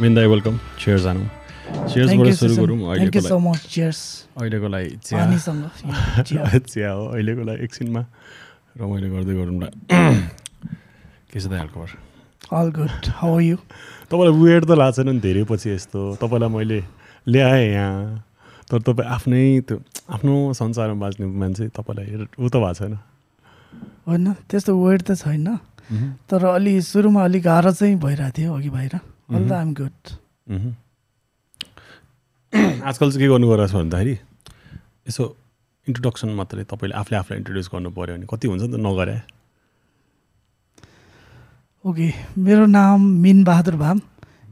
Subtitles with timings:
[0.00, 1.24] Mean दाई welcome chair जानु
[1.92, 2.54] चेयर्सबाट सुरु.
[2.56, 3.64] गरौँ अहिलेको लागि much.
[3.74, 4.00] Cheers.
[4.40, 8.02] अहिलेको लागि चिया चिया। हो अहिलेको लागि एकछिनमा
[8.80, 9.64] रमाइलो गर्दै गरौँ ल
[11.30, 11.88] के छ दाइ हालखबर
[12.72, 12.90] good.
[13.20, 13.58] How are you?
[14.10, 16.80] तपाईँलाई वेट त लाग्छ नि धेरै पछि यस्तो तपाईँलाई मैले
[17.28, 18.24] ल्याएँ यहाँ
[18.70, 19.76] तर तपाईँ आफ्नै त्यो
[20.14, 22.94] आफ्नो संसारमा बाँच्ने मान्छे तपाईँलाई हेर- ऊ त भएको छैन
[24.08, 25.58] होइन त्यस्तो वेट त छैन
[26.30, 28.94] तर अलि सुरुमा अलिक गाह्रो चाहिँ भइरहेको थियो अघि बाहिर
[29.28, 29.98] अल द आइम गुड।
[32.52, 34.14] आजकल चाहिँ के गर्नु गइरहेको छ भन्दाखेरि
[35.08, 35.24] यसो
[35.86, 39.16] इन्ट्रोडक्सन मात्रै तपाईँले आफूले आफूलाई इन्ट्रोड्युस गर्नु पऱ्यो भने कति हुन्छ नि त नगरे।
[41.84, 42.08] ओके
[42.40, 44.00] मेरो नाम मिन बहादुर भाम।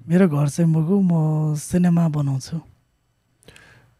[0.08, 2.56] मेरो घर चाहिँ मुगु म सिनेमा बनाउँछु।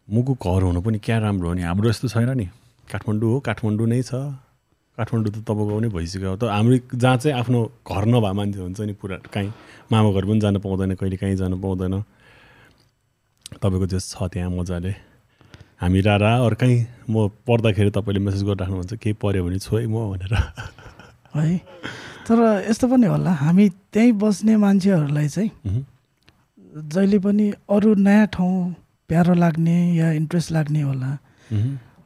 [0.07, 1.61] मुगु घर हुनु पनि क्या राम्रो हो नि?
[1.65, 2.47] हाम्रो यस्तो छैन नि।
[2.87, 4.13] काठमाडौँ हो काठमाडौँ नै छ।
[4.97, 8.93] काठमाडौँ त तपाईँको नै भइसक्यो। त हाम्रो जहाँ चाहिँ आफ्नो घर नभए मान्छे हुन्छ नि
[8.97, 9.53] पुरा काहीँ।
[9.93, 11.95] मामा घर पनि जानु पाउँदैन कहिले काहीँ जानु पाउँदैन।
[13.61, 14.93] तपाईँको जे छ त्यहाँ मजाले।
[15.77, 16.77] हामी रारा अरू कहीँ
[17.13, 20.33] म पढ्दाखेरि तपाईँले मेसेज गरिराख्नुहुन्छ केही पऱ्यो भने छोइ म भनेर।
[21.37, 21.45] है?
[22.25, 25.51] तर यस्तो पनि होला हामी त्यहीँ बस्ने मान्छेहरूलाई चाहिँ।
[26.89, 28.73] जहिले पनि अरू नयाँ ठाउँ
[29.07, 31.09] प्यारो लाग्ने या इन्ट्रेस्ट लाग्ने होला।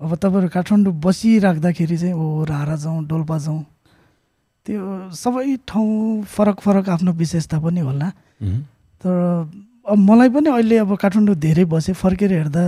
[0.01, 3.61] अब तपाईँहरू काठमाडौँ बसिराख्दाखेरि चाहिँ ओ रारा जाउँ डोल्पा जाउँ
[4.65, 4.81] त्यो
[5.13, 8.09] सबै ठाउँ फरक फरक आफ्नो विशेषता पनि होला।
[9.01, 9.13] तर
[9.85, 12.63] अब मलाई पनि अहिले अब काठमाडौँ धेरै बसेँ फर्केर हेर्दा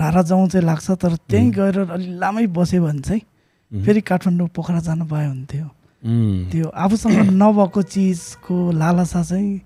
[0.00, 3.22] रारा जाउँ चाहिँ लाग्छ तर त्यहीँ गएर अलि लामै बस्यो भने चाहिँ
[3.72, 5.68] फेरि काठमाडौँ पोखरा जानु पाए हुन्थ्यो
[6.52, 9.60] त्यो आफूसँग नभएको चिजको लालसा चाहिँ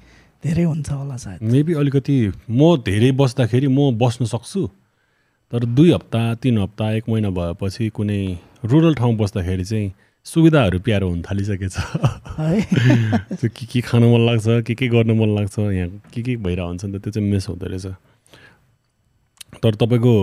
[0.44, 2.16] धेरै हुन्छ होला सायद। मेबी अलिकति
[2.50, 4.62] म धेरै बस्दाखेरि म बस्न सक्छु।
[5.52, 9.92] तर दुई हप्ता तिन हप्ता एक महिना भएपछि कुनै रुरल ठाउँ बस्दाखेरि चाहिँ
[10.24, 11.76] सुविधाहरू प्यारो हुन थालिसकेछ।
[12.38, 12.60] है?
[13.34, 16.68] त्यो के के खानु मन लाग्छ के के गर्न मन लाग्छ यहाँ के के भइरहेको
[16.68, 17.86] हुन्छ नि त त्यो चाहिँ मिस हुँदो रहेछ।
[19.58, 20.14] तर तपाईँको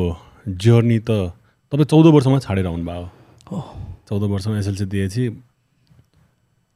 [0.47, 1.35] जर्नी त
[1.71, 3.59] तपाईँ चौध वर्षमा छाडेर आउनुभयो।
[4.07, 5.29] चौध वर्षमा एसएलसी दिएपछि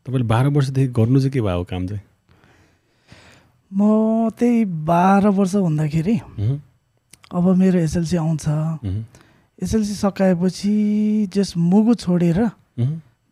[0.05, 2.03] तपाईँले बाह्र वर्षदेखि गर्नु चाहिँ के भयो काम चाहिँ?
[3.71, 6.19] म त्यही बाह्र वर्ष हुँदाखेरि
[7.31, 8.45] अब मेरो एसएलसी आउँछ।
[9.63, 10.73] एसएलसी सकाएपछि
[11.33, 12.39] जस मुगु छोडेर।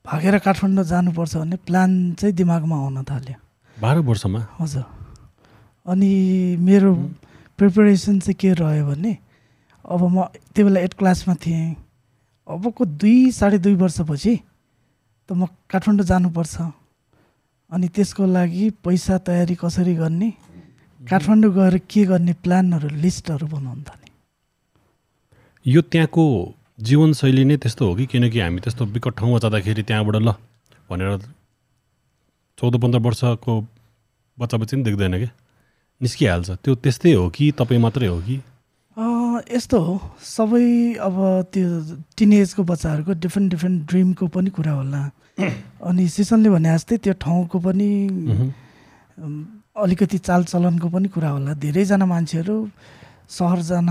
[0.06, 3.36] भागेर काठमाडौँ जानुपर्छ भन्ने प्लान चाहिँ दिमागमा आउन थाल्यो।
[3.82, 4.40] बाह्र वर्षमा?
[4.60, 4.84] हजुर।
[5.86, 6.12] अनि
[6.60, 6.94] मेरो
[7.60, 9.18] प्रिपरेसन चाहिँ के रह्यो भने
[9.84, 10.24] अब म
[10.56, 11.76] त्यो बेला एट क्लासमा थिएँ।
[12.48, 14.34] अबको दुई साढे दुई वर्षपछि
[15.30, 16.56] त म काठमाडौँ जानुपर्छ।
[17.72, 20.30] अनि त्यसको लागि पैसा तयारी कसरी गर्ने?
[21.10, 24.12] काठमाडौँ गएर के गर्ने प्लानहरू लिस्टहरू बनाउनु थालेँ?
[25.66, 26.24] यो त्यहाँको
[26.80, 30.32] जीवनशैली नै त्यस्तो हो कि किनकि हामी त्यस्तो विकट ठाउँमा जाँदाखेरि त्यहाँबाट ल
[30.90, 31.18] भनेर
[32.58, 33.54] चौध पन्ध्र वर्षको
[34.38, 35.32] बच्चा बच्ची पनि देख्दैन क्या
[36.02, 38.38] निस्किहाल्छ। त्यो त्यस्तै हो कि तपाईँ मात्रै हो कि?
[39.52, 41.16] यस्तो हो। सबै अब
[41.54, 41.68] त्यो
[42.18, 45.02] टिनेजको बच्चाहरूको डिफ्रेन्ट डिफ्रेन्ट ड्रिमको पनि कुरा होला।
[45.84, 47.90] अनि सिसनले भने जस्तै त्यो ठाउँको पनि
[49.84, 52.56] अलिकति चालचलनको पनि कुरा होला। धेरैजना मान्छेहरू
[53.30, 53.90] सहर जान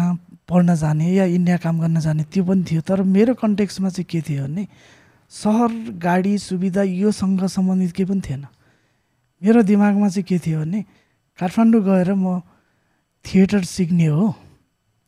[0.49, 4.21] पढ्न जाने या इन्डिया काम गर्न जाने त्यो पनि थियो तर मेरो कन्टेक्समा चाहिँ के
[4.21, 4.67] थियो भने
[5.33, 5.71] सहर
[6.03, 8.47] गाडी सुविधा योसँग सम्बन्धित केही पनि थिएन।
[9.43, 10.83] मेरो दिमागमा चाहिँ के थियो भने
[11.39, 12.41] काठमाडौँ गएर म
[13.25, 14.35] थिएटर सिक्ने हो।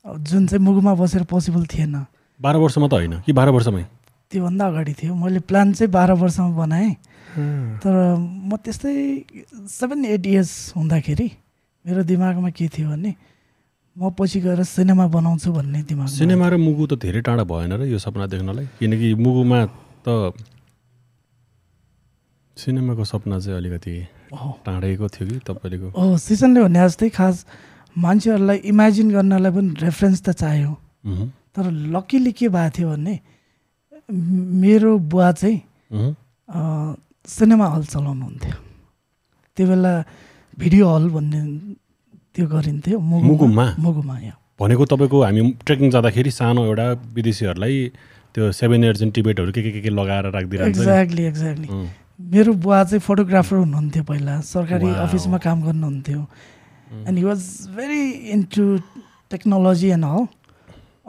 [0.05, 2.07] जुन चाहिँ मुगुमा बसेर पोसिबल थिएन।
[2.41, 3.85] बाह्र वर्षमा त होइन। कि बाह्र वर्षमै?
[4.31, 6.97] त्योभन्दा अगाडि थियो। मैले प्लान चाहिँ बाह्र वर्षमा बनाएँ।
[7.83, 8.95] तर म त्यस्तै
[9.71, 11.29] सेभेन एट इयर्स हुँदाखेरि
[11.85, 13.13] मेरो दिमागमा के थियो भने
[13.97, 17.83] म पछि गएर सिनेमा बनाउँछु भन्ने दिमाग सिनेमा र मुगु त धेरै टाढा भएन र
[17.91, 19.59] यो सपना देख्नलाई। किनकि मुगुमा
[20.07, 20.33] त
[22.57, 23.95] सिनेमाको सपना चाहिँ अलिकति
[24.67, 27.37] टाढेको थियो कि तपाईँको। हो सिजनले भने जस्तै खास
[27.99, 30.73] मान्छेहरूलाई इमेजिन गर्नलाई पनि रेफरेन्स त चाहियो।
[31.55, 31.65] तर
[31.95, 33.15] लकिली के भएको थियो भने
[34.11, 35.59] मेरो बुवा चाहिँ
[37.25, 38.57] सिनेमा हल चलाउनुहुन्थ्यो।
[39.57, 39.93] त्यो बेला
[40.59, 41.41] भिडियो हल भन्ने
[42.35, 43.67] त्यो गरिन्थ्यो मुगुमा?
[43.79, 44.15] मुगुमा?
[44.19, 46.87] यहाँ भनेको तपाईँको हामी ट्रेकिङ जाँदाखेरि सानो एउटा
[47.17, 47.77] विदेशीहरूलाई
[48.35, 51.69] त्यो सेभेन इयर्स इन टिबेटहरू के के के के लगाएर नि। एक्ज्याक्टली एक्ज्याक्टली
[52.21, 54.89] मेरो बुवा चाहिँ फोटोग्राफर हुनुहुन्थ्यो पहिला सरकारी.
[55.05, 56.21] अफिसमा काम गर्नुहुन्थ्यो।
[57.09, 57.41] And he was
[57.77, 58.03] very
[58.37, 58.65] into
[59.31, 60.27] technology and हल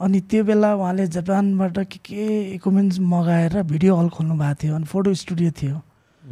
[0.01, 2.25] अनि त्यो बेला उहाँले जापानबाट के के
[2.55, 5.75] इक्विपमेन्ट्स मगाएर भिडियो हल खोल्नु भएको थियो अनि फोटो स्टुडियो थियो।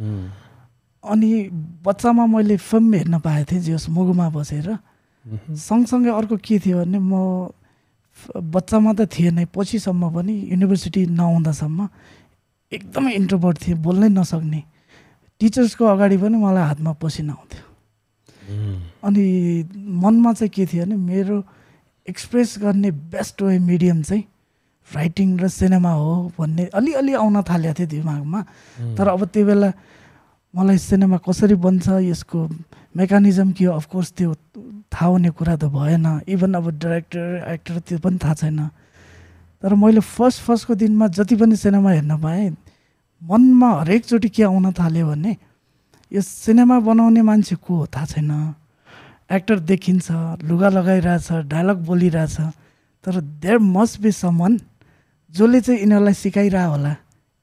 [0.00, 1.30] अनि
[1.84, 4.68] बच्चामा मैले फिल्म हेर्न पाएको थिएँ जस मुगुमा बसेर।
[5.52, 7.12] सँगसँगै अर्को के थियो भने म
[8.36, 11.88] बच्चामा त थिएन। पछिसम्म पनि युनिभर्सिटी नआउँदासम्म
[12.72, 14.60] एकदमै इन्ट्रोभर्ट थिएँ बोल्नै नसक्ने।
[15.40, 17.64] टिचर्सको अगाडि पनि मलाई हातमा पसिना आउँथ्यो
[19.04, 19.24] अनि
[20.02, 21.36] मनमा चाहिँ के थियो भने मेरो
[22.08, 24.24] एक्सप्रेस गर्ने बेस्ट वे मिडियम चाहिँ
[24.94, 28.40] राइटिङ र सिनेमा हो भन्ने अलिअलि आउन थालेको थियो दिमागमा।
[28.98, 29.70] तर अब त्यो बेला
[30.54, 32.38] मलाई सिनेमा कसरी बन्छ यसको
[32.96, 33.72] मेकानिजम के हो?
[33.78, 34.34] अफकोर्स त्यो
[34.90, 38.60] थाहा हुने कुरा त भएन। इभन अब डाइरेक्टर एक्टर त्यो पनि थाहा छैन।
[39.62, 42.50] तर मैले फर्स्ट फर्स्टको दिनमा जति पनि सिनेमा हेर्न पाएँ
[43.22, 45.36] मनमा हरेकचोटि के आउन थाल्यो भने
[46.12, 48.32] यो सिनेमा बनाउने मान्छे को हो थाहा छैन।
[49.30, 52.36] एक्टर देखिन्छ लुगा लगाइरहेछ डायलग बोलिरहेछ
[53.04, 54.58] तर देयर मस्ट बी समन
[55.34, 56.92] जसले चाहिँ यिनीहरूलाई सिकाइरह होला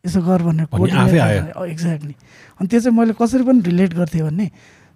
[0.04, 0.68] यसो गर भनेर
[1.72, 2.16] एक्ज्याक्टली
[2.60, 4.48] अनि त्यो चाहिँ मैले कसरी पनि रिलेट गर्थेँ भने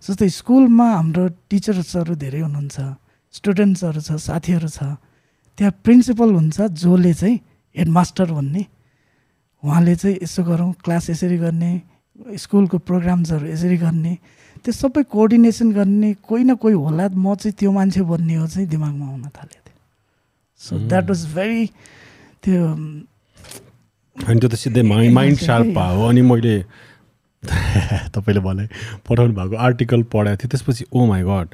[0.03, 2.77] जस्तै स्कुलमा हाम्रो टिचर्सहरू धेरै हुनुहुन्छ
[3.33, 4.97] स्टुडेन्ट्सहरू छ साथीहरू छ
[5.57, 7.37] त्यहाँ प्रिन्सिपल हुन्छ जसले चाहिँ
[7.75, 8.63] हेडमास्टर भन्ने।
[9.63, 11.71] उहाँले चाहिँ यसो गरौँ क्लास यसरी गर्ने
[12.43, 14.13] स्कुलको प्रोग्राम्सहरू यसरी गर्ने
[14.65, 18.67] त्यो सबै कोअर्डिनेसन गर्ने कोही न कोही होला म चाहिँ त्यो मान्छे बन्ने हो चाहिँ
[18.67, 19.77] दिमागमा आउन थालेको थियो।
[20.61, 21.63] सो द्याट वाज भेरी
[22.43, 22.63] त्यो
[24.17, 26.55] अनि त्यो त सिधै माइन्ड सार्प हो। अनि मैले
[28.13, 28.65] तपाईँले भने
[29.07, 31.47] पठाउनु भएको आर्टिकल पढाएको थिएँ। त्यसपछि ओ माई गड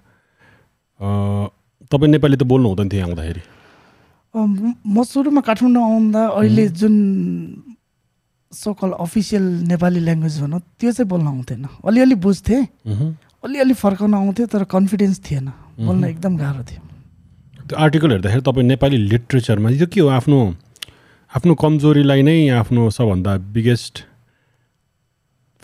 [1.92, 3.42] तपाईँ नेपाली त बोल्नु हुँदैन थियो आउँदाखेरि।
[4.36, 6.95] म सुरुमा काठमाडौँ आउँदा अहिले जुन
[8.51, 12.63] सोकल अफिसियल नेपाली ल्याङ्ग्वेज भनौँ त्यो चाहिँ बोल्न आउँथेन। अलिअलि बुझ्थेँ।
[13.44, 15.48] अलिअलि फर्काउन आउँथ्यो तर कन्फिडेन्स थिएन।
[15.88, 16.81] बोल्न एकदम गाह्रो थियो।
[17.68, 20.39] त्यो आर्टिकल हेर्दाखेरि तपाईँ नेपाली लिट्रेचरमा यो के हो आफ्नो
[21.38, 23.95] आफ्नो कमजोरीलाई नै आफ्नो सबभन्दा बिगेस्ट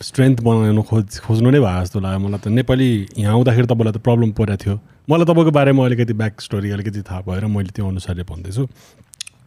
[0.00, 2.88] स्ट्रेन्थ बनाउनु खोज खोज्नु नै भयो जस्तो लाग्यो मलाई त। नेपाली
[3.18, 4.74] यहाँ आउँदाखेरि तपाईँलाई त प्रब्लम परेको थियो।
[5.10, 8.62] मलाई तपाईँको बारेमा अलिकति ब्याक स्टोरी अलिकति थाहा भएर मैले त्यो अनुसारले भन्दैछु।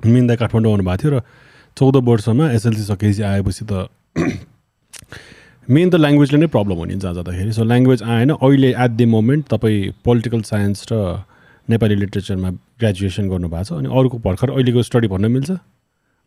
[0.03, 1.24] मिन्दा काठमाडौँ आउनुभएको थियो र
[1.77, 3.88] चौध वर्षमा एसएलसी सकेपछि आएपछि त
[5.71, 9.07] मेन त ल्याङ्ग्वेजले नै प्रब्लम हो नि जहाँ जाँदाखेरि। सो ल्याङ्ग्वेज आएन। अहिले एट द
[9.15, 11.24] मोमेन्ट तपाईँ पोलिटिकल साइन्स र
[11.71, 12.50] नेपाली लिट्रेचरमा
[12.83, 15.51] ग्रेजुएसन गर्नुभएको छ अनि अरूको भर्खर अहिलेको स्टडी भन्न मिल्छ।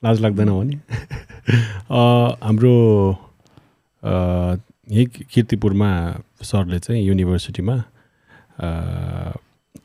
[0.04, 0.76] लाज लाग्दैन हो नि?
[1.90, 2.74] हाम्रो
[4.90, 5.90] यही किर्तिपुरमा
[6.42, 7.76] सरले चाहिँ युनिभर्सिटीमा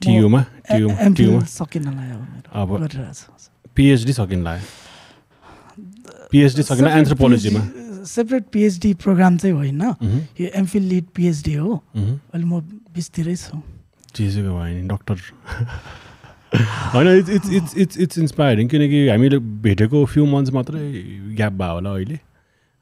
[0.02, 0.42] टियुमा
[0.72, 1.42] टियुमा टियुमा
[2.62, 2.70] अब
[3.76, 4.68] पिएचडी सकिन लाग्यो
[6.32, 7.62] पिएचडी सकिन एन्थ्रोपोलोजीमा
[8.06, 9.82] सेपरेट पिएचडी प्रोग्राम चाहिँ होइन।
[10.40, 12.60] यो एमफिल लिड पिएचडी हो। अहिले म
[12.94, 13.62] बिचतिरै छु।
[14.16, 15.16] चिजको भयो नि डक्टर
[16.94, 20.84] होइन it's it's it's it's it's inspiring किनकि हामीले भेटेको फ्यु मन्थ्स मात्रै
[21.42, 22.20] ग्याप भयो होला अहिले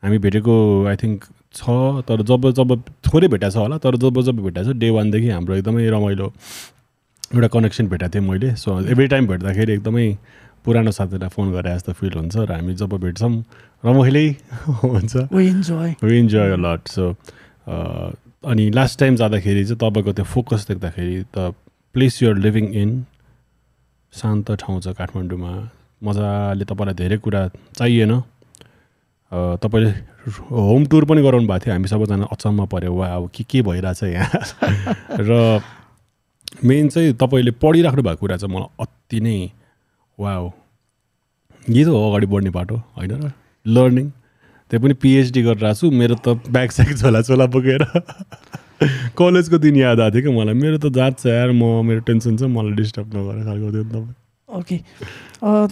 [0.03, 0.55] हामी भेटेको
[0.89, 1.25] आई थिङ्क
[1.55, 1.73] छ
[2.07, 2.71] तर जब जब
[3.07, 6.31] थोरै भेटाएको छ होला तर जब जब भेटाएको छ डे वानदेखि हाम्रो एकदमै रमाइलो
[7.33, 10.07] एउटा कनेक्सन भेटाएको थिएँ मैले। सो एभ्री टाइम भेट्दाखेरि एकदमै
[10.65, 13.31] पुरानो साथीलाई फोन गरे जस्तो फिल हुन्छ र हामी जब भेट्छौँ
[13.85, 14.27] रमाइलै
[14.83, 15.47] हुन्छ। वी
[16.19, 17.05] इन्जोय लट सो
[18.51, 21.53] अनि लास्ट टाइम जाँदाखेरि चाहिँ तपाईँको त्यो फोकस देख्दाखेरि त
[21.95, 22.89] प्लेस युआर लिभिङ इन
[24.13, 25.51] शान्त ठाउँ छ काठमाडौँमा।
[26.03, 27.41] मजाले तपाईँलाई धेरै कुरा
[27.77, 28.13] चाहिएन।
[29.31, 29.89] तपाईँले
[30.49, 34.03] होम टुर पनि गराउनु भएको थियो। हामी सबैजना अचम्म पऱ्यो। वा अब के के भइरहेछ
[34.03, 34.41] यहाँ?
[35.29, 35.61] र
[36.63, 39.37] मेन चाहिँ तपाईँले पढिराख्नु भएको कुरा चाहिँ मलाई अति नै
[40.17, 40.53] वा हो
[41.69, 43.31] यही त हो अगाडि बढ्ने बाटो होइन र?
[43.65, 44.09] लर्निङ
[44.71, 47.83] त्यो पनि पिएचडी गरेर आएको छु मेरो त ब्याग स्याग झोला चोला बोकेर।
[49.17, 50.53] कलेजको दिन याद आएको थियो कि मलाई?
[50.53, 54.15] मेरो त जात छ यार म मेरो टेन्सन छ मलाई डिस्टर्ब नगरेर खालको थियो तपाईँ।
[54.49, 54.77] ओके।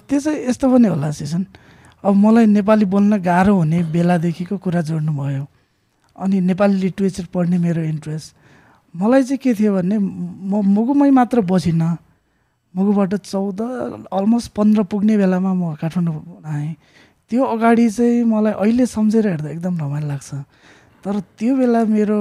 [0.07, 1.45] त्यो चाहिँ यस्तो पनि होला सेसन।
[2.05, 5.45] अब मलाई नेपाली बोल्न गाह्रो हुने बेलादेखिको कुरा जोड्नु भयो
[6.15, 8.35] अनि नेपाली लिट्रेचर पढ्ने मेरो इन्ट्रेस्ट
[8.95, 11.97] मलाई चाहिँ के थियो भने म मुगुमै मात्र बसिनँ।
[12.73, 13.59] मुगुबाट चौध
[14.09, 16.75] अलमोस्ट पन्ध्र पुग्ने बेलामा म काठमाडौँ आएँ।
[17.31, 20.29] त्यो अगाडि चाहिँ मलाई अहिले सम्झेर हेर्दा एकदम रमाइलो लाग्छ।
[21.03, 22.17] तर त्यो बेला मेरो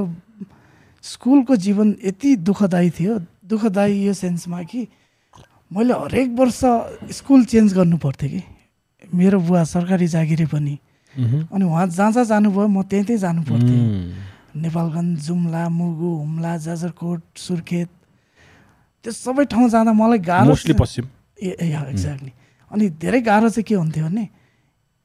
[1.04, 4.87] स्कुलको जीवन यति दुःखदायी थियो। दुःखदायी यो सेन्समा कि
[5.73, 6.61] मैले हरेक वर्ष
[7.19, 8.42] स्कुल चेन्ज गर्नु पर्थ्यो कि।
[9.14, 10.78] मेरो बुवा सरकारी जागिरी पनि।
[11.14, 13.78] अनि उहाँ जहाँ जहाँ जानुभयो म त्यहीँ त्यहीँ जानु पर्थ्यो।
[14.61, 17.88] नेपालगञ्ज जुम्ला मुगु हुम्ला जाजरकोट सुर्खेत
[19.04, 21.07] त्यो सबै ठाउँ जाँदा मलाई गाह्रो पश्चिम।
[21.42, 22.33] ए एक्ज्याक्टली
[22.71, 24.28] अनि धेरै गाह्रो चाहिँ के हुन्थ्यो भने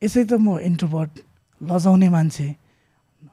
[0.01, 1.11] यसै त म इन्ट्रोभर्ट
[1.61, 2.47] लजाउने मान्छे।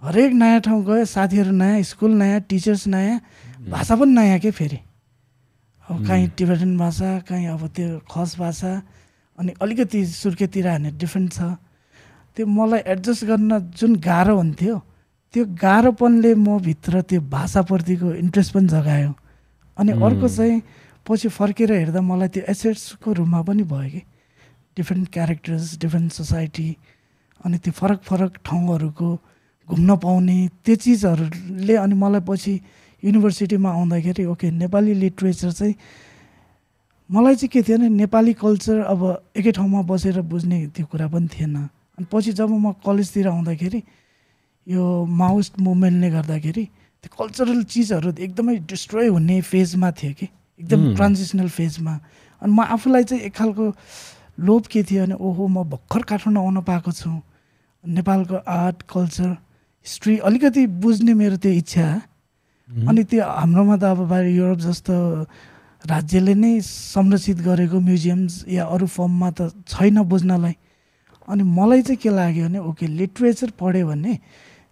[0.02, 3.20] हरेक नयाँ ठाउँ गयो साथीहरू नयाँ स्कुल नयाँ टिचर्स नयाँ
[3.70, 4.78] भाषा पनि नयाँ के फेरि?
[5.86, 8.72] अब काहीँ टिबेटन भाषा काहीँ अब त्यो खस भाषा
[9.38, 11.54] अनि अलिकति सुर्खेतिर हाने डिफ्रेन्ट छ।
[12.34, 14.74] त्यो मलाई एडजस्ट गर्न जुन गाह्रो हुन्थ्यो
[15.34, 19.14] त्यो गाह्रोपनले म भित्र त्यो भाषाप्रतिको इन्ट्रेस्ट पनि जगायो।
[19.78, 20.62] अनि अर्को चाहिँ
[21.06, 24.02] पछि फर्केर हेर्दा मलाई त्यो एसेट्सको रूपमा पनि भयो कि?
[24.76, 26.68] डिफ्रेन्ट क्यारेक्टर्स डिफ्रेन्ट सोसाइटी
[27.44, 29.08] अनि त्यो फरक फरक ठाउँहरूको
[29.68, 32.52] घुम्न पाउने त्यो चिजहरूले अनि मलाई पछि
[33.02, 35.74] युनिभर्सिटीमा आउँदाखेरि ओके नेपाली लिट्रेचर चाहिँ
[37.10, 39.00] मलाई चाहिँ के थियो भने नेपाली कल्चर अब
[39.36, 41.56] एकै ठाउँमा बसेर बुझ्ने त्यो कुरा पनि थिएन।
[41.98, 43.82] अनि पछि जब म कलेजतिर आउँदाखेरि
[44.66, 46.64] यो माओइस्ट मुभमेन्टले गर्दाखेरि
[47.02, 50.26] त्यो कल्चरल चिजहरू एकदमै डिस्ट्रोय हुने फेजमा थियो कि
[50.60, 50.94] एकदम Hmm.
[50.96, 51.94] ट्रान्जिसनल फेजमा
[52.42, 53.64] अनि म आफूलाई चाहिँ एक खालको
[54.40, 57.10] लोभ के थियो भने ओहो म भर्खर काठमाडौँ आउन पाएको छु।
[57.84, 59.30] नेपालको आर्ट कल्चर
[59.86, 61.86] हिस्ट्री अलिकति बुझ्ने मेरो त्यो इच्छा।
[62.88, 64.94] अनि त्यो हाम्रोमा त अब बाहिर युरोप जस्तो
[65.90, 70.54] राज्यले नै संरक्षित गरेको म्युजियम्स या अरू फर्ममा त छैन बुझ्नलाई।
[71.28, 74.14] अनि मलाई चाहिँ के लाग्यो भने ओके लिट्रेचर पढ्यो भने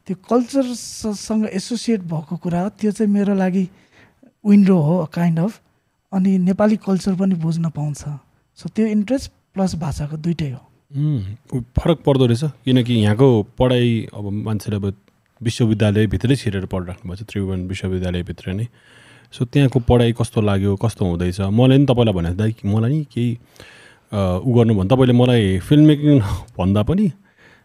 [0.06, 3.68] त्यो कल्चरसँग एसोसिएट भएको कुरा हो त्यो चाहिँ मेरो लागि
[4.46, 5.60] विन्डो हो काइन्ड अफ
[6.12, 8.02] अनि नेपाली कल्चर पनि बुझ्न पाउँछ।
[8.58, 13.26] सो त्यो इन्ट्रेस्ट प्लस भाषाको दुइटै हो। फरक पर्दो रहेछ किनकि यहाँको
[13.58, 14.86] पढाइ अब मान्छेले अब
[15.40, 18.66] विश्वविद्यालयभित्रै छिरेर पढिराख्नु भएको छ त्रिभुवन विश्वविद्यालयभित्र नै।
[19.32, 21.40] सो त्यहाँको पढाइ कस्तो लाग्यो कस्तो हुँदैछ?
[21.40, 23.30] मलाई नि तपाईँलाई भने दाइ मलाई नि केही
[24.10, 26.18] उ गर्नु भने तपाईँले मलाई फिल्म मेकिङ
[26.58, 27.06] भन्दा पनि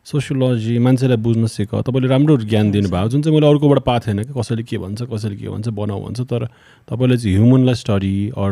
[0.05, 4.33] सोसियोलोजी मान्छेलाई बुझ्न सिक तपाईँले राम्रो ज्ञान दिनुभयो। जुन चाहिँ मैले अर्कोबाट पाएको थिएन कि
[4.37, 6.45] कसैले के भन्छ कसैले के भन्छ बनाऊ भन्छ तर
[6.85, 8.51] तपाईँले चाहिँ ह्युमनलाई स्टडी अर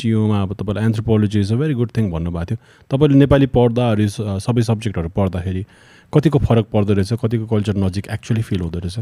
[0.00, 2.58] टियुमा अब तपाईँलाई anthropology is a very good thing भन्नुभएको थियो।
[2.90, 5.64] तपाईँले नेपाली पढ्दा अरू स- सबै सब्जेक्टहरू पढ्दाखेरि
[6.12, 7.12] कतिको फरक पर्दो रहेछ?
[7.22, 8.98] कतिको कल्चर नजिक एक्चुली फिल हुँदो रहेछ?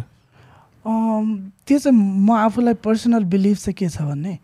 [1.67, 4.39] त्यो चाहिँ म आफूलाई पर्सनल बिलिभ चाहिँ के छ भने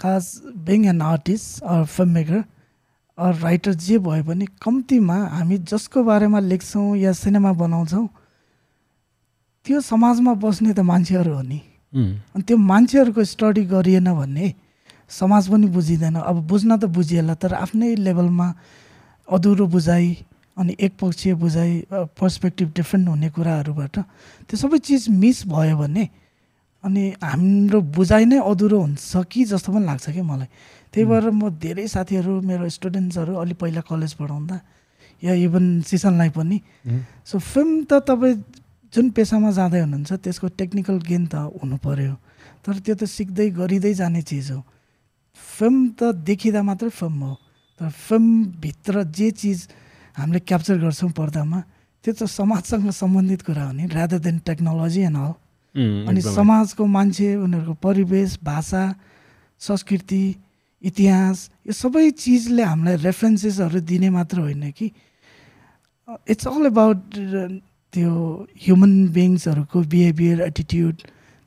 [0.00, 2.44] खास being an artist or film maker
[3.18, 8.08] or writer जे भए पनि कम्तीमा हामी जसको बारेमा लेख्छौँ या सिनेमा बनाउँछौँ
[9.66, 11.60] त्यो समाजमा बस्ने त मान्छेहरू हो नि।
[11.94, 14.54] अनि त्यो मान्छेहरूको स्टडी गरिएन भने
[15.10, 18.48] समाज पनि बुझिँदैन। अब बुझ्न त बुझिएला तर आफ्नै लेभलमा
[19.28, 20.06] अधुरो बुझाइ
[20.56, 21.72] अनि एकपक्षीय बुझाइ
[22.18, 23.96] पर्सपेक्टिभ डिफ्रेन्ट हुने कुराहरूबाट
[24.48, 26.08] त्यो सबै चिज मिस भयो भने
[26.84, 30.48] अनि हाम्रो बुझाइ नै अधुरो हुन्छ कि जस्तो पनि लाग्छ कि मलाई।
[30.94, 34.56] त्यही भएर म धेरै साथीहरू मेरो स्टुडेन्ट्सहरू अलि पहिला कलेज पढाउँदा
[35.22, 36.58] या इभन सिसनलाई पनि।
[37.26, 38.36] सो फिल्म त तपाईँ
[38.94, 42.14] जुन पेसामा जाँदै हुनुहुन्छ त्यसको टेक्निकल गेन त हुनु पर्यो।
[42.64, 44.62] तर त्यो त सिक्दै गरिँदै जाने चिज हो।
[45.38, 47.34] फिल्म त देखिँदा मात्रै फिल्म हो
[47.80, 49.58] तर फिल्मभित्र जे चिज
[50.16, 51.58] हामीले क्याप्चर गर्छौँ पर्दामा
[52.04, 55.32] त्यो त समाजसँग सम्बन्धित कुरा हो नि rather than technology and all
[56.08, 58.82] अनि। समाजको मान्छे उनीहरूको परिवेश भाषा
[59.60, 60.24] संस्कृति
[60.82, 64.86] इतिहास यो सबै चिजले हामीलाई रेफरेन्सेसहरू दिने मात्र होइन कि।
[66.32, 66.98] इट्स अल अबाउट
[67.94, 68.12] त्यो
[68.62, 70.96] ह्युमन बिङ्सहरूको बिहेभियर एटिट्युड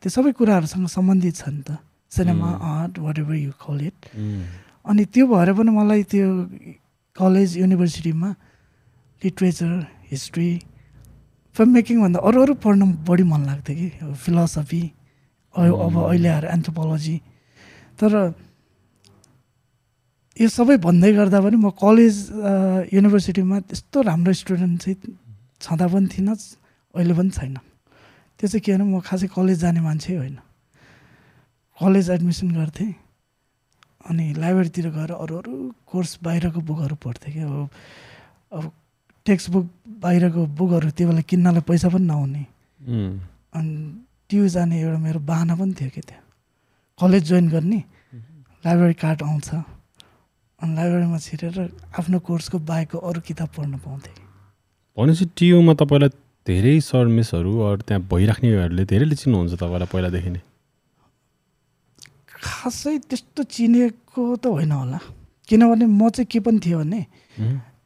[0.04, 1.80] त्यो सबै कुराहरूसँग सम्बन्धित छ नि त।
[2.16, 4.00] Cinema art whatever you call it
[4.86, 6.28] अनि त्यो भएर पनि मलाई त्यो
[7.16, 8.30] कलेज युनिभर्सिटीमा
[9.22, 9.72] लिट्रेचर
[10.12, 10.50] हिस्ट्री
[11.56, 14.84] फिल्म मेकिङभन्दा अरू अरू पढ्न बढी मन लाग्थ्यो कि फिलोसफी
[15.54, 17.18] अब अहिले आएर एन्थ्रोपोलोजी
[18.00, 18.12] तर
[20.38, 22.16] यो सबै भन्दै गर्दा पनि म कलेज
[22.96, 24.98] युनिभर्सिटीमा त्यस्तो राम्रो स्टुडेन्ट चाहिँ
[25.62, 26.36] छँदा पनि थिइनँ
[26.96, 27.56] अहिले पनि छैन।
[28.40, 30.38] त्यो चाहिँ के भने म खासै कलेज जाने मान्छे होइन।
[31.82, 32.94] कलेज एडमिसन गर्थेँ।
[34.10, 35.54] अनि लाइब्रेरीतिर गएर अरू अरू
[35.90, 37.70] कोर्स बाहिरको बुकहरू पढ्थेँ कि अब
[38.52, 38.72] अब
[39.26, 39.66] टेक्स्ट बुक
[40.02, 42.44] बाहिरको बुकहरू त्यो बेला किन्नलाई पैसा पनि नहुने।
[43.58, 43.74] अनि
[44.30, 46.24] ट्यु जाने एउटा मेरो बाहना पनि थियो कि त्यहाँ
[47.00, 47.80] कलेज जोइन गर्ने
[48.64, 49.50] लाइब्रेरी कार्ड आउँछ।
[50.60, 51.58] अनि लाइब्रेरीमा छिरेर
[51.98, 54.16] आफ्नो कोर्सको बाहेकको अरू किताब पढ्न पाउँथेँ।
[54.98, 56.10] भनेपछि टियुमा तपाईँलाई
[56.48, 60.42] धेरै सर मिसहरू अरू त्यहाँ भइराख्नेहरूले धेरैले चिन्नुहुन्छ तपाईँलाई पहिलादेखि नै।
[62.42, 65.00] खासै त्यस्तो चिनेको त होइन होला।
[65.48, 67.02] किनभने म चाहिँ के पनि थियो भने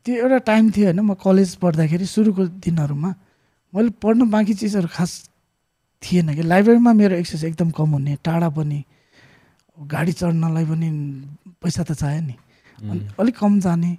[0.05, 3.11] त्यो एउटा टाइम थियो होइन म कलेज पढ्दाखेरि सुरुको दिनहरूमा
[3.73, 5.11] मैले पढ्न बाँकी चिजहरू खास
[6.03, 8.79] थिएन कि। लाइब्रेरीमा मेरो एक्सेस एकदम कम हुने टाढा पनि
[9.77, 10.87] गाडी चढ्नलाई पनि
[11.59, 12.35] पैसा त चाहियो नि।
[12.79, 13.91] अनि अलिक कम जाने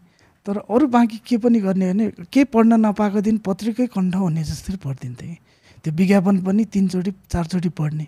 [0.46, 4.76] तर अरू बाँकी के पनि गर्ने भने केही पढ्न नपाएको दिन पत्रिकै कण्ठ हुने जस्तै
[4.78, 5.36] पढिदिन्थेँ
[5.84, 8.06] त्यो विज्ञापन पनि तिनचोटि चारचोटि पढ्ने।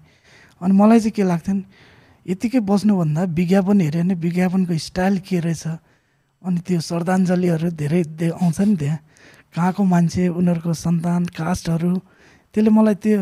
[0.60, 1.64] अनि मलाई चाहिँ के लाग्थ्यो नि
[2.28, 5.64] यतिकै बस्नुभन्दा विज्ञापन हेऱ्यो भने विज्ञापनको स्टाइल के रहेछ?
[6.44, 8.98] अनि त्यो श्रद्धाञ्जलीहरू धेरै दे आउँछ नि त्यहाँ।
[9.56, 11.92] कहाँको मान्छे उनीहरूको सन्तान कास्टहरू?
[12.52, 13.18] त्यसले मलाई त्यो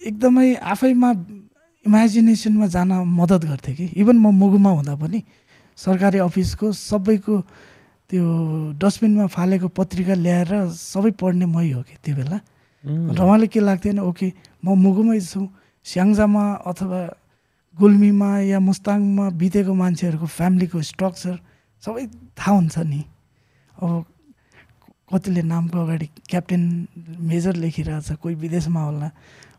[0.00, 1.10] एकदमै आफैमा
[1.86, 5.20] इमेजिनेसनमा जान मद्दत गर्थ्यो कि। इभन म मुगुमा हुँदा पनि
[5.78, 7.34] सरकारी अफिसको सबैको
[8.10, 8.24] त्यो
[8.78, 12.38] डस्टबिनमा फालेको पत्रिका ल्याएर सबै पढ्ने मै हो कि त्यो बेला।
[12.86, 14.26] र उहाँले के लाग्थ्यो भने ओके
[14.62, 15.42] म मुगुमै छु
[15.86, 17.00] स्याङ्जामा अथवा
[17.78, 21.34] गुल्मीमा या मुस्ताङमा बितेको मान्छेहरूको फ्यामिलीको स्ट्रक्चर
[21.84, 22.04] सबै
[22.38, 23.02] थाहा हुन्छ नि।
[23.76, 24.04] अब
[25.12, 26.62] कतिले नामको अगाडि क्याप्टेन
[27.30, 29.08] मेजर लेखिरहेछ कोही विदेशमा होला।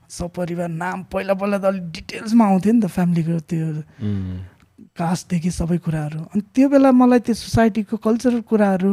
[0.10, 3.68] सपरिवार नाम पहिला पहिला त अलिक डिटेल्समा आउँथ्यो नि त फ्यामिलीको त्यो
[4.98, 8.92] कास्टदेखि सबै कुराहरू। अनि त्यो बेला मलाई त्यो सोसाइटीको कल्चरल कुराहरू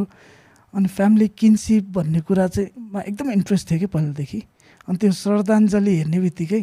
[0.75, 4.40] अनि फ्यामिली किनसिप भन्ने कुरा चाहिँ मा एकदम इन्ट्रेस्ट थियो कि पहिलादेखि।
[4.88, 6.62] अनि त्यो श्रद्धाञ्जली हेर्ने बित्तिकै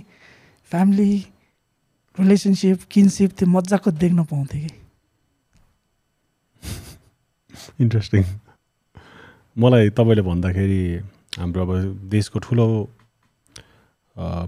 [0.71, 1.09] फ्यामिली
[2.19, 4.71] रिलेसनसिप किनसिप त्यो मजाको देख्न पाउँथेँ कि?
[7.81, 8.23] इन्ट्रेस्टिङ
[9.57, 10.81] मलाई तपाईँले भन्दाखेरि
[11.39, 11.71] हाम्रो अब
[12.11, 12.67] देशको ठुलो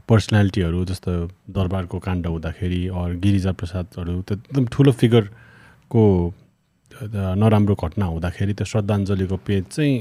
[0.09, 1.11] पर्सनालिटीहरू जस्तो
[1.55, 6.03] दरबारको काण्ड हुँदाखेरि अर गिरिजा प्रसादहरू त्यो एकदम ठुलो फिगरको
[7.41, 9.93] नराम्रो घटना हुँदाखेरि त्यो श्रद्धाञ्जलीको पेज चाहिँ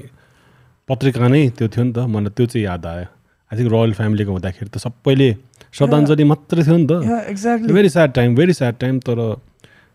[0.89, 3.07] पत्रिका नै त्यो थियो नि त। मलाई त्यो चाहिँ याद आयो।
[3.51, 5.31] आई थिङ्क रोयल फ्यामिलीको हुँदाखेरि त सबैले
[5.75, 6.93] श्रद्धाञ्जली मात्रै थियो नि त।
[7.33, 9.19] Exactly very sad time very sad time तर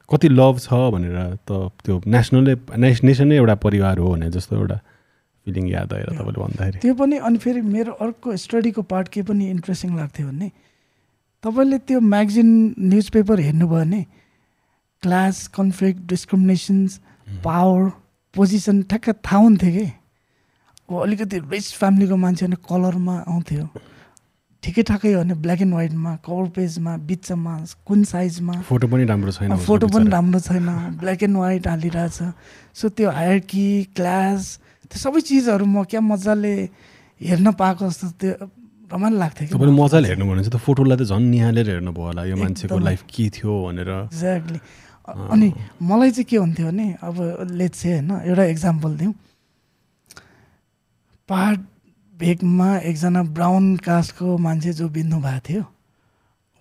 [0.09, 1.17] कति लभ छ भनेर
[1.47, 4.77] त त्यो नेसनलै नेस नेसनै एउटा परिवार हो भने जस्तो एउटा
[5.45, 9.49] फिलिङ याद आएर तपाईँले भन्दाखेरि। त्यो पनि अनि फेरि मेरो अर्को स्टडीको पार्ट के पनि
[9.49, 10.47] इन्ट्रेस्टिङ लाग्थ्यो भने
[11.43, 14.01] तपाईँले त्यो म्यागजिन न्युज पेपर हेर्नुभयो भने
[15.03, 16.99] class conflict discriminations
[17.45, 17.83] power
[18.33, 19.85] position ठ्याक्क थाहा हुन्थ्यो कि?
[20.89, 23.63] अब अलिकति रिच फ्यामिलीको मान्छे भने कलरमा आउँथ्यो।
[24.67, 27.53] ठिकै ठाकै हो भने ब्ल्याक एन्ड व्हाइटमा कभर पेजमा बिचमा
[27.87, 30.67] कुन साइजमा फोटो पनि राम्रो छैन फोटो पनि। राम्रो छैन
[30.99, 32.19] ब्ल्याक एन्ड व्हाइट हालिरहेछ।
[32.75, 34.41] सो त्यो हायरकी क्लास
[34.91, 36.55] त्यो सबै चिजहरू म क्या मजाले
[37.21, 38.33] हेर्न पाएको जस्तो त्यो
[38.91, 42.23] रमाइलो लाग्थ्यो कि तपाईँले मजाले हेर्नु भने चाहिँ त फोटोलाई त झन् निहालेर हेर्नुभयो होला
[42.27, 44.59] यो मान्छेको। लाइफ के थियो भनेर। एक्ज्याक्टली
[45.31, 45.47] अनि
[45.91, 47.15] मलाई चाहिँ के हुन्थ्यो भने अब
[47.55, 49.13] लेट चाहिँ होइन एउटा इक्जाम्पल दिउँ।
[51.29, 51.57] पहाड
[52.19, 55.63] भेगमा एकजना ब्राउन कास्टको मान्छे जो बित्नु भएको थियो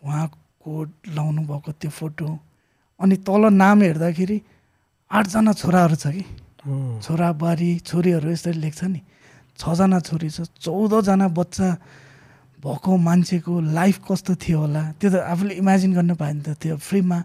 [0.03, 0.73] उहाँको
[1.17, 2.29] लाउनु भएको त्यो फोटो
[3.01, 4.41] अनि तल नाम हेर्दाखेरि
[5.11, 6.25] आठजना छोराहरू छ कि।
[7.01, 9.01] छोरा बुहारी छोरीहरू यसरी लेख्छ नि।
[9.59, 11.69] छजना छोरी छ चौधजना बच्चा
[12.61, 16.77] भएको मान्छेको लाइफ कस्तो थियो होला त्यो त आफूले इमेजिन गर्न पायो नि त। त्यो
[16.77, 17.19] फ्रीमा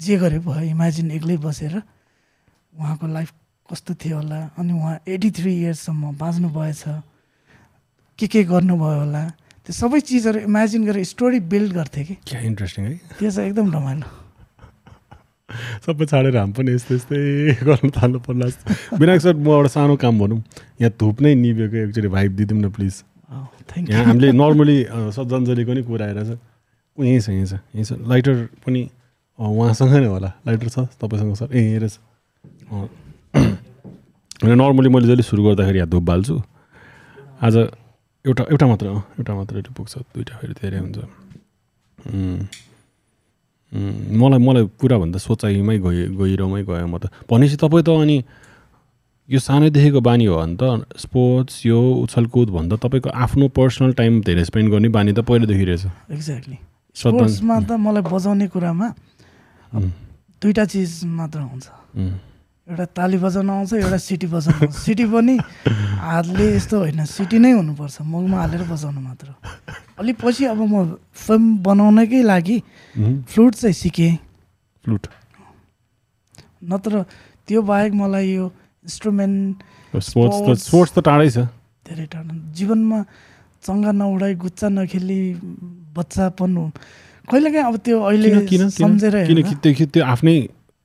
[0.00, 1.74] जे गरे भयो इमेजिन एक्लै बसेर
[2.74, 3.30] उहाँको लाइफ
[3.70, 6.82] कस्तो थियो होला। अनि उहाँ एटी थ्री इयर्ससम्म बाँच्नु भएछ।
[8.18, 9.22] के के गर्नुभयो होला?
[9.64, 12.94] त्यो सबै चिजहरू इमेजिन गरेर स्टोरी बिल्ड गर्थेँ कि। क्या इन्ट्रेस्टिङ है?
[13.18, 14.08] त्यो चाहिँ एकदम रमाइलो।
[15.86, 17.18] सबै छाडेर हामी पनि यस्तै यस्तै
[17.66, 18.46] गर्नु थाल्नु पर्ला
[18.98, 20.40] विनायक सर म एउटा सानो काम भनौँ
[20.80, 22.94] यहाँ धुप नै निभेको एकचोटि भाइब दिदिउँ न प्लिज
[23.70, 24.78] थ्याङ्क यहाँ यू हामीले नर्मली
[25.14, 26.38] श्रद्धाञ्जलीको नि कुरा आएर छ
[26.98, 28.80] ऊ यहीँ छ यहीँ छ यहीँ छ। लाइटर पनि
[29.38, 31.94] उहाँसँग नै होला। लाइटर छ तपाईँसँग सर। ए यहीँ रहेछ।
[34.42, 36.36] होइन नर्मली मैले जहिले सुरु गर्दाखेरि यहाँ धुप बाल्छु।
[37.44, 37.54] आज
[38.26, 40.98] एउटा एउटा मात्र अँ, एउटा मात्र पुग्छ दुइटा फेरि धेरै हुन्छ।
[44.20, 48.16] मलाई मलाई पुराभन्दा सोचाइमै गइ गहिरोमै गयो म त। भनेपछि तपाईँ त अनि
[49.28, 50.62] यो सानैदेखिको बानी हो भने त
[51.02, 55.84] स्पोर्ट्स यो उछलकुद भन्दा तपाईँको आफ्नो पर्सनल टाइम धेरै स्पेन्ड गर्ने बानी त पहिलेदेखि रहेछ।
[56.14, 56.58] एक्ज्याक्टली
[56.96, 58.86] स्पोर्ट्समा त मलाई बजाउने कुरामा
[60.40, 61.66] दुईवटा चिज मात्र हुन्छ।
[62.66, 65.36] एउटा ताली बजाउन आउँछ एउटा सिटी बजाउन आउँछ। सिटी पनि
[66.02, 69.26] हातले यस्तो होइन सिटी नै हुनुपर्छ मगमा हालेर बजाउनु मात्र
[69.98, 72.56] अलिक पछि अब म फिल्म बनाउनकै लागि
[73.30, 74.12] फ्लुट चाहिँ सिकेँ।
[74.84, 75.06] फ्लुट।
[76.70, 77.02] नत्र
[77.48, 78.46] त्यो बाहेक मलाई यो
[78.84, 79.54] इन्स्ट्रुमेन्ट
[80.02, 81.38] स्पोर्ट्स त टाढै छ।
[81.86, 82.98] धेरै टाढा। जीवनमा
[83.64, 85.20] चङ्गा नउडाइ गुच्चा नखेली
[85.96, 86.54] बच्चापन
[87.30, 90.36] कहिलेकाहीँ अब त्यो अहिले किन किन सम्झेर किन हेर्दा- कि त्यो कि- त्यो आफ्नै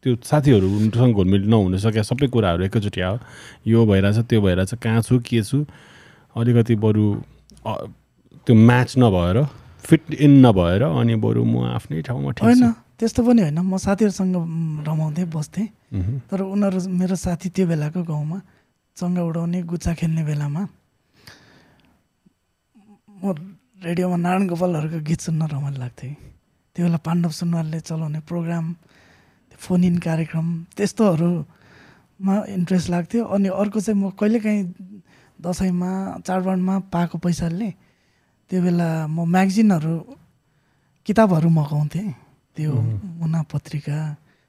[0.03, 3.17] त्यो साथीहरूसँग घुलमिल नहुन सके सबै कुराहरू एकैचोटि आयो
[3.67, 5.65] यो भइरहेछ त्यो भइरहेछ कहाँ छु के छु?
[6.35, 7.05] अलिकति बरु
[8.45, 9.37] त्यो म्याच नभएर
[9.85, 12.63] फिट इन नभएर अनि बरु म आफ्नै ठाउँमा होइन
[12.97, 15.67] त्यस्तो पनि होइन। म साथीहरूसँग म, रमाउँथेँ बस्थेँ।
[16.29, 18.37] तर उनीहरू मेरो साथी त्यो बेलाको गाउँमा
[18.97, 20.61] चङ्गा उडाउने गुच्चा खेल्ने बेलामा
[23.21, 23.33] म
[23.85, 26.15] रेडियोमा नारायण गोपालहरूको गीत सुन्न रमाइलो लाग्थ्यो। कि।
[26.75, 28.65] त्यो बेला पाण्डव सुनवारले चलाउने प्रोग्राम
[29.61, 30.47] फोन इन कार्यक्रम
[30.77, 34.63] त्यस्तोहरूमा इन्ट्रेस्ट लाग्थ्यो। अनि अर्को चाहिँ म कहिलेकाहीँ
[35.39, 35.91] दसैँमा
[36.25, 37.69] चाडबाडमा पाएको पैसाले
[38.49, 39.95] त्यो बेला म म्यागजिनहरू
[41.07, 42.09] किताबहरू मगाउँथेँ।
[42.57, 42.71] त्यो
[43.21, 43.97] मुना पत्रिका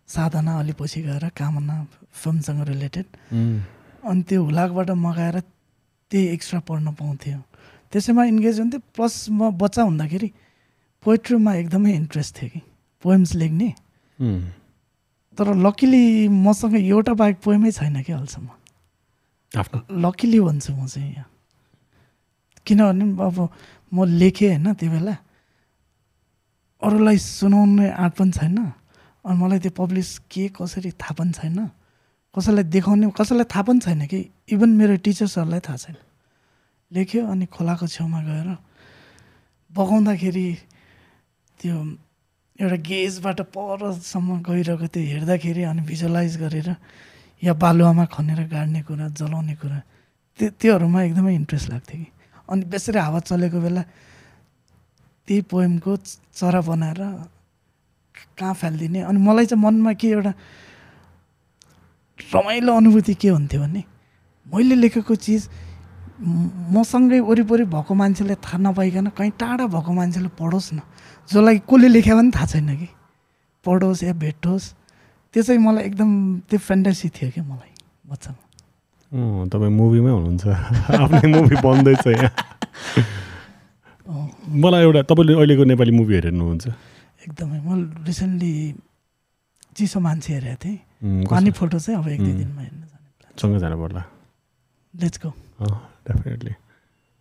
[0.08, 1.76] साधना अलि पछि गएर कामना
[2.12, 3.06] फिल्मसँग रिलेटेड।
[4.04, 5.36] अनि त्यो हुलाकबाट मगाएर
[6.10, 7.38] त्यही एक्स्ट्रा पढ्न पाउँथ्यो।
[7.92, 10.28] त्यसैमा इन्गेज हुन्थ्यो। प्लस म बच्चा हुँदाखेरि
[11.04, 12.60] पोइट्रीमा एकदमै इन्ट्रेस्ट थियो कि।
[13.02, 13.68] पोएम्स लेख्ने।
[15.38, 18.48] तर लकिली मसँग एउटा बाहेक पोएमै छैन कि अहिलेसम्म?
[19.58, 21.28] आफ्नो। लकिली भन्छु म चाहिँ यहाँ।
[22.66, 23.48] किनभने अब
[23.94, 25.16] म लेखेँ होइन त्यो बेला।
[26.82, 28.58] अरूलाई सुनाउने आँट पनि छैन।
[29.24, 31.70] अनि मलाई त्यो पब्लिस के कसरी थाहा पनि छैन।
[32.34, 34.30] कसैलाई देखाउने कसैलाई थाहा पनि छैन कि?
[34.48, 35.96] इभन मेरो टिचर्सहरूलाई थाहा छैन।
[36.92, 38.48] लेख्यो अनि खोलाको छेउमा गएर
[39.72, 40.48] बगाउँदाखेरि
[41.60, 41.76] त्यो
[42.60, 46.68] एउटा गेजबाट परसम्म गइरहेको त्यो हेर्दाखेरि अनि भिजुअलाइज गरेर
[47.42, 49.78] या बालुवामा खनेर गाड्ने कुरा जलाउने कुरा
[50.38, 52.08] त्यो त्योहरूमा एकदमै इन्ट्रेस्ट लाग्थ्यो कि।
[52.48, 53.82] अनि बेसरी हावा चलेको बेला
[55.26, 55.96] त्यही पोएमको
[56.36, 57.00] चरा बनाएर
[58.38, 60.32] कहाँ फालिदिने अनि मलाई चाहिँ मनमा के एउटा
[62.34, 63.82] रमाइलो अनुभूति के हुन्थ्यो भने
[64.46, 65.48] मैले लेखेको चिज
[66.76, 70.80] मसँगै वरिपरि भएको मान्छेले थाहा नपाइकन कहीँ टाढा भएको मान्छेले पढोस् न।
[71.28, 72.88] जसलाई कसले लेख्यो भने थाहा छैन कि।
[73.64, 74.66] पढोस् या भेटोस्
[75.34, 76.10] त्यो चाहिँ मलाई एकदम
[76.50, 77.72] त्यो फ्यान्टासी थियो क्या मलाई
[78.10, 78.40] बच्चामा
[79.52, 80.44] तपाईँ मुभीमै हुनुहुन्छ।
[80.98, 82.32] आफ्नै मुभी बन्दैछ यहाँ।
[84.62, 86.64] मलाई एउटा तपाईँले अहिलेको नेपाली मुभी हेर्नुहुन्छ।
[87.22, 87.68] एकदमै म
[88.08, 88.52] रिसेन्टली
[89.76, 90.78] चिसो मान्छे हेरेको थिएँ।
[91.30, 94.02] पानी फोटो चाहिँ अब एक दुई दिनमा हेर्न जाने सँगै जानु पर्ला।
[94.94, 95.30] लेट्स गो
[96.08, 96.52] डेफिनेटली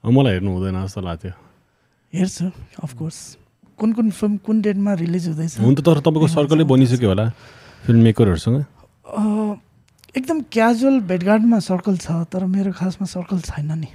[0.04, 1.34] मलाई हेर्नु हुँदैन जस्तो लाग्थ्यो।
[2.14, 2.46] हेर्छु
[2.84, 3.18] अफकोर्स
[3.82, 5.60] कुन कुन फिल्म कुन डेटमा रिलिज हुँदैछ?
[5.60, 7.26] हुन त तर तपाईँको सर्कलै बनिसक्यो होला
[7.86, 8.58] फिल्म मेकरहरूसँग
[10.12, 13.90] एकदम क्याजुअल भेटघाटमा सर्कल छ तर मेरो खासमा सर्कल छैन नि।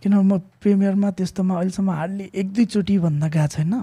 [0.00, 3.74] किन म प्रिमियरमा त्यस्तोमा अहिलेसम्म हार्डली एक दुईचोटि भन्दा गएको छैन।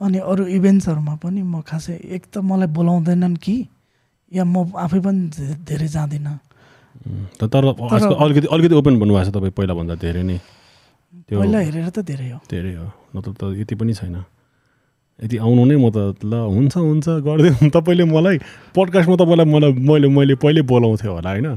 [0.00, 3.56] अनि अरू इभेन्ट्सहरूमा पनि म खासै एक त मलाई बोलाउँदैनन् कि
[4.32, 5.20] या म आफै पनि
[5.68, 6.38] धेरै जाँदिनँ।
[7.36, 10.38] तर अलिकति अलिकति ओपन भन्नुभएको छ तपाईँ पहिलाभन्दा धेरै नै।
[11.10, 14.16] त्यो पहिला हेरेर त धेरै हो। धेरै हो। नत्र त यति पनि छैन।
[15.18, 18.36] यति आउनु नै म त ल हुन्छ हुन्छ गरिदिउँ। तपाईँले मलाई
[18.78, 21.48] पडकास्टमा तपाईँलाई मलाई मैले मैले पहिल्यै बोलाउँथेँ होला होइन?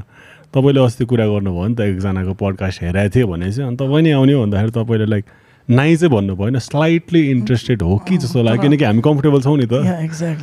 [0.50, 4.10] तपाईँले अस्ति कुरा गर्नुभयो नि त एकजनाको पडकास्ट हेराएको थियो भने चाहिँ। अनि तपाईँ नै
[4.12, 5.24] आउने हो भन्दाखेरि तपाईँले लाइक
[5.68, 9.66] नाइ चाहिँ भन्नु भएन स्लाइटली इन्ट्रेस्टेड हो कि जस्तो लाग्यो किनकि हामी कम्फर्टेबल छौँ नि
[9.70, 9.74] त।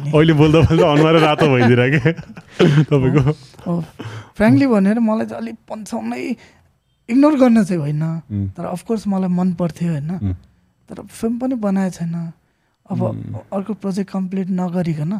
[0.08, 2.12] अहिले बोल्दा बोल्दा अनुहार रातो भइदिएर के?
[2.90, 3.22] तपाईँको
[4.40, 6.24] फ्रेङ्कली भनेर मलाई चाहिँ अलिक पन्छाउनै
[7.12, 8.04] इग्नोर गर्न चाहिँ होइन।
[8.56, 10.12] तर अफकोर्स मलाई मन पर्थ्यो होइन।
[10.90, 12.16] तर फिल्म पनि बनाएको छैन।
[12.88, 13.00] अब
[13.52, 15.14] अर्को प्रोजेक्ट कम्प्लिट नगरिकन।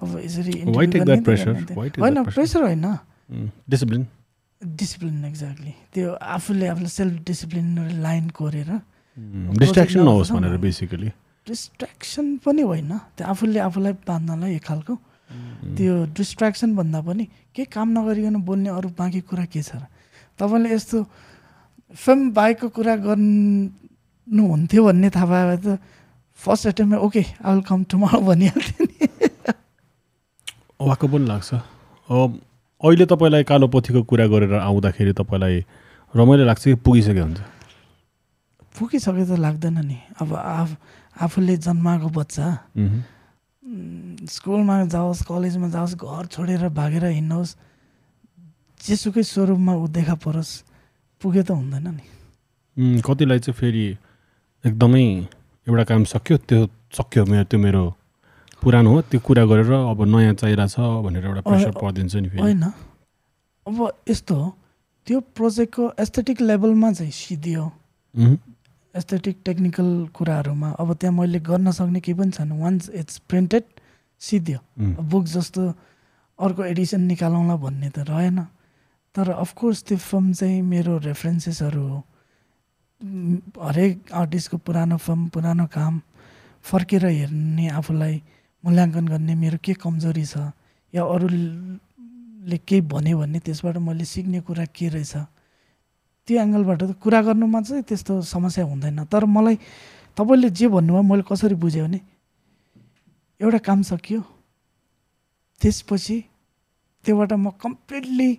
[0.00, 2.86] अब यसरी होइन प्रेसर होइन।
[3.70, 4.06] डिसिप्लिन
[4.60, 7.66] डिसिप्लिन एक्ज्याक्टली त्यो आफूले आफूलाई सेल्फ डिसिप्लिन
[8.02, 8.70] लाइन कोरेर
[9.56, 11.08] डिस्ट्राक्सन नहोस् भनेर बेसिकली
[11.46, 14.94] डिस्ट्र्याक्सन पनि होइन। त्यो आफूले आफूलाई बाँध्नलाई एक खालको।
[15.76, 19.84] त्यो डिस्ट्र्याक्सन भन्दा पनि केही काम नगरिकन बोल्ने अरू बाँकी कुरा के छ र?
[20.40, 20.98] तपाईँले यस्तो
[21.94, 25.78] फिल्म बाहेकको कुरा गर्नुहुन्थ्यो भन्ने थाहा पायो भने त
[26.40, 28.96] first एटेम्पमा okay I will come tomorrow भनिहाल्थेँ नि।
[30.80, 31.50] वाक्क पनि लाग्छ।
[32.80, 35.56] अहिले तपाईँलाई कालो पोथीको कुरा गरेर आउँदाखेरि तपाईँलाई
[36.14, 37.40] रमाइलो लाग्छ कि पुगिसक्यो हुन्छ?
[38.72, 40.70] पुगिसके त लाग्दैन नि। अब आफ
[41.20, 42.46] आफूले जन्माएको बच्चा
[44.26, 47.56] स्कुलमा जाओस् कलेजमा जाओस् घर छोडेर भागेर हिँड्नुहोस्
[48.80, 50.52] जेसुकै स्वरूपमा ऊ देखा परोस्
[51.22, 52.04] पुग्यो त हुँदैन नि।
[53.06, 53.86] कतिलाई चाहिँ फेरि
[54.64, 55.04] एकदमै
[55.66, 56.60] एउटा काम सक्यो त्यो
[56.96, 57.82] सक्यो मेरो त्यो मेरो
[58.62, 62.64] पुरानो हो त्यो कुरा गरेर अब नयाँ चाहिरहेछ भनेर एउटा प्रेसर परिदिन्छ नि होइन।
[63.66, 63.76] अब
[64.08, 64.48] यस्तो हो
[65.06, 67.64] त्यो प्रोजेक्टको एस्थेटिक लेभलमा चाहिँ सिधियो
[68.94, 73.64] एस्थेटिक टेक्निकल कुराहरूमा। अब त्यहाँ मैले गर्न सक्ने केही पनि छैन। वान्स इट्स प्रिन्टेड
[74.20, 74.58] सिद्धियो।
[75.04, 75.62] बुक जस्तो
[76.38, 78.38] अर्को एडिसन निकालौँला भन्ने त रहेन।
[79.14, 81.98] तर अफकोर्स त्यो फिल्म चाहिँ मेरो रेफरेन्सेसहरू हो।
[83.58, 86.00] हरेक आर्टिस्टको पुरानो फिल्म पुरानो काम
[86.64, 88.14] फर्केर हेर्ने आफूलाई
[88.64, 90.52] मूल्याङ्कन गर्ने मेरो के कमजोरी छ
[90.94, 95.14] या अरूले केही भन्यो भने त्यसबाट मैले सिक्ने कुरा के रहेछ
[96.28, 99.56] त्यो एङ्गलबाट कुरा गर्नुमा चाहिँ त्यस्तो समस्या हुँदैन। तर मलाई
[100.16, 102.00] तपाईँले जे भन्नुभयो मैले कसरी बुझेँ भने
[103.40, 104.20] एउटा काम सकियो
[105.60, 106.16] त्यसपछि
[107.04, 108.30] त्योबाट म कम्प्लिटली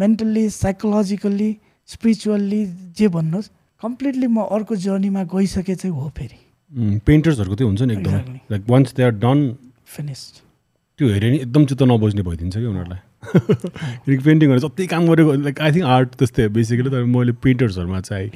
[0.00, 1.50] मेन्टल्ली साइकोलोजिकल्ली
[1.88, 2.64] स्पिरिचुअल्ली
[2.98, 3.48] जे भन्नुहोस्
[3.82, 8.94] कम्प्लिटली म अर्को जर्नीमा गइसके चाहिँ हो फेरि। पेन्टर्सहरूको त्यो हुन्छ नि एकदम। Like once
[8.94, 9.40] they are done
[9.96, 10.42] finished
[10.98, 13.02] त्यो हेऱ्यो नि एकदम चित्त नबुझ्ने भइदिन्छ कि उनीहरूलाई।
[14.24, 18.30] पेन्टिङहरू जति काम गरेको लाइक आई थिङ्क आर्ट त्यस्तै बेसिकली तर मैले पेन्टर्सहरूमा चाहिँ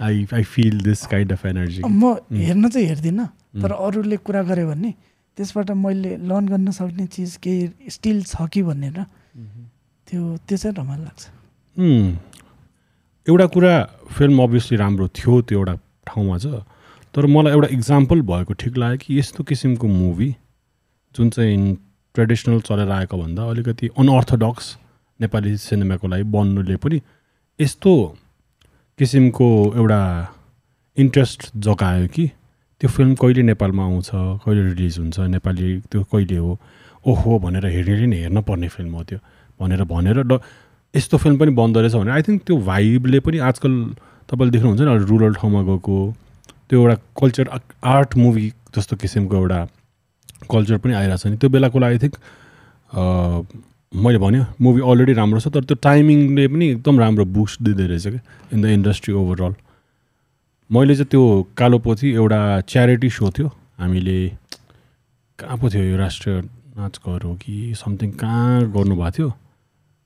[0.00, 3.26] I I feel this kind of energy म हेर्न चाहिँ हेर्दिनँ
[3.62, 4.90] तर अरूले कुरा गऱ्यो भने
[5.38, 9.04] त्यसबाट मैले लर्न गर्न सक्ने चिज केही स्टिल छ कि भनेर
[10.12, 11.22] त्यो त्यो चाहिँ रमाइलो लाग्छ।
[13.26, 13.74] एउटा कुरा
[14.12, 15.74] फिल्म अभियसली राम्रो थियो त्यो एउटा
[16.06, 16.46] ठाउँमा छ
[17.14, 20.28] तर मलाई एउटा इक्जाम्पल भएको ठिक लाग्यो कि यस्तो किसिमको मुभी
[21.14, 21.76] जुन चाहिँ
[22.14, 24.66] ट्रेडिसनल चलेर आएको भन्दा अलिकति अनअर्थोडक्स
[25.20, 27.00] नेपाली सिनेमाको लागि बन्नुले पनि
[27.58, 27.92] यस्तो
[28.98, 29.48] किसिमको
[29.80, 30.00] एउटा
[30.96, 32.26] इन्ट्रेस्ट जगायो कि
[32.80, 34.10] त्यो फिल्म कहिले नेपालमा आउँछ
[34.44, 36.58] कहिले रिलिज हुन्छ नेपाली त्यो कहिले हो
[37.06, 39.18] ओहो भनेर हेरेर नि हेर्न पर्ने फिल्म हो त्यो।
[39.60, 40.38] भनेर भनेर ड
[40.94, 43.72] यस्तो फिल्म पनि बन्द रहेछ भने आई थिङ्क त्यो भाइबले पनि आजकल
[44.28, 45.96] तपाईँले देख्नुहुन्छ नि अहिले रुरल ठाउँमा गएको
[46.68, 47.48] त्यो एउटा कल्चर
[47.84, 49.60] आर्ट मुभी जस्तो किसिमको एउटा
[50.50, 52.14] कल्चर पनि आइरहेको छ नि। त्यो बेलाको लागि आई थिङ्क
[53.92, 58.06] मैले भन्यो मुभी अलरेडी राम्रो छ तर त्यो टाइमिङले पनि एकदम राम्रो बुस्ट दिँदो रहेछ
[58.08, 58.20] क्या
[58.52, 59.54] इन द इन्डस्ट्री ओभरअल
[60.70, 61.22] मैले चाहिँ त्यो
[61.56, 62.40] कालो पोथी एउटा
[62.72, 63.48] च्यारिटी सो थियो
[63.80, 64.18] हामीले
[65.38, 66.40] कहाँ पो थियो यो राष्ट्रिय
[66.78, 69.28] नाचघर हो कि समथिङ कहाँ गर्नुभएको थियो?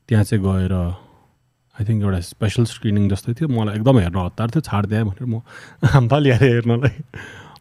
[0.09, 0.75] त्यहाँ चाहिँ गएर
[1.77, 5.43] आई थिङ्क एउटा स्पेसल स्क्रिनिङ जस्तै थियो। मलाई एकदम हेर्न हतार थियो छाडिदिएँ भनेर म
[5.85, 6.95] हामफाली हेरेँ हेर्नलाई।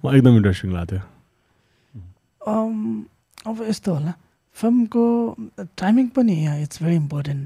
[0.05, 1.01] मलाई एकदम इन्ट्रेस्टिङ लाग्थ्यो।
[3.49, 4.13] अब यस्तो होला।
[4.55, 5.03] फिल्मको
[5.75, 7.41] टाइमिङ पनि यहाँ इट्स भेरी इम्पोर्टेन्ट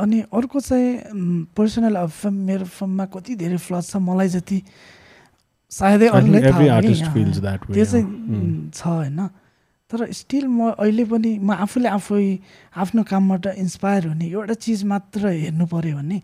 [0.00, 0.88] अनि अर्को चाहिँ
[1.52, 4.58] पर्सनल अब फिल्म मेरो फिल्ममा कति धेरै फ्लज छ मलाई जति
[5.72, 8.06] सायदै अरूलाई त्यो चाहिँ
[8.72, 9.20] छ होइन।
[9.92, 12.24] तर स्टिल म अहिले पनि म आफूले आफै
[12.80, 16.18] आफ्नो कामबाट इन्सपायर हुने एउटा चिज मात्र हेर्नु पऱ्यो भने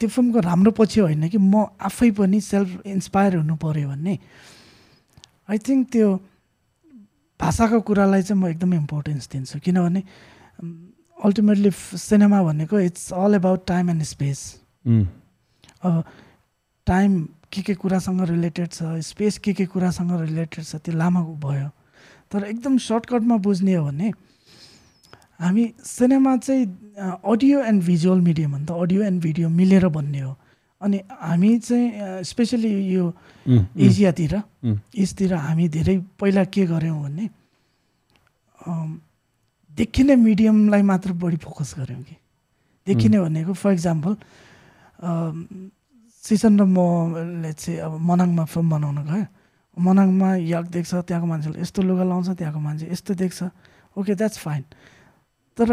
[0.00, 4.14] त्यो फिल्मको राम्रो पछि होइन कि म आफै पनि सेल्फ इन्सपायर हुनु पऱ्यो भने
[5.50, 6.08] आई थिङ्क त्यो
[7.40, 10.02] भाषाको कुरालाई चाहिँ म एकदमै इम्पोर्टेन्स दिन्छु। किनभने
[11.26, 11.70] अल्टिमेटली
[12.02, 14.38] सिनेमा भनेको it's all about time and space
[15.82, 16.02] अब
[16.86, 17.10] टाइम
[17.52, 21.68] के के कुरासँग रिलेटेड छ स्पेस के के कुरासँग रिलेटेड छ त्यो लामो भयो।
[22.32, 24.08] तर एकदम सर्टकटमा बुझ्ने हो भने
[25.40, 26.64] हामी सिनेमा चाहिँ
[27.24, 30.36] अडियो एन्ड भिजुअल मिडियम हो नि त। अडियो एन्ड भिडियो मिलेर भन्ने हो।
[30.80, 33.12] अनि हामी चाहिँ स्पेसली यो
[33.46, 34.34] एसियातिर
[34.94, 37.28] इस्टतिर हामी धेरै पहिला के गऱ्यौँ भने
[39.72, 42.16] देखिने मिडियमलाई मात्र बढी फोकस गऱ्यौँ कि।
[42.86, 44.16] देखिने भनेको फर इक्जाम्पल
[46.22, 49.26] सिसन र मले चाहिँ अब मनाङमा फिल्म बनाउन गयो।
[49.76, 53.38] मनाङमा यक देख्छ त्यहाँको मान्छेले यस्तो लुगा लाउँछ त्यहाँको मान्छे यस्तो देख्छ।
[53.96, 54.64] ओके द्याट्स फाइन
[55.58, 55.68] तर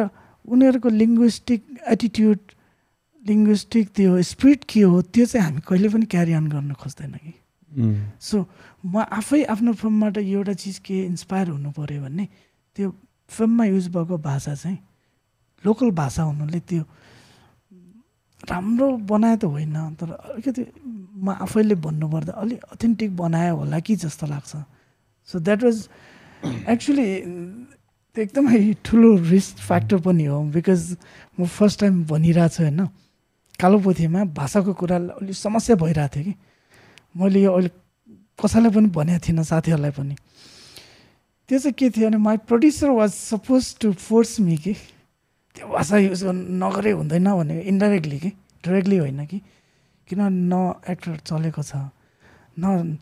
[0.47, 2.39] उनीहरूको लिङ्ग्विस्टिक एटिट्युड
[3.23, 7.33] लिङ्ग्विस्टिक त्यो स्पिड के हो त्यो चाहिँ हामी कहिले पनि क्यारी अन गर्न खोज्दैन कि।
[8.19, 8.45] सो
[8.85, 12.25] म आफै आफ्नो फिल्मबाट एउटा चिज के इन्सपायर हुनु पऱ्यो भने
[12.75, 12.87] त्यो
[13.29, 14.79] फिल्ममा युज भएको भाषा चाहिँ
[15.63, 16.83] लोकल भाषा हुनुले त्यो
[18.47, 20.63] राम्रो बनाए त होइन तर अलिकति
[21.19, 24.51] म आफैले भन्नुपर्दा अलिक अथेन्टिक बनायो होला कि जस्तो लाग्छ।
[25.29, 25.77] सो द्याट वाज
[26.71, 27.07] एक्चुली
[28.15, 30.95] एकदमै ठुलो रिस्क फ्याक्टर पनि हो बिकज
[31.39, 32.87] म फर्स्ट टाइम भनिरहेको छु होइन।
[33.59, 36.33] कालो पोथीमा भाषाको कुरा अलिक समस्या भइरहेको थियो कि।
[37.19, 37.71] मैले यो अहिले
[38.39, 40.15] कसैलाई पनि भनेको थिइनँ साथीहरूलाई पनि।
[41.49, 44.75] त्यो चाहिँ के थियो भने my producer was suppose to force me कि।
[45.59, 48.29] त्यो भाषा युज गर्नु नगरे हुँदैन भने इन्डाइरेक्टली कि?
[48.63, 49.39] डाइरेक्टली होइन कि?
[50.07, 50.53] किन न
[50.87, 51.91] एक्टर चलेको छ?
[52.59, 52.95] न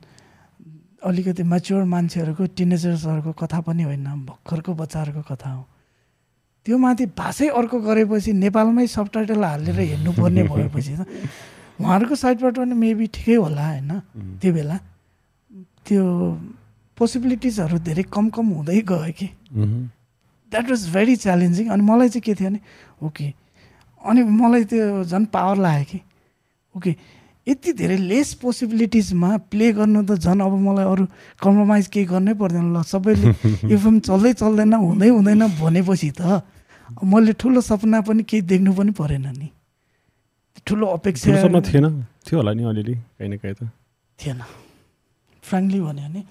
[1.06, 5.64] अलिकति मेच्योर मान्छेहरूको टिनेजर्सहरूको कथा पनि होइन भर्खरको बच्चाहरूको कथा हो।
[6.66, 11.06] त्यो माथि भाषै अर्को गरेपछि नेपालमै सबटाइटल हालेर हेर्नुपर्ने भएपछि त
[11.78, 13.92] उहाँहरूको साइडबाट पनि मेबी ठिकै होला होइन
[14.42, 14.78] त्यो बेला।
[15.86, 16.04] त्यो
[16.98, 19.28] पोसिबिलिटिजहरू धेरै कम कम हुँदै गयो कि?
[20.52, 22.60] द्याट वाज भेरी च्यालेन्जिङ अनि मलाई चाहिँ के थियो भने
[23.04, 23.28] ओके
[24.02, 26.00] अनि मलाई त्यो झन् पावर लाग्यो कि
[26.76, 26.92] ओके
[27.48, 31.04] यति धेरै लेस पोसिबिलिटिजमा प्ले गर्नु त झन् अब मलाई अरू
[31.40, 33.28] कम्प्रोमाइज केही गर्नै पर्दैन ल। सबैले
[33.72, 36.44] यो फिल्म चल्दै चल्दैन हुँदै हुँदैन भनेपछि त
[37.04, 39.48] मैले ठुलो सपना पनि केही देख्नु पनि परेन नि।
[40.68, 41.86] ठुलो अपेक्षा थिएन?
[42.28, 43.72] थियो होला नि अलिअलि काहीँ न काहीँ त।
[44.20, 44.40] थिएन।
[45.44, 46.22] फ्रेङ्कली भन्यो भने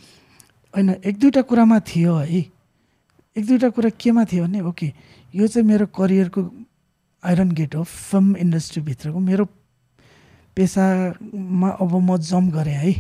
[0.75, 2.41] होइन एक दुईवटा कुरामा थियो है।
[3.37, 4.93] एक दुईवटा कुरा केमा थियो भने ओके
[5.35, 6.41] यो चाहिँ मेरो करियरको
[7.23, 9.45] आइरन गेट हो फिल्म इन्डस्ट्रीभित्रको। मेरो
[10.57, 12.93] पेसामा अब म जम्प गरेँ है।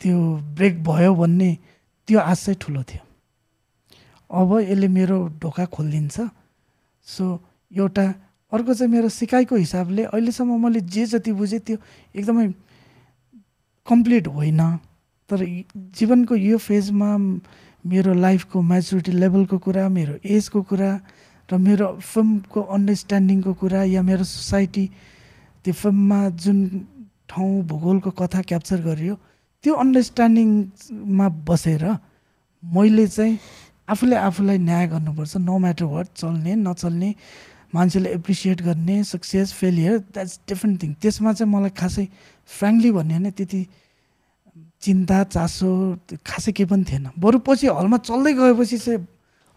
[0.00, 0.16] त्यो
[0.56, 1.50] ब्रेक भयो भन्ने
[2.08, 3.02] त्यो आश ठुलो थियो।
[4.30, 6.16] अब यसले मेरो ढोका खोलिदिन्छ।
[7.08, 7.24] सो
[7.70, 8.04] एउटा
[8.52, 11.76] अर्को चाहिँ मेरो सिकाइको हिसाबले अहिलेसम्म मैले जे जति बुझेँ त्यो
[12.16, 12.46] एकदमै
[13.86, 14.60] कम्प्लिट होइन।
[15.30, 15.38] तर
[15.96, 17.10] जीवनको यो फेजमा
[17.84, 20.90] मेरो लाइफको मेच्युरिटी लेभलको कुरा मेरो एजको कुरा
[21.48, 24.84] र मेरो फिल्मको अन्डरस्ट्यान्डिङको कुरा या मेरो सोसाइटी
[25.64, 26.58] त्यो फिल्ममा जुन
[27.28, 29.14] ठाउँ भूगोलको कथा क्याप्चर गरियो
[29.64, 31.84] त्यो अन्डरस्ट्यान्डिङमा बसेर
[32.62, 33.38] मैले चाहिँ
[33.86, 37.10] आफूले आफूलाई न्याय गर्नुपर्छ नो म्याटर वाट चल्ने नचल्ने
[37.74, 42.04] मान्छेले एप्रिसिएट गर्ने success failure that's different thing त्यसमा चाहिँ मलाई खासै
[42.50, 43.60] फ्रेङ्कली भन्यो भने त्यति
[44.84, 45.68] चिन्ता चासो
[46.28, 49.00] खासै केही पनि थिएन। बरु पछि हलमा चल्दै गएपछि चाहिँ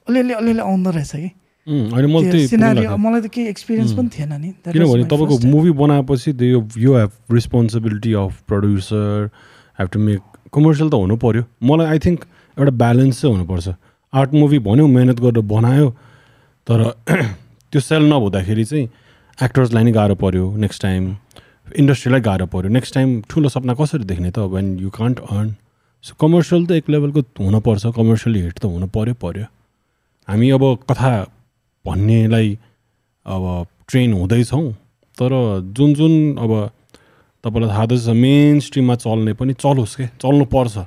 [0.07, 1.29] अलिअलि अलिअलि आउँदो रहेछ कि?
[1.67, 8.13] मलाई त केही एक्सपिरियन्स पनि थिएन नि। किनभने तपाईँको मुभी बनाएपछि यो you have responsibility
[8.23, 9.29] of producer
[9.79, 10.21] have to make
[10.53, 12.19] commercial त हुनु पऱ्यो मलाई आई थिङ्क
[12.57, 13.67] एउटा ब्यालेन्स चाहिँ हुनुपर्छ।
[14.13, 15.87] आर्ट मुभी भन्यो मेहनत गरेर बनायो
[16.67, 16.79] तर
[17.71, 18.85] त्यो सेल नहुँदाखेरि चाहिँ
[19.37, 21.03] एक्टर्सलाई नै गाह्रो पऱ्यो नेक्स्ट टाइम
[21.75, 24.39] इन्डस्ट्रीलाई गाह्रो पऱ्यो नेक्स्ट टाइम ठुलो सपना कसरी देख्ने त?
[24.39, 25.55] When you can't earn
[26.03, 29.45] so commercial त एक लेभलको हुनपर्छ। कमर्सियली हिट त हुनु पऱ्यो पऱ्यो
[30.27, 31.11] हामी अब कथा
[31.85, 32.57] भन्नेलाई
[33.25, 33.43] अब
[33.87, 34.71] ट्रेन हुँदैछौँ।
[35.17, 35.31] तर
[35.75, 36.51] जुन जुन अब
[37.43, 40.05] तपाईँलाई थाहा छ मेन स्ट्रिममा चल्ने पनि चलोस् के?
[40.21, 40.77] चल्नु पर्छ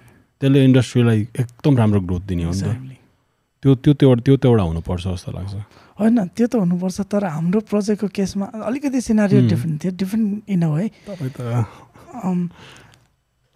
[0.41, 2.97] त्यसले इन्डस्ट्रीलाई एकदम राम्रो ग्रोथ दिने हो नि त.
[3.63, 5.55] त्यो त्यो त्यो त्यो त एउटा हुनुपर्छ जस्तो लाग्छ।
[6.01, 10.63] होइन त्यो त हुनुपर्छ तर हाम्रो प्रोजेक्टको केसमा अलिकति सिनारियो हुँ। डिफ्रेन्ट थियो डिफ्रेन्ट इन
[10.65, 10.85] अ वे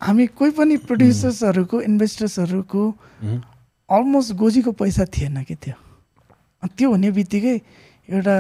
[0.01, 2.83] हामी कोही पनि प्रड्युसर्सहरूको इन्भेस्टर्सहरूको
[3.89, 5.77] अलमोस्ट गोजीको पैसा थिएन कि त्यो।
[6.77, 7.57] त्यो हुने बित्तिकै
[8.09, 8.37] एउटा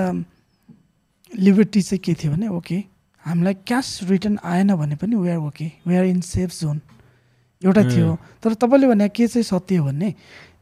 [1.33, 2.79] लिबर्टी चाहिँ के थियो भने ओके
[3.25, 6.81] हामीलाई क्यास रिटर्न आएन भने पनि we are okay we are in safe zone
[7.62, 8.09] एउटा थियो।
[8.45, 10.09] तर तपाईँले भने के चाहिँ सत्य हो भने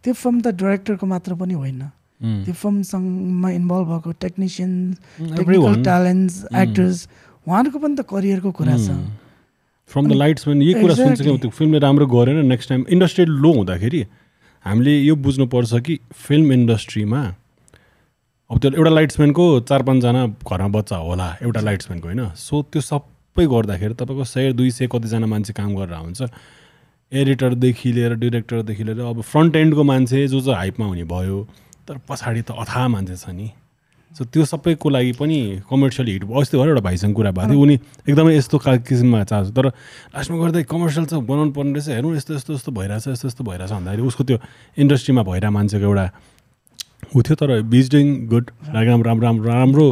[0.02, 1.83] त्यो फिल्म त डाइरेक्टरको मात्र पनि होइन।
[2.22, 5.37] त्यो फिल्मसँगमा इन्भल्भ भएको technicians everyone.
[5.38, 6.96] Technical talents actors
[7.46, 8.96] उहाँहरूको पनि त करियरको कुरा छ।
[9.90, 11.38] फ्रम द लाइट्सम्यान यही कुरा सुन्छ कि.
[11.38, 14.02] त्यो फिल्मले राम्रो गरेन नेक्स्ट टाइम इन्डस्ट्री लो हुँदाखेरि
[14.64, 17.22] हामीले यो बुझ्नुपर्छ कि फिल्म इन्डस्ट्रीमा
[18.50, 23.46] अब त्यो एउटा लाइट्सम्यानको चार पाँचजना घरमा बच्चा होला एउटा लाइट्सम्यानको होइन। सो त्यो सबै
[23.50, 26.20] गर्दाखेरि तपाईँको सय दुई सय कतिजना मान्छे काम गरेर हुन्छ
[27.12, 31.38] एडिटरदेखि लिएर डिरेक्टरदेखि लिएर अब फ्रन्ट एन्डको मान्छे जो जो हाइपमा हुने भयो
[31.88, 33.51] तर पछाडि त अथाह मान्छे छ नि।
[34.12, 37.61] सो त्यो सबैको लागि पनि कमर्सियल हिट भयो। अस्ति भएर एउटा भाइसँग कुरा भएको थियो।
[37.62, 37.75] उनी
[38.09, 39.66] एकदमै यस्तो का किसिममा चाहन्छ तर
[40.12, 43.73] लास्टमा गर्दै कमर्सियल चाहिँ बनाउनु पर्ने रहेछ। हेर्नु यस्तो यस्तो यस्तो भइरहेछ यस्तो यस्तो भइरहेछ
[43.73, 44.38] भन्दाखेरि उसको त्यो
[44.79, 46.07] इन्डस्ट्रीमा भइरहेको मान्छेको एउटा
[47.16, 49.87] ऊ थियो। तर बिज डुइङ गुड राम्रो राम्रो राम्रो राम्रो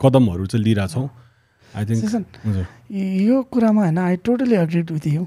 [0.00, 1.08] कदमहरू चाहिँ लिइरहेछौँ।
[1.76, 2.66] आई थिङ्क
[3.26, 5.24] यो कुरामा होइन I totally agreed with you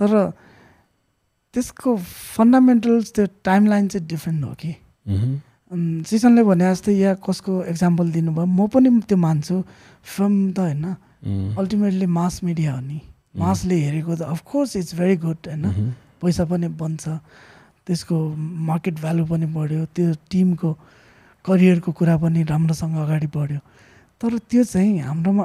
[0.00, 0.10] तर
[1.54, 1.96] त्यसको
[2.36, 4.72] फन्डामेन्टल्स त्यो टाइम लाइन चाहिँ डिफ्रेन्ट हो कि?
[5.04, 9.56] सिजनले भने जस्तै या कसको एक्जाम्पल दिनुभयो म पनि त्यो मान्छु
[10.04, 10.84] फिल्म त होइन।
[11.58, 12.98] अल्टिमेटली मास मिडिया हो नि।
[13.36, 15.64] मासले हेरेको त अफकोर्स इट्स भेरी गुड होइन।
[16.20, 17.04] पैसा पनि बन्छ।
[17.84, 18.16] त्यसको
[18.68, 20.70] मार्केट भ्यालु पनि बढ्यो। त्यो टिमको
[21.44, 23.60] करियरको कुरा पनि राम्रोसँग अगाडि बढ्यो।
[24.20, 25.44] तर त्यो चाहिँ हाम्रोमा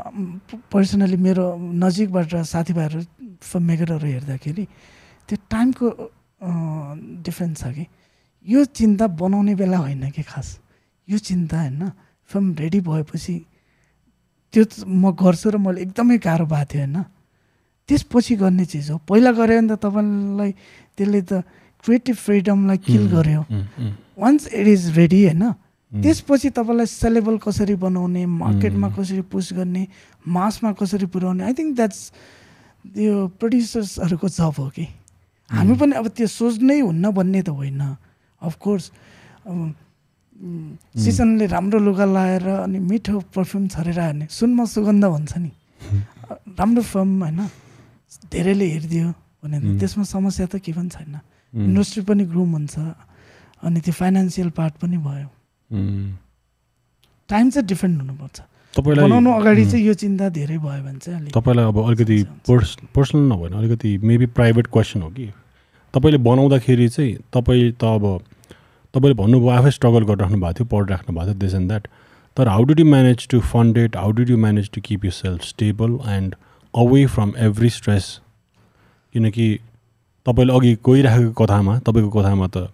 [0.71, 1.45] पर्सनली मेरो
[1.83, 2.99] नजिकबाट साथीभाइहरू
[3.43, 4.63] फिल्म मेकरहरू हेर्दाखेरि
[5.27, 5.85] त्यो टाइमको
[7.25, 7.85] डिफ्रेन्स छ कि।
[8.45, 10.59] यो चिन्ता बनाउने बेला होइन कि खास?
[11.07, 11.91] यो चिन्ता होइन।
[12.29, 13.35] फिल्म रेडी भएपछि
[14.53, 16.97] त्यो म गर्छु र मैले एकदमै गाह्रो भएको थियो होइन।
[17.89, 20.51] त्यसपछि गर्ने चिज हो। पहिला गऱ्यो भने त तपाईँलाई
[20.97, 21.33] त्यसले त
[21.83, 23.41] क्रिएटिभ फ्रिडमलाई किल गर्यो।
[24.17, 25.43] वान्स इट इज रेडी होइन।
[25.91, 28.87] त्यसपछि तपाईँलाई सेलेबल कसरी बनाउने मार्केटमा.
[28.93, 29.87] कसरी पुस गर्ने
[30.27, 31.99] मासमा कसरी पुर्याउने आई थिङ्क द्याट्स
[32.93, 34.85] त्यो प्रड्युसर्सहरूको जब हो कि।
[35.49, 37.81] हामी पनि अब त्यो सोच्नै हुन्न भन्ने त होइन।
[38.41, 38.85] अफकोर्स
[41.03, 45.51] सिजनले राम्रो लुगा लाएर अनि मिठो पर्फ्युम छरेर हार्ने सुनमा सुगन्ध भन्छ नि।
[46.59, 47.39] राम्रो फिल्म होइन
[48.31, 49.07] धेरैले हेरिदियो
[49.43, 49.57] भने.
[49.79, 51.19] त्यसमा समस्या त के पनि छैन।
[51.53, 52.75] इन्डस्ट्री पनि ग्रुम हुन्छ
[53.63, 55.27] अनि त्यो फाइनेन्सियल पार्ट पनि भयो।
[57.29, 58.37] टाइम चाहिँ डिफ्रेन्ट हुनुपर्छ।
[58.73, 63.23] तपाईँलाई बनाउनु अगाडि चाहिँ यो चिन्ता धेरै भयो भने चाहिँ तपाईँलाई अब अलिकति पर्स पर्सनल
[63.33, 65.27] नभएन अलिकति मेबी प्राइभेट क्वेसन हो कि?
[65.93, 68.05] तपाईँले बनाउँदाखेरि चाहिँ तपाईँ त अब
[68.93, 71.87] तपाईँले भन्नुभयो आफै स्ट्रगल गरिराख्नु भएको थियो पढिराख्नु भएको थियो दिस एन्ड द्याट
[72.37, 75.43] तर how did you manage to fund it how did you manage to keep yourself
[75.45, 76.35] stable and
[76.73, 78.19] away from every stress
[79.15, 79.47] किनकि
[80.25, 82.67] तपाईँले अघि गइराखेको कथामा तपाईँको कथामा त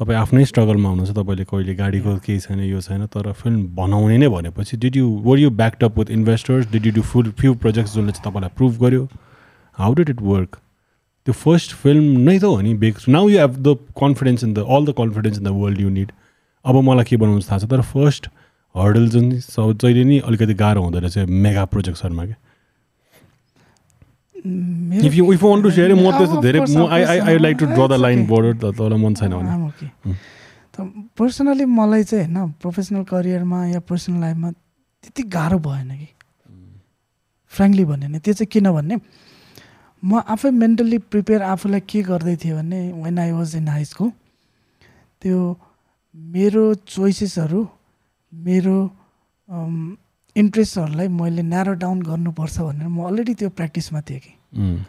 [0.00, 4.28] तपाईँ आफ्नै स्ट्रगलमा हुनुहुन्छ तपाईँले कहिले गाडीको केही छैन यो छैन तर फिल्म बनाउने नै
[4.28, 8.12] भनेपछि did you were you backup with investors did you do full few projects जसले
[8.12, 9.08] चाहिँ तपाईँलाई प्रुभ गर्यो?
[9.78, 10.58] हाउ डिड इट वर्क
[11.26, 14.58] त्यो फर्स्ट फिल्म नै त हो नि back now you have the confidence in the
[14.62, 16.12] all the confidence in the world you need
[16.64, 17.64] अब मलाई के बनाउनु थाहा छ?
[17.70, 18.22] तर फर्स्ट
[18.74, 22.38] हर्डल जुन जहिले नि अलिकति गाह्रो हुँदो रहेछ मेगा प्रोजेक्ट्सहरूमा क्या
[25.06, 27.66] if you if want to share म त्यस्तो धेरै म I I I like to
[27.66, 28.26] draw the line.
[28.26, 30.14] Border त तपाईँलाई मन छैन भने।
[31.18, 36.08] पर्सनली मलाई चाहिँ होइन प्रोफेसनल करियरमा या पर्सनल लाइफमा त्यति गाह्रो भएन कि।
[37.52, 38.96] फ्रेङ्कली भन्यो भने त्यो चाहिँ किन भन्ने?
[40.08, 44.10] म आफै मेन्टल्ली प्रिपेयर आफूलाई के गर्दै थिएँ भने when I was in high school
[45.22, 45.38] त्यो
[46.34, 47.60] मेरो चोइसेसहरू
[48.32, 48.76] मेरो
[50.36, 54.32] इन्ट्रेस्टहरूलाई मैले न्यारो डाउन गर्नुपर्छ भनेर म अलरेडी त्यो प्र्याक्टिसमा थिएँ कि।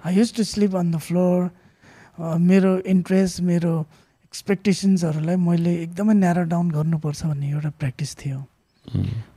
[0.05, 1.49] I use to sleep on the floor
[2.49, 3.73] मेरो इन्ट्रेस्ट मेरो
[4.27, 8.39] एक्सपेक्टेसन्सहरूलाई मैले एकदमै न्यारो डाउन गर्नुपर्छ भन्ने एउटा प्र्याक्टिस थियो।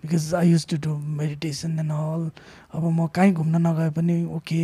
[0.03, 2.23] Because I use to do meditation and all
[2.75, 4.63] अब म कहीँ घुम्न नगए पनि ओके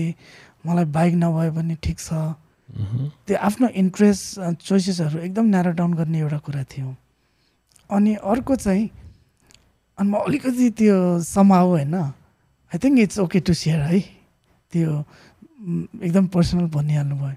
[0.66, 2.10] मलाई बाइक नभए पनि ठिक छ।
[3.26, 6.94] त्यो आफ्नो इन्ट्रेस्ट चोइसेसहरू एकदम न्यारो डाउन गर्ने एउटा कुरा थियो।
[7.90, 8.90] अनि अर्को चाहिँ
[9.98, 14.00] अनि म अलिकति त्यो समाउ होइन I think it's okay to share है।
[14.72, 14.90] त्यो
[16.02, 17.36] एकदम पर्सनल भनिहाल्नु भयो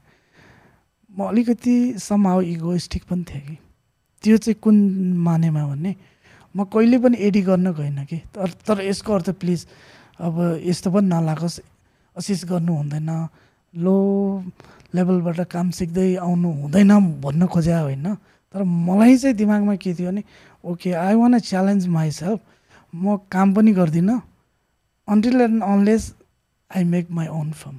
[1.10, 3.58] म अलिकति समाउ इगोइस्टिक पनि थिएँ कि।
[4.24, 4.76] त्यो चाहिँ कुन
[5.24, 5.96] मानेमा भने
[6.56, 9.66] म कहिले पनि एडी गर्न गइनँ कि। तर तर यसको अर्थ प्लिज
[10.20, 11.60] अब यस्तो पनि नलागोस्।
[12.20, 13.10] असिस गर्नु हुँदैन।
[13.74, 13.96] लो
[14.96, 16.92] लेभलबाट काम सिक्दै आउनु हुँदैन
[17.24, 18.08] भन्न खोज्या होइन?
[18.54, 20.24] तर मलाई चाहिँ दिमागमा के थियो भने
[20.66, 22.40] okay I want a challenge myself
[22.94, 24.20] म काम पनि गर्दिनँ।
[25.08, 26.04] Until and unless
[26.72, 27.78] I make my own firm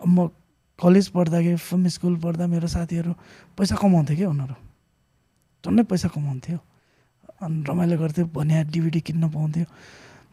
[0.00, 0.28] म
[0.78, 3.12] कलेज पढ्दाखेरि फिल्म स्कुल पढ्दा मेरो साथीहरू
[3.58, 4.54] पैसा कमाउँथ्यो क्या उनीहरू।
[5.64, 6.58] टन्नै पैसा कमाउँथ्यो।
[7.42, 9.66] अनि रमाइलो गर्थ्यो भने डिभिडी किन्न पाउँथ्यो।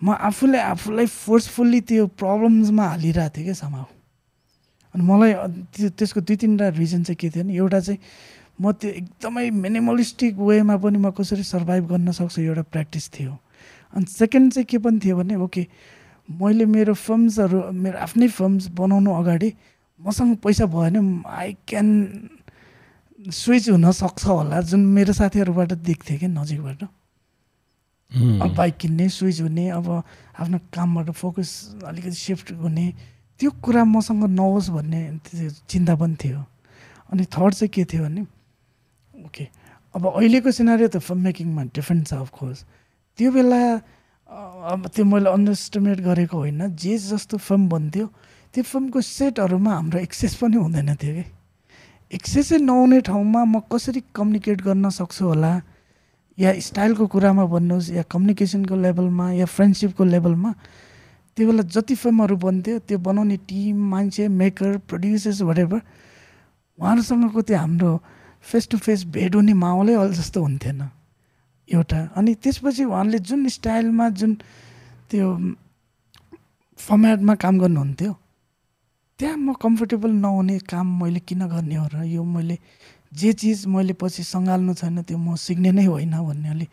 [0.01, 3.85] म आफूले आफूलाई फोर्सफुल्ली त्यो प्रब्लम्समा हालिरहेको थिएँ क्या समाउ
[4.95, 5.33] अनि मलाई
[5.75, 7.99] त्यो त्यसको दुई तिनवटा रिजन चाहिँ के थियो भने एउटा चाहिँ
[8.61, 13.31] म त्यो एकदमै मिनिमलिस्टिक वेमा पनि म कसरी सर्भाइभ गर्न सक्छु एउटा प्र्याक्टिस थियो।
[13.93, 15.67] अनि सेकेन्ड चाहिँ के पनि थियो भने ओके
[16.27, 19.49] मैले मेरो फिल्म्सहरू मेरो आफ्नै फिल्म्स बनाउनु अगाडि
[19.99, 21.87] मसँग पैसा भयो भने आई क्यान
[23.31, 26.83] स्विच हुनसक्छ होला जुन मेरो साथीहरूबाट देख्थेँ कि नजिकबाट।
[28.11, 29.87] बाइक किन्ने स्विच हुने अब
[30.39, 31.49] आफ्नो कामबाट फोकस
[31.85, 32.85] अलिकति सिफ्ट हुने
[33.39, 35.01] त्यो कुरा मसँग नहोस् भन्ने
[35.67, 36.39] चिन्ता पनि थियो।
[37.11, 38.21] अनि थर्ड चाहिँ के थियो भने
[39.25, 39.47] ओके
[39.95, 42.59] अब अहिलेको सिनारी त फिल्म मेकिङमा डिफ्रेन्ट छ अफकोर्स
[43.19, 43.59] त्यो बेला
[44.71, 48.05] अब त्यो मैले अन्डरस्टिमेट गरेको होइन जे जस्तो फिल्म बन्थ्यो
[48.53, 51.25] त्यो फिल्मको सेटहरूमा हाम्रो एक्सेस पनि हुँदैन थियो कि।
[52.11, 55.51] एक्सेसै नहुने ठाउँमा म कसरी कम्युनिकेट गर्न सक्छु होला?
[56.37, 60.51] या स्टाइलको कुरामा भन्नुहोस् या कम्युनिकेसनको लेभलमा या फ्रेन्डसिपको लेभलमा
[61.37, 65.79] त्यो बेला जति फिल्महरू बन्थ्यो त्यो बनाउने टिम मान्छे मेकर प्रड्युसर्स भरेभर
[66.79, 67.91] उहाँहरूसँगको त्यो हाम्रो
[68.43, 70.81] फेस टु फेस भेट हुने माहौलै अहिले जस्तो हुन्थेन।
[71.69, 74.33] एउटा अनि त्यसपछि उहाँले जुन स्टाइलमा जुन
[75.09, 75.27] त्यो
[76.79, 78.11] फर्मेटमा काम गर्नुहुन्थ्यो
[79.19, 82.59] त्यहाँ म कम्फर्टेबल नहुने काम मैले किन गर्ने हो र यो मैले
[83.15, 86.69] जे चिज मैले पछि सङ्घाल्नु छैन त्यो म सिक्ने नै होइन भन्ने अलिक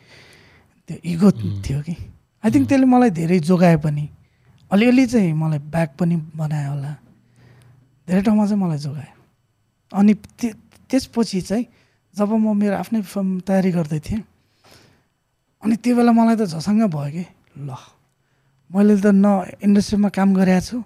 [0.88, 1.30] त्यो इगो
[1.62, 1.96] थियो कि।
[2.44, 4.08] आई थिङ्क त्यसले मलाई धेरै जोगाए पनि।
[4.72, 6.96] अलिअलि चाहिँ मलाई ब्याक पनि बनायो होला।
[8.08, 9.14] धेरै ठाउँमा चाहिँ मलाई जोगायो।
[9.94, 10.56] अनि त्य-
[10.90, 11.66] त्यसपछि चाहिँ
[12.16, 14.22] जब म मेरो आफ्नै फिल्म तयारी गर्दै थिएँ
[15.62, 17.24] अनि त्यो बेला मलाई त झसङ्ग भयो कि।
[17.58, 17.74] ल
[18.74, 20.82] मैले त न इन्डस्ट्रीमा काम गरेको छु।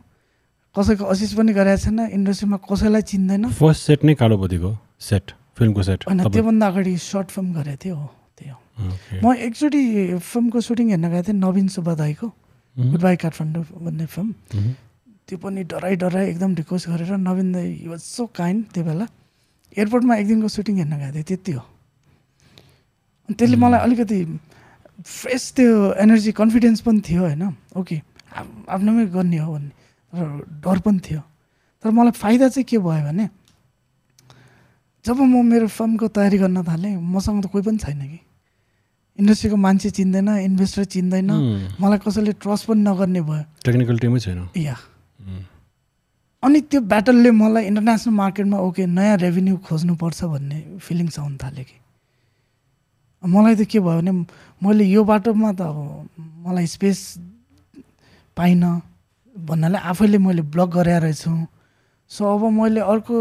[0.77, 6.05] कसैको असिस पनि गरेको छैन। इन्डस्ट्रीमा कसैलाई चिन्दैन। फर्स्ट सेट नै कालोपतिको सेट फिल्मको सेट।
[6.05, 8.55] त्योभन्दा अगाडि सर्ट फिल्म गरेको थियो हो त्यो
[8.87, 13.65] ओके। म एकचोटि फिल्मको सुटिङ हेर्न गएको थिएँ नवीन सुब्बा दाईको उम्, गुड बाई काठमाडौँ
[13.83, 14.35] भन्ने फिल्म।
[15.29, 19.07] त्यो पनि डराइ डराइ एकदम रिक्वेस्ट गरेर नवीन दाई वाज सो काइन्ड त्यो बेला।
[19.79, 21.63] एयरपोर्टमा एक दिनको सुटिङ हेर्न गएको थिएँ त्यति हो।
[23.39, 24.41] त्यसले मलाई अलिकति
[25.05, 27.57] फ्रेस त्यो एनर्जी कन्फिडेन्स पनि थियो होइन?
[27.77, 28.03] ओके
[28.37, 31.21] आफ- आफ्नोमै गर्ने हो भन्ने। तर डर पनि थियो।
[31.83, 33.29] तर मलाई फाइदा चाहिँ के भयो भने
[35.07, 38.19] जब म मेरो फिल्मको तयारी गर्न थालेँ मसँग त कोही पनि छैन कि।
[39.23, 41.31] इन्डस्ट्रीको मान्छे चिन्दैन इन्भेस्टर चिन्दैन।
[41.81, 44.77] मलाई कसैले ट्रस्ट पनि नगर्ने भयो। टेक्निकल टिमै छैन। या।
[46.43, 51.77] अनि त्यो ब्याटलले मलाई इन्टरनेसनल मार्केटमा ओके नयाँ रेभेन्यू खोज्नुपर्छ भन्ने फिलिङ्स आउनु थाल्यो कि।
[53.23, 54.13] मलाई त के भयो भने
[54.63, 55.79] मैले यो बाटोमा त अब
[56.45, 56.99] मलाई स्पेस
[58.37, 58.73] पाइनँ
[59.37, 61.33] भन्नाले आफैले मैले ब्लक गरेर रहेछु
[62.11, 63.17] सो अब मैले अर्को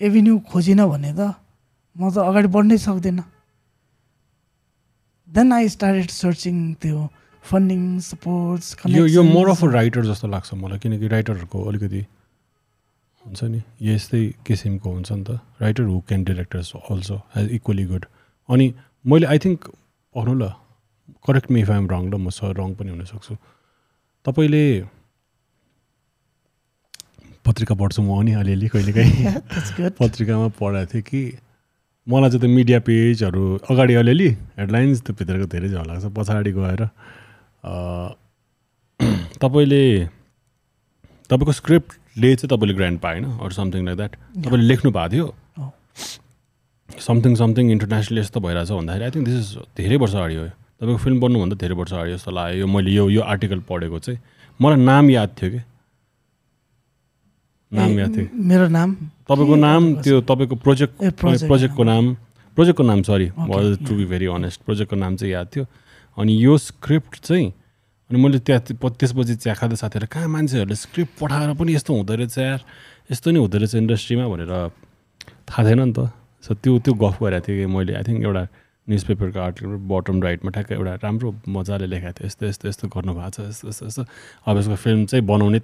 [0.00, 1.20] एभिन्यू खोजिनँ भने त
[1.96, 3.24] म त अगाडि बढ्नै सक्दिनँ।
[5.28, 6.98] देन आई स्टार्टेड सर्चिङ त्यो
[7.44, 12.02] फन्डिङ सपोर्ट्स यो यो मोर अफ अ राइटर जस्तो लाग्छ मलाई किनकि राइटरहरूको अलिकति
[13.24, 15.30] हुन्छ नि यस्तै किसिमको हुन्छ नि त।
[15.60, 18.04] Writer who can directors also has equally good
[18.48, 18.66] अनि
[19.04, 19.68] मैले आई थिङ्क
[20.14, 20.48] पढ्नु ल
[21.26, 22.28] correct me if I'm wrong ल म
[22.60, 23.34] रङ पनि हुनसक्छु।
[24.26, 24.64] तपाईँले
[27.50, 29.34] पत्रिका पढ्छु म अनि अलिअलि कहिलेकाहीँ
[29.76, 31.22] गुड पत्रिकामा पढाएको थिएँ कि
[32.06, 34.28] मलाई चाहिँ त्यो मिडिया पेजहरू अगाडि अलिअलि
[34.58, 36.82] हेडलाइन्स त्यो भित्रको धेरै झन् लाग्छ पछाडि गएर।
[39.42, 39.84] तपाईँले
[41.30, 44.12] तपाईँको स्क्रिप्टले चाहिँ तपाईँले ग्रान्ड पाएन अरू समथिङ लाइक द्याट
[44.44, 45.26] तपाईँले लेख्नु भएको थियो।
[46.90, 51.00] समथिङ समथिङ इन्टरनेसनल यस्तो भइरहेछ भन्दाखेरि आई थिङ्क दिस इज धेरै वर्ष अगाडि हो। तपाईँको
[51.04, 54.20] फिल्म बन्नुभन्दा धेरै वर्ष अगाडि जस्तो लाग्यो। यो मैले यो यो आर्टिकल पढेको चाहिँ।
[54.60, 55.60] मलाई नाम याद थियो कि?
[57.72, 58.94] नाम याद थियो। मेरो नाम
[59.30, 62.04] तपाईँको नाम त्यो तपाईँको प्रोजेक्ट प्रोजेक्टको नाम।
[62.56, 63.28] प्रोजेक्टको नाम sorry
[63.86, 65.64] to be very honest प्रोजेक्टको नाम चाहिँ याद थियो।
[66.18, 67.52] अनि यो स्क्रिप्ट चाहिँ
[68.10, 72.38] अनि मैले त्यहाँ त्यसपछि चिया खाँदा साथीहरू कहाँ मान्छेहरूले स्क्रिप्ट पठाएर पनि यस्तो हुँदो रहेछ
[72.38, 72.60] यार?
[73.06, 74.50] यस्तो नि हुँदो रहेछ इन्डस्ट्रीमा भनेर
[75.46, 76.10] थाहा थिएन नि त।
[76.42, 78.42] सो त्यो त्यो गफ गरेको थिएँ कि मैले। आई थिङ्क एउटा
[78.90, 83.14] न्युज पेपरको आर्टिकल बटम राइटमा ठ्याक्कै एउटा राम्रो मजाले लेखाएको थियो। यस्तो यस्तो यस्तो गर्नु
[83.14, 84.02] भएको छ। यस्तो यस्तो यस्तो।
[84.50, 85.60] अब यसको फिल्म चाहिँ बनाउने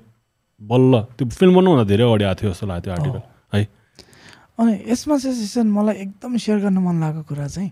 [0.60, 3.20] बल्ल। त्यो फिल्म बनाउन धेरै अगाडि आएको थियो जस्तो लाग्यो त्यो आर्टिकल
[3.54, 3.62] है।
[4.56, 7.70] अनि यसमा चाहिँ सिसन मलाई एकदम सेयर गर्न मन लागेको कुरा चाहिँ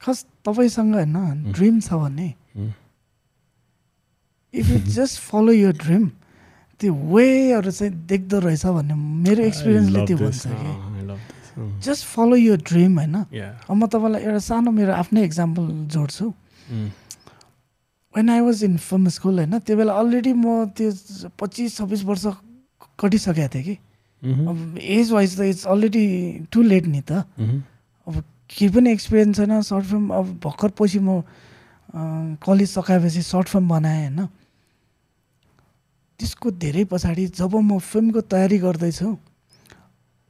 [0.00, 2.28] खस तपाईँसँग होइन ड्रिम छ भने।
[4.54, 6.10] इफ यु जस्ट फलो यो ड्रिम
[6.80, 10.72] त्यो वेहरू चाहिँ देख्दो रहेछ भन्ने मेरो एक्सपिरियन्सले त्यो भन्छ कि।
[11.84, 13.16] जस्ट फलो यो ड्रिम होइन।
[13.70, 15.64] म तपाईँलाई एउटा सानो मेरो आफ्नै इक्जाम्पल
[15.94, 16.26] जोड्छु।
[18.16, 20.90] When I was in film school होइन त्यो बेला अलरेडी म त्यो
[21.38, 22.26] पच्चिस छब्बिस वर्ष
[22.98, 23.76] कटिसकेको थिएँ कि।
[24.22, 26.06] अब एज वाइज त इट्स अलरेडी
[26.52, 27.24] टु लेट नि त।
[28.06, 28.14] अब
[28.50, 31.22] केही पनि एक्सपिरियन्स छैन सर्ट फिल्म अब भर्खर पछि म
[32.42, 34.26] कलेज सकाएपछि सर्ट फिल्म बनाएँ होइन।
[36.20, 39.08] त्यसको धेरै पछाडि जब म फिल्मको तयारी गर्दैछु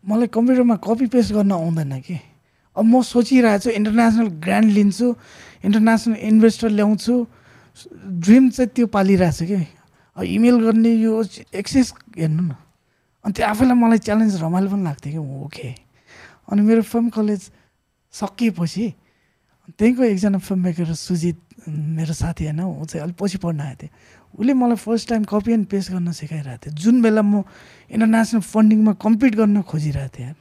[0.05, 2.17] मलाई कम्प्युटरमा कपी पेस्ट गर्न आउँदैन कि।
[2.77, 5.07] अब म सोचिरहेको छु इन्टरनेसनल ग्रान्ड लिन्छु
[5.65, 7.15] इन्टरनेसनल इन्भेस्टर ल्याउँछु
[8.21, 9.61] ड्रिम चाहिँ त्यो पालिरहेको छु कि
[10.27, 11.23] इमेल गर्ने यो
[11.55, 12.53] एक्सेस हेर्नु न।
[13.25, 15.19] अनि त्यो आफैलाई मलाई च्यालेन्ज रमाइलो पनि लाग्थ्यो कि?
[15.45, 15.69] ओके
[16.51, 17.51] अनि मेरो फिल्म कलेज
[18.15, 18.87] सकिएपछि
[19.79, 23.91] त्यहीँको एकजना फिल्म मेकर सुजित मेरो साथी होइन ऊ चाहिँ अलिक पछि पढ्न आएको थियो।
[24.41, 27.45] उसले मलाई first time copy and paste गर्न सिकाइरहेको थियो। जुन बेला म
[27.91, 30.35] इन्टरनेसनल फन्डिङमा कम्पिट गर्न खोजिरहेको थिएँ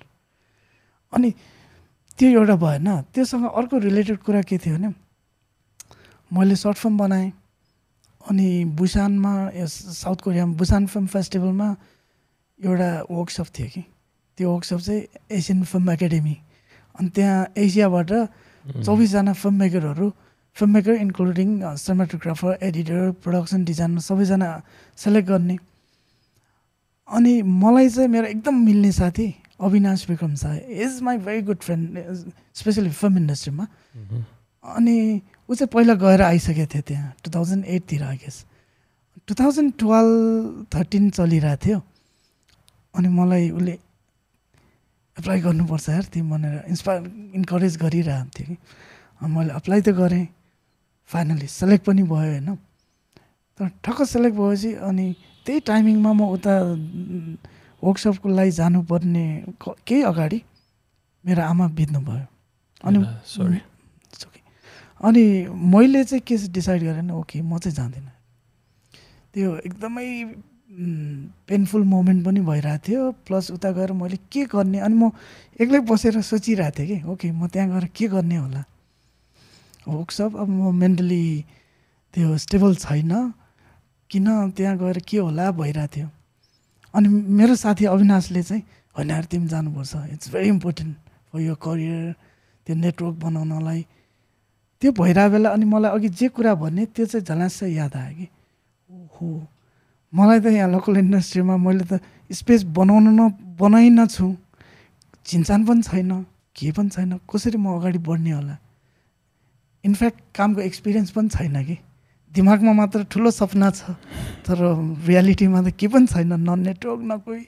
[1.13, 1.29] अनि
[2.17, 4.89] त्यो एउटा भएन। त्योसँग अर्को रिलेटेड कुरा के थियो भने
[6.31, 7.31] मैले सर्ट फिल्म बनाएँ।
[8.21, 11.69] अनि बुसानमा यस साउथ कोरियामा बुसान फिल्म फेस्टिभलमा
[12.59, 13.83] एउटा वर्कसप थियो कि।
[14.37, 15.01] त्यो वर्कसप चाहिँ
[15.31, 16.35] एसियन फिल्म एकाडेमी।
[16.95, 18.11] अनि त्यहाँ एसियाबाट
[18.85, 20.07] चौबिसजना film मेकरहरू
[20.57, 24.49] film maker including cinematographer editor production designer सबैजना
[24.97, 25.57] सेलेक्ट गर्ने।
[27.07, 29.27] अनि मलाई चाहिँ मेरो एकदम मिल्ने साथी
[29.61, 30.45] अविनाश विक्रम छ
[30.85, 31.87] is my very good friend
[32.55, 33.65] especially film इन्डस्ट्रीमा
[34.75, 34.97] अनि
[35.49, 38.45] ऊ चाहिँ पहिला गएर आइसकेको थियो त्यहाँ two thousand एटतिर I guess
[39.27, 41.79] two thousand twelve thirteen चलिरहेको थियो।
[42.95, 43.71] अनि मलाई उसले
[45.17, 47.01] एप्लाई गर्नुपर्छ यार तिमी भनेर इन्सपायर
[47.35, 48.57] इन्करेज गरिरहेको कि।
[49.25, 50.27] मैले अप्लाई त गरेँ।
[51.09, 52.55] फाइनली सेलेक्ट पनि भयो होइन।
[53.59, 55.05] तर ठक्क सेलेक्ट भएपछि अनि
[55.45, 56.53] त्यही टाइमिङमा म उता
[57.83, 59.25] वर्कसपको लागि जानुपर्ने
[59.65, 60.39] केही अगाडि
[61.25, 62.25] मेरो आमा बित्नु भयो
[62.85, 63.59] अनि सरी.
[64.99, 68.11] अनि मैले चाहिँ के डिसाइड गरेँ ओके म चाहिँ जाँदिनँ।
[69.33, 70.07] त्यो एकदमै
[71.49, 75.11] पेनफुल मोमेन्ट पनि भइरहेको थियो। प्लस उता गएर मैले के गर्ने अनि म
[75.59, 78.63] एक्लै बसेर सोचिरहेको थिएँ कि ओके म त्यहाँ गएर के गर्ने होला?
[79.87, 81.23] वर्कसप अब म मेन्टली
[82.13, 83.11] त्यो स्टेबल छैन।
[84.09, 84.27] किन
[84.57, 86.07] त्यहाँ गएर के होला भइरहेको थियो?
[86.93, 88.63] अनि मेरो साथी अविनाशले चाहिँ
[88.97, 90.95] होइन तिमी जानुपर्छ। इट्स भेरी इम्पोर्टेन्ट
[91.31, 92.13] फर यो करियर
[92.67, 93.81] त्यो नेटवर्क बनाउनलाई।
[94.81, 98.27] त्यो भइरहेको बेला अनि मलाई अघि जे कुरा भन्ने त्यो चाहिँ झलास याद आयो कि?
[99.15, 99.27] हो
[100.13, 101.99] मलाई त यहाँ लोकल इन्डस्ट्रीमा मैले त
[102.31, 103.21] स्पेस बनाउन न
[103.59, 104.27] बनाइ नछु
[105.27, 106.11] चिन्चान पनि छैन
[106.55, 108.55] के पनि छैन कसरी म अगाडि बढ्ने होला?
[109.83, 111.77] इनफ्याक्ट कामको एक्सपिरियन्स पनि छैन कि?
[112.31, 113.99] दिमागमा मात्र ठुलो सपना छ
[114.47, 114.57] तर
[115.07, 117.43] रियालिटीमा त के पनि छैन न नेटवर्क न कोही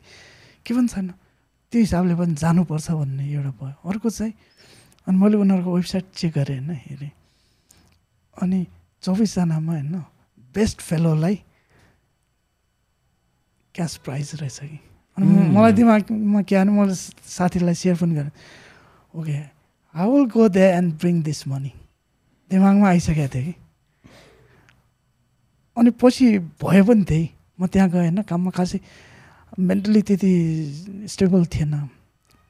[0.67, 1.07] के पनि छैन।
[1.71, 4.33] त्यो हिसाबले पनि जानुपर्छ भन्ने एउटा भयो। अर्को चाहिँ
[5.07, 7.11] अनि मैले उनीहरूको वेबसाइट चेक गरेँ होइन हेरेँ।
[8.41, 8.67] अनि
[9.01, 9.95] चौबिसजनामा होइन
[10.53, 11.35] बेस्ट फेलोलाई
[13.75, 14.79] क्यास प्राइज रहेछ कि।
[15.17, 18.31] अनि म- मलाई दिमागमा के भने मैले साथीलाई सेयर पनि गरेँ।
[19.15, 19.37] Okay
[19.95, 21.73] I will go there and bring this money
[22.49, 23.53] दिमागमा आइसकेको थियो कि।
[25.77, 27.29] अनि पछि भयो पनि त्यही।
[27.61, 28.79] म त्यहाँ गएँ होइन काममा खासै
[29.59, 30.31] मेन्टली त्यति
[31.07, 31.89] स्टेबल थिएन।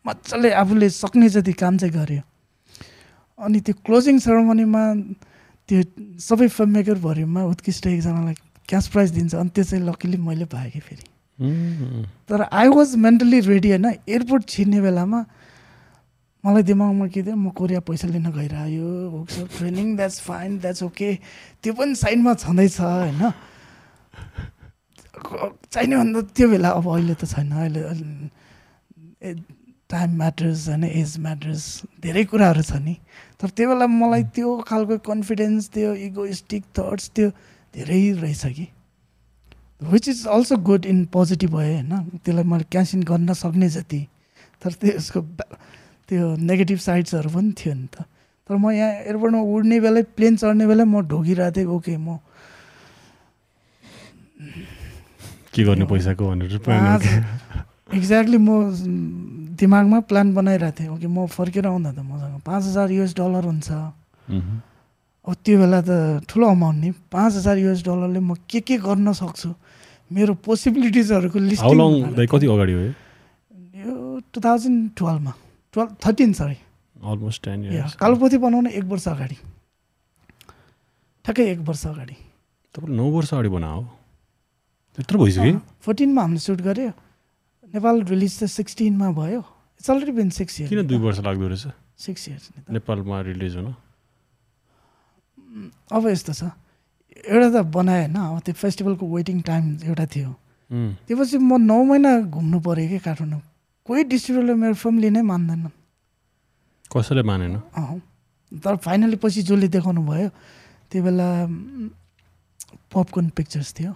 [0.08, 2.22] मजाले आफूले सक्ने जति काम चाहिँ गऱ्यो
[3.40, 4.84] अनि त्यो क्लोजिङ सेरोमनीमा
[5.70, 5.82] त्यो
[6.20, 8.36] सबै फिल्म मेकरभरिमा उत्कृष्ट एकजनालाई
[8.70, 9.36] क्यास प्राइज दिन्छ?
[9.36, 11.06] अनि त्यो चाहिँ लकिली मैले पाएँ कि फेरि।
[12.30, 13.86] तर आई वाज मेन्टली रेडी होइन?
[14.10, 15.20] एयरपोर्ट छिर्ने बेलामा
[16.44, 17.36] मलाई दिमागमा के थियो?
[17.36, 21.10] म कोरिया पैसा लिन गइरह्यो। Workshop training that's fine that's okay
[21.64, 23.22] त्यो पनि साइडमा छँदैछ होइन?
[25.72, 27.82] चाहिने भन्दा त्यो बेला अब अहिले त छैन। अहिले
[29.92, 31.64] टाइम म्याटर्स होइन एज म्याटर्स
[32.04, 32.96] धेरै कुराहरू छ नि।
[33.40, 34.32] तर त्यो बेला मलाई mm.
[34.36, 37.28] त्यो खालको कन्फिडेन्स त्यो इगोइस्टिक थट्स त्यो
[37.74, 38.68] धेरै रहेछ कि।
[39.82, 41.94] Which is also good in positive भयो होइन?
[42.24, 44.02] त्यसलाई मैले क्यान्सिन गर्न सक्ने जति।
[44.62, 45.20] तर त्यो उसको
[46.10, 48.06] त्यो नेगेटिभ साइड्सहरू पनि थियो नि त।
[48.50, 52.20] तर म यहाँ एयरपोर्टमा उड्ने बेलै प्लेन चढ्ने बेलै म ढोगिरहेको थिएँ ओके म
[55.54, 56.58] के गर्ने पैसाको भनेर
[57.94, 58.50] एक्ज्याक्टली म
[59.60, 63.70] दिमागमा प्लान बनाइरहेको थिएँ। ओके म फर्केर आउँदा त मसँग पाँच हजार युएस डलर हुन्छ।
[65.28, 69.12] अब त्यो बेला त ठुलो अमाउन्ट नि। पाँच हजार युएस डलरले म के के गर्न
[69.14, 69.50] सक्छु?
[70.12, 73.94] मेरो पोसिबिलिटिजहरूको लिस्ट कति अगाडि हो यो
[74.34, 75.34] two thousand टुवेल्भमा
[75.74, 76.58] twelve thirteen sorry
[77.12, 79.38] almost ten years Kalopothi बनाउन एक वर्ष अगाडि।
[81.26, 82.16] ठ्याक्कै एक वर्ष अगाडि।
[82.76, 83.82] तपाईँले नौ वर्ष अगाडि बना हो
[84.98, 86.92] त्यत्रो भइसक्यो फोर्टिनमा हामीले सुट गऱ्यो।
[87.74, 89.42] नेपाल रिलिज त सिक्सटिनमा भयो।
[89.80, 91.66] इट्स अलरेडी बिन सिक्स किन इयर्स दुई वर्ष लाग्दो रहेछ?
[91.98, 93.68] सिक्स इयर्स नि नेपालमा रिलिज हुन?
[95.92, 96.44] अब यस्तो छ।
[97.28, 100.32] एउटा त बनाएँ होइन अब त्यो फेस्टिभलको वेटिङ टाइम एउटा थियो।
[100.72, 103.42] उम्, त्यो पछि म नौ महिना घुम्नु पऱ्यो कि काठमाडौँ।
[103.88, 105.76] कोही डिस्ट्रिब्युटरले मेरो फिल्म लिनै मान्दैनन्
[106.92, 107.56] कसैले मानेन?
[107.76, 108.00] अँ।
[108.52, 110.30] तर फाइनली पछि जसले देखाउनु भयो
[110.92, 111.28] त्यो बेला
[112.92, 113.92] पपकर्न पिक्चर्स थियो।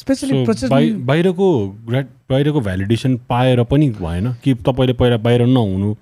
[0.00, 0.32] स्पेसली
[1.08, 1.48] बाहिरको
[2.30, 5.92] बाहिरको भ्यालिडेसन पाएर पनि भएन। कि तपाईँले पहिला बाहिर नहुनु।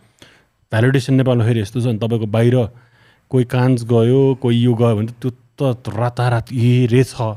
[0.73, 2.57] भ्यालिडेसन नेपालमा फेरि यस्तो छ नि तपाईँको बाहिर
[3.31, 7.37] कोही कान्स गयो कोही यो गयो भने त्यो त रातारात ए रे छ।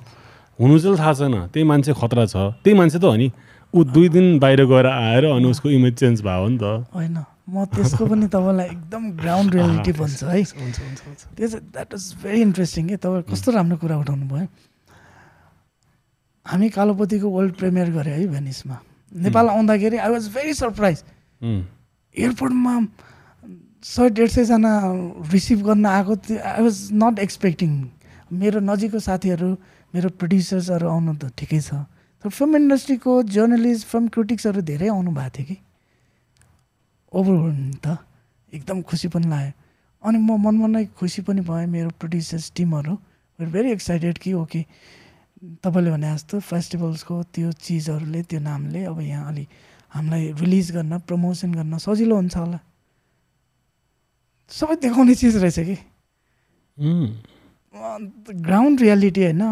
[0.59, 3.31] हुनु चाहिँ थाहा छैन। त्यही मान्छे खतरा छ। त्यही मान्छे त हो नि
[3.73, 7.17] ऊ दुई दिन बाहिर गएर आएर अनि उसको इमेज चेन्ज भयो नि त। होइन।
[7.49, 11.89] म त्यसको पनि तपाईँलाई एकदम ग्राउन्ड रियालिटी भन्छु है। हुन्छ हुन्छ हुन्छ। त्यो चाहिँ द्याट
[11.93, 12.95] वाज भेरी इन्ट्रेस्टिङ कि?
[13.01, 14.47] तपाईँ कस्तो राम्रो कुरा उठाउनु भयो
[16.45, 18.77] हामी कालोपतिको वर्ल्ड प्रिमियर गऱ्यो है भेनिसमा।
[19.11, 21.03] नेपाल आउँदाखेरि आई वाज भेरी सरप्राइज
[21.41, 22.73] एयरपोर्टमा
[23.83, 24.71] सय डेढ सयजना
[25.31, 27.71] रिसिभ गर्न आएको थियो। आई वाज नट एक्सपेक्टिङ
[28.33, 29.49] मेरो नजिकको साथीहरू
[29.93, 31.85] मेरो प्रड्युसर्सहरू आउनु त ठिकै छ।
[32.23, 35.57] तर फिल्म इन्डस्ट्रीको जर्नलिस्ट फिल्म क्रिटिक्सहरू धेरै आउनु भएको थियो कि।
[37.13, 37.35] ओभर
[37.83, 37.97] त।
[38.53, 39.51] एकदम खुसी पनि लाग्यो।
[40.03, 42.93] अनि म मनमा नै खुसी पनि भएँ। मेरो प्रड्युसर्स टिमहरू
[43.39, 44.65] भेरी एक्साइटेड कि ओके
[45.43, 49.45] तपाईँले भने जस्तो फेस्टिभल्सको त्यो चिजहरूले त्यो नामले अब यहाँ अलि
[49.91, 52.59] हामीलाई रिलिज गर्न प्रमोसन गर्न सजिलो हुन्छ होला।
[54.51, 55.77] सबै देखाउने चिज रहेछ कि?
[58.41, 59.43] ग्राउन्ड रियालिटी होइन।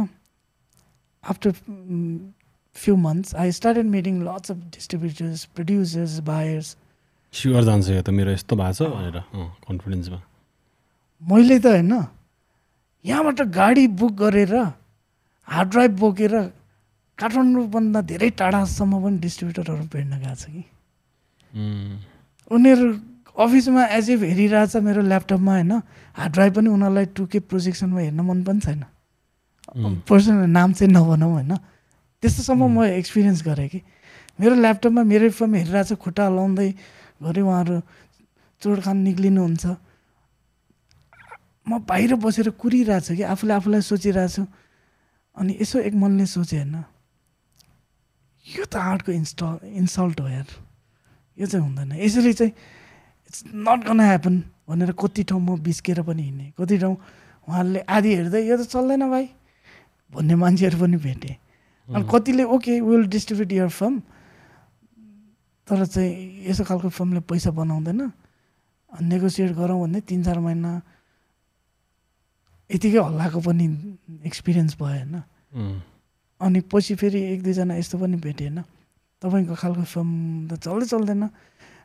[1.24, 1.52] After
[2.76, 6.76] few months I started meeting lots of distributors producers buyers
[7.34, 9.18] sure जान्छ यो त मेरो यस्तो भएको छ भनेर
[9.68, 10.20] कन्फिडेन्समा
[11.22, 11.94] मैले त होइन
[13.06, 14.56] यहाँबाट गाडी बुक गरेर
[15.52, 16.34] हार्ड ड्राइभ बोकेर
[17.18, 20.64] काठमाडौँभन्दा धेरै टाढासम्म पनि डिस्ट्रिब्युटरहरू भेट्न गएको छ कि।
[22.52, 22.88] उनीहरू
[23.36, 25.72] अफिसमा एज इफ हेरिरहेछ मेरो ल्यापटपमा होइन?
[26.16, 28.84] हार्ड ड्राइभ पनि उनीहरूलाई टुके प्रोजेक्सनमा हेर्न मन पनि छैन।
[30.08, 31.52] पर्सनल नाम चाहिँ नभनौँ होइन?
[32.24, 33.80] त्यस्तोसम्म म एक्सपिरियन्स गरेँ कि।
[34.40, 36.70] मेरो ल्यापटपमा मेरै फिल्म हेरिरहेछ खुट्टा हलाउँदै
[37.22, 37.76] घरि उहाँहरू
[38.62, 39.66] चोडखान निक्लिनुहुन्छ।
[41.68, 44.44] म बाहिर बसेर कुरिरहेको छु कि आफूले आफूलाई सोचिरहेको छु
[45.38, 46.84] अनि यसो एक मनले सोचेँ होइन
[48.46, 50.50] यो त आर्टको इन्स्टल इन्सल्ट हो यार।
[51.38, 52.54] यो चाहिँ हुँदैन। यसरी चाहिँ
[53.30, 54.36] इट्स नट गन ह्यापन
[54.68, 56.96] भनेर कति ठाउँ म बिस्केर पनि हिँडेँ। कति ठाउँ
[57.48, 59.26] उहाँहरूले आदि हेर्दै यो त चल्दैन भाइ
[60.14, 61.36] भन्ने मान्छेहरू पनि भेटेँ।
[61.90, 63.96] अनि कतिले okay will distribute your film
[65.68, 66.12] तर चाहिँ
[66.50, 68.02] यसो खालको फिल्मले पैसा बनाउँदैन।
[68.92, 70.72] नेगोसिएट गरौँ भन्दै तिन चार महिना
[72.72, 73.66] यतिकै हल्लाएको पनि
[74.26, 75.16] एक्सपिरियन्स भयो होइन?
[76.42, 78.64] अनि पछि फेरि एक दुईजना यस्तो पनि भेटेँ होइन
[79.22, 81.24] तपाईँको खालको फिल्म त चल्दै चल्दैन।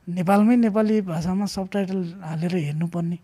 [0.08, 3.18] नेपालमै नेपाली भाषामा सब टाइटल हालेर हेर्नुपर्ने।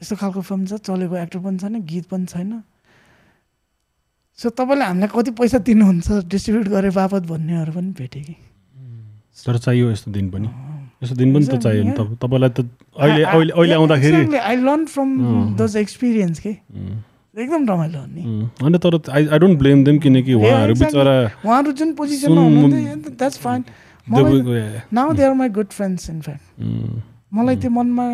[0.00, 2.62] यस्तो खालको फिल्म छ चलेको एक्टर पनि छैन गीत पनि छैन।
[4.38, 8.34] सो तपाईँले हामीलाई कति पैसा दिनुहुन्छ डिस्ट्रिब्युट गरे बापत भन्नेहरू पनि भेटेँ कि
[9.36, 10.48] तर चाहियो यस्तो दिन पनि।
[11.02, 12.60] यस्तो दिन पनि त चाहियो नि तप- तपाईँलाई त
[12.96, 15.08] अहिले अहिले अहिले आउँदाखेरि I learn from.
[15.56, 16.50] Those experience के
[17.34, 18.22] एकदम रमाइलो नि
[18.60, 20.74] होइन तर I I don't blame them किनकि उहाँहरू.
[20.74, 23.64] बिचरा उहाँहरू जुन पोजिसनमा सुन- हुनुहुन्थ्यो that's fine
[24.92, 26.44] now they are my good friends in fact
[27.32, 28.06] मलाई त्यो मनमा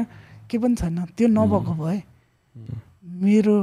[0.51, 1.99] के पनि छैन। त्यो नभएको भए
[3.23, 3.57] मेरो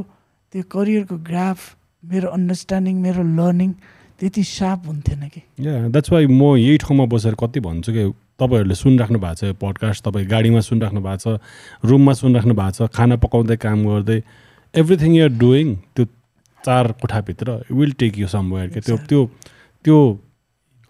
[0.54, 1.60] त्यो करियरको ग्राफ
[2.04, 3.72] मेरो अन्डरस्ट्यान्डिङ मेरो लर्निङ
[4.20, 5.42] त्यति सार्प हुन्थेन कि।
[5.90, 8.04] द्याट्स वाइ म यही ठाउँमा बसेर कति भन्छु कि
[8.44, 11.40] तपाईँहरूले सुनिराख्नु भएको छ यो पडकास्ट तपाईँ गाडीमा सुनिराख्नु भएको छ
[11.86, 14.20] रुममा सुनिराख्नु भएको छ खाना पकाउँदै काम गर्दै
[14.76, 16.06] एभ्रिथिङ युआर डुइङ त्यो
[16.66, 19.26] चार कोठाभित्र विल टेक यु समवेयर के त्यो त्यो
[19.86, 20.00] त्यो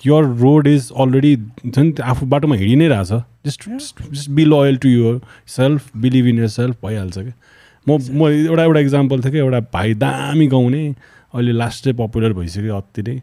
[0.04, 3.12] यर रोड इज अलरेडी हुन्छ नि त्यो आफू बाटोमा हिँडि नै रहेछ
[3.46, 4.90] just just be loyal to
[5.48, 7.34] yourself believe in yourself भइहाल्छ क्या
[7.88, 10.96] म म एउटा एउटा इक्जाम्पल थियो कि एउटा भाइ दामी गाउने
[11.34, 13.22] अहिले लास्ट चाहिँ पपुलर भइसक्यो अति नै।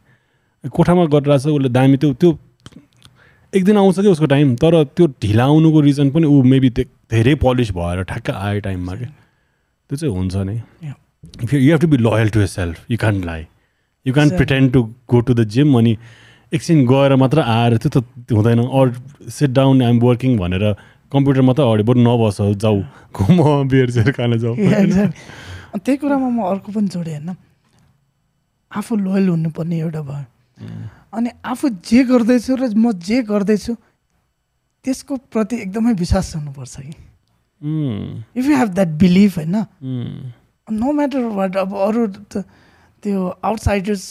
[0.69, 2.39] कोठामा गरिरहेछ उसले दामी त्यो त्यो
[3.53, 7.35] एक दिन आउँछ कि उसको टाइम तर त्यो ढिला आउनुको रिजन पनि ऊ मेबी धेरै
[7.43, 9.09] पलिस भएर ठ्याक्क आयो टाइममा क्या
[9.91, 10.97] त्यो चाहिँ हुन्छ नै। Yeah.
[11.55, 13.47] You have to be loyal to yourself you can लाई
[14.07, 15.97] you can pretend to go to the gym अनि
[16.53, 18.95] एकछिन गएर मात्र आएर त्यो त हुँदैन। Or
[19.31, 20.65] sit down I'm working भनेर
[21.13, 22.83] कम्प्युटर मात्रै अगाडि बरु नबस जाऊ।
[23.15, 24.55] घुम बियर खान जाऊ।
[25.85, 27.35] त्यही कुरामा म अर्को पनि जोडेँ होइन
[28.71, 30.25] आफू लोयल हुनुपर्ने एउटा भयो।
[31.13, 33.75] अनि आफू जे गर्दैछु र म जे गर्दैछु
[34.85, 36.95] त्यसको प्रति एकदमै विश्वास हुनुपर्छ कि।
[38.39, 39.57] If you have that believe होइन?
[40.69, 42.45] नो म्याटर वाट अब अरू त
[43.03, 44.05] त्यो आउटसाइडर्स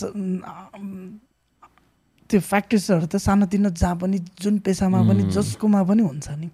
[2.29, 6.49] त्यो फ्याक्ट्रिजहरू त सानोतिनो जहाँ पनि जुन पेसामा पनि जसकोमा पनि हुन्छ नि।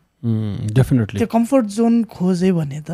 [0.72, 2.92] डेफिनेटली त्यो कम्फर्ट जोन खोजे भने त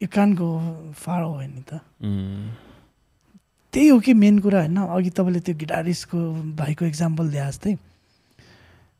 [0.00, 0.48] यु क्यान गो
[0.94, 1.82] फार हो नि त।
[3.72, 4.76] त्यही हो कि मेन कुरा होइन?
[4.76, 6.18] अघि तपाईँले त्यो गिटारिस्टको
[6.56, 7.74] भाइको इक्जाम्पल दिए जस्तै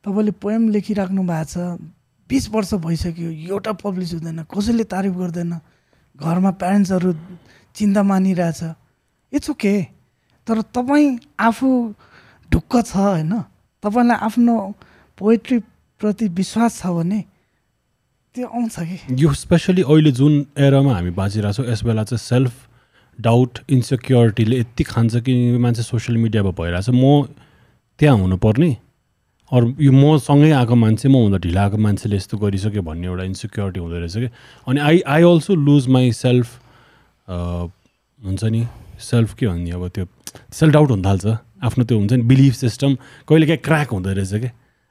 [0.05, 1.81] तपाईँले पोएम लेखिराख्नु भएको छ
[2.31, 5.53] बिस वर्ष भइसक्यो एउटा पब्लिस हुँदैन कसैले तारिफ गर्दैन
[6.17, 7.13] घरमा प्यारेन्ट्सहरू
[7.75, 8.63] चिन्ता मानिरहेछ।
[9.33, 9.75] इट्स ओके
[10.47, 11.69] तर तपाईँ आफू
[12.53, 13.33] ढुक्क छ होइन?
[13.83, 14.55] तपाईँलाई आफ्नो
[15.19, 17.25] पोएट्रीप्रति विश्वास छ भने
[18.37, 18.99] त्यो आउँछ कि?
[19.17, 22.68] यो स्पेसली अहिले जुन एरामा हामी बाँचिरहेको छौँ यस बेला चाहिँ सेल्फ
[23.21, 27.27] डाउट इन्सेक्योरिटीले यति खान्छ कि मान्छे सोसियल मिडियामा भइरहेछ। म
[27.99, 28.77] त्यहाँ हुनुपर्ने।
[29.53, 33.81] अरू यो मसँगै आएको मान्छे म हुँदा ढिला आएको मान्छेले यस्तो गरिसक्यो भन्ने एउटा इन्सेक्योरिटी
[33.81, 34.29] हुँदो रहेछ कि।
[34.69, 36.47] अनि I I also lose myself
[37.29, 38.63] हुन्छ नि
[39.01, 40.05] सेल्फ के भन्ने अब त्यो
[40.53, 41.27] सेल्फ डाउट हुन थाल्छ।
[41.65, 42.95] आफ्नो त्यो हुन्छ नि बिलिफ सिस्टम
[43.29, 44.51] कहिले काहीँ क्र्याक हुँदो रहेछ क्या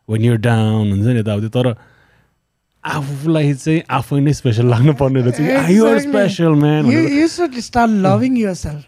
[0.10, 1.66] वेन युर डाउन हुन्छ नि यताउति। तर
[2.88, 5.38] आफूलाई चाहिँ आफै नै स्पेसल लाग्नु पर्ने रहेछ
[5.72, 6.84] युआर स्पेसल म्यान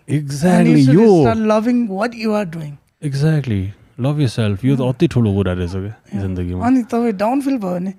[0.09, 1.07] एक्ज्याक्टली यो
[1.51, 2.71] loving what you are doing
[3.03, 3.61] exactly
[4.05, 7.73] love yourself यो त अति ठुलो कुरा रहेछ क्या जिन्दगीमा। अनि तपाईँ डाउन फिल भयो
[7.75, 7.93] भने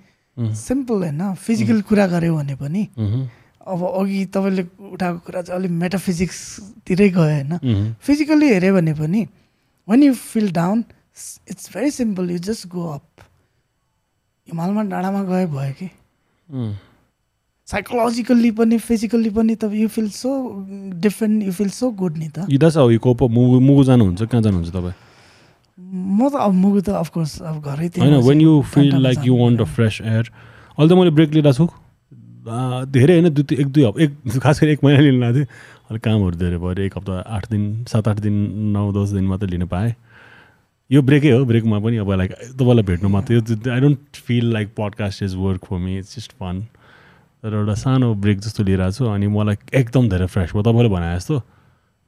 [0.56, 2.82] सिम्पल होइन। फिजिकल कुरा गऱ्यो भने पनि
[3.60, 7.52] अब अघि तपाईँले उठाएको कुरा चाहिँ अलिक मेटाफिजिक्सतिरै गयो होइन।
[8.00, 9.20] फिजिकल्ली हेऱ्यो भने पनि
[9.88, 10.84] when you feel down
[11.50, 13.06] it's very simple you just go up
[14.48, 15.88] हिमालमा डाँडामा गयो भयो कि?
[17.68, 20.30] साइकोलोजिकल्ली पनि फिजिकल्ली पनि त you feel so
[21.04, 24.22] different you feel so good नि त। मुगु मुगु जानुहुन्छ?
[24.22, 24.96] कहाँ जानुहुन्छ तपाईँ?
[25.78, 29.60] म त अब मुगु त अफकोर्स अब घरै होइन when you feel like you want
[29.60, 30.24] a fresh air
[30.78, 31.66] अहिले त मैले ब्रेक लिएर छु।
[32.90, 35.44] धेरै होइन दुई एक दुई हप्ता एक खास गरी एक महिना लिनु लाग्थ्यो
[35.90, 38.34] अलिक कामहरू धेरै भयो। एक हप्ता आठ दिन सात आठ दिन
[38.74, 39.94] नौ दस दिन मात्रै लिनु पाएँ।
[40.90, 44.68] यो ब्रेकै हो ब्रेकमा पनि अब लाइक तपाईँलाई भेट्नु मात्रै यो I don't feel like
[44.78, 46.60] podcast is work for me it's just fun
[47.42, 51.14] तर एउटा सानो ब्रेक जस्तो लिइरहेको छु अनि मलाई एकदम धेरै फ्रेस भयो। तपाईँले भने
[51.16, 51.40] जस्तो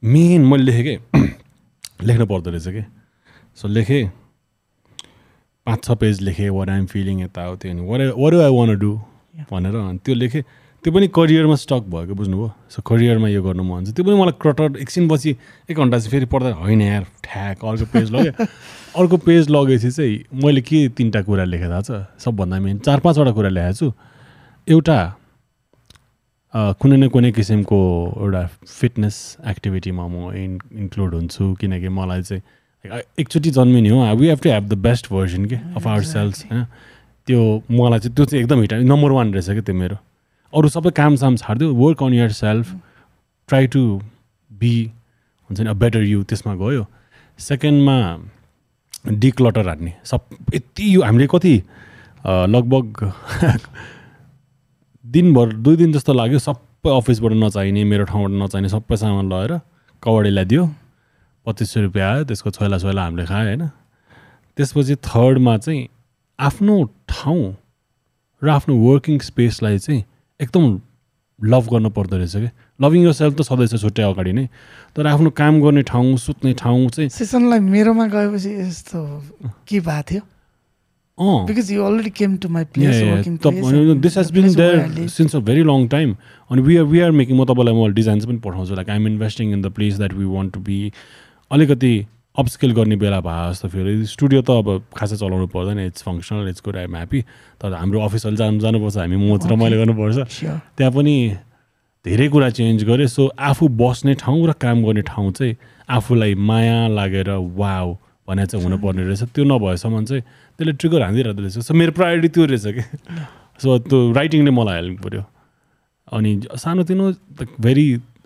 [0.03, 1.21] मेन मैले लेखेँ कि
[2.07, 2.83] लेख्नु पर्दो रहेछ कि?
[3.57, 4.03] सो लेखेँ
[5.67, 8.91] पाँच छ पेज लेखेँ वाट आइएम फिलिङ यताउति अनि what what I want do
[9.51, 10.43] भनेर अनि त्यो लेखेँ।
[10.83, 12.51] त्यो पनि करियरमा स्टक भएको बुझ्नुभयो?
[12.69, 15.31] सो करियरमा यो गर्नु मन छ। त्यो पनि मलाई क्रटर एकछिनपछि
[15.71, 18.33] एक घन्टा चाहिँ फेरि पढ्दा होइन यार ठ्याक अर्को पेज लगेँ।
[18.99, 21.91] अर्को पेज लगेपछि चाहिँ मैले के तिनवटा कुरा लेखेँ थाहा छ?
[22.19, 23.91] सबभन्दा मेन चार पाँचवटा कुरा लेखेको छु।
[24.67, 24.99] एउटा
[26.53, 27.79] कुनै न कुनै किसिमको
[28.19, 29.15] एउटा फिटनेस
[29.47, 34.67] एक्टिभिटीमा म इन इन्क्लुड हुन्छु। किनकि मलाई चाहिँ एकचोटि जन्मिने हो। We have to have
[34.67, 36.65] the best version के अफ आवर सेल्स होइन?
[37.27, 39.97] त्यो मलाई चाहिँ त्यो चाहिँ एकदम हिट नम्बर वान रहेछ क्या त्यो मेरो?
[40.53, 42.73] अरू सबै काम साम छाडिदियो work on yourself
[43.49, 43.81] try to
[44.51, 44.73] be
[45.49, 46.85] हुन्छ नि अ बेटर यु त्यसमा गयो।
[47.39, 47.97] सेकेन्डमा
[49.23, 50.21] डिक्लटर हान्ने। सब
[50.55, 51.55] यति यो हामीले कति
[52.25, 52.85] लगभग
[55.15, 59.59] दिनभर दुई दिन जस्तो लाग्यो सबै अफिसबाट नचाहिने मेरो ठाउँबाट नचाहिने सबै सामान लगेर
[60.03, 60.63] कबाडी ल्याइदियो।
[61.45, 63.67] पच्चिस सय रुपियाँ आयो त्यसको छोइला छोइला हामीले खायो होइन।
[64.57, 65.87] त्यसपछि थर्डमा चाहिँ
[66.39, 66.75] आफ्नो
[67.09, 67.43] ठाउँ
[68.41, 70.03] र आफ्नो वर्किङ स्पेसलाई चाहिँ
[70.39, 70.79] एकदम
[71.41, 72.49] लभ गर्नु पर्दो रहेछ कि?
[72.81, 74.47] लभिङ यर सेल्फ त सधैँ छुट्टै अगाडि नै।
[74.95, 78.99] तर आफ्नो काम गर्ने ठाउँ सुत्ने ठाउँ चाहिँ सेसनलाई मेरोमा गएपछि यस्तो
[79.67, 80.21] के भएको थियो?
[81.17, 82.95] Because you already came to my place
[84.01, 86.15] this has been there since a very long time
[86.49, 89.53] अनि we are we are making म तपाईँलाई म डिजाइन पनि पठाउँछु। Like I'm investing
[89.53, 90.79] in the place that we want to be
[91.51, 91.93] अलिकति
[92.35, 94.67] upscale गर्ने बेला भए जस्तो फेरि स्टुडियो त अब
[94.97, 97.21] खासै चलाउनु पर्दैन it's functional it's good I'm happy
[97.61, 100.17] तर हाम्रो अफिस अहिले जानु जानुपर्छ हामी मोच रमाइलो गर्नुपर्छ।
[100.77, 101.15] त्यहाँ पनि
[102.05, 105.55] धेरै कुरा चेन्ज गरेँ। सो आफू बस्ने ठाउँ र काम गर्ने ठाउँ चाहिँ
[105.85, 107.93] आफूलाई माया लागेर वाउ
[108.27, 110.23] भने चाहिँ हुनुपर्ने रहेछ। त्यो नभएसम्म चाहिँ
[110.57, 112.83] त्यसले ट्रिगर हानिदिइरहेको रहेछ। सो मेरो प्रायोरिटी त्यो रहेछ कि।
[113.61, 115.23] सो त्यो राइटिङले मलाई हेल्प पऱ्यो
[116.17, 117.05] अनि सानोतिनो
[117.61, 117.85] भेरी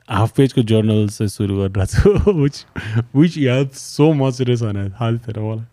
[0.10, 2.66] हाफ पेजको जर्नल चाहिँ सुरु गरिरहेको छु which
[3.16, 5.66] which help so much रहेछ भने थिएन मलाई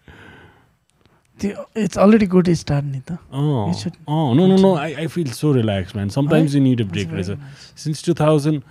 [1.40, 5.96] त्यो इट्स अलरेडी गुड स्टार्ट नि त no no no I I feel so relax
[5.96, 7.38] man sometimes you need a break रहेछ
[7.84, 8.62] since two thousand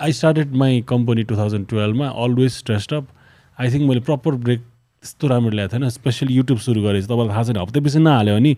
[0.00, 3.06] I started my company two thousand टुवेल्भमा always stressed up
[3.58, 7.44] I think मैले proper break त्यस्तो राम्रो ल्याएको थिएन specially YouTube सुरु गरेपछि तपाईँलाई थाहा
[7.44, 8.54] छैन हप्ता पछि नहाल्यो भने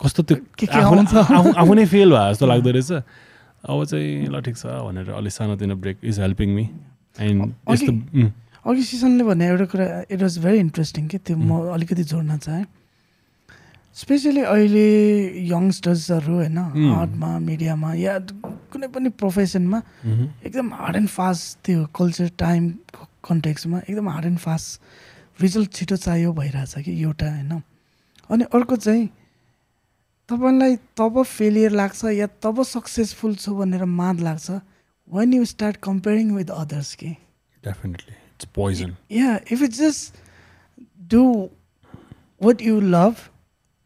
[0.00, 1.14] कस्तो त्यो के के आफू आउँछ?
[1.14, 2.92] आफू आफू नै फेल भयो जस्तो लाग्दो रहेछ
[3.66, 6.64] अब चाहिँ ल ठिक छ भनेर अलिक सानोतिनो break is helping me.
[7.18, 7.92] And यस्तो
[8.66, 12.66] अघि सिजनले भने एउटा कुरा इट वाज भेरी इन्ट्रेस्टिङ कि त्यो म अलिकति जोड्न चाहेँ।
[13.96, 14.86] स्पेसली अहिले
[15.48, 16.58] यङ्स्टर्सहरू होइन.
[16.94, 18.18] आर्टमा मिडियामा या
[18.70, 19.78] कुनै पनि प्रोफेसनमा
[20.46, 22.62] एकदम हार्ड एन्ड फास्ट त्यो कल्चर टाइम
[23.24, 27.52] कन्टेक्समा एकदम हार्ड एन्ड फास्ट रिजल्ट छिटो चाहियो भइरहेछ कि एउटा होइन।
[28.30, 29.08] अनि अर्को चाहिँ
[30.28, 34.50] तपाईँलाई तब फेलियर लाग्छ या तब सक्सेसफुल छु भनेर माद लाग्छ
[35.08, 37.16] when you start comparing with others कि?
[38.36, 38.96] It's poison.
[39.08, 40.16] Yeah if you just
[41.08, 41.50] do
[42.38, 43.30] what you love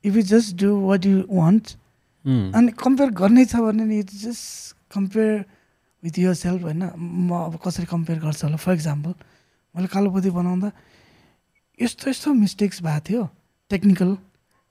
[0.04, 1.76] if you just do what you want
[2.24, 5.44] उम्, अनि कम्पेयर गर्नै छ भने नि it's just compare
[6.02, 6.82] with yourself होइन?
[6.96, 8.56] म अब कसरी कम्पेयर गर्छ होला?
[8.56, 9.14] फर इक्जाम्पल
[9.76, 10.72] मैले कालोपति बनाउँदा
[11.80, 13.22] यस्तो यस्तो मिस्टेक्स भएको थियो
[13.70, 14.16] टेक्निकल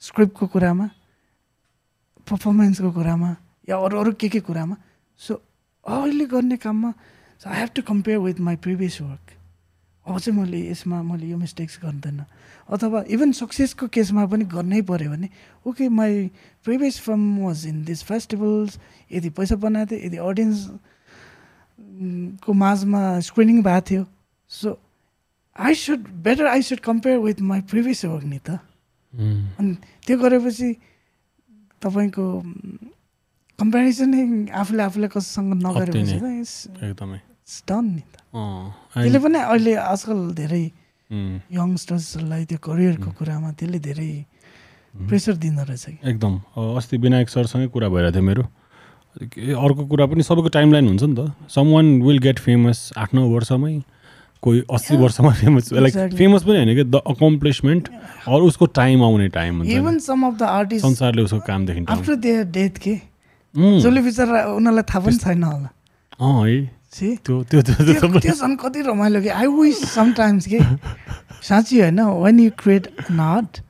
[0.02, 0.90] स्क्रिप्टको कुरामा।
[2.32, 3.36] पर्फर्मेन्सको कुरामा
[3.70, 4.76] या अरू अरू के के कुरामा
[5.20, 5.42] सो
[5.86, 6.94] अहिले गर्ने काममा
[7.42, 9.36] so I have to compare with my previous work
[10.06, 12.24] अब चाहिँ मैले यसमा मैले यो मिस्टेक्स गर्दैन
[12.70, 15.30] अथवा इभन सक्सेसको केसमा पनि गर्नै पऱ्यो भने
[15.66, 16.28] okay my
[16.66, 18.80] previous film was in this festivals
[19.12, 20.68] यदि पैसा बनाएको थियो यदि अडियन्स
[22.46, 24.06] को माझमा स्क्रिनिङ भएको थियो
[24.50, 24.78] so
[25.56, 28.60] I should better I should compare with my previous work नि त
[29.14, 29.76] अनि
[30.08, 30.76] त्यो गरेपछि
[31.84, 32.26] तपाईँको
[33.60, 34.24] कम्पेरिजनै
[34.56, 36.16] आफूले आफूलाई कसैसँग नगरेपछि
[36.88, 37.20] एकदमै।
[37.68, 38.16] डन नि त।
[38.94, 40.64] त्यसले पनि अहिले आजकल धेरै
[41.10, 44.12] यङ्स्टर्सहरूलाई त्यो करियरको कुरामा त्यसले धेरै
[45.10, 48.44] प्रेसर दिँदो रहेछ कि। एकदम। अस्ति विनायक सरसँगै कुरा भइरहेको थियो मेरो।
[49.60, 53.14] अर्को कुरा पनि सबैको टाइम लाइन हुन्छ नि त। Someone will get famous आठ
[53.14, 53.82] नौ वर्षमै।
[54.44, 54.96] कोही अस्सी.
[54.98, 55.96] वर्षमा फेमस लाइक.
[56.18, 57.88] फेमस पनि होइन कि द अकम्प्लिसमेन्ट
[58.28, 60.00] अरू उसको टाइम आउने टाइम हुन्छ even.
[60.00, 62.96] Some of the artist संसारले उसको कामदेखि टाइम आफ्टर देयर डेथ के?
[63.54, 65.70] जसले बिचरा उनीहरूलाई थाहा पनि छैन होला।
[66.20, 66.58] अँ है।
[66.90, 69.30] त्यो त्यो त्यो झन् कति रमाइलो कि?
[69.30, 70.60] आई विस समटाइम्स के?
[71.44, 73.62] साँच्ची होइन when you create an art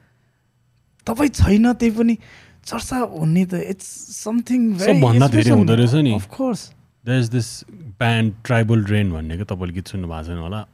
[1.07, 2.15] तपाईँ छैन त्यही पनि
[2.65, 3.87] चर्चा हुने त इट्स
[4.23, 6.61] समथिङ सबभन्दा धेरै हुँदो रहेछ नि। Of course
[7.05, 7.47] there is this
[7.99, 10.65] band Tribal Rain भन्ने क्या तपाईँले गीत सुन्नु भएको छैन होला?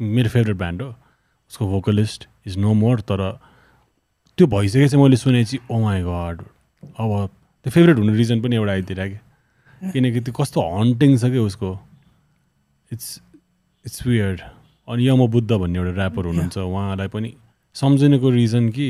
[0.00, 0.88] मेरो फेभरेट ब्यान्ड हो।
[1.50, 3.20] उसको भोकलिस्ट इज नो मोर तर
[4.38, 6.42] त्यो भइसकेपछि मैले सुनेपछि ओ माई गड
[6.98, 7.10] अब
[7.66, 9.18] त्यो फेभरेट हुने रिजन पनि एउटा आइदिएर कि
[9.92, 11.70] किनकि त्यो कस्तो हन्टिङ छ कि उसको।
[12.92, 13.20] इट्स
[13.86, 14.40] इट्स वियर्ड
[14.88, 17.34] अनि यम बुद्ध भन्ने एउटा ऱ्यापर हुनुहुन्छ उहाँलाई पनि
[17.76, 18.88] सम्झिनुको रिजन कि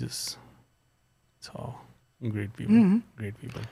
[0.00, 0.18] जस
[1.42, 1.48] छ।
[2.20, 3.00] Great people.
[3.18, 3.62] Great people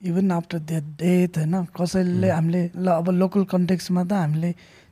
[0.00, 4.50] even after that death होइन कसैले हामीले ल अब लोकल कन्टेक्समा त हामीले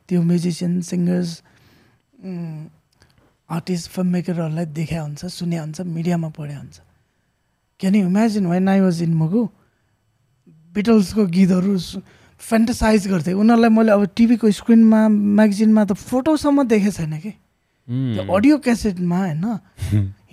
[0.09, 1.29] त्यो म्युजिसियन सिङ्गर्स
[3.49, 6.79] आर्टिस्ट फिल्म मेकरहरूलाई देखा हुन्छ सुने हुन्छ मिडियामा पढे हुन्छ
[7.79, 9.47] can you imagine when I was in Mugu
[10.75, 11.77] बिटल्सको गीतहरू
[12.41, 17.33] फेन्टसाइज गर्थे उनीहरूलाई मैले अब टिभीको स्क्रिनमा म्यागजिनमा त फोटोसम्म देखेको छैन कि
[17.87, 19.45] अडियो क्यासेटमा होइन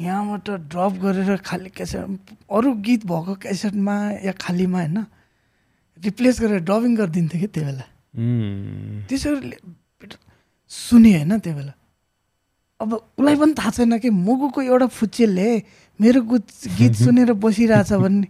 [0.02, 3.96] यहाँबाट ड्रप गरेर खाली क्यासेट अरू गीत भएको क्यासेटमा
[4.26, 4.98] या खालीमा होइन
[5.98, 7.86] रिप्लेस गरेर डबिङ गरिदिन्थ्यो कि त्यो बेला?
[9.08, 9.52] त्यसरी
[10.70, 11.74] सुने होइन त्यो बेला।
[12.80, 15.48] अब उसलाई पनि थाहा छैन कि मुगुको एउटा फुच्चेले
[16.00, 16.46] मेरो गीत
[16.78, 18.26] गीत सुनेर बसिरहेछ भने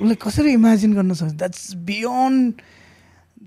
[0.00, 1.32] उसलाई कसरी इमेजिन गर्न सक्छ?
[1.42, 2.54] द्याट्स बियोन्ड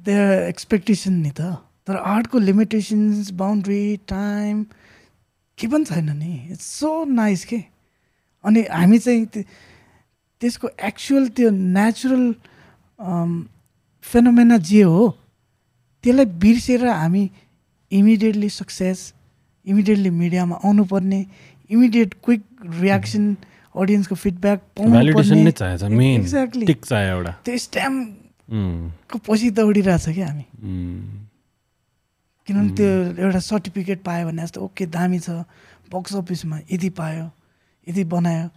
[0.03, 1.41] देयर एक्सपेक्टेसन नि त।
[1.88, 4.65] तर आर्टको लिमिटेसन्स बााउन्ड्री टाइम
[5.60, 7.64] के पनि छैन नि। इट्स सो नाइस के।
[8.45, 9.45] अनि हामी चाहिँ त्यो-
[10.41, 12.36] त्यसको एक्चुअल त्यो नेचुरल
[14.03, 15.18] फेनोमेना जे हो
[16.03, 17.32] त्यसलाई बिर्सेर हामी
[17.91, 19.14] इमिडिएटली सक्सेस
[19.68, 21.26] इमिडिएटली मिडियामा आउनुपर्ने
[21.70, 23.36] इमिडिएट क्विक रियाक्सन
[23.76, 24.62] अडियन्सको फिडब्याक
[26.16, 26.66] एक्ज्याक्टली
[27.45, 28.16] त्यो स्ट्याम्प
[28.49, 30.45] उम्, को पछि दौडिरहेछ क्या हामी।
[32.49, 32.89] किनभने त्यो
[33.21, 35.45] एउटा सर्टिफिकेट पायो भने जस्तो ओके दामी छ
[35.93, 37.25] बक्स अफिसमा यति पायो
[37.87, 38.49] यति बनायो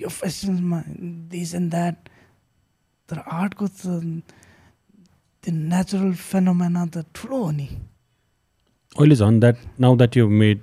[0.00, 0.82] यो फेस्टिभलमा
[1.30, 1.96] दिस एन्ड द्याट
[3.08, 3.80] तर आर्टको त
[5.44, 7.68] त्यो नेचुरल फेनोमेना त ठुलो हो नि।
[8.96, 10.60] अहिले झन् that now that you made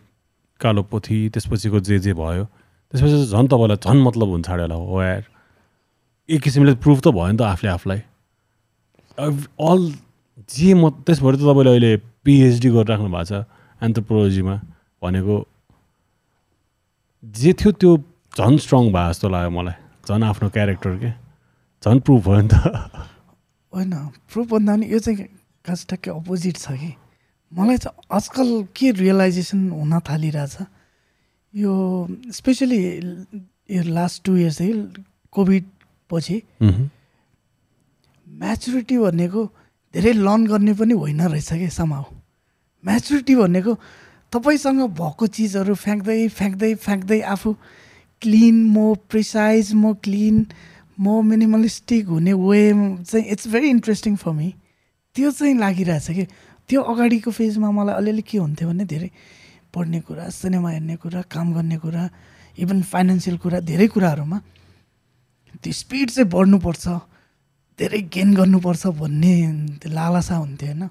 [0.62, 5.02] Kalo Pothi त्यसपछिको जे जे भयो त्यसपछि झन् तपाईँलाई झन् मतलब हुन्छ अरे होला हो
[5.02, 5.24] यार।
[6.30, 8.02] एक किसिमले प्रुफ त भयो नि त आफूले आफूलाई।
[9.18, 9.82] अल
[10.50, 11.92] जे म त्यसबाट त तपाईँले अहिले
[12.26, 13.44] पिएचडी गरिराख्नु भएको छ
[13.82, 14.56] एन्थ्रोपोलोजीमा
[15.02, 15.36] भनेको
[17.24, 17.92] जे थियो त्यो
[18.38, 19.76] झन् स्ट्रङ भयो जस्तो लाग्यो मलाई
[20.08, 21.12] झन् आफ्नो क्यारेक्टर के
[21.84, 22.56] झन् प्रुफ भयो नि त
[23.74, 23.94] होइन
[24.32, 25.28] प्रुफ भन्दा पनि यो चाहिँ
[25.66, 26.92] खास ठ्याक्कै अपोजिट छ कि
[27.52, 30.56] मलाई चाहिँ आजकल के रियलाइजेसन हुन थालिरहेछ
[31.54, 31.74] यो
[32.38, 32.80] स्पेसली
[33.76, 35.04] यो लास्ट टु इयर्सदेखि
[35.34, 35.66] कोभिड
[36.12, 36.38] पछि।
[38.28, 39.42] म्याचुरिटी भनेको
[39.94, 42.04] धेरै लर्न गर्ने पनि होइन रहेछ कि समाउ
[42.84, 43.74] म्याचुरिटी भनेको
[44.34, 47.54] तपाईँसँग भएको चिजहरू फ्याँक्दै फ्याँक्दै फ्याँक्दै आफू
[48.22, 50.46] क्लिन म प्रिसाइज म क्लिन
[51.00, 52.62] म मिनिमलिस्टिक हुने वे
[53.04, 54.54] चाहिँ it's very interesting for me
[55.16, 56.26] त्यो चाहिँ लागिरहेछ कि?
[56.70, 59.10] त्यो अगाडिको फेजमा मलाई अलिअलि के हुन्थ्यो भने धेरै
[59.74, 62.04] पढ्ने कुरा सिनेमा हेर्ने कुरा काम गर्ने कुरा
[62.64, 64.38] इभन फाइनेन्सियल कुरा धेरै कुराहरूमा
[65.60, 66.86] त्यो स्पिड चाहिँ बढ्नुपर्छ।
[67.80, 69.34] धेरै गेन गर्नुपर्छ भन्ने
[69.90, 70.84] लालसा हुन्थ्यो होइन?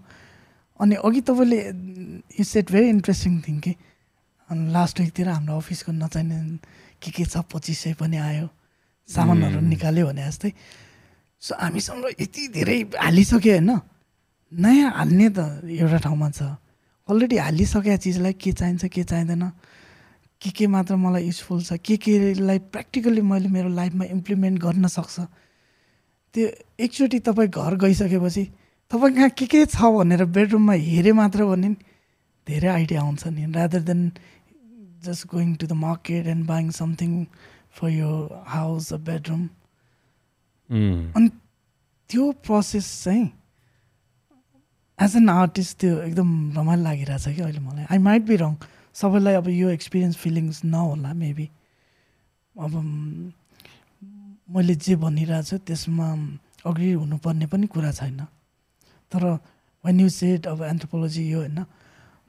[0.81, 1.59] अनि अघि तपाईँले
[2.39, 3.73] you set very interesting thing कि
[4.51, 6.37] अनि लास्ट विकतिर हाम्रो अफिसको नचाहिने
[7.03, 8.49] के के छ पच्चिस सय पनि आयो
[9.09, 10.53] सामानहरू निकाल्यो भने जस्तै।
[11.43, 13.71] सो हामीसँग यति धेरै हालिसक्यो होइन?
[14.53, 16.43] नयाँ हाल्ने त एउटा ठाउँमा छ।
[17.09, 19.45] अलरेडी हालिसकेका चिजलाई के चाहिन्छ के चाहिँदैन
[20.43, 25.17] के के मात्र मलाई युजफुल छ के केलाई प्र्याक्टिकल्ली मैले मेरो लाइफमा इम्प्लिमेन्ट गर्न सक्छ।
[26.35, 26.49] त्यो
[26.85, 28.45] एकचोटि तपाईँ घर गइसकेपछि
[28.91, 31.77] तपाईँ कहाँ के के छ भनेर बेडरुममा हेरे मात्र भने नि
[32.47, 34.01] धेरै आइडिया आउँछ नि। Rather than
[35.05, 37.11] just going to the market and buying something
[37.79, 38.11] for यो
[38.47, 39.43] हाउस अ बेडरुम
[40.71, 41.29] अनि
[42.11, 43.27] त्यो प्रोसेस चाहिँ
[44.99, 48.55] एज एन आर्टिस्ट त्यो एकदम रमाइलो लागिरहेछ कि अहिले मलाई। आई माइट बी रङ
[48.95, 51.49] सबैलाई अब यो एक्सपिरियन्स फिलिङ्स नहोला मेबी
[52.57, 52.73] अब
[54.51, 56.07] मैले जे भनिरहेको छु त्यसमा
[56.67, 58.21] अग्री हुनुपर्ने पनि कुरा छैन।
[59.13, 59.23] तर
[59.85, 61.59] वेन यु सेड अब एन्थ्रोपोलोजी यो होइन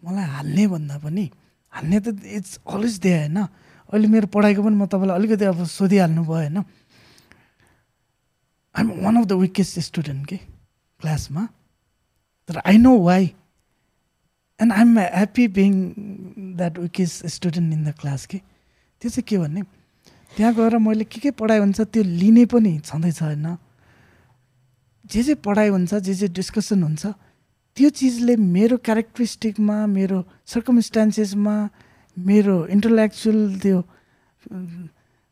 [0.03, 1.25] मलाई हाल्ने भन्दा पनि
[1.73, 3.37] हाल्ने त इट्स अलवेज दे होइन।
[3.89, 6.57] अहिले मेरो पढाइको पनि म तपाईँलाई अलिकति अब सोधिहाल्नु भयो होइन।
[8.75, 10.37] I'm one of the weakest student के
[10.99, 11.43] क्लासमा
[12.49, 13.23] तर I know why
[14.59, 15.71] and I'm happy being
[16.57, 18.37] that weakest student in the class के
[19.01, 19.61] त्यो चाहिँ के भने
[20.37, 23.57] त्यहाँ गएर मैले के के पढाइ हुन्छ त्यो लिने पनि छँदैछ होइन?
[25.11, 27.05] जे जे पढाइ हुन्छ जे जे डिस्कसन हुन्छ
[27.77, 30.17] त्यो चिजले मेरो क्यारेक्टरिस्टिकमा मेरो
[30.53, 31.55] सर्कमस्टान्सेसमा
[32.17, 33.77] मेरो इन्टलेक्चुअल त्यो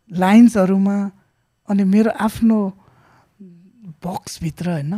[0.09, 0.97] लाइन्सहरूमा
[1.69, 2.57] अनि मेरो आफ्नो
[4.03, 4.93] बक्सभित्र होइन?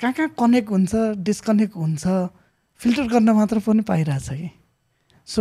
[0.00, 0.94] कहाँ कहाँ कनेक्ट हुन्छ
[1.28, 2.04] डिस्कनेक्ट हुन्छ
[2.80, 4.50] फिल्टर गर्न मात्र पनि पाइरहेछ कि?
[5.28, 5.40] सो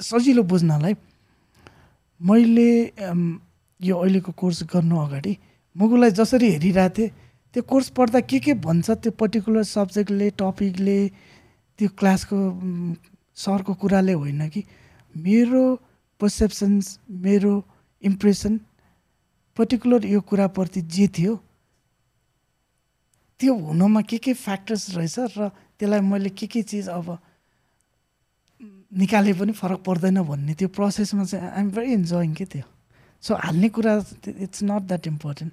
[0.00, 0.94] सजिलो बुझ्नलाई
[2.22, 2.70] मैले
[3.80, 5.36] यो अहिलेको कोर्स गर्नु अगाडि
[5.76, 7.10] मुगुलाई जसरी हेरिरहेको थिएँ
[7.54, 10.98] त्यो कोर्स पढ्दा के के भन्छ त्यो पर्टिकुलर सब्जेक्टले टपिकले
[11.78, 12.38] त्यो क्लासको
[13.36, 14.62] सरको कुराले होइन कि
[15.14, 15.64] मेरो
[16.20, 17.54] पर्सेप्सन्स मेरो
[18.02, 18.60] इम्प्रेसन
[19.56, 21.34] पर्टिकुलर यो कुराप्रति जे थियो
[23.40, 25.48] त्यो हुनमा के के फ्याक्टर्स रहेछ र
[25.78, 27.18] त्यसलाई मैले के के चिज अब
[28.92, 32.64] निकाले पनि फरक पर्दैन भन्ने त्यो प्रोसेसमा चाहिँ आइएम भेरी इन्जोइङ के त्यो?
[33.22, 33.92] सो हाल्ने कुरा
[34.44, 35.52] इट्स नट द्याट इम्पोर्टेन्ट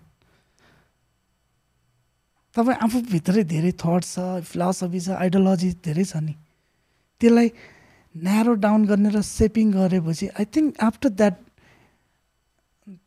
[2.55, 6.33] तपाईँ आफूभित्रै धेरै थट छ फिलोसफी छ आइडियोलोजी धेरै छ नि।
[7.21, 7.49] त्यसलाई
[8.15, 11.35] न्यारो डाउन गर्ने र सेपिङ गरेपछि आई थिङ्क आफ्टर द्याट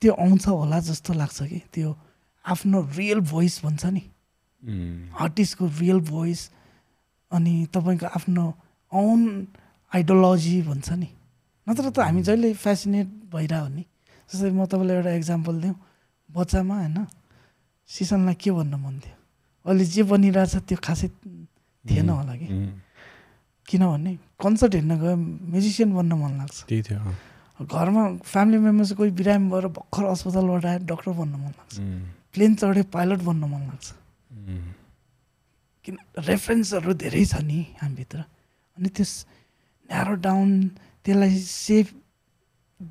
[0.01, 1.91] त्यो आउँछ होला जस्तो लाग्छ कि। त्यो
[2.45, 4.03] आफ्नो रियल भोइस भन्छ नि।
[5.20, 6.41] आर्टिस्टको रियल भोइस
[7.30, 8.45] अनि तपाईँको आफ्नो
[8.93, 9.20] ओन
[9.93, 11.09] आइडियोलोजी भन्छ नि।
[11.66, 13.84] नत्र त हामी जहिले फेसिनेट भइरह्यो नि
[14.28, 15.76] जस्तै म तपाईँलाई एउटा इक्जाम्पल दिउँ
[16.30, 16.99] बच्चामा होइन
[17.88, 19.16] सिसनलाई के भन्न मन थियो?
[19.68, 21.09] अहिले जे बनिरहेछ त्यो खासै
[21.84, 22.49] थिएन होला कि?
[23.68, 25.14] किनभने कन्सर्ट हेर्न गयो
[25.53, 27.01] म्युजिसियन बन्न मन लाग्छ। त्यही थियो।
[27.62, 31.74] घरमा फ्यामिली मेम्बर्स कोही बिरामी भएर भर्खर अस्पतालबाट आएर डक्टर बन्न मन लाग्छ।
[32.32, 33.86] प्लेन चढे पाइलट बन्न मन लाग्छ।
[35.84, 35.95] किन
[36.26, 38.18] रेफरेन्सहरू धेरै छ नि हामीभित्र।
[38.76, 39.12] अनि त्यस
[39.93, 40.49] न्यारो डाउन
[41.05, 41.93] त्यसलाई सेफ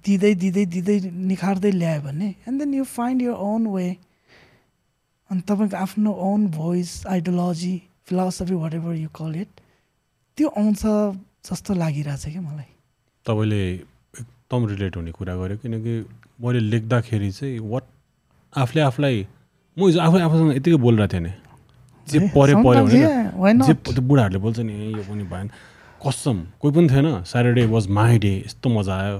[0.05, 0.97] दिँदै दिँदै दिँदै
[1.29, 3.87] निखार्दै ल्यायो भने and then you find your own way
[5.29, 7.75] अनि तपाईँको आफ्नो own voice ideology
[8.07, 9.49] philosophy whatever you call it
[10.37, 10.81] त्यो आउँछ
[11.49, 12.69] जस्तो लागिरहेछ क्या मलाई।
[13.25, 15.93] तपाईँले एकदम रिलेट हुने कुरा गर्यो किनकि
[16.43, 17.83] मैले लेख्दाखेरि चाहिँ वाट
[18.53, 19.17] आफूले आफूलाई
[19.77, 21.33] म हिजो आफै आफूसँग यतिकै बोलिरहेको थिएँ नि।
[22.07, 22.91] जे पऱ्यो sometimes,
[23.39, 25.47] भने बुढाहरूले बोल्छ नि "ए, यो पनि भएन।
[26.01, 29.19] कसम कोही पनि थिएन। स्याटरडे वाज माई डे यस्तो मजा आयो।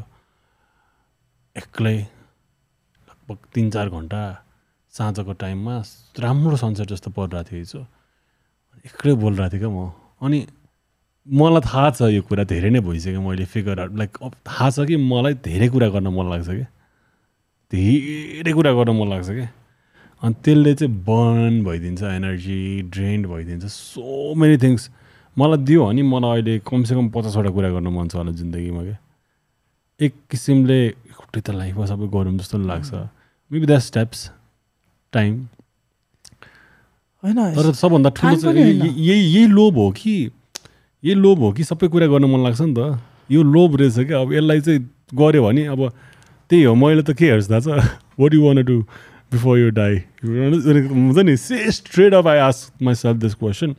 [1.56, 4.22] एक्लै लगभग तिन चार घन्टा
[4.94, 5.76] साँझको टाइममा
[6.20, 7.82] राम्रो सनसेट जस्तो परिरहेको थियो हिजो।
[8.86, 9.92] एक्लै बोलिरहेको थिएँ क्या म।
[10.26, 10.40] अनि
[11.28, 14.96] मलाई थाहा छ यो कुरा धेरै नै भइसक्यो मैले फिगर आउट लाइक थाहा छ कि
[14.98, 16.68] मलाई धेरै कुरा गर्न मन लाग्छ क्या।
[17.72, 19.50] धेरै कुरा गर्न मन लाग्छ क्या।
[20.22, 22.60] अनि त्यसले चाहिँ बर्न भइदिन्छ एनर्जी
[22.90, 24.90] ड्रेन्ड भइदिन्छ। सो मेनी थिङ्स
[25.38, 28.98] मलाई दियो भने मलाई अहिले कमसेकम पचासवटा कुरा गर्न मन छ होला जिन्दगीमा क्या।
[30.00, 30.80] एक किसिमले
[31.16, 32.92] खुट्टै त लाइफमा सबै गरौँ जस्तो लाग्छ।
[33.52, 34.20] मेबी द्याट स्टेप्स
[35.14, 35.34] टाइम
[37.24, 40.14] होइन तर सबभन्दा ठुलो। यही यही लोभ हो कि
[41.04, 43.00] यही लोभ हो कि सबै कुरा गर्न मन लाग्छ नि त।
[43.32, 44.80] यो लोभ रहेछ क्या। अब यसलाई चाहिँ
[45.16, 45.82] गऱ्यो भने अब
[46.50, 47.88] त्यही हो मैले त के हेर्छु थाहा छ?
[48.20, 48.84] What you want do
[49.32, 53.76] before you die हुन्छ नि say straight off I ask myself this question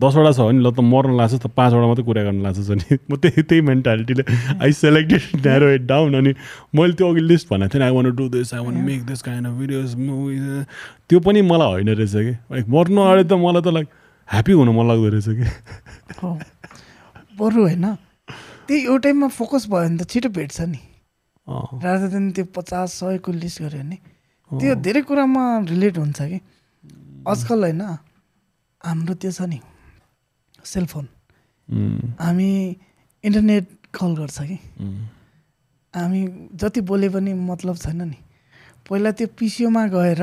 [0.00, 3.16] दसवटा छ भने ल त मर्न लाग्छ त पाँचवटा मात्रै कुरा गर्न लाग्छ नि म
[3.16, 4.24] त्यही त्यही मेन्टालिटीले
[4.62, 6.32] I selected narrow it down अनि
[6.74, 9.46] मैले त्यो अघि लिस्ट भनेको थिएँ I want do this I want make this kind
[9.46, 10.64] of videos movies
[11.08, 13.88] त्यो पनि मलाई होइन रहेछ कि। लाइक मर्नु अगाडि त मलाई त लाइक
[14.28, 15.46] ह्याप्पी हुनु मन लाग्दो रहेछ कि।
[17.38, 17.86] बरु होइन।
[18.66, 20.80] त्यही एउटैमा फोकस भयो भने त छिटो भेट्छ नि।
[21.46, 23.98] रादर देन त्यो पचास सयको लिस्ट गऱ्यो भने
[24.50, 26.38] त्यो धेरै कुरामा रिलेट हुन्छ कि?
[27.26, 27.82] आजकल होइन
[28.80, 29.58] हाम्रो त्यो छ नि
[30.64, 31.06] सेलफोन।
[32.20, 32.50] हामी
[33.24, 34.58] इन्टरनेट कल गर्छ कि?
[35.94, 36.20] हामी
[36.54, 38.18] जति बोले पनि मतलब छैन नि।
[38.86, 40.22] पहिला त्यो पिसिओमा गएर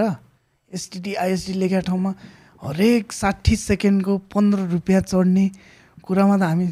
[0.71, 2.11] एसटिडी आइएसडी लेखेको ठाउँमा
[2.63, 5.45] हरेक साठी सेकेन्डको पन्ध्र रुपियाँ चढ्ने
[5.99, 6.67] कुरामा त हामी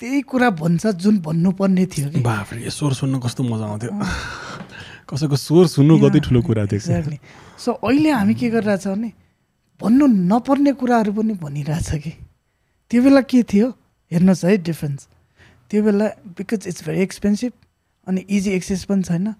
[0.00, 3.92] त्यही कुरा भन्छ जुन भन्नुपर्ने थियो कि। बाफ्रे स्वर सुन्नु कस्तो मजा आउँथ्यो।
[5.08, 7.18] कसैको स्वर सुन्नु कति ठुलो कुरा थियो। एक्ज्याक्टली
[7.58, 9.12] सो अहिले हामी के गरिरहेछ भने
[9.80, 12.12] भन्नु नपर्ने कुराहरू पनि भनिरहेछ कि।
[12.90, 13.68] त्यो बेला के थियो?
[14.12, 15.08] हेर्नुहोस् है डिफ्रेन्स
[15.70, 16.06] त्यो बेला
[16.36, 17.52] बिकज इट्स भेरी एक्सपेन्सिभ
[18.06, 19.34] अनि इजी एक्सेस पनि छैन।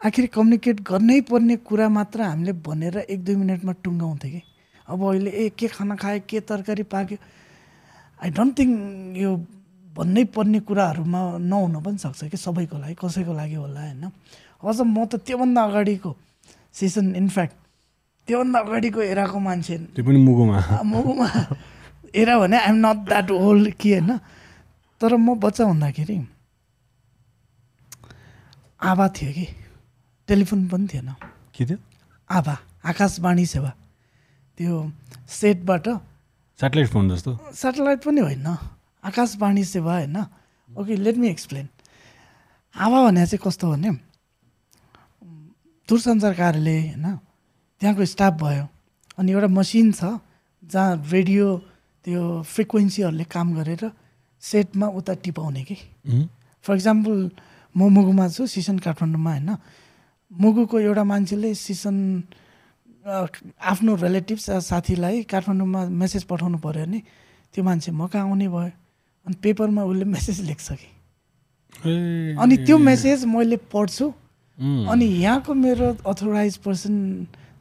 [0.00, 4.42] आखिर कम्युनिकेट गर्नै पर्ने कुरा मात्र हामीले भनेर एक दुई मिनटमा टुङ्गाउँथ्यो कि।
[4.88, 7.18] अब अहिले ए के खाना खायो के तरकारी पाक्यो?
[8.20, 9.30] आई डोन्ट थिङ्क यो
[9.96, 14.04] भन्नै पर्ने कुराहरूमा नहुन पनि सक्छ कि सबैको लागि कसैको लागि होला होइन?
[14.64, 16.10] अझ म त त्योभन्दा अगाडिको
[16.72, 17.54] सिजन इनफ्याक्ट
[18.28, 20.58] त्योभन्दा अगाडिको एराको मान्छे त्यो पनि मुगोमा।
[20.90, 21.28] ममा
[22.14, 24.10] एरा भने आइएम नट द्याट ओल्ड कि होइन।
[25.00, 26.16] तर म बच्चा हुँदाखेरि
[28.80, 29.46] आभा थियो कि।
[30.28, 31.08] टेलिफोन पनि थिएन।
[31.54, 31.78] के थियो?
[32.30, 33.72] आभा आकाशवाणी सेवा।
[34.58, 34.72] त्यो
[35.28, 35.86] सेटबाट
[36.58, 37.30] सेटेलाइट फोन जस्तो?
[37.54, 38.46] सेटेलाइट पनि होइन।
[39.04, 40.16] आकाशवाणी सेवा होइन।
[40.70, 41.68] Okay let me explain
[42.74, 43.90] Abha भने चाहिँ कस्तो भने
[45.88, 47.06] दूरसञ्चार कार्यालय होइन
[47.80, 48.66] त्यहाँको स्टाफ भयो
[49.18, 50.18] अनि एउटा मसिन छ
[50.62, 51.46] जहाँ रेडियो
[52.04, 53.82] त्यो फ्रिक्वेन्सीहरूले काम गरेर
[54.42, 55.76] सेटमा उता टिपाउने कि।
[56.64, 57.16] फर इक्जाम्पल
[57.74, 59.50] म मुगुमा छु सिसन काठमाडौँमा होइन।
[60.30, 61.96] मुगुको एउटा मान्छेले सिसन
[63.04, 67.00] आफ्नो रिलेटिभ्स साथीलाई काठमाडौँमा मेसेज पठाउनु पऱ्यो भने
[67.54, 68.72] त्यो मान्छे म कहाँ आउने भयो
[69.26, 70.88] अनि पेपरमा उसले मेसेज लेख्छ कि।
[72.40, 74.12] अनि त्यो मेसेज मैले पढ्छु
[74.58, 76.94] अनि यहाँको मेरो अथोराइज पर्सन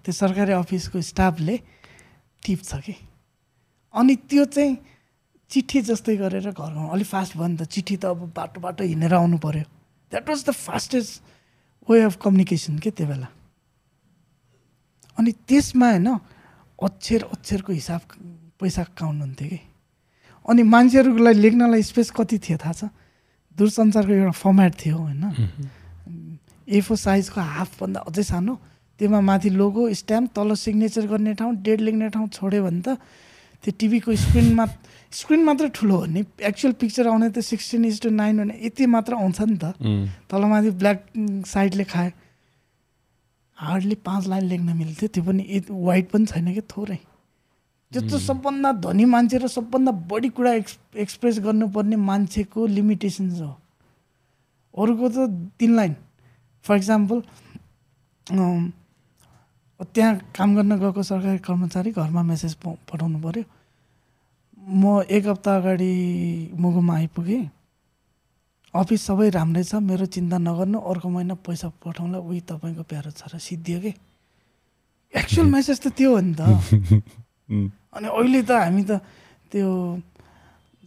[0.06, 1.58] त्यो सरकारी अफिसको स्टाफले
[2.44, 2.96] टिप्छ कि।
[3.94, 4.78] अनि त्यो चाहिँ
[5.52, 8.84] चिठी जस्तै गरेर घर गाउँ अलिक फास्ट भयो नि त। चिठी त अब बाटो बाटो
[8.84, 9.66] हिँडेर आउनु पऱ्यो
[10.12, 11.12] that was the fastest
[11.90, 13.28] way of communication के त्यो बेला।
[15.18, 16.10] अनि त्यसमा होइन
[16.80, 18.02] अक्षर अक्षरको हिसाब
[18.60, 19.60] पैसा काउन्ट हुन्थ्यो कि।
[20.46, 22.84] अनि मान्छेहरूलाई लेख्नलाई स्पेस कति थियो थाहा छ?
[23.58, 25.24] दूरसञ्चारको एउटा फर्मेट थियो होइन।
[26.68, 28.56] एफो साइजको हाफभन्दा अझै सानो
[29.00, 32.98] त्यसमा माथि लोगो स्ट्याम्प तल सिग्नेचर गर्ने ठाउँ डेट लेख्ने ठाउँ छोड्यो भने त
[33.64, 34.66] त्यो टिभीको स्क्रिनमा
[35.14, 38.86] स्क्रिन मात्रै ठुलो हो नि। एक्चुअल पिक्चर आउने त सिक्सटिन इज टु नाइन भने यति
[38.86, 39.72] मात्र आउँछ नि त।
[40.28, 41.00] तलमाथि ब्ल्याक
[41.48, 42.12] साइडले खायो।
[43.58, 47.00] हार्डली पाँच लाइन लेख्न मिल्थ्यो। त्यो पनि यति वाइट पनि छैन कि थोरै।
[47.92, 53.54] त्यस्तो सबभन्दा धनी मान्छे र सबभन्दा बढी कुरा एक्स एक्सप्रेस गर्नुपर्ने मान्छेको लिमिटेसन्स हो।
[54.74, 55.30] अरूको त
[55.60, 55.96] तिन लाइन।
[56.66, 57.22] फर इक्जाम्पल
[59.94, 63.44] त्यहाँ काम गर्न गएको सरकारी कर्मचारी घरमा मेसेज पठाउनु पऱ्यो
[64.64, 65.92] म एक हप्ता अगाडि
[66.56, 67.44] मुगुमा आइपुगेँ।
[68.74, 73.38] अफिस सबै राम्रै छ। मेरो चिन्ता नगर्नु अर्को महिना पैसा पठाउँला। उही तपाईँको प्यारो छोरा
[73.38, 73.92] सिद्धियो कि?
[75.14, 76.42] एक्चुअल मेसेज त त्यो हो नि त।
[77.96, 79.04] अनि अहिले त हामी त
[79.52, 79.68] त्यो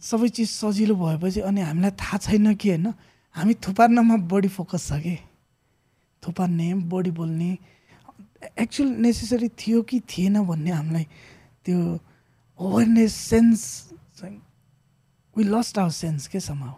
[0.01, 2.87] सबै चिज सजिलो भएपछि अनि हामीलाई थाहा छैन कि होइन
[3.35, 5.15] हामी थुपार्नमा बढी फोकस छ कि?
[6.27, 7.57] थुपार्ने बढी बोल्ने
[8.59, 11.05] एक्चुअल नेसेसरी थियो कि थिएन भन्ने हामीलाई
[11.65, 11.79] त्यो
[12.59, 13.61] awareness sense
[15.37, 16.73] we lost our sense के समाउ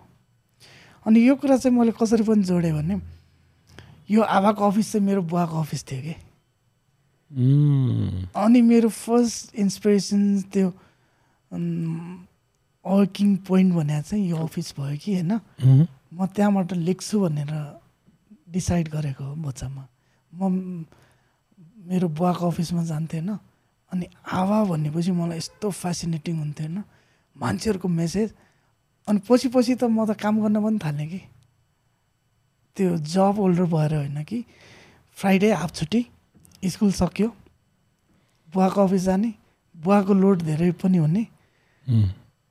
[1.07, 3.01] अनि यो कुरा चाहिँ मैले कसरी पनि जोडेँ भने
[4.11, 6.15] यो आभाको अफिस चाहिँ मेरो बुवाको अफिस थियो कि।
[7.31, 10.67] उम्, अनि मेरो फर्स्ट इन्सपिरेसन त्यो
[12.85, 15.31] वर्किङ पोइन्ट भने चाहिँ यो अफिस भयो कि होइन?
[15.33, 17.78] उम्, म त्यहाँबाट लेख्छु भनेर
[18.49, 19.83] डिसाइड गरेको हो बच्चामा
[20.33, 20.85] म
[21.87, 23.37] मेरो बुवाको अफिसमा जान्थेँ होइन
[23.91, 26.83] अनि आवा भनेपछि मलाई यस्तो फेसिनेटिङ हुन्थ्यो होइन
[27.35, 28.33] मान्छेहरूको मेसेज
[29.07, 31.21] अनि पछि पछि त म त काम गर्न पनि थालेँ कि।
[32.77, 34.45] त्यो जब होल्डर भएर होइन कि
[35.17, 36.01] फ्राइडे हाफ छुट्टी
[36.69, 37.27] स्कुल सक्यो
[38.53, 39.33] बुवाको अफिस जाने
[39.75, 41.23] बुवाको लोड धेरै पनि हुने।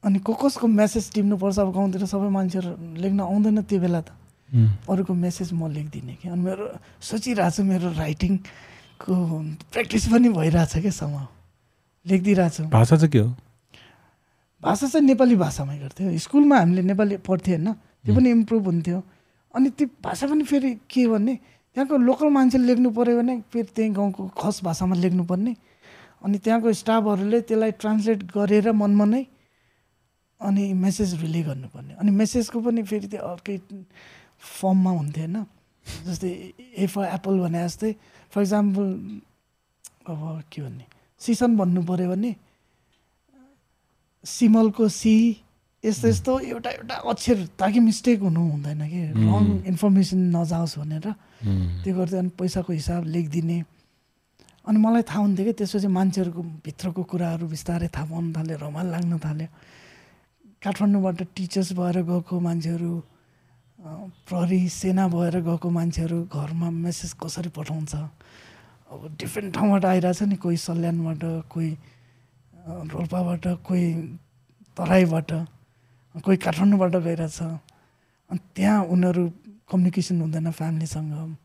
[0.03, 4.18] अनि को कसको मेसेज टिप्नुपर्छ अब गाउँतिर सबै मान्छेहरू लेख्न आउँदैन त्यो बेला त।
[4.49, 6.65] अरूको मेसेज म लेखिदिने कि। अनि मेरो
[7.01, 9.15] सोचिरहेको छु मेरो राइटिङको
[9.73, 11.23] प्र्याक्टिस पनि भइरहेछ क्या समा
[12.07, 13.31] लेखिदिइरहेको छु भाषा चाहिँ के हो?
[14.63, 17.73] भाषा चाहिँ नेपाली भाषामै गर्थ्यो। स्कुलमा हामीले नेपाली पढ्थ्यो होइन।
[18.05, 18.99] त्यो पनि इम्प्रुभ हुन्थ्यो।
[19.55, 21.35] अनि त्यो भाषा पनि फेरि के भने
[21.77, 25.55] त्यहाँको लोकल मान्छेले लेख्नु पऱ्यो भने फेरि त्यही गाउँको खस भाषामा लेख्नुपर्ने
[26.25, 29.23] अनि त्यहाँको स्टाफहरूले त्यसलाई ट्रान्सलेट गरेर मनमा नै
[30.41, 33.57] अनि मेसेज रिले गर्नुपर्ने। अनि मेसेजको पनि फेरि त्यो अर्कै
[34.41, 35.45] फर्ममा हुन्थ्यो होइन
[36.07, 36.31] जस्तै
[36.79, 37.93] ए फर एप्पल भने जस्तै
[38.33, 38.87] फर इक्जाम्पल
[40.09, 40.85] अब के भन्ने
[41.21, 42.35] सिसन भन्नु पऱ्यो भने
[44.25, 45.15] सिमलको सी
[45.85, 51.83] यस्तो यस्तो एउटा एउटा अक्षर ताकि मिस्टेक हुनु हुँदैन कि। रङ इन्फर्मेसन नजाओस् भनेर। उम्,
[51.85, 53.59] त्यो गर्दै अनि पैसाको हिसाब लेखिदिने।
[54.67, 59.19] अनि मलाई थाहा हुन्थ्यो कि त्यसपछि मान्छेहरूको भित्रको कुराहरू बिस्तारै थाहा पाउनु थाल्यो रमाइलो लाग्न
[59.23, 59.49] थाल्यो।
[60.63, 62.91] काठमाडौँबाट टिचर्स भएर गएको मान्छेहरू
[63.79, 67.95] प्रहरी सेना भएर गएको मान्छेहरू घरमा मेसेज कसरी पठाउँछ?
[68.91, 71.71] अब डिफ्रेन्ट ठाउँबाट आइरहेछ नि कोही सल्यानबाट कोही
[72.91, 73.87] रोल्पाबाट कोही
[74.75, 75.31] तराईबाट
[76.25, 77.39] कोही काठमाडौँबाट गइरहेछ।
[78.31, 79.25] अनि त्यहाँ उनीहरू
[79.71, 81.37] कम्युनिकेसन हुँदैन फ्यामिलीसँग।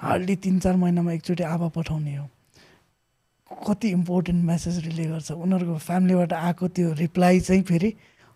[0.00, 2.28] हार्डली तिन चार महिनामा एकचोटि आवा पठाउने हो।
[3.48, 5.30] कति इम्पोर्टेन्ट मेसेज रिले गर्छ?
[5.32, 7.94] उनीहरूको फ्यामिलीबाट आएको त्यो रिप्लाई चाहिँ फेरि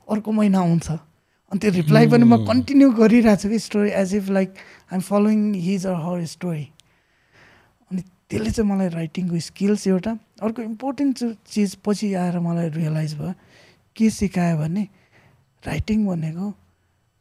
[0.08, 0.88] अर्को महिना आउँछ।
[1.52, 4.51] अनि त्यो रिप्लाई पनि म कन्टिन्यू गरिरहेको छु कि story as if like
[4.90, 6.66] I'm following his or her story
[7.90, 10.12] अनि त्यसले चाहिँ मलाई राइटिङको स्किल्स एउटा
[10.43, 13.32] अर्को इम्पोर्टेन्ट चिज पछि आएर मलाई रियलाइज भयो
[13.97, 14.89] के सिकायो भने
[15.62, 16.52] राइटिङ भनेको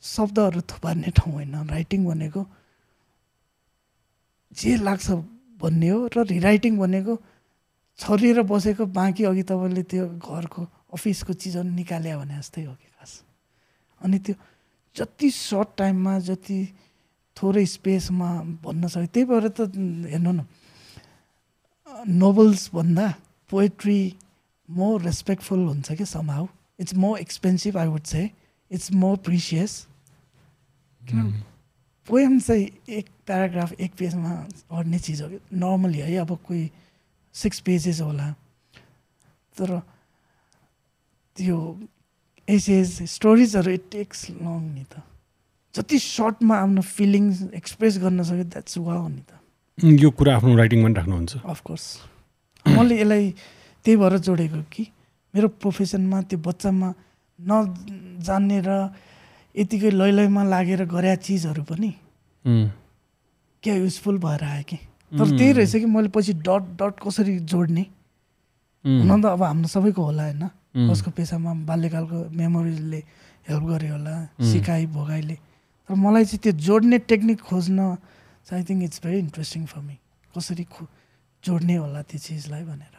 [0.03, 2.45] शब्दहरू थुपार्ने ठाउँ होइन। राइटिङ भनेको
[4.53, 5.11] जे लाग्छ
[5.61, 7.13] भन्ने हो र रिराइटिङ भनेको
[7.99, 10.61] छरिएर बसेको बाँकी अघि तपाईँले त्यो घरको
[10.93, 13.24] अफिसको चिजहरू निकाल्यो भने जस्तै हो कि खास।
[14.05, 14.35] अनि त्यो
[14.95, 16.59] जति सर्ट टाइममा जति
[17.37, 18.29] थोरै स्पेसमा
[18.63, 19.59] भन्न सक्यो त्यही भएर त
[20.13, 20.45] हेर्नु न
[22.07, 23.07] नोभल्स भन्दा
[23.49, 23.99] पोएट्री
[24.69, 26.47] मोर रेस्पेक्टफुल हुन्छ कि समाउ
[26.79, 28.29] it's more expensive I would say
[28.71, 29.71] it's more precious
[31.01, 31.43] किन?
[32.07, 34.31] पोएम चाहिँ एक प्याराग्राफ एक पेजमा
[34.71, 36.69] अड्ने चिज हो नर्मली है अब कोही
[37.35, 38.29] सिक्स पेजेस होला।
[39.57, 39.79] तर
[41.37, 41.57] त्यो
[42.47, 45.01] एसेज स्टोरिजहरू इट टेक्स लङ नि त
[45.75, 49.31] जति सर्टमा आफ्नो फिलिङ्स एक्सप्रेस गर्न सक्यो द्याट्स वा हो नि त
[50.01, 51.85] यो कुरा आफ्नो राइटिङमा पनि राख्नुहुन्छ। अफकोर्स
[52.65, 53.29] मैले यसलाई
[53.85, 54.83] त्यही भएर जोडेको कि
[55.33, 56.89] मेरो प्रोफेसनमा त्यो बच्चामा
[57.39, 58.69] नजान्ने र
[59.55, 61.91] यतिकै लै लैमा लागेर गरे चिजहरू पनि
[62.45, 64.77] क्या युजफुल भएर आयो कि?
[65.11, 67.83] तर त्यही रहेछ कि मैले पछि डट डट कसरी जोड्ने?
[68.85, 70.43] हुन त अब हाम्रो सबैको होला होइन।
[70.75, 73.01] कसको पेसामा बाल्यकालको मेमोरिजले
[73.49, 74.15] हेल्प गर्यो होला
[74.51, 75.35] सिकाइ भोगाइले।
[75.87, 77.79] तर मलाई चाहिँ त्यो जोड्ने टेक्निक खोज्न
[78.45, 79.95] चाहिँ I think it's very interesting for me
[80.35, 80.83] कसरी खो
[81.43, 82.95] जोड्ने होला त्यो चिजलाई भनेर।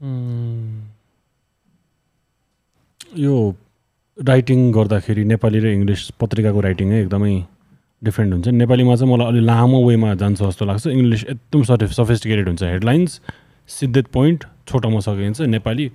[0.00, 0.80] उम्,
[3.18, 3.34] यो
[4.18, 7.34] राइटिङ गर्दाखेरि नेपाली र इङ्ग्लिस पत्रिकाको राइटिङै एकदमै
[8.02, 12.46] डिफ्रेन्ट हुन्छ। नेपालीमा चाहिँ मलाई अलि लामो वेमा जान्छ जस्तो लाग्छ। इङ्ग्लिस एकदम सफि सफिस्टिकेटेड
[12.48, 13.20] हुन्छ। हेडलाइन्स
[13.68, 15.86] सिद्धेत पोइन्ट छोटोमा सकिन्छ। नेपाली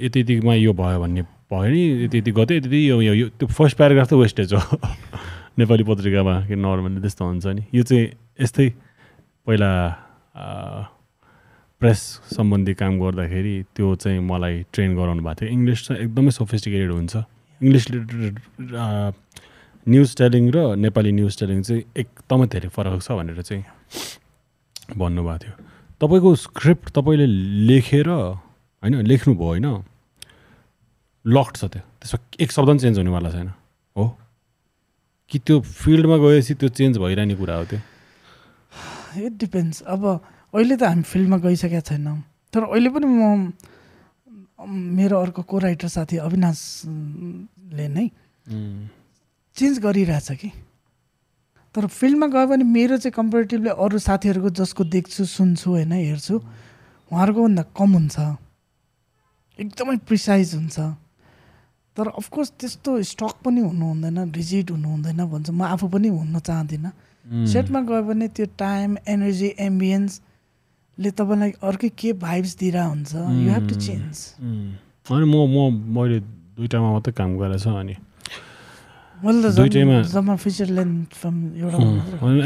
[0.00, 3.76] यति यतिमा यो भयो भन्ने भयो नि यति यति गते यति यो यो त्यो फर्स्ट
[3.76, 4.78] प्याराग्राफ त वेस्टेज हो।
[5.58, 8.06] नेपाली पत्रिकामा कि नर्मली त्यस्तो हुन्छ नि। यो चाहिँ
[8.40, 8.68] यस्तै
[9.46, 9.72] पहिला
[11.80, 12.00] प्रेस
[12.36, 17.16] सम्बन्धी काम गर्दाखेरि त्यो चाहिँ मलाई ट्रेन गराउनु भएको थियो। इङ्ग्लिस चाहिँ एकदमै सोफिस्टिकेटेड हुन्छ।
[17.60, 17.84] इङ्ग्लिस
[19.86, 23.64] न्युज टेलिङ र नेपाली न्युज टेलिङ चाहिँ एकदमै धेरै फरक छ भनेर चाहिँ
[24.96, 25.54] भन्नुभएको थियो।
[26.00, 27.26] तपाईँको स्क्रिप्ट तपाईँले
[27.68, 28.08] लेखेर
[28.82, 29.66] होइन लेख्नुभयो होइन।
[31.24, 33.48] लक्ड छ त्यो। त्यसमा एक शब्द पनि चेन्ज हुनेवाला छैन।
[33.96, 34.04] हो?
[35.30, 37.80] कि त्यो फिल्डमा गएपछि त्यो चेन्ज भइरहने कुरा हो त्यो?
[39.22, 40.02] इट डिपेन्ड्स अब
[40.54, 42.18] अहिले त हामी फिल्डमा गइसकेका छैनौँ।
[42.52, 43.52] तर अहिले पनि म
[44.62, 48.06] मेरो अर्को को राइटर साथी अविनाशले नै
[49.56, 50.50] चेन्ज गरिरहेछ कि?
[51.74, 57.40] तर फिल्डमा गयो भने मेरो चाहिँ कम्पेरिटिभली अरू साथीहरूको जसको देख्छु सुन्छु होइन हेर्छु उहाँहरूको
[57.42, 58.16] भन्दा कम हुन्छ।
[59.58, 60.78] एकदमै प्रिसाइज हुन्छ।
[61.96, 66.38] तर अफकोर्स त्यस्तो स्टक पनि हुनु हुँदैन रिजिड हुनु हुँदैन भन्छ। म आफू पनि हुन
[66.40, 66.92] चाहदिनँ।
[67.52, 70.12] सेटमा गयो भने त्यो टाइम एनर्जी एम्बियन्स
[70.98, 74.14] ले तपाईँलाई अर्कै के भाइब्स दिइरहेको हुन्छ यु हेभ टु चेन्ज
[75.12, 75.56] अनि म म
[75.94, 76.18] मैले
[76.58, 77.94] दुइटामा मात्रै काम गरेको छ अनि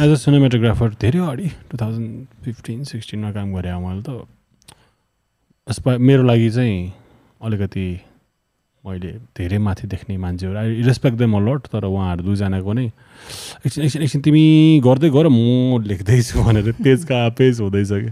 [0.03, 2.11] एज अ सिनेमेटोग्राफर धेरै अगाडि टु थाउजन्ड
[2.45, 4.29] फिफ्टिन सिक्सटिनमा काम गरेँ मैले त।
[5.67, 6.93] यसपा मेरो लागि चाहिँ
[7.43, 7.87] अलिकति
[8.85, 12.87] मैले धेरै माथि देख्ने मान्छेहरू आई रेस्पेक्ट देम अलट तर उहाँहरू दुईजनाको नै।
[13.67, 14.45] एकछिन एकछिन एकछिन तिमी
[14.79, 18.11] गर्दै गर म लेख्दैछु भनेर पेजका पेज हुँदैछ कि?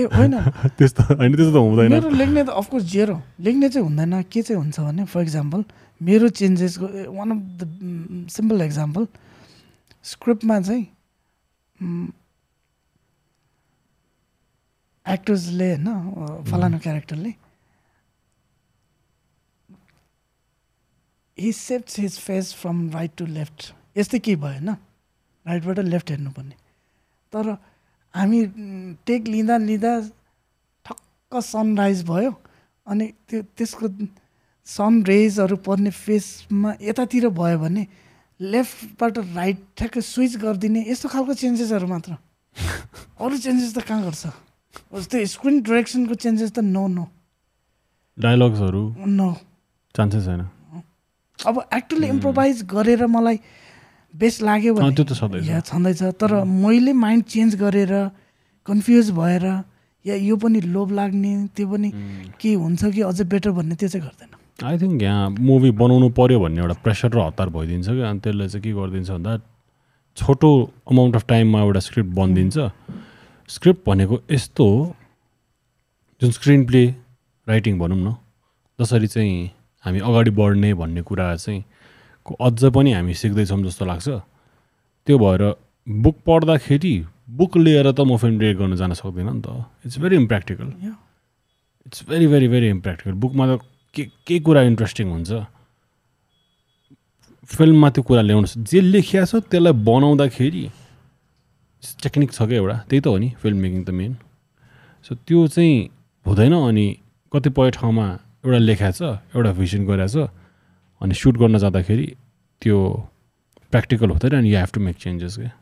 [0.00, 0.32] ए होइन।
[0.80, 4.56] त्यस्तो होइन त्यस्तो त हुँदैन। मेरो लेख्ने त अफकोर्स जेरो लेख्ने चाहिँ हुँदैन के चाहिँ
[4.56, 5.64] हुन्छ भने फर इक्जाम्पल
[6.00, 7.68] मेरो चेन्जेसको one of the
[8.32, 9.06] simple example
[10.04, 10.84] स्क्रिप्टमा चाहिँ
[15.06, 17.34] एक्टर्सले होइन फलानु क्यारेक्टरले
[21.38, 24.70] he shapes his face from right to left यस्तै केही भयो होइन?
[25.46, 26.54] राइटबाट लेफ्ट हेर्नुपर्ने।
[27.32, 27.48] तर
[28.14, 28.40] हामी
[29.06, 29.92] टेक लिँदा लिँदा
[30.86, 32.32] ठक्क सनराइज भयो
[32.86, 33.88] अनि त्यो त्यसको
[34.66, 37.86] सन रेजहरू पर्ने फेसमा यतातिर भयो भने
[38.40, 42.16] लेफ्टबाट राइट ठ्याक्कै स्विच गरिदिने यस्तो खालको चेन्जेसहरू मात्र।
[43.22, 44.26] अरू चेन्जेस त कहाँ गर्छ?
[44.72, 47.04] त्यो स्क्रिन डिरेक्सनको चेन्जेस त नो नो
[48.18, 48.82] डायलग्सहरू
[49.18, 49.28] नो
[49.94, 50.42] चान्सेस छैन
[51.38, 53.38] अब एक्टरले इम्प्रोभाइज गरेर मलाई
[54.14, 55.12] बेस्ट लाग्यो भने त्यो त
[55.68, 57.92] छँदैछ। तर मैले माइन्ड चेन्ज गरेर
[58.66, 59.44] कन्फ्युज भएर
[60.04, 61.88] या यो पनि लोभ लाग्ने त्यो पनि
[62.40, 64.30] के हुन्छ कि अझै बेटर भन्ने त्यो चाहिँ गर्दैन।
[64.68, 68.48] आई थिङ्क यहाँ मुभी बनाउनु पऱ्यो भन्ने एउटा प्रेसर र हतार भइदिन्छ कि अनि त्यसले
[68.48, 69.32] चाहिँ के गरिदिन्छ भन्दा
[70.16, 70.50] छोटो
[70.92, 72.56] अमाउन्ट अफ टाइममा एउटा स्क्रिप्ट बनिदिन्छ।
[73.48, 74.94] स्क्रिप्ट भनेको यस्तो हो
[76.22, 76.86] जुन स्क्रिन प्ले
[77.46, 78.14] राइटिङ भनौँ न
[78.78, 79.50] जसरी चाहिँ
[79.84, 81.64] हामी अगाडि बढ्ने भन्ने कुरा चाहिँ
[82.26, 84.08] को अझ पनि हामी सिक्दैछौँ जस्तो लाग्छ।
[85.06, 85.42] त्यो भएर
[85.86, 86.94] बुक पढ्दाखेरि
[87.30, 90.66] बुक लिएर त म फिल्म डिरेक्ट गर्न जान सक्दिनँ नि त। It's very impractical.
[91.86, 93.60] It's very very very impractical बुकमा त
[93.94, 95.30] के के कुरा इन्ट्रेस्टिङ हुन्छ?
[97.50, 100.64] फिल्ममा त्यो कुरा ल्याउनु जे लेखिया छ त्यसलाई बनाउँदाखेरि
[102.02, 102.76] टेक्निक छ क्या एउटा?
[102.88, 104.12] त्यही त हो नि फिल्म मेकिङ त मेन
[105.04, 105.76] सो त्यो चाहिँ
[106.26, 106.86] हुँदैन अनि
[107.32, 108.06] कतिपय ठाउँमा
[108.44, 109.02] एउटा लेखा छ
[109.34, 110.30] एउटा भिजन गरेको छ
[111.00, 112.06] अनि सुट गर्न जाँदाखेरि
[112.62, 112.78] त्यो
[113.72, 115.52] प्र्याक्टिकल हुँदैन अनि you have to make changes क्या।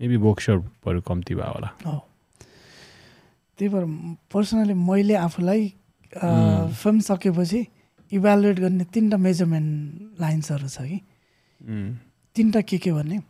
[0.00, 1.68] मेबी वर्कसपहरू कम्ती भयो होला।
[3.58, 3.84] त्यही भएर
[4.32, 5.62] पर्सनली मैले आफूलाई
[6.80, 7.60] फिल्म सकेपछि
[8.12, 10.98] इभ्यालुएट गर्ने तिनवटा मेजरमेन्ट लाइन्सहरू छ कि।
[12.36, 13.20] तिनवटा के के भने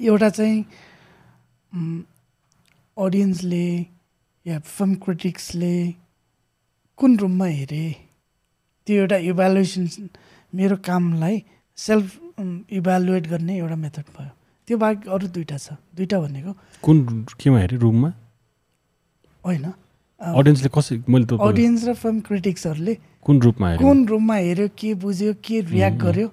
[0.00, 0.64] एउटा चाहिँ
[2.96, 3.66] अडियन्सले
[4.46, 5.74] या फिल्म क्रिटिक्सले
[6.98, 7.86] कुन रूममा हेरे?
[8.86, 9.84] त्यो एउटा इभ्यालुएसन
[10.54, 11.42] मेरो कामलाई
[11.78, 12.04] सेल्फ
[12.72, 14.30] इभ्यालुएट गर्ने एउटा मेथड भयो।
[14.68, 16.96] त्यो बाहेक अरू दुइटा छ। दुइटा भनेको कुन
[17.40, 17.78] केमा हेरेँ?
[17.78, 18.10] रुममा
[19.44, 19.64] होइन।
[20.20, 21.02] अडियन्सले कसरी?
[21.08, 25.98] मैले त अडियन्स र फिल्म क्रिटिक्सहरूले कुन रूपमा कुन रुममा हेऱ्यो के बुझ्यो के रियाक्ट
[26.00, 26.28] गर्यो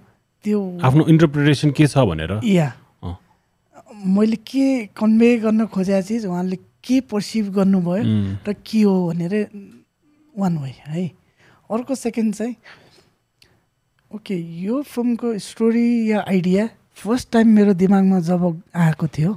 [0.46, 2.40] त्यो आफ्नो इन्टरप्रिटेसन के छ भनेर?
[2.48, 2.68] या।
[3.94, 8.04] मैले के कन्भे गर्न खोजेको चिज उहाँले के पर्सिभ गर्नुभयो
[8.48, 9.34] र के हो भनेर
[10.34, 11.08] वान वे है।
[11.70, 12.56] अर्को सेकेन्ड चाहिँ
[14.12, 19.34] ओके यो फिल्मको स्टोरी या आइडिया फर्स्ट टाइम मेरो दिमागमा जब आएको थियो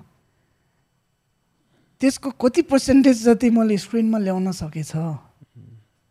[2.00, 4.92] त्यसको कति पर्सेन्टेज जति मैले स्क्रिनमा ल्याउन सकेछ।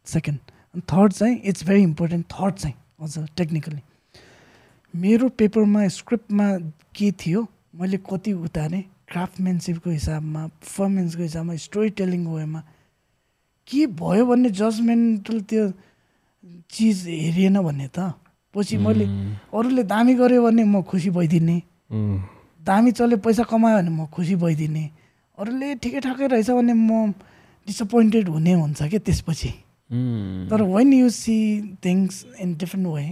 [0.07, 0.39] सेकेन्ड
[0.73, 3.81] अनि थर्ड चाहिँ इट्स भेरी इम्पोर्टेन्ट थर्ड चाहिँ अझ टेक्निकली।
[4.93, 6.47] मेरो पेपरमा स्क्रिप्टमा
[6.95, 12.61] के थियो मैले कति उतारेँ क्राफ्टम्यानसिपको हिसाबमा पर्फर्मेन्सको हिसाबमा स्टोरी टेलिङको वेमा
[13.67, 15.63] के भयो भन्ने जजमेन्टल त्यो
[16.71, 18.13] चिज हेरिएन भने त।
[18.55, 19.05] पछि मैले
[19.51, 21.57] अरूले दामी गऱ्यो भने म खुसी भइदिने।
[22.63, 24.83] दामी चल्यो पैसा कमायो भने म खुसी भइदिने।
[25.37, 27.11] अरूले ठिकै ठाकै रहेछ भने म
[27.67, 29.51] डिसपोइन्टेड हुने हुन्छ क्या त्यसपछि।
[30.49, 31.37] तर when you see
[31.83, 33.05] things in different way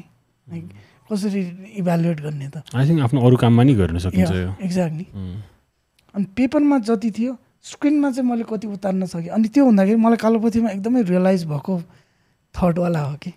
[0.48, 0.66] like
[1.12, 1.42] कसरी
[1.80, 2.64] इभ्यालुएट गर्ने त?
[2.76, 5.42] आई थिङ्क आफ्नो अरू काममा नि गर्न सकिन्छ यो। एक्ज्याक्टली उम्,
[6.16, 10.70] अनि पेपरमा जति थियो स्क्रिनमा चाहिँ मैले कति उतार्न सकेँ। अनि त्यो हुँदाखेरि मलाई कालोपोथीमा
[10.70, 11.74] एकदमै रियलाइज भएको
[12.56, 13.32] थर्डवाला हो कि।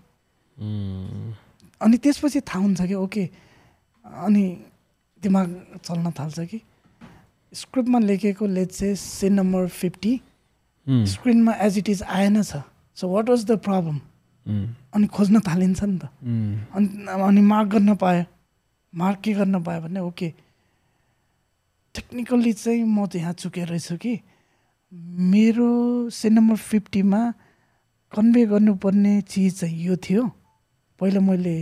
[0.56, 1.32] उम्,
[1.80, 3.24] अनि त्यसपछि थाहा हुन्छ कि ओके
[4.04, 4.44] अनि
[5.22, 5.46] दिमाग
[5.84, 6.60] चल्न थाल्छ कि।
[7.52, 10.20] स्क्रिप्टमा लेखेको लेट चाहिँ सिन नम्बर फिफ्टी
[10.86, 12.62] स्क्रिनमा एज इट इज आएन छ।
[12.96, 14.00] So what was the problem
[14.46, 16.04] अनि खोज्न थालिन्छ नि त।
[16.74, 18.24] अनि अनि मार्क गर्न पायो
[18.92, 20.28] मार्क के गर्न पायो भने ओके
[21.94, 24.14] टेक्निकल्ली चाहिँ म त यहाँ चुकेर रहेछु कि
[25.32, 25.68] मेरो
[26.14, 27.20] सिन नम्बर फिफ्टीमा
[28.12, 30.22] कन्भे गर्नुपर्ने चिज चाहिँ यो थियो।
[31.00, 31.56] पहिला मैले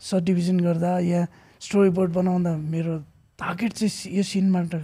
[0.00, 1.20] सब डिभिजन गर्दा या
[1.60, 2.98] स्टोरी बोर्ड बनाउँदा मेरो
[3.38, 4.74] टार्गेट चाहिँ यो सिनबाट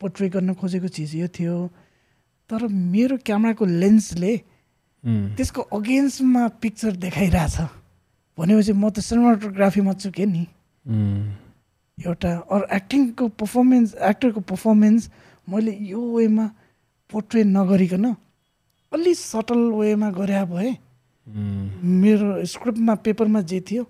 [0.00, 1.56] पोर्ट्रे गर्न खोजेको चिज यो थियो।
[2.50, 4.32] तर मेरो क्यामेराको लेन्सले
[5.04, 7.56] त्यसको अगेन्स्टमा पिक्चर देखाइरहेछ।
[8.38, 10.44] भनेपछि म त सिनेमाटोग्राफीमा चुकेँ नि?
[10.84, 11.24] उम्,
[11.98, 15.02] एउटा अरू एक्टिङको पर्फर्मेन्स एक्टरको पर्फर्मेन्स
[15.48, 16.46] मैले यो वेमा
[17.12, 18.04] पोर्ट्रे नगरिकन
[18.92, 20.70] अलि सटल वेमा गरे भए
[21.26, 21.68] उम्,
[22.02, 23.84] मेरो स्क्रिप्टमा पेपरमा जे थियो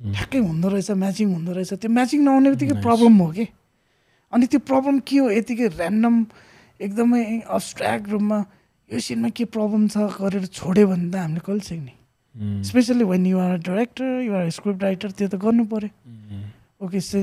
[0.00, 2.80] ठ्याक्कै हुँदो रहेछ म्याचिङ हुँदो रहेछ। त्यो म्याचिङ नहुने बित्तिकै.
[2.80, 3.44] प्रब्लम हो कि?
[4.32, 5.26] अनि त्यो प्रब्लम के हो?
[5.30, 6.14] यतिकै ऱ्यान्डम
[6.80, 8.38] एकदमै अब्सट्र्याक्ट रूपमा
[8.92, 11.94] यो सिनमा के प्रब्लम छ गरेर छोड्यो भने त हामीले कहिले सिक्ने।
[12.66, 15.90] Specially when you're director you're script writer त्यो त गर्नु पऱ्यो
[16.82, 17.20] ओके से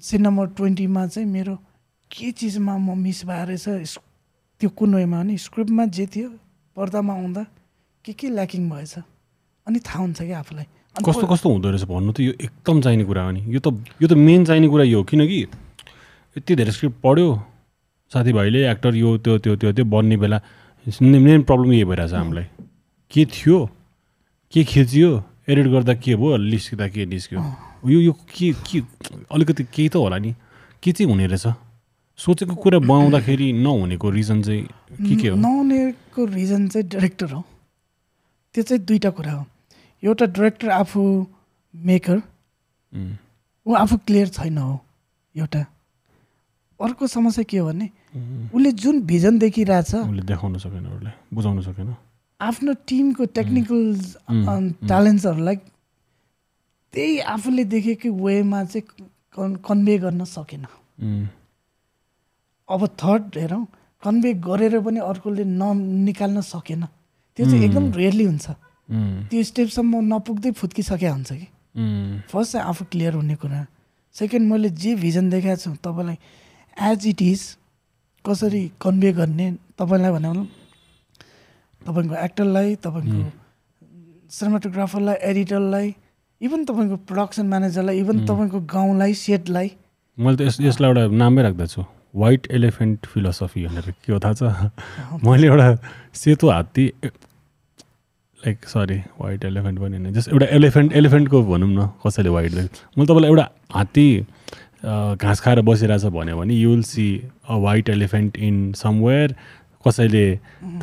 [0.00, 1.54] सिन नम्बर ट्वेन्टीमा चाहिँ मेरो
[2.10, 3.56] के चिजमा म मिस भएर
[4.60, 6.28] त्यो कुन वेमा भने स्क्रिप्टमा जे थियो
[6.76, 7.42] पर्दामा आउँदा
[8.04, 8.94] के के ल्याकिङ भएछ।
[9.66, 10.66] अनि थाहा हुन्छ कि आफूलाई।
[11.04, 13.68] कस्तो कस्तो हुँदो रहेछ भन्नु त यो एकदम चाहिने कुरा हो नि। यो त
[14.02, 15.38] यो त मेन चाहिने कुरा यो हो। किनकि
[16.36, 17.28] यति धेरै स्क्रिप्ट पढ्यो
[18.12, 20.38] साथीभाइले एक्टर यो त्यो त्यो त्यो त्यो बन्ने बेला
[20.88, 22.44] मेन प्रब्लम यही भइरहेछ हामीलाई।
[23.10, 23.58] के थियो?
[24.52, 25.10] के खिचियो?
[25.48, 26.36] एडिट गर्दा के भयो?
[26.36, 27.40] निस्किँदा के निस्क्यो?
[27.92, 28.78] यो यो के के
[29.28, 30.34] अलिकति केही त होला नि।
[30.82, 31.46] के चाहिँ हुने रहेछ?
[32.18, 34.62] सोचेको कुरा बनाउँदाखेरि नहुनेको रिजन चाहिँ
[35.04, 35.36] के के हो?
[35.36, 37.44] नहुनेको रिजन चाहिँ डाइरेक्टर हो।
[38.54, 39.44] त्यो चाहिँ दुईवटा कुरा हो।
[40.02, 41.26] एउटा डाइरेक्टर आफू
[41.74, 42.22] मेकर
[43.66, 44.80] ऊ आफू क्लियर छैन हो।
[45.36, 45.60] एउटा।
[46.80, 47.90] अर्को समस्या के हो भने
[48.54, 51.94] उसले जुन भिजन देखिरहेछ उसले देखाउन सकेन उसलाई बुझाउन सकेन।
[52.40, 53.82] आफ्नो टिमको टेक्निकल
[54.86, 55.56] ट्यालेन्ट्सहरूलाई
[56.94, 58.82] त्यही आफूले देखेको वेमा चाहिँ
[59.34, 60.64] कन् कन्भे गर्न सकेन।
[62.68, 63.64] अब थर्ड हेरौँ
[64.02, 66.82] कन्भे गरेर पनि अर्कोले ननिकाल्न सकेन।
[67.38, 68.46] त्यो चाहिँ एकदम रेयरली हुन्छ।
[69.30, 71.46] त्यो स्टेपसम्म नपुग्दै फुत्किसके हुन्छ कि?
[72.30, 73.66] फर्स्ट चाहिँ आफू क्लियर हुने कुरा।
[74.14, 76.16] सेकेन्ड मैले जे भिजन देखाएको छु तपाईँलाई
[76.90, 77.40] एज इट इज
[78.28, 79.46] कसरी कन्भे गर्ने
[79.78, 80.30] तपाईँलाई भने
[81.86, 83.30] तपाईँको एक्टरलाई तपाईँको
[84.30, 85.94] सिनेमाटोग्राफरलाई एडिटरलाई
[86.40, 89.68] इभन तपाईँको प्रडक्सन म्यानेजरलाई इभन तपाईँको गाउँलाई सेटलाई।
[90.18, 91.82] मैले त यस यसलाई एउटा नामै राख्दछु।
[92.14, 94.42] वाइट एलिफेन्ट फिलोसफी भनेर के हो थाहा छ?
[95.24, 95.66] मैले एउटा
[96.14, 96.84] सेतो हात्ती
[98.40, 102.76] लाइक सरी वाइट एलिफेन्ट पनि होइन जस्ट एउटा एलिफेन्ट एलिफेन्टको भनौँ न कसैले वाइट देख्छ
[102.98, 104.06] मैले तपाईँलाई एउटा हात्ती
[104.84, 107.06] घाँस खाएर बसिरहेछ भन्यो भने you will see
[107.48, 109.34] a white elephant in somewhere
[109.86, 110.24] कसैले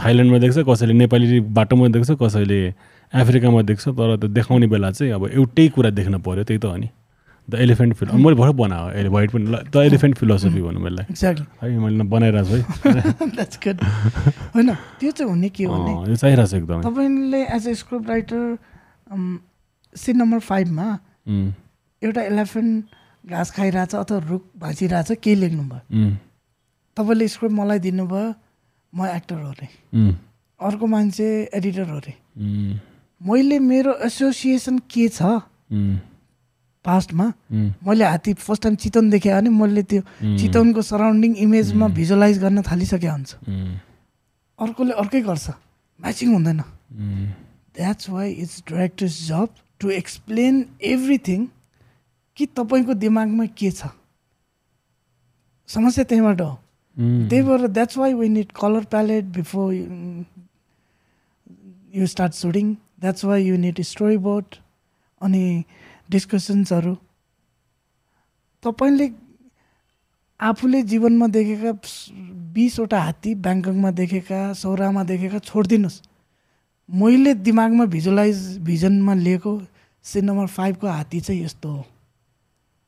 [0.04, 2.60] थाइल्यान्डमा देख्छ कसैले नेपाली बाटोमा देख्छ कसैले
[3.14, 6.76] अफ्रिकामा देख्छ तर त्यो देखाउने बेला चाहिँ अब एउटै कुरा देख्न पऱ्यो त्यही त हो
[6.76, 6.90] नि।
[7.48, 11.80] द एलिफेन्ट फिलो मैले भर्खर बनाएको अहिले वाइट पनि द एलिफेन्ट फिलोसफी भनौँ एक्ज्याक्टली है
[11.80, 13.02] मैले बनाइरहेको छु है।
[14.56, 15.76] होइन त्यो चाहिँ हुने के हो
[16.10, 18.58] यो चाहिरहेको छ एकदमै। तपाईँले as a script writer
[19.96, 20.88] scene number फाइभमा
[22.02, 22.86] एउटा एलिफेन्ट
[23.26, 25.82] घाँस खाइरहेछ अथवा रुख भाँचिरहेछ केही लेख्नुभयो?
[26.98, 28.34] तपाईँले स्क्रिप्ट मलाई दिनुभयो
[28.94, 29.68] म एक्टर हो अरे।
[30.60, 32.14] अर्को मान्छे एडिटर हो अरे।
[33.22, 35.22] मैले मेरो एसोसिएसन के छ?
[36.86, 37.26] पास्टमा
[37.82, 40.02] मैले हात्ती फर्स्ट टाइम चितवन देखेँ भने मैले त्यो
[40.38, 43.36] चितवनको सराउन्डिङ इमेजमा भिजुलाइज गर्न थालिसके हुन्छ।
[44.60, 45.50] अर्कोले अर्कै गर्छ।
[46.00, 46.62] म्याचिङ हुँदैन।
[47.76, 49.48] That's why it's director's job
[49.82, 51.48] to explain everything
[52.38, 53.88] कि तपाईँको दिमागमा के छ?
[55.70, 56.54] समस्या त्यहीँबाट हो।
[56.98, 59.74] त्यही भएर that's why we need colour palette before
[61.96, 64.56] you start shooting that's why you need story board
[65.22, 65.64] अनि
[66.12, 66.96] डिस्कसन्सहरू
[68.64, 69.10] तपाईँले
[70.40, 71.72] आफूले जीवनमा देखेका
[72.54, 76.02] बिसवटा हात्ती ब्याङ्ककमा देखेका सौरामा देखेका छोडिदिनुहोस्।
[76.90, 79.52] मैले दिमागमा भिजुलाइज भिजनमा लिएको
[80.06, 81.86] सिन नम्बर फाइभको हात्ती चाहिँ यस्तो हो।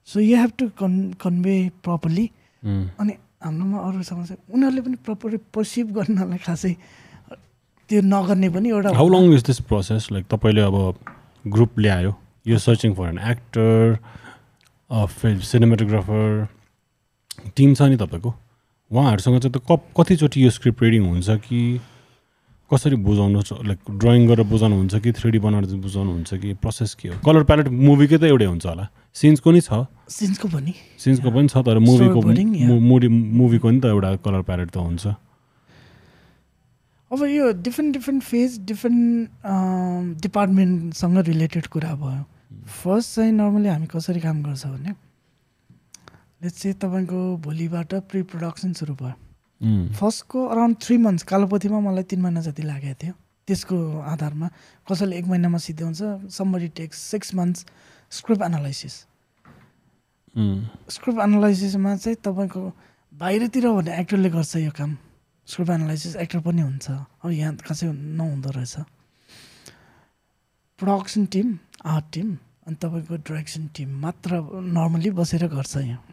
[0.08, 2.26] सो यु हेभ टु कन् कन्भे प्रपरली
[2.64, 3.14] अनि
[3.44, 6.74] हाम्रोमा अरू समस्या उनीहरूले पनि प्रपरली पर्सिभ गर्नलाई खासै
[7.90, 10.78] त्यो नगर्ने पनि एउटा how long is this process like तपाईँले अब
[11.46, 12.12] ग्रुप ल्यायो।
[12.48, 14.00] यो searching for an actor
[15.52, 16.48] cinematographer
[17.56, 18.32] team छ नि तपाईँको।
[18.92, 21.60] उहाँहरूसँग चाहिँ त कप कतिचोटि यो स्क्रिप्ट रिडिङ हुन्छ कि
[22.72, 26.94] कसरी बुझाउनु लाइक ड्रइङ गरेर बुझाउनु हुन्छ कि थ्री डी बनाएर बुझाउनु हुन्छ कि प्रोसेस
[26.96, 27.16] के हो?
[27.26, 30.74] कलर प्यालेट मुभीकै त एउटै हुन्छ होला। सिन्सको नि छ। सिन्सको पनि?
[31.00, 32.20] सिन्सको पनि छ तर मुभीको.
[32.80, 35.08] मुभी मुभीको नि त एउटा कलर प्यालेट त हुन्छ।
[37.12, 42.24] अब यो डिफ्रेन्ट डिफ्रेन्ट फेज डिफ्रेन्ट डिपार्टमेन्टसँग रिलेटेड कुरा भयो।
[42.84, 44.92] फर्स्ट चाहिँ नर्मली हामी कसरी काम गर्छ भने
[46.44, 49.16] लेट्स चाहिँ तपाईँको भोलिबाट प्रि प्रडक्सन सुरु भयो।
[50.00, 53.14] फर्स्टको अराउन्ड थ्री मन्थ्स कालोपतिमा मलाई तिन महिना जति लागेको थियो।
[53.48, 54.48] त्यसको आधारमा
[54.88, 57.66] कसैले एक महिनामा सिद्ध्याउँछ somebody takes six months
[58.12, 58.96] script analysis
[60.38, 62.62] script एनालाइसिसमा चाहिँ तपाईँको
[63.12, 64.92] बाहिरतिर भने एक्टरले गर्छ यो काम।
[65.48, 66.86] स्क्रिप्ट एनालाइसिस एक्टर पनि हुन्छ।
[67.26, 68.76] अब यहाँ खासै नहुँदो रहेछ।
[70.80, 72.28] प्रडक्सन टिम आर्ट टिम
[72.68, 74.32] अनि तपाईँको डिरेक्सन टिम मात्र
[74.78, 76.04] नर्मली बसेर गर्छ यहाँ।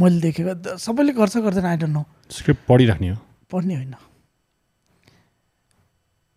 [0.00, 3.16] मैले देखेको सबैले गर्छ गर्दैन आई डोन्ट नो स्क्रिप्ट पढिराख्ने हो।
[3.50, 3.94] पढ्ने होइन।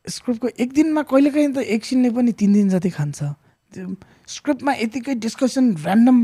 [0.06, 3.24] स्क्रिप्टको एक दिनमा कहिलेकाहीँ त एकछिनले पनि तिन दिन जति खान्छ।
[4.28, 6.18] स्क्रिप्टमा यतिकै डिस्कसन ऱ्यान्डम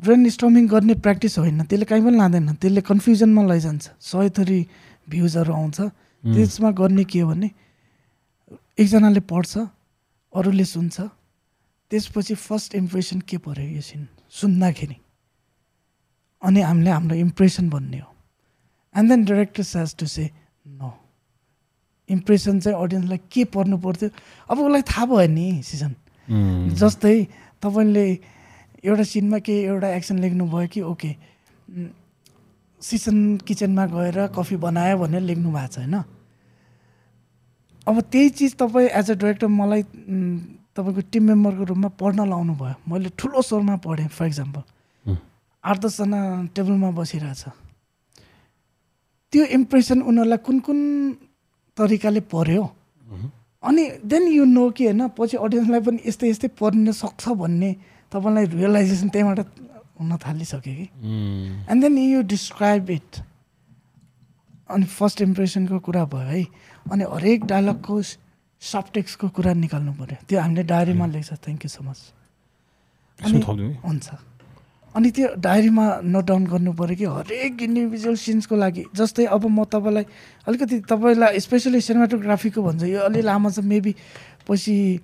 [0.00, 4.60] ब्रेन स्टर्मिङ गर्ने प्र्याक्टिस होइन। त्यसले कहीँ पनि लाँदैन। त्यसले कन्फ्युजनमा लैजान्छ। सय थरी
[5.08, 5.78] भ्युजहरू आउँछ।
[6.24, 7.50] त्यसमा गर्ने के हो भने
[8.78, 9.52] एकजनाले पढ्छ
[10.32, 10.96] अरूले सुन्छ।
[11.90, 14.96] त्यसपछि फर्स्ट इम्प्रेसन के पऱ्यो यो सिन सुन्दाखेरि।
[16.42, 18.10] अनि हामीले हाम्रो इम्प्रेसन भन्ने हो।
[18.94, 20.30] And then director has to say
[20.66, 20.90] no
[22.08, 24.08] impression चाहिँ अडियन्सलाई के पर्नु पर्थ्यो?
[24.50, 25.94] अब उसलाई थाहा भयो नि सिजन।
[26.28, 27.16] जस्तै
[27.62, 28.04] तपाईँले
[28.84, 31.10] एउटा सिनमा के एउटा एक्सन लेख्नुभयो कि ओके
[32.80, 35.94] सिसन किचनमा गएर कफी बनायो भनेर लेख्नु भएको छ होइन?
[37.86, 39.82] अब त्यही चिज तपाईँ एज अ डिरेक्टर मलाई
[40.76, 44.62] तपाईँको टिम मेम्बरको रूपमा पढ्न लाउनु भयो मैले ठुलो स्वरमा पढेँ फर इक्जाम्पल
[45.64, 46.20] आठ दसजना
[46.54, 47.44] टेबलमा बसिरहेछ।
[49.32, 50.78] त्यो इम्प्रेसन उनीहरूलाई कुन कुन
[51.76, 52.64] तरिकाले पर्यो
[53.64, 57.70] अनि देन यु नो कि होइन पछि अडियन्सलाई पनि यस्तै यस्तै पर्न सक्छ भन्ने
[58.12, 59.40] तपाईँलाई रियलाइजेसन त्यहीँबाट
[60.00, 60.86] हुन थालिसक्यो कि।
[61.70, 63.10] And then you describe it
[64.68, 66.44] अनि फर्स्ट इम्प्रेसनको कुरा भयो है।
[66.92, 68.02] अनि हरेक डायलगको
[68.62, 72.00] सब्टेक्सको कुरा निकाल्नु पऱ्यो त्यो हामीले डायरीमा लेख्छ। Thank you so much?
[73.20, 74.06] हुन्छ।
[74.94, 79.64] अनि त्यो डायरीमा नोट डाउन गर्नु पऱ्यो कि हरेक इन्डिभिजुअल सिन्सको लागि। जस्तै अब म
[79.66, 80.04] तपाईँलाई
[80.46, 83.94] अलिकति तपाईँलाई स्पेसली सिनेमाटोग्राफीको भन्छ यो अलि लामो छ मेबी
[84.46, 85.00] पछि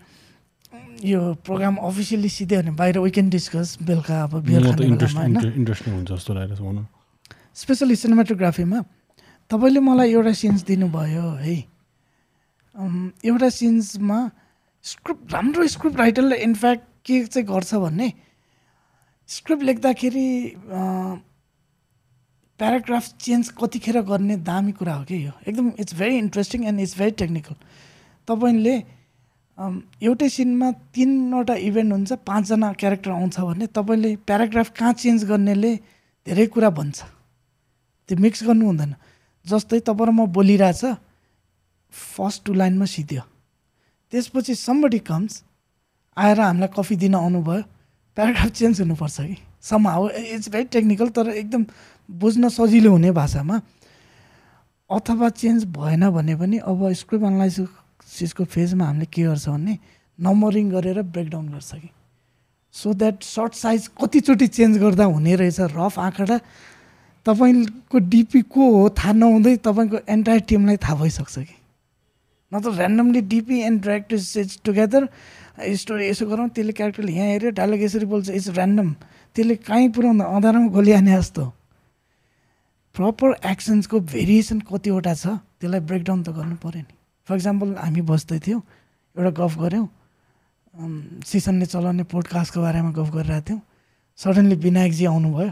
[1.04, 6.86] यो प्रोग्राम अफिसियली सिधै भने बाहिर वी क्यान डिस्कस बेलुका अब भनौँ
[7.54, 8.80] स्पेसली सिनेमाटोग्राफीमा
[9.50, 11.56] तपाईँले मलाई एउटा सिन्स दिनुभयो है।
[13.26, 14.30] एउटा सिन्समा
[14.84, 18.12] स्क्रिप्ट राम्रो स्क्रिप्ट राइटरले इनफ्याक्ट के चाहिँ गर्छ भन्ने?
[19.30, 20.28] स्क्रिप्ट लेख्दाखेरि
[22.60, 25.32] प्याराग्राफ चेन्ज कतिखेर गर्ने दामी कुरा हो कि यो?
[25.48, 27.54] एकदम it's very interesting and it's very technical
[28.28, 28.74] तपाईँले
[30.02, 35.72] एउटै सिनमा तिनवटा इभेन्ट हुन्छ पाँचजना क्यारेक्टर आउँछ भने तपाईँले प्याराग्राफ कहाँ चेन्ज गर्नेले
[36.26, 36.98] धेरै कुरा भन्छ।
[38.08, 38.94] त्यो मिक्स गर्नु हुँदैन।
[39.46, 40.82] जस्तै तपाईँ र म बोलिरहेछ
[41.92, 43.22] फर्स्ट टु लाइनमा सिध्यो।
[44.12, 45.32] त्यसपछि समबडी कम्स
[46.16, 47.62] आएर हामीलाई कफी दिन आउनुभयो।
[48.20, 49.36] प्याराग्राफ चेन्ज हुनुपर्छ कि?
[49.64, 51.64] Somehow it's very technical तर एकदम
[52.08, 53.56] बुझ्न सजिलो हुने भाषामा।
[54.90, 59.78] अथवा चेन्ज भएन भने पनि अब स्क्रिप्ट एनालाइसिसको फेजमा हामीले के गर्छ भने
[60.18, 61.88] नम्बरिङ गरेर ब्रेकडाउन गर्छ कि?
[62.74, 66.38] सो द्याट सर्ट साइज कतिचोटि चेन्ज गर्दा हुने रहेछ रफ आँकडा।
[67.26, 68.88] तपाईँको डिपी को हो?
[68.98, 71.56] थाहा नहुँदै तपाईँको एन्टायर टिमलाई थाहा भइसक्छ कि?
[72.52, 75.06] नत्र randomly DP and director says together
[75.76, 78.92] story यसो गरौँ त्यसले क्यारेक्टरले यहाँ हेऱ्यो डायलग यसरी बोल्छ इट्स ऱ्यान्डम
[79.36, 81.44] त्यसले कहीँ पुऱ्याउँदा अँधारोमा गोली हाने जस्तो
[82.94, 86.94] प्रपर एक्सन्सको भेरिएसन कतिवटा छ त्यसलाई ब्रेकडाउन त गर्नु पऱ्यो नि
[87.28, 88.62] फर इक्जाम्पल हामी बस्दै थियौँ
[89.16, 89.86] एउटा गफ गऱ्यौँ
[91.26, 93.60] सिसनले चलाउने पोडकास्टको बारेमा गफ गरिरहेको थियौँ
[94.18, 95.50] सडनली विनायकजी आउनुभयो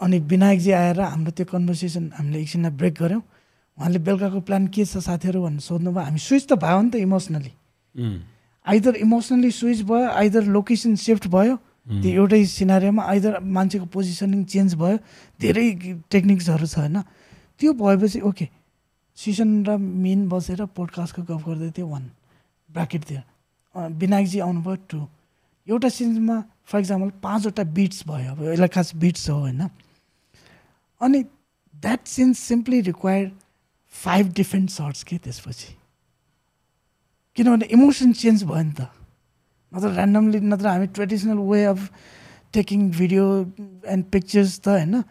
[0.00, 3.22] अनि विनायकजी आएर हाम्रो त्यो कन्भर्सेसन हामीले एकछिनलाई ब्रेक गऱ्यौँ
[3.78, 7.52] उहाँले बेलुकाको प्लान के छ साथीहरू भनेर सोध्नुभयो हामी स्विच त भयो नि त इमोसनली
[8.66, 14.74] आइदर इमोसनली स्विच भयो आइदर लोकेसन सिफ्ट भयो त्यो एउटै सिनारीमा आइदर मान्छेको पोजिसनिङ चेन्ज
[14.74, 14.96] भयो
[15.40, 15.66] धेरै
[16.10, 16.98] टेक्निक्सहरू छ होइन?
[17.58, 18.48] त्यो भएपछि ओके
[19.18, 22.10] सिसन र मेन बसेर पोडकास्टको गफ गर्दै थियो वान
[22.68, 23.22] ब्राकेट थियो।
[23.74, 24.98] अँ, विनायकजी आउनुभयो टू
[25.68, 26.36] एउटा सिनमा
[26.66, 29.62] फर इक्जाम्पल पाँचवटा बिट्स भयो अब यसलाई खास बिट्स हो होइन?
[31.00, 31.22] अनि
[31.74, 33.26] that scenes simply require
[34.02, 35.74] five different shots के त्यसपछि।
[37.36, 38.88] किनभने इमोसन चेन्ज भयो नि त।
[39.72, 41.90] नत्र ऱ्यान्डमली नत्र हामी traditional way of
[42.54, 43.24] taking video
[43.92, 45.02] and pictures त होइन।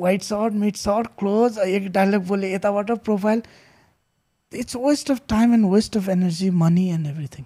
[0.00, 3.42] Wide shot mid shot close एक डायलग बोले यताबाट profile
[4.52, 7.44] it's waste of time and waste of energy money and everything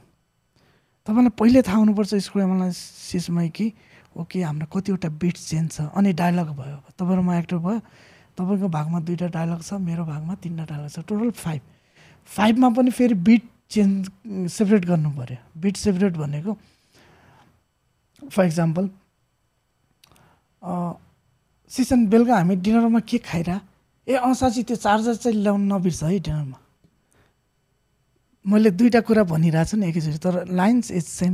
[1.07, 3.73] तपाईँलाई पहिले थाहा हुनुपर्छ स्कुल एनालाइसिसमै कि
[4.17, 7.81] ओके हाम्रो कतिवटा बिट्स चेन्ज छ। अनि डायलग भयो। अब तपाईँ र म एक्टर भयो।
[8.39, 11.63] तपाईँको भागमा दुईवटा डायलग छ मेरो भागमा तिनवटा डायलग छ। टोटल फाइभ
[12.31, 16.53] फाइभमा पनि फेरि बिट चेन्ज सेपरेट गर्नु पऱ्यो बिट सेपरेट भनेको
[18.23, 18.89] फर इक्जाम्पल
[21.71, 23.61] सिसन बेलुका हामी डिनरमा के खाइरह
[24.07, 26.59] ए अँ साँच्ची त्यो चार्जर चाहिँ ल्याउनु नबिर्छ है डिनरमा।
[28.45, 31.33] मैले दुईवटा कुरा भनिरहेको छु नि एकैचोटि तर लाइन्स इज सेम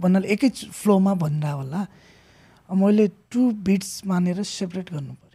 [0.00, 1.80] भन्नाले एकै फ्लोमा भनिरह होला।
[2.70, 5.31] मैले टु बिट्स मानेर सेपरेट गर्नु पऱ्यो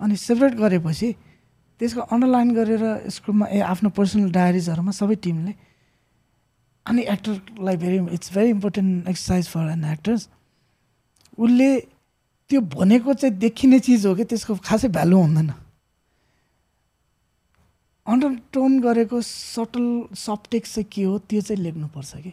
[0.00, 1.12] अनि सेपरेट गरेपछि
[1.80, 5.54] त्यसको अन्डरलाइन गरेर स्क्रिप्टमा ए आफ्नो पर्सनल डायरिजहरूमा सबै टिमले
[6.86, 10.28] अनि एक्टरलाई very it's very important exercise for an actors
[11.38, 11.70] उसले
[12.50, 15.52] त्यो भनेको चाहिँ देखिने चिज हो कि त्यसको खासै भ्यालु हुँदैन।
[18.06, 19.86] अन्डरटोन गरेको सटल
[20.18, 22.32] सफ्टेक्स चाहिँ के हो त्यो चाहिँ लेख्नुपर्छ कि।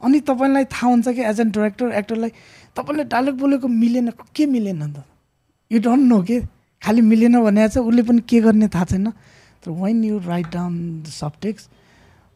[0.00, 2.30] अनि तपाईँलाई थाहा हुन्छ कि एज एन डिरेक्टर एक्टरलाई
[2.76, 5.04] तपाईँले डायलग बोलेको मिलेन के मिलेन त?
[5.70, 6.40] यु डोन्ट नो के?
[6.82, 9.10] खालि मिलेन भने चाहिँ उसले पनि के गर्ने थाहा छैन।
[9.62, 11.68] तर when you write down the subtext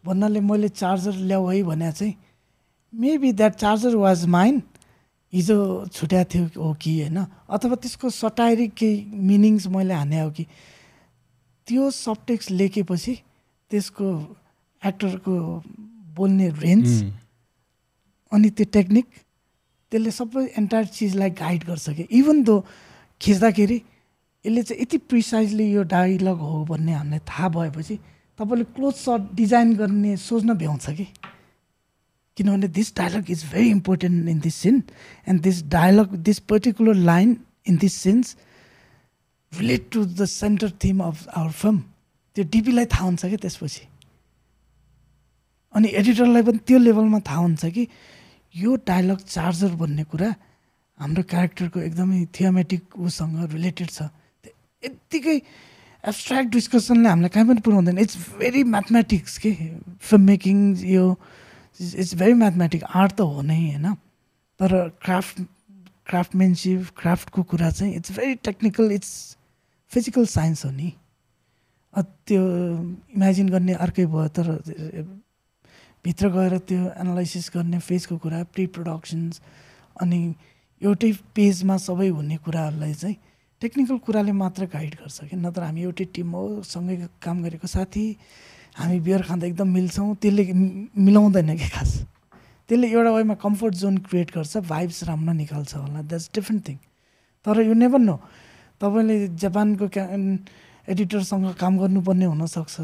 [0.07, 2.15] भन्नाले मैले चार्जर ल्याऊ है भने चाहिँ
[2.93, 4.63] maybe that charger was mine
[5.33, 5.59] हिजो
[5.93, 7.19] छुट्याएको थियो हो कि होइन?
[7.51, 10.47] अथवा त्यसको सटायरिक केही मिनिङ्स मैले हाने हो कि?
[11.67, 13.15] त्यो सब्टेक्स लेखेपछि
[13.71, 14.07] त्यसको
[14.83, 15.35] एक्टरको
[16.17, 16.89] बोल्ने रेन्ज
[18.33, 19.07] अनि त्यो टेक्निक
[19.93, 22.07] त्यसले सबै एन्टायर चिजलाई गाइड गर्छ कि?
[22.11, 22.65] इभन दो
[23.21, 23.83] खिच्दाखेरि
[24.47, 27.97] यसले चाहिँ यति प्रिसाइजली यो डायलग हो भन्ने हामीलाई थाहा भएपछि
[28.39, 31.07] तपाईँले क्लोज सर्ट डिजाइन गर्ने सोच्न भ्याउँछ कि?
[32.37, 34.83] किनभने this dialogue is very important in this scene
[35.29, 37.37] and this dialogue this particular line
[37.69, 38.37] in this scenes
[39.53, 41.83] relate to the centre theme of our film
[42.37, 43.87] त्यो डिपीलाई थाहा हुन्छ कि त्यसपछि?
[45.75, 47.87] अनि एडिटरलाई पनि त्यो लेभलमा थाहा हुन्छ कि
[48.55, 50.35] यो डायलग चार्जर भन्ने कुरा
[51.01, 54.03] हाम्रो क्यारेक्टरको एकदमै थियोमेटिक उसँग रिलेटेड छ।
[54.87, 55.37] यत्तिकै
[56.05, 59.53] एब्सट्र्याक्ट डिस्कसनले हामीलाई कहीँ पनि पुऱ्याउँदैन। इट्स भेरी म्याथमेटिक्स के?
[60.01, 61.05] फिल्म मेकिङ यो
[61.81, 63.95] इट्स भेरी म्याथमेटिक आर्ट त हो नै होइन?
[64.61, 64.71] तर
[65.03, 65.43] क्राफ्ट
[66.07, 69.13] क्राफ्टमेनसिप क्राफ्टको कुरा चाहिँ it's very technical it's
[69.93, 70.93] physical science हो नि।
[72.27, 72.43] त्यो
[73.17, 74.47] इमेजिन गर्ने अर्कै भयो तर
[76.05, 79.41] भित्र गएर त्यो एनालाइसिस गर्ने फेजको कुरा प्रि प्रडक्सन्स
[80.03, 80.21] अनि
[80.81, 83.17] एउटै पेजमा सबै हुने कुराहरूलाई चाहिँ
[83.63, 88.05] टेक्निकल कुराले मात्र गाइड गर्छ कि नत्र हामी एउटै टिम हो सँगै काम गरेको साथी
[88.77, 91.91] हामी बियर खाँदा एकदम मिल्छौँ त्यसले मिलाउँदैन कि खास।
[92.69, 96.77] त्यसले एउटा वेमा कम्फर्ट जोन क्रिएट गर्छ भाइब्स राम्रो निकाल्छ होला द्याट्स डिफ्रेन्ट थिङ
[97.47, 98.17] तर यो नेभर नो
[98.81, 100.05] तपाईँले जापानको क्या
[100.93, 102.77] एडिटरसँग काम गर्नुपर्ने हुनसक्छ।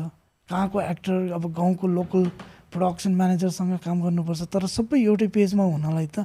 [0.48, 2.24] कहाँको एक्टर अब गाउँको लोकल
[2.72, 6.24] प्रडक्सन म्यानेजरसँग काम गर्नुपर्छ तर सबै एउटै पेजमा हुनलाई त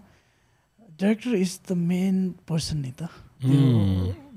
[1.04, 2.16] director is the main
[2.48, 3.12] person नि त।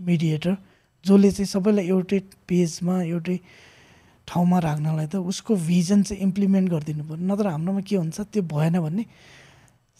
[0.07, 0.57] मिडिएटर
[1.05, 2.19] जसले चाहिँ सबैलाई एउटै
[2.49, 3.37] पेजमा एउटै
[4.29, 8.81] ठाउँमा राख्नलाई त उसको भिजन चाहिँ इम्प्लिमेन्ट गरिदिनु पऱ्यो नत्र हाम्रोमा के हुन्छ त्यो भएन
[8.81, 9.05] भने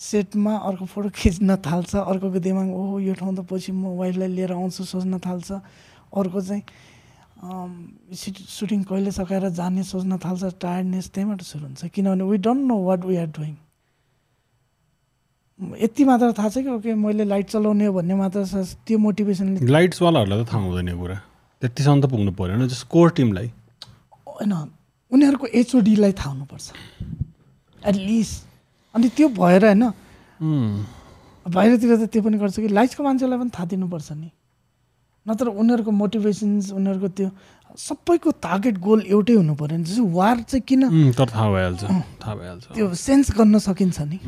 [0.01, 4.53] सेटमा अर्को फोटो खिच्न थाल्छ अर्कोको दिमाग ओहो यो ठाउँ त पछि म वाइफलाई लिएर
[4.57, 5.49] आउँछु सोच्न थाल्छ।
[6.17, 6.63] अर्को चाहिँ
[8.17, 13.05] सुटिङ कहिले सकाएर जाने सोच्न थाल्छ टायर्डनेस त्यहीँबाट सुरु हुन्छ। किनभने we don't know what
[13.05, 13.55] we are doing
[15.61, 18.45] यति मात्र थाहा छ कि ओके मैले लाइट चलाउने हो भन्ने मात्र
[18.87, 21.17] त्यो मोटिभेसनले लाइट्सवालाहरूलाई त थाहा हुँदैन कुरा।
[21.63, 23.49] त्यतिसम्म त पुग्नु पऱ्यो जस्तो कोर टिमलाई
[24.27, 24.53] होइन
[25.13, 26.67] उनीहरूको एचओडीलाई थाहा हुनुपर्छ।
[27.83, 28.37] एटलिस्ट
[28.95, 29.85] अनि त्यो भएर होइन
[31.47, 34.31] बाहिरतिर त त्यो पनि गर्छ कि लाइट्सको मान्छेलाई पनि थाहा दिनुपर्छ नि।
[35.27, 37.29] नत्र उनीहरूको मोटिभेसन्स उनीहरूको त्यो
[37.79, 42.65] सबैको टार्गेट गोल एउटै हुनु पऱ्यो नि। जस्तो वार चाहिँ किन थाहा भइहाल्छ थाहा भइहाल्छ।
[42.75, 44.19] त्यो सेन्स गर्न सकिन्छ नि।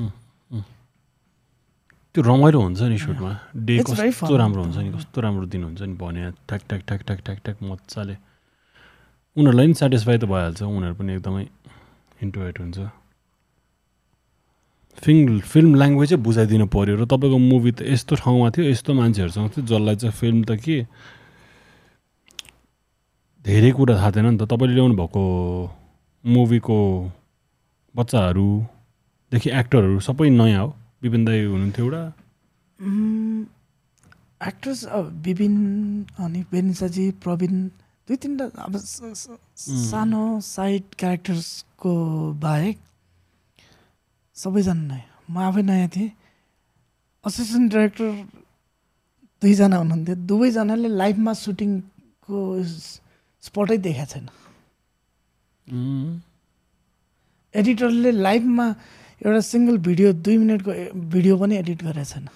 [2.12, 5.94] त्यो रमाइलो हुन्छ नि सुटमा। डे कस्तो राम्रो हुन्छ नि कस्तो राम्रो दिन हुन्छ नि
[5.96, 8.16] भने ठ्याक ठ्याक ठ्याक ठ्याक ठ्याक ठ्याक मजाले।
[9.36, 11.44] उनीहरूलाई पनि सेटिस्फाई त भइहाल्छ। उनीहरू पनि एकदमै
[12.20, 12.78] इन्टोएट हुन्छ।
[15.02, 19.64] फिल्म फिल्म ल्याङ्ग्वेजै बुझाइदिनु पऱ्यो र तपाईँको मुभी त यस्तो ठाउँमा थियो यस्तो मान्छेहरूसँग थियो
[19.72, 20.76] जसलाई चाहिँ फिल्म त के
[23.40, 25.24] धेरै कुरा थाहा थिएन नि त। तपाईँले ल्याउनु भएको
[26.24, 26.78] मुभीको
[27.96, 32.02] बच्चाहरूदेखि एक्टरहरू सबै नयाँ हो। विपिन दाई हुनुहुन्थ्यो एउटा?
[34.48, 34.84] एक्ट्रेस
[35.26, 35.54] विपिन
[36.24, 37.54] अनि बेनिसाजी प्रवीण
[38.08, 41.92] दुई तिनवटा अब सानो साइड क्यारेक्टर्सको
[42.44, 42.78] बाहेक
[44.36, 46.10] सबैजना नयाँ। म आफै नयाँ थिएँ।
[47.24, 48.10] असिस्टेन्ट डिरेक्टर
[49.42, 52.38] दुईजना हुनुहुन्थ्यो। दुवैजनाले लाइफमा सुटिङको
[53.42, 54.26] स्पटै देखाएको छैन।
[57.54, 58.66] एडिटरले लाइफमा
[59.22, 60.72] एउटा सिङ्गल भिडियो दुई मिनटको
[61.14, 62.26] भिडियो पनि एडिट गरेको छैन।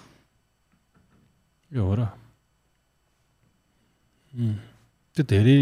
[1.71, 2.01] यो हो र।
[5.15, 5.59] त्यो धेरै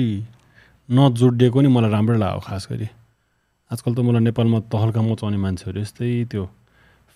[0.90, 2.88] नजोडिएको नि मलाई राम्रै लाग्यो खास गरी।
[3.72, 6.44] आजकल त मलाई नेपालमा तहल्का मचाउने मान्छेहरू यस्तै त्यो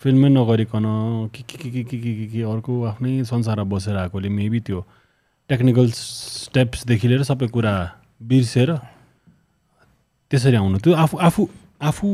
[0.01, 0.85] फिल्मै नगरिकन
[1.29, 4.79] के के के के के के के अर्को आफ्नै संसारमा बसेर आएकोले मेबी त्यो
[5.49, 7.73] टेक्निकल स्टेप्सदेखि लिएर सबै कुरा
[8.25, 8.69] बिर्सेर
[10.31, 11.41] त्यसरी आउनु। त्यो आफू आफू
[11.89, 12.07] आफू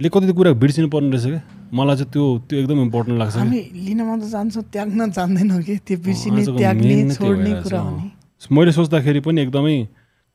[0.00, 1.42] ले कति कुरा बिर्सिनु पर्ने रहेछ क्या
[1.72, 5.76] मलाई चाहिँ त्यो त्यो एकदम इम्पोर्टेन्ट लाग्छ हामी लिन मात्र जान्छौँ त्याग्न जान्दैनौँ कि?
[5.86, 8.10] त्यो बिर्सिने त्याग्ने छोड्ने कुरा हो। नि।
[8.52, 9.76] मैले सोच्दाखेरि पनि एकदमै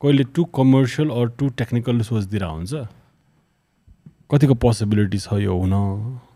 [0.01, 2.73] कहिले too commercial or too technical सोचिदिएर हुन्छ।
[4.31, 5.73] कतिको पोसिबिलिटी छ यो हुन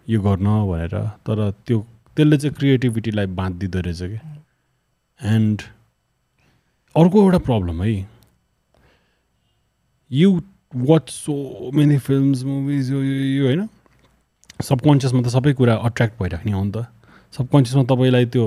[0.10, 0.95] यो गर्न भनेर
[1.26, 1.77] तर त्यो
[2.15, 4.19] त्यसले चाहिँ क्रिएटिभिटीलाई बाँधिदिँदो रहेछ कि?
[5.19, 5.61] एन्ड
[6.95, 8.07] अर्को एउटा प्रब्लम है।
[10.11, 10.30] You
[10.76, 11.34] watch so
[11.73, 13.68] many films movies यो यो होइन?
[14.61, 16.85] सबकन्सियसमा त सबै कुरा अट्र्याक्ट भइराख्ने हो नि त।
[17.31, 18.45] सबकन्सियसमा तपाईँलाई त्यो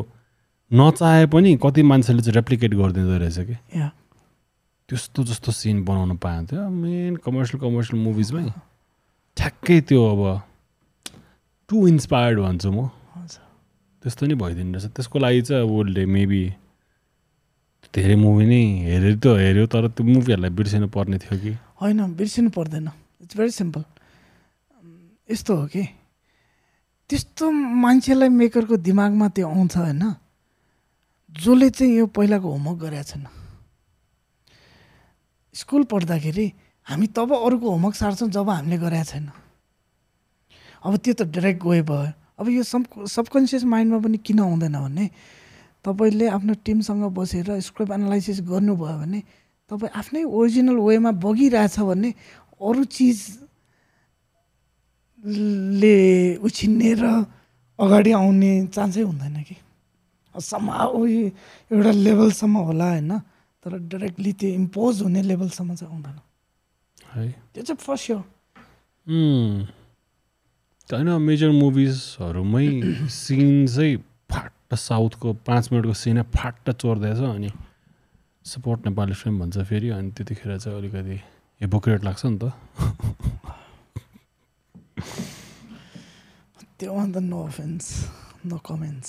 [0.70, 3.56] नचाहे पनि कति मान्छेले चाहिँ रेप्लिकेट गरिदिँदो रहेछ कि?
[4.88, 8.44] त्यस्तो जस्तो सिन बनाउनु पाएको मेन कमर्सियल कमर्सियल मुभिजमै
[9.36, 10.22] ठ्याक्कै त्यो अब
[11.68, 12.88] टु इन्सपायर्ड भन्छु म।
[14.02, 16.44] त्यस्तो नि भइदिनु रहेछ। त्यसको लागि चाहिँ अब उसले मेबी
[17.94, 21.52] धेरै मुभी नै हेऱ्यो त हेऱ्यो तर त्यो मुभीहरूलाई बिर्सिनु पर्ने थियो कि?
[21.81, 22.89] होइन बिर्सिनु पर्दैन
[23.23, 23.82] इट्स भेरी सिम्पल
[25.28, 25.85] यस्तो हो कि?
[27.10, 30.05] त्यस्तो मान्छेलाई मेकरको दिमागमा त्यो आउँछ होइन?
[31.32, 33.24] जसले चाहिँ यो पहिलाको होमवर्क गरेका छैन।
[35.55, 36.47] स्कुल पढ्दाखेरि
[36.86, 39.27] हामी तब अरूको होमवर्क सार्छौँ जब हामीले गरेका छैन।
[40.85, 45.05] अब त्यो त डाइरेक्ट गए भयो। अब यो सब सबकन्सियस माइन्डमा पनि किन आउँदैन भने
[45.89, 49.20] तपाईँले आफ्नो टिमसँग बसेर स्क्रिप्ट एनालाइसिस गर्नुभयो भने
[49.70, 52.10] तपाईँ आफ्नै ओरिजिनल वेमा बगिरहेछ भने
[52.60, 53.19] अरू चिज
[55.81, 55.97] ले
[56.44, 57.05] उछिन्ने र
[57.78, 59.56] अगाडि आउने चान्सै हुँदैन कि?
[60.35, 60.66] सम
[61.73, 63.12] एउटा लेभलसम्म होला होइन
[63.65, 66.19] तर डाइरेक्टली त्यो इम्पोज हुने लेभलसम्म चाहिँ आउँदैन
[67.15, 69.66] है। त्यो चाहिँ फर्स्ट उम्,
[70.89, 72.66] होइन मेजर मुभिजहरूमै
[73.10, 73.97] सिन चाहिँ
[74.70, 77.51] फाट्ट साउथको पाँच मिनटको सिनै फाट्ट चोर्दैछ अनि
[78.45, 81.16] सपोर्ट नेपाली फिल्म भन्छ फेरि अनि त्यतिखेर चाहिँ अलिकति
[81.61, 82.53] हिपोक्रेट लाग्छ नि त।
[86.78, 87.85] त्यो अन्त नो अफेन्स
[88.47, 89.09] नो कमेन्ट्स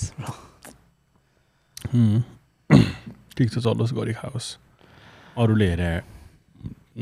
[3.36, 4.50] ठिक छ चलोस् गरी खाओस्
[5.38, 5.92] अरूले हेरे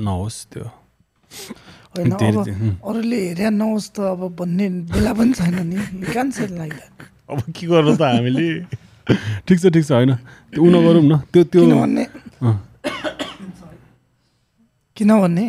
[0.02, 0.66] नहोस् त्यो।
[2.90, 5.78] अरूले हेरे नहोस् त अब भन्ने बेला पनि छैन नि।
[6.10, 6.74] कान से लाइक
[7.30, 8.48] अब के गर्नु त हामीले?
[9.48, 10.12] ठिक छ ठिक छ होइन।
[10.54, 12.04] त्यो उ नगरौँ न। त्यो त्यो किनभने
[14.98, 15.46] किनभने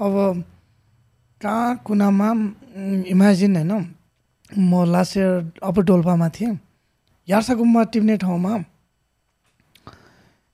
[0.00, 0.14] अब
[1.40, 2.28] कहाँ कुनामा
[3.06, 3.72] इमेजिन होइन
[4.58, 5.32] म लास्ट इयर
[5.62, 6.58] अप्पर डोल्पामा थिएँ।
[7.28, 8.52] यार्सा गुम्बा टिप्ने ठाउँमा।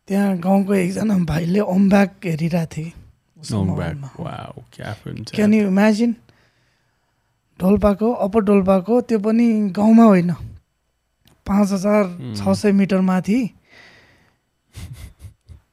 [0.08, 2.92] त्यहाँ गाउँको एकजना भाइले अम्ब्याक हेरिरहेको थिएँ।
[5.34, 6.10] क्यान यु इमेजिन
[7.60, 9.46] डोल्पाको अप्पर डोल्पाको त्यो पनि
[9.76, 10.30] गाउँमा होइन।
[11.50, 12.04] पाँच हजार
[12.38, 13.38] छ सय मिटर माथि।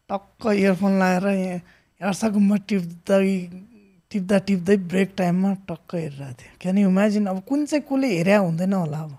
[0.10, 1.60] टक्क इयरफोन लगाएर यहाँ
[2.02, 3.30] यार्सा गुम्बा टिप्दै
[4.12, 8.36] टिप्दा टिप्दै ब्रेक टाइममा टक्क हेरिरहेको थियो। क्यान यु इमेजिन अब कुन चाहिँ कसले हेरे
[8.42, 9.14] हुँदैन होला अब।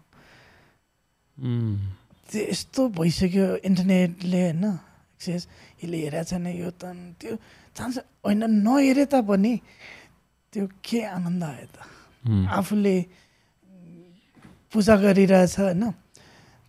[2.26, 5.42] त्यो यस्तो भइसक्यो इन्टरनेटले होइन। एक्सेस
[5.84, 6.82] यसले हेरेको छैन यो त
[7.20, 7.36] त्यो
[7.76, 9.54] चान्स होइन नहेरे तापनि
[10.52, 11.76] त्यो के आनन्द आयो त।
[12.50, 12.96] आफूले
[14.72, 15.82] पूजा गरिरहेछ होइन।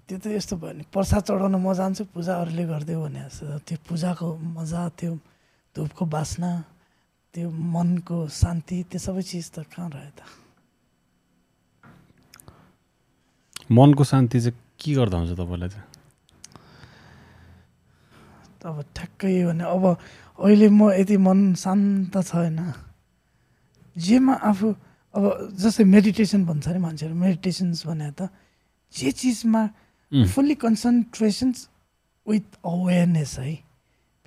[0.09, 3.23] त्यो त यस्तो भयो नि प्रसाद चढाउन म जान्छु पूजा अरूले गरिदियो भने
[3.61, 4.27] त्यो पूजाको
[4.57, 5.13] मजा त्यो
[5.75, 6.49] धुपको बास्ना
[7.35, 10.19] त्यो मनको शान्ति त्यो सबै चिज त कहाँ रह्यो त?
[13.69, 15.85] मनको शान्ति चाहिँ के गर्दा हुन्छ तपाईँलाई चाहिँ?
[18.65, 19.85] अब ठ्याक्कै भने अब
[20.41, 22.59] अहिले म यति मन शान्त छ होइन
[23.95, 24.67] जेमा आफू
[25.13, 25.23] अब
[25.53, 28.33] जस्तै मेडिटेसन भन्छ अरे मान्छेहरू मेडिटेसन्स भने त
[28.93, 29.61] जे चिजमा
[30.11, 31.67] फुल्ली कन्सन्ट्रेसन्स
[32.27, 33.55] विथ अवेरनेस है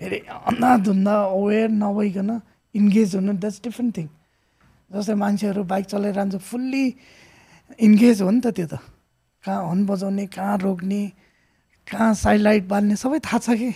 [0.00, 2.30] फेरि अन्धाधुन्दा अवेर नभइकन
[2.74, 4.08] इन्गेज हुनु द्याट्स डिफ्रेन्ट थिङ
[4.90, 6.84] जस्तै मान्छेहरू बाइक चलाइरहन्छ फुल्ली
[7.78, 8.78] इन्गेज हो नि त त्यो त
[9.44, 11.02] कहाँ हर्न बजाउने कहाँ रोक्ने
[11.86, 13.70] कहाँ साइड लाइट बाल्ने सबै थाहा छ कि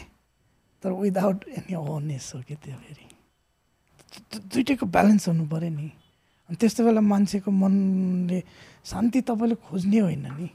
[0.83, 3.07] तर विदाउट एनी अवेरनेस हो कि त्यो फेरि
[4.47, 5.91] दुइटैको ब्यालेन्स हुनु पऱ्यो नि
[6.49, 8.39] अनि त्यस्तो बेला मान्छेको मनले
[8.85, 10.49] शान्ति तपाईँले खोज्ने होइन नि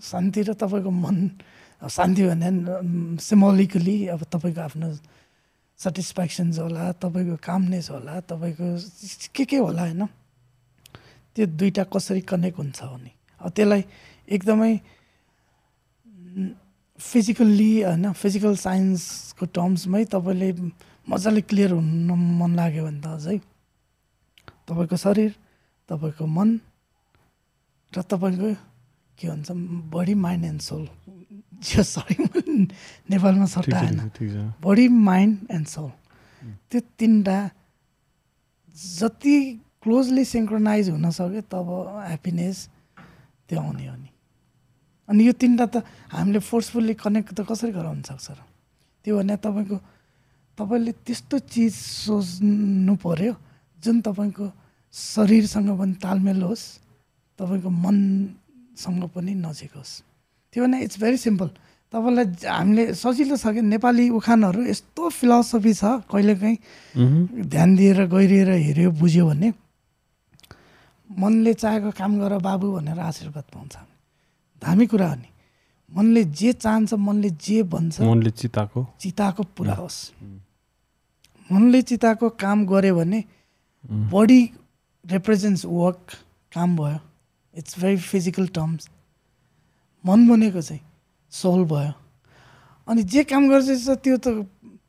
[0.00, 1.16] शान्ति र तपाईँको मन
[1.82, 2.48] शान्ति भने
[3.18, 4.88] सिम्बोलिकली अब तपाईँको आफ्नो
[5.80, 8.66] सेटिस्फ्याक्सन्स होला तपाईँको कामनेस होला तपाईँको
[9.34, 10.06] के के होला होइन
[11.36, 13.10] त्यो दुइटा कसरी कनेक्ट हुन्छ भने।
[13.40, 13.84] अब त्यसलाई
[14.28, 14.72] एकदमै
[16.98, 20.50] फिजिकल्ली होइन फिजिकल साइन्सको टर्म्समै तपाईँले
[21.08, 23.38] मजाले क्लियर हुन मन लाग्यो भने त अझै
[24.66, 25.30] तपाईँको शरीर
[25.88, 26.48] तपाईँको मन
[27.92, 28.67] र तपाईँको
[29.18, 29.50] के भन्छ
[29.94, 30.88] बडी माइन्ड एन्ड सोल
[31.68, 32.16] जो सरी
[33.10, 33.98] नेपालमा सट्टा आएन
[34.62, 35.90] बडी माइन्ड एन्ड सोल
[36.70, 37.38] त्यो तिनवटा
[38.98, 39.36] जति
[39.82, 41.68] क्लोजली सिङ्क्रोनाइज हुन सक्यो तब
[42.06, 42.56] ह्याप्पिनेस
[43.48, 44.08] त्यो आउने हो नि।
[45.08, 45.84] अनि यो तिनवटा त
[46.14, 48.38] हामीले फोर्सफुल्ली कनेक्ट त कसरी गराउन सक्छ र?
[49.04, 49.76] त्यो भने तपाईँको
[50.58, 53.34] तपाईँले त्यस्तो चिज सोच्नु पर्यो
[53.78, 54.46] जुन तपाईँको
[54.94, 56.64] शरीरसँग पनि तालमेल होस्
[57.38, 57.70] तपाईँको
[58.78, 60.02] मनसँग पनि नजिक होस्।
[60.54, 61.48] त्यो भने इट्स भेरी सिम्पल
[61.92, 66.56] तपाईँलाई हामीले सजिलो छ कि नेपाली उखानहरू यस्तो फिलोसफी छ कहिलेकाहीँ
[67.42, 69.52] ध्यान दिएर गहिरिएर हेऱ्यो बुझ्यो भने
[71.10, 73.74] मनले चाहेको काम गर बाबु भनेर आशीर्वाद पाउँछ।
[74.62, 75.28] धामी कुरा हो नि।
[75.90, 79.98] मनले जे चाहन्छ मनले जे भन्छ मनले चिताको चिताको पुरा होस्।
[81.50, 83.24] मनले चिताको काम गऱ्यो भने
[84.12, 84.40] बडी
[85.04, 86.04] रिप्रेजेन्ट्स वर्क
[86.52, 86.98] काम भयो।
[87.58, 88.88] इट्स भेरी फिजिकल टर्म्स
[90.04, 90.80] मन भनेको चाहिँ
[91.32, 91.92] सोल भयो।
[92.88, 93.68] अनि जे काम गर्छ
[94.04, 94.46] त्यो त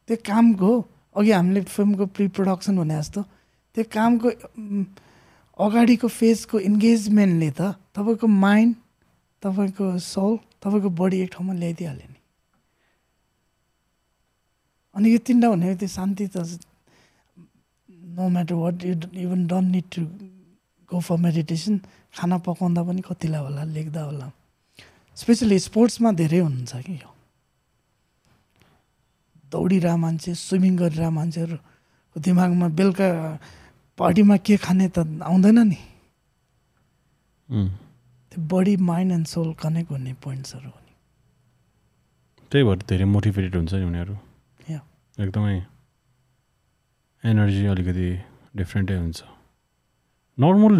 [0.07, 0.71] त्यो कामको
[1.15, 3.21] अघि हामीले फिल्मको प्रि प्रडक्सन भने जस्तो
[3.75, 4.29] त्यो कामको
[5.59, 8.75] अगाडिको फेजको इन्गेजमेन्टले त तपाईँको माइन्ड
[9.43, 12.17] तपाईँको सोल तपाईँको बडी एक ठाउँमा ल्याइदिइहाल्यो नि।
[14.95, 16.37] अनि यो तिनवटा भनेको त्यो शान्ति त
[18.15, 20.01] no matter what you even don't need to
[20.89, 21.75] go for meditation
[22.13, 24.27] खाना पकाउँदा पनि कतिलाई होला लेख्दा होला।
[25.17, 27.11] स्पेसली स्पोर्ट्समा धेरै हुनुहुन्छ कि यो।
[29.51, 33.09] दौडिरह मान्छे स्विमिङ गरिरह मान्छेहरूको दिमागमा बेलुका
[33.97, 35.79] पार्टीमा के खाने त आउँदैन नि।
[37.49, 40.93] त्यो body mind and soul connect हुने पोइन्ट्सहरू हो नि
[42.51, 44.15] त्यही भएर धेरै मोटिभेटेड हुन्छ नि उनीहरू।
[45.17, 45.55] एकदमै
[47.23, 48.09] एनर्जी अलिकति
[48.55, 49.19] डिफ्रेन्टै हुन्छ।
[50.37, 50.75] नर्मल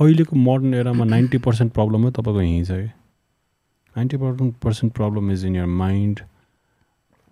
[0.00, 2.88] अहिलेको मोडर्न एरामा नाइन्टी पर्सेन्ट प्रब्लमै तपाईँको यहीँ छ कि?
[3.96, 6.20] Ninety percent percent problem is in your mind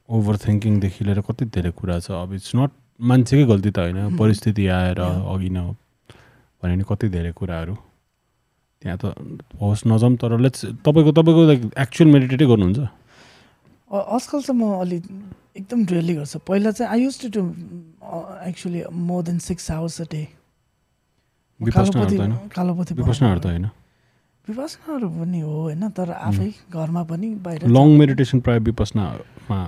[0.09, 2.71] over थिङ्किङदेखि लिएर कति धेरै कुरा छ। अब इट्स नट
[3.01, 5.73] मान्छेकै गल्ती त होइन। परिस्थिति आएर अघि न
[6.63, 7.75] भने नि कति धेरै कुराहरू।
[8.83, 9.05] त्यहाँ त
[9.61, 12.81] होस् नजाउँ तर लेट्स तपाईँको तपाईँको लाइक एक्चुअल मेडिटेटै गर्नुहुन्छ?
[13.89, 14.99] आजकल चाहिँ म अलि
[15.57, 17.43] एकदम ड्रेली गर्छु। पहिला चाहिँ I used to do
[18.53, 20.23] actually more than six hours a day
[21.61, 23.69] विपसनाहरू त होइन।
[24.49, 29.61] विपसनाहरू पनि हो होइन तर आफै घरमा पनि बाहिर लङ मेडिटेसन प्रायः विपसनामा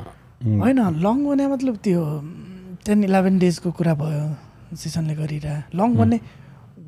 [0.63, 2.01] होइन लङ भने मतलब त्यो
[2.87, 4.25] टेन इलेभेन डेजको कुरा भयो
[4.77, 6.19] सिसनले गरिरह। लङ भने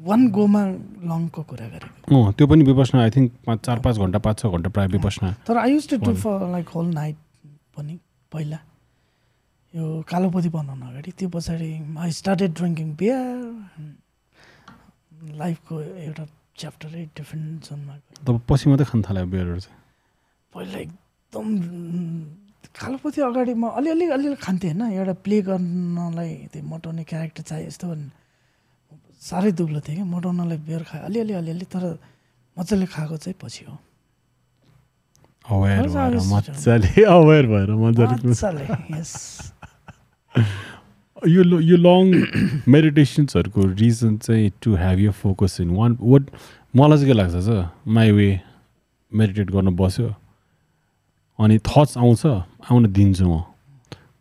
[0.05, 0.63] वान गोमा
[1.11, 4.69] लङको कुरा गरेको। त्यो पनि विपसना आई थिङ्क पाँच चार पाँच घन्टा पाँच छ घन्टा
[4.75, 7.17] प्रायः विपसना। तर I used to do for like whole night
[7.77, 7.95] पनि
[8.33, 8.59] पहिला।
[9.75, 13.29] यो कालोपति बनाउन अगाडि त्यो पछाडि आई स्टार्टेड ड्रिङ्किङ बियर
[15.41, 15.75] लाइफको
[16.07, 16.25] एउटा
[16.61, 17.95] च्याप्टरै डिफ्रेन्ट जोनमा
[18.27, 19.79] तब पछि मात्रै खान थाल्यो बियरहरू चाहिँ?
[20.53, 21.47] पहिला एकदम
[22.81, 27.87] कालोपति अगाडि म अलिअलि अलिअलि खान्थेँ होइन। एउटा प्ले गर्नलाई त्यो मोटाउने क्यारेक्टर चाहियो यस्तो
[27.91, 28.07] भने
[29.29, 31.85] साह्रै दुब्लो थिएँ कि मोटाउनलाई बियर खाएँ अलिअलि अलिअलि तर
[32.57, 33.75] मजाले खाएको चाहिँ पछि हो।
[35.45, 38.65] अवेर भएर मजाले अवेर भएर मजाले
[38.99, 39.13] यस
[41.29, 42.11] यो यो लङ
[42.69, 46.23] मेडिटेसन्सहरूको रिजन चाहिँ to have you focus in one what
[46.77, 48.29] मलाई चाहिँ के लाग्छ छ माई वे
[49.13, 50.15] मेडिटेट गर्न बस्यो
[51.39, 53.41] अनि थट्स आउँछ आउन दिन्छु म।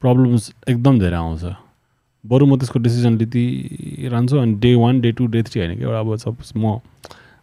[0.01, 1.43] प्रब्लम्स एकदम धेरै आउँछ।
[2.25, 5.99] बरु म त्यसको डिसिजन लिइरहन्छु अनि day one day two day three होइन कि एउटा
[5.99, 6.79] अब सपोज म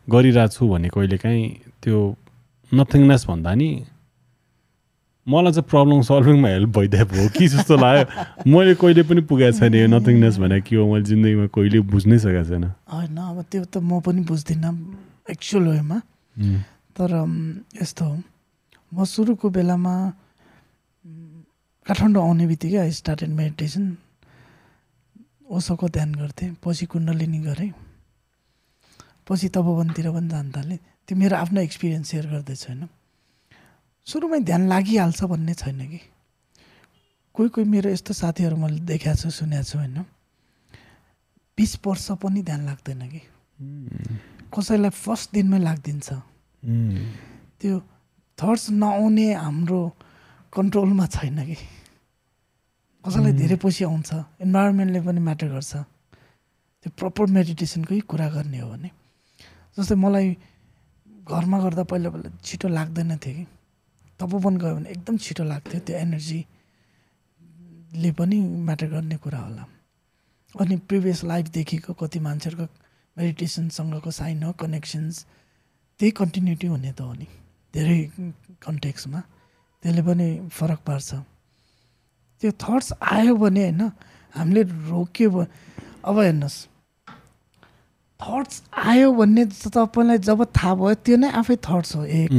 [0.09, 1.49] गरिरहेको छु भने कहिले काहीँ
[1.83, 2.17] त्यो
[2.73, 3.69] नथिङनेस भन्दा नि
[5.29, 8.05] मलाई चाहिँ प्रब्लम सल्भिङमा हेल्प भइदिएको हो। कि जस्तो लाग्यो?
[8.49, 10.87] मैले कहिले पनि पुगेको छैन यो नथिङनेस भने के हो?
[10.89, 14.73] मैले जिन्दगीमा कहिले बुझ्नै सकेको छैन। होइन अब त्यो त म पनि बुझ्दिनँ
[15.31, 15.99] एक्चुअल वेमा।
[16.97, 17.11] तर
[17.83, 18.17] यस्तो हो।
[18.95, 19.95] म सुरुको बेलामा
[21.87, 23.85] काठमाडौँ आउने बित्तिकै आई स्टार्टेड मेडिटेसन
[25.51, 27.73] ओसोको ध्यान गर्थेँ पछि कुण्डलिनी गरेँ।
[29.29, 32.83] पछि तपोवनतिर पनि जान थालेँ। त्यो मेरो आफ्नो एक्सपिरियन्स सेयर गर्दैछु होइन।
[34.07, 36.01] सुरुमै ध्यान लागिहाल्छ भन्ने छैन कि?
[37.35, 39.99] कोही कोही मेरो यस्तो साथीहरू मैले देखाएको छु सुनेको छु होइन?
[41.59, 43.21] बिस वर्ष पनि ध्यान लाग्दैन कि?
[44.51, 46.09] कसैलाई फर्स्ट दिनमै लागिदिन्छ।
[47.61, 47.75] त्यो
[48.39, 49.81] थट्स नआउने हाम्रो
[50.53, 51.57] कन्ट्रोलमा छैन कि?
[53.05, 54.11] कसैलाई धेरै पछि आउँछ
[54.41, 55.73] इन्भाइरोमेन्टले पनि म्याटर गर्छ।
[56.83, 58.91] त्यो प्रपर मेडिटेसनकै कुरा गर्ने हो भने।
[59.79, 60.37] जस्तै मलाई
[61.29, 63.45] घरमा गर्दा पहिला पहिला छिटो लाग्दैन थियो कि?
[64.21, 66.41] तपोवन गयो भने एकदम छिटो लाग्थ्यो त्यो एनर्जीले
[68.19, 68.37] पनि
[68.67, 69.65] म्याटर गर्ने कुरा होला।
[70.55, 72.67] अनि प्रिभियस लाइफदेखिको कति मान्छेहरूको
[73.17, 75.15] मेडिटेसनसँगको साइन हो कनेक्सन्स
[76.01, 77.27] त्यही कन्टिन्युटी हुने त हो नि।
[77.75, 77.99] धेरै
[78.65, 79.21] कन्टेक्समा
[79.83, 81.11] त्यसले पनि फरक पार्छ।
[82.43, 83.83] त्यो थट्स आयो भने होइन
[84.35, 85.29] हामीले रोक्यो
[86.05, 86.59] अब हेर्नुहोस्।
[88.21, 89.45] थट्स आयो भन्ने
[89.77, 92.33] तपाईँलाई जब थाहा भयो त्यो नै आफै थट्स हो एक।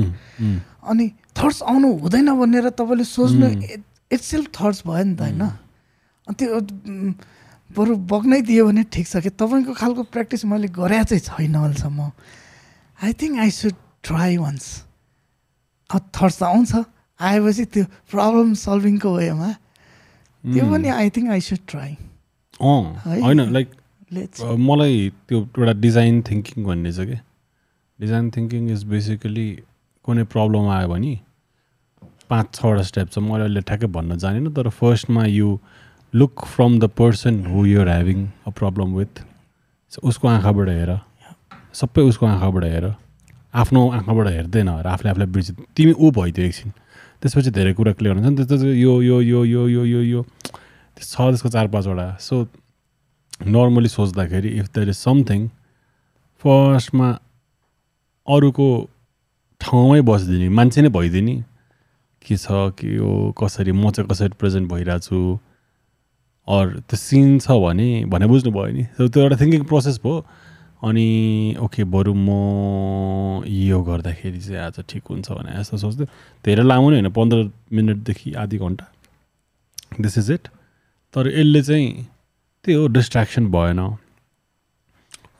[0.84, 1.06] अनि
[1.36, 3.48] थट्स आउनु हुँदैन भनेर तपाईँले सोच्नु
[4.12, 5.42] इट्स सेल्फ थट्स भयो नि त होइन?
[6.28, 6.60] अनि त्यो
[7.72, 9.32] बरु बग्नै दियो भने ठिक छ कि?
[9.32, 12.00] तपाईँको खालको प्र्याक्टिस मैले गरे चाहिँ छैन अहिलेसम्म।
[13.04, 14.66] I think I should try once
[15.90, 16.72] thoughts त आउँछ।
[17.20, 19.50] आएपछि त्यो प्रब्लम सल्भिङको वेमा।
[20.44, 21.92] त्यो पनि I think I should try?
[22.62, 23.68] होइन लाइक
[24.68, 24.96] मलाई
[25.28, 27.18] त्यो एउटा डिजाइन थिङ्किङ भन्ने छ कि?
[28.00, 29.48] डिजाइन थिङ्किङ इज बेसिकली
[30.12, 31.14] कुनै प्रब्लम आयो भने
[32.30, 35.48] पाँच छवटा स्टेप छ। मैले अहिले ठ्याक्कै भन्न जानेन तर फर्स्टमा you
[36.14, 39.24] look from the person who you're having a problem with
[40.04, 40.92] उसको आँखाबाट हेर।
[41.74, 42.86] सबै उसको आँखाबाट हेर।
[43.52, 46.72] आफ्नो आँखाबाट हेर्दै नहेर आफूले आफूलाई बिर्सि तिमी ऊ भइदियो एकछिन।
[47.20, 50.22] त्यसपछि धेरै कुरा क्लियर हुन्छ नि त्यस्तो यो यो यो यो यो यो यो
[50.96, 52.48] छ त्यसको चार पाँचवटा। सो
[53.48, 55.48] नर्मली सोच्दाखेरि इफ देयर इज समथिङ
[56.44, 57.10] फर्स्टमा
[58.28, 58.68] अरूको
[59.62, 61.36] ठाउँमै बसिदिने मान्छे नै भइदिने।
[62.22, 62.48] के छ
[62.78, 65.18] के हो कसरी म चाहिँ कसरी प्रेजेन्ट भइरहेको छु
[66.48, 70.26] अरू त्यो सिन छ भने भने बुझ्नुभयो नि। त्यो एउटा थिङ्किङ प्रोसेस भयो।
[70.82, 71.08] अनि
[71.62, 72.30] ओके बरु म
[73.46, 76.06] यो गर्दाखेरि चाहिँ आज ठिक हुन्छ भने यस्तो सोच्थ्यो
[76.46, 77.38] धेरै लामो नै होइन पन्ध्र
[77.74, 78.86] मिनटदेखि आधी घन्टा।
[80.02, 80.48] दिस इज इट
[81.14, 81.90] तर यसले चाहिँ
[82.66, 83.80] त्यही हो डिस्ट्र्याक्सन भएन।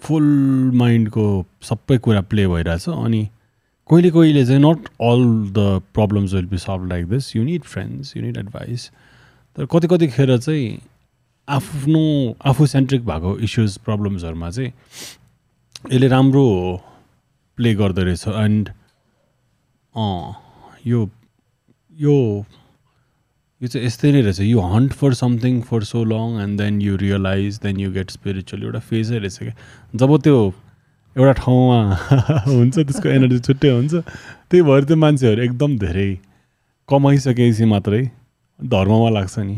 [0.02, 0.26] फुल
[0.82, 1.26] माइन्डको
[1.62, 3.22] सबै कुरा प्ले भइरहेछ। अनि
[3.92, 5.24] कहिले कहिले चाहिँ not all
[5.56, 8.90] the problems will be solve like this you need friends you need advice
[9.58, 10.80] तर कति कतिखेर चाहिँ
[11.48, 12.04] आफ्नो
[12.50, 14.72] आफू सेन्ट्रिक भएको इस्युज प्रब्लम्सहरूमा चाहिँ
[15.92, 16.46] यसले राम्रो
[17.58, 18.70] प्ले गर्दो रहेछ। एन्ड
[20.88, 21.10] यो
[21.98, 22.16] यो
[23.62, 26.96] यो चाहिँ यस्तै नै रहेछ। You hunt for something for so long and then you
[26.98, 29.54] realise then you get spiritual एउटा फेजै रहेछ क्या।
[29.96, 30.38] जब त्यो
[31.18, 31.80] एउटा ठाउँमा
[32.48, 33.94] हुन्छ त्यसको एनर्जी छुट्टै हुन्छ।
[34.50, 36.10] त्यही भएर त्यो मान्छेहरू एकदम धेरै
[36.90, 38.02] कमाइसकेपछि मात्रै
[38.60, 39.58] धर्ममा लाग्छ नि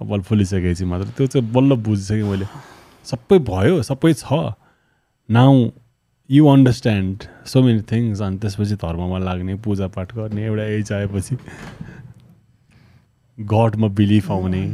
[0.00, 2.46] कपाल फुलिसकेपछि मात्र। त्यो चाहिँ बल्ल बुझिसकेँ मैले।
[3.04, 4.54] सबै भयो सबै छ।
[5.28, 5.52] Now
[6.30, 11.34] you understand so many things अनि त्यसपछि धर्ममा लाग्ने पूजापाठ गर्ने एउटा एज आएपछि
[13.38, 14.64] गडमा बिलिफ आउने।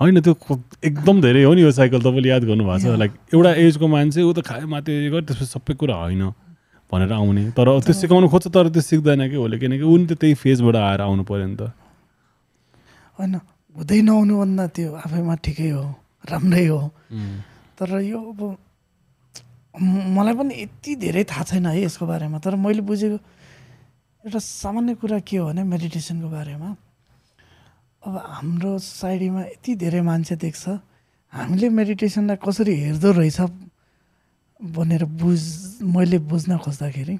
[0.00, 0.34] होइन त्यो
[0.82, 2.96] एकदम धेरै हो नि यो साइकल तपाईँले याद गर्नुभएको छ.
[2.96, 6.24] लाइक एउटा एजको मान्छे ऊ त खायो माथि गर त्यसपछि सबै कुरा होइन
[6.88, 10.12] भनेर आउने। तर त्यो सिकाउनु खोज्छ तर त्यो सिक्दैन कि उसले किनकि ऊ नि त
[10.16, 11.62] त्यही फेजबाट आएर आउनु पऱ्यो नि त।
[13.20, 13.34] होइन
[13.76, 15.84] हुँदै नहुनुभन्दा त्यो आफैमा ठिकै हो
[16.26, 16.80] राम्रै हो।
[17.76, 18.40] तर यो अब
[20.16, 23.18] मलाई पनि यति धेरै थाहा छैन है यसको बारेमा। तर मैले बुझेको
[24.24, 26.68] एउटा सामान्य कुरा के हो भने मेडिटेसनको बारेमा।
[28.02, 30.68] अब हाम्रो सोसाइटीमा यति धेरै मान्छे देख्छ
[31.32, 33.40] हामीले मेडिटेसनलाई कसरी हेर्दो रहेछ
[34.60, 35.40] भनेर बुझ
[35.84, 37.18] मैले बुझ्न खोज्दाखेरि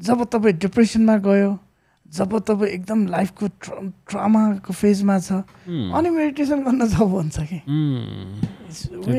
[0.00, 1.58] जब तपाईँ डिप्रेसनमा गयो
[2.06, 5.32] जब तपाईँ एकदम लाइफको ट्र ट्रामाको फेजमा छ
[5.66, 7.60] अनि मेडिटेसन गर्न जाऊ भन्छ कि?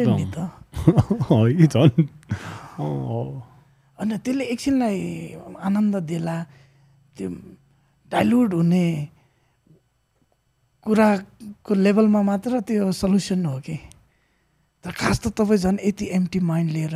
[0.08, 0.50] नि त।
[4.00, 6.46] अनि त्यसले एकछिनलाई आनन्द देला
[7.18, 7.30] त्यो
[8.12, 9.10] डाइल्युट हुने
[10.88, 13.76] कुराको लेभलमा मात्र त्यो सल्युसन हो कि?
[14.84, 16.96] तर खास त तपाईँ झन् यति एम्टी माइन्ड लिएर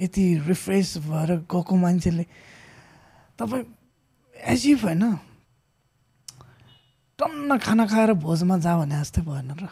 [0.00, 2.24] यति रिफ्रेस भएर गएको मान्छेले
[3.38, 3.64] तपाईँ
[4.34, 5.04] एजिफ होइन
[7.18, 9.70] टन्न खाना खाएर भोजमा जा भने जस्तै भएन र।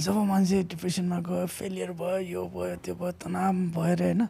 [0.00, 4.22] जब मान्छे डिप्रेसनमा गयो फेलियर भयो यो भयो त्यो भयो तनाव भएर होइन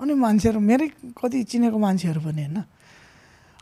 [0.00, 2.58] अनि मान्छेहरू मेरै कति चिनेको मान्छेहरू पनि होइन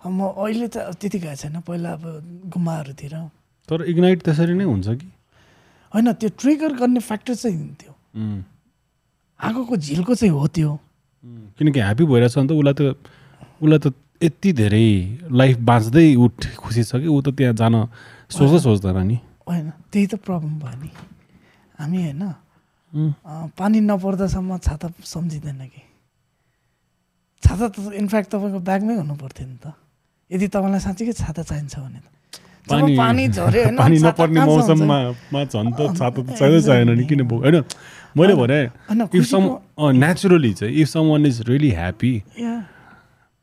[0.06, 2.04] म अहिले त त्यति गएको छैन पहिला अब
[2.52, 3.14] गुम्बाहरूतिर।
[3.68, 5.08] तर इग्नाइट त्यसरी नै हुन्छ कि?
[5.92, 7.56] होइन त्यो ट्रिगर गर्ने फ्याक्टर चाहिँ
[8.14, 8.42] उम्,
[9.40, 10.70] आगोको झिल्को चाहिँ हो त्यो।
[11.58, 12.82] किनकि ह्याप्पी भइरहेछ भने त उसलाई त
[13.62, 13.86] उसलाई त
[14.22, 14.88] यति धेरै
[15.32, 17.74] लाइफ बाँच्दै उठ खुसी छ कि ऊ त त्यहाँ जान
[18.30, 19.16] सोच्दै सोच्दैन नि।
[19.48, 20.90] होइन त्यही त प्रब्लम भयो नि।
[21.80, 22.22] हामी होइन
[23.58, 25.82] पानी नपर्दासम्म छाता सम्झिँदैन कि।
[27.42, 29.66] छाता त इनफ्याक्ट तपाईँको ब्यागमै हुनु पर्थ्यो नि त।
[30.30, 32.06] यदि तपाईँलाई साँच्चीकै छाता चाहिन्छ भने त।
[32.64, 34.40] पानी- पानी झऱ्यो पानी नपर्ने?
[34.40, 34.98] मौसममा
[35.44, 37.56] झन् त छाता त चाहिँदै चाहिएन नि किन बोक होइन।
[38.16, 38.60] मैले भने
[39.12, 39.44] इफ सम
[40.00, 42.12] नेचुरली चाहिँ if someone is really happy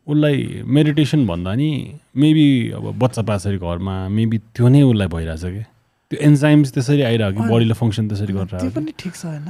[0.08, 1.70] उसलाई मेडिटेसन भन्दा नि
[2.18, 5.64] मेबी अब बच्चा पाछरी घरमा मेबी त्यो नै उसलाई भइरहेछ कि?
[6.12, 9.48] त्यो एन्जाइम्स त्यसरी आइरहेको कि बडीले फङ्सन त्यसरी त्यो गरिरहेको पनि ठिक छ होइन।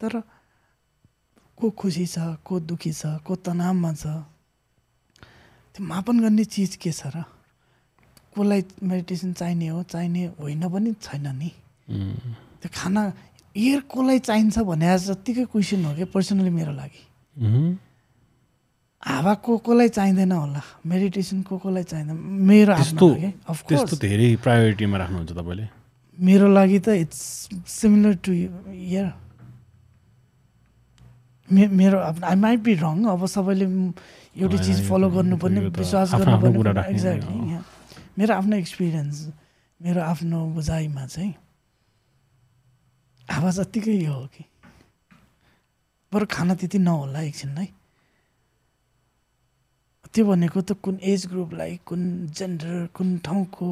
[0.00, 0.12] तर
[1.58, 4.04] को खुसी छ को दुखी छ को तनावमा छ
[5.74, 7.24] त्यो मापन गर्ने चिज के छ र?
[8.32, 11.50] कसलाई मेडिटेसन चाहिने हो चाहिने होइन पनि छैन नि।
[12.60, 13.02] त्यो खाना
[13.56, 17.02] एयर कसलाई चाहिन्छ भने जत्तिकै क्वेसन हो क्या पर्सनली मेरो लागि।
[19.02, 20.62] हावा को कसलाई चाहिँदैन होला?
[20.86, 22.16] मेडिटेसन को कसलाई चाहिँदैन?
[22.48, 22.72] मेरो
[23.68, 25.66] त्यस्तो धेरै प्रायोरिटीमा राख्नुहुन्छ तपाईँले।
[26.18, 27.20] मेरो लागि त इट्स
[27.66, 29.06] सिमिलर टु इयर
[31.48, 33.66] मे मेरो आई माइट बी रङ अब सबैले
[34.36, 37.60] एउटै चिज फलो गर्नुपर्ने विश्वास गर्नुपर्ने एक्ज्याक्टली हो।
[38.18, 39.16] मेरो आफ्नो एक्सपिरियन्स
[39.80, 41.34] मेरो आफ्नो बुझाइमा चाहिँ
[43.28, 44.44] हावा जत्तिकै यो हो कि।
[46.12, 47.68] बरु खाना त्यति नहोला एकछिनलाई
[50.12, 52.00] त्यो भनेको त कुन एज ग्रुपलाई कुन
[52.36, 53.68] जेन्डर कुन ठाउँको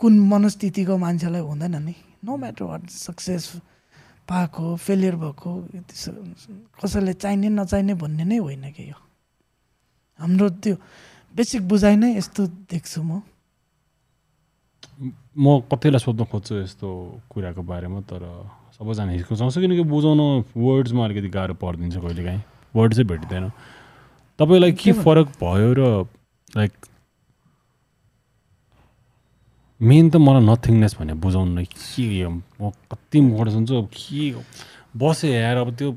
[0.00, 1.94] कुन मनस्थितिको मान्छेलाई हुँदैन नि।
[2.24, 3.44] नो म्याटर वाट सक्सेस
[4.32, 5.50] पाएको फेलियर भएको
[6.80, 8.96] कसैलाई चाहिने नचाहिने भन्ने नै होइन कि यो?
[10.18, 10.76] हाम्रो त्यो
[11.34, 13.20] बेसिक बुझाइ नै यस्तो देख्छु म।
[15.36, 16.88] म कतिलाई सोध्न खोज्छु यस्तो
[17.28, 18.22] कुराको बारेमा तर
[18.76, 20.20] सबैजना हिचकिचाउँछ किनकि बुझाउन
[20.56, 22.42] वर्ड्समा अलिकति गाह्रो परिदिन्छ कहिलेकाहीँ।
[22.74, 23.44] वर्ड चाहिँ भेटिँदैन।
[24.38, 25.82] तपाईँलाई के फरक भयो र
[26.56, 26.72] लाइक
[29.82, 34.30] मेन त मलाई नथिङनेस भने बुझाउनु के म कति मुखबाट सुन्छु अब के
[34.94, 35.90] बसेँ यार अब त्यो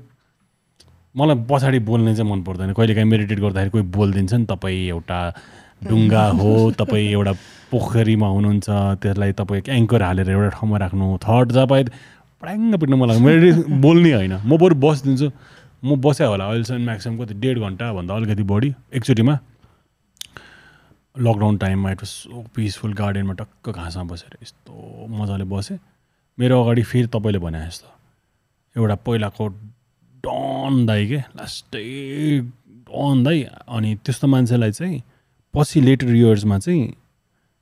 [1.16, 5.20] मलाई पछाडि बोल्ने चाहिँ मन पर्दैन। कहिलेकाहीँ मेडिटेट गर्दाखेरि कोही बोलिदिन्छ नि तपाईँ एउटा
[5.86, 6.52] ढुङ्गा हो
[6.82, 7.34] तपाईँ एउटा
[7.72, 8.68] पोखरीमा हुनुहुन्छ
[9.06, 11.86] त्यसलाई तपाईँ एङ्कर हालेर एउटा ठाउँमा राख्नु थर्ड तपाईँ
[12.42, 15.28] पड्याङ्ग पिट्नु मलाई मेडिटेट बोल्ने होइन। म बरु बसिदिन्छु।
[15.86, 19.34] म बस्या होला अहिलेसम्म म्याक्सिमम् कति डेढ घन्टाभन्दा अलिकति बढी एकचोटिमा।
[21.18, 25.78] लकडाउन टाइममा इट वाज सो पिसफुल गार्डनमा टक्क घाँसमा बसेर यस्तो मजाले बसेँ।
[26.40, 27.88] मेरो अगाडि फेरि तपाईँले भने जस्तो।
[28.76, 29.48] एउटा पहिलाको
[30.24, 31.18] डन दाई के?
[31.40, 31.84] लास्टै
[32.90, 35.02] डन दाई अनि त्यस्तो मान्छेलाई चाहिँ
[35.54, 36.94] पछि लेटर इयर्समा चाहिँ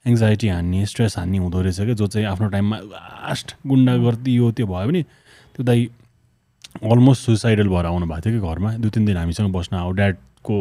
[0.06, 4.52] एङ्जाइटी हान्ने स्ट्रेस हान्ने हुँदो रहेछ क्या जो चाहिँ आफ्नो टाइममा लास्ट गुन्डा गर्दी यो
[4.52, 5.04] त्यो भयो भने
[5.56, 5.90] त्यो दाई
[6.84, 10.58] अलमोस्ट सुसाइडल भएर आउनु भएको थियो कि घरमा। दुई तिन दिन हामीसँग बस्न आऊ। ड्याडको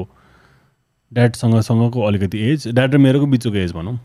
[1.12, 3.98] ड्याडसँग सँगको अलिकति एज ड्याड र मेरोको बिचको एज भनौँ।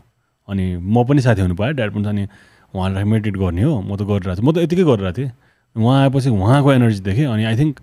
[0.48, 2.26] अनि म पनि साथी हुनु पाएँ। ड्याड पनि अनि
[2.74, 5.30] उहाँलाई मेडिटेट गर्ने हो। म त गरिरहेको थिएँ म त यतिकै गरिरहेको थिएँ।
[5.76, 7.80] उहाँ आएपछि उहाँको एनर्जी देखेँ। अनि I think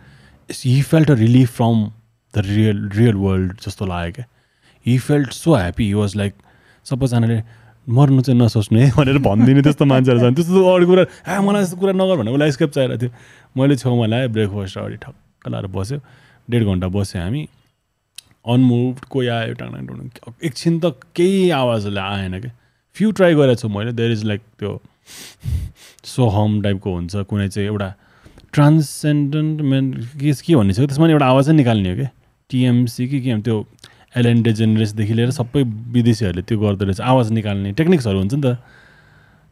[0.49, 1.77] he felt a relief from
[2.34, 4.26] the real real world जस्तो लाग्यो क्या।
[4.85, 6.34] He felt so happy he was like
[6.85, 7.41] सबैजनाले
[7.88, 11.77] मर्नु चाहिँ नसोच्नु है भनेर भनिदिने त्यस्तो मान्छेहरू छन्। त्यस्तो अरू कुरा आ मलाई यस्तो
[11.81, 13.11] कुरा नगर भनेर उसलाई स्केप चाहिरहेको थियो।
[13.57, 15.97] मैले छेउमा ल्याएँ ब्रेकफास्ट अगाडि ठक्क लाएर बस्यो।
[16.49, 17.41] डेढ घन्टा बस्यो हामी।
[18.47, 20.09] अनमुभड कोही आयो टाङ टाङ
[20.43, 22.51] एकछिन त केही आवाजले आएन क्या
[22.95, 24.81] फ्यु ट्राई गरेको छु मैले देयर इज लाइक त्यो
[26.15, 27.93] सोहम टाइपको हुन्छ कुनै चाहिँ एउटा
[28.53, 32.09] ट्रान्सेन्डेन्ट मेन के के भन्ने छ त्यसमा एउटा आवाज निकाल्ने हो क्या
[32.49, 33.65] टिएमसी कि के त्यो
[34.17, 35.63] एलएन डेजेनरेसदेखि लिएर सबै
[35.93, 38.57] विदेशीहरूले त्यो गर्दो रहेछ। आवाज निकाल्ने टेक्निक्सहरू हुन्छ नि त।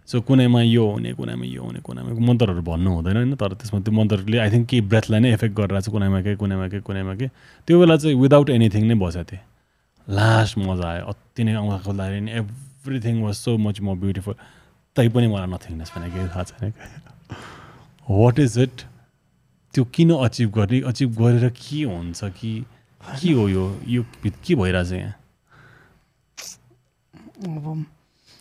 [0.08, 3.94] सो कुनैमा यो हुने कुनैमा यो हुने कुनैमा मन्त्रहरू भन्नु हुँदैन होइन तर त्यसमा त्यो
[3.94, 7.28] मन्त्रले आई थिङ्क केही ब्रेथलाई नै इफेक्ट गरिरहेको छ कुनैमा के कुनैमा के कुनैमा के
[7.68, 9.42] त्यो बेला चाहिँ विदाउट एनिथिङ नै बसेको थिएँ
[10.08, 14.36] लास्ट मजा आयो अति नै आउँदा खोल्दाखेरि नि everything was so much more beautiful
[14.96, 16.74] तै पनि मलाई नथिङ्नेस भने केही थाहा छैन
[18.08, 18.86] वाट इज इट
[19.74, 22.54] त्यो किन अचिभ गर्ने अचिभ गरेर के हुन्छ कि
[23.02, 25.14] के हो यो यो के भइरहेछ यहाँ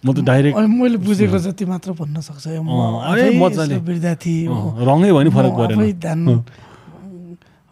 [0.02, 4.34] म त डाइरेक्ट मैले बुझेको जति मात्र भन्न सक्छ मजाले। विद्यार्थी
[4.82, 6.20] रङै भयो नि फरक परेन ध्यान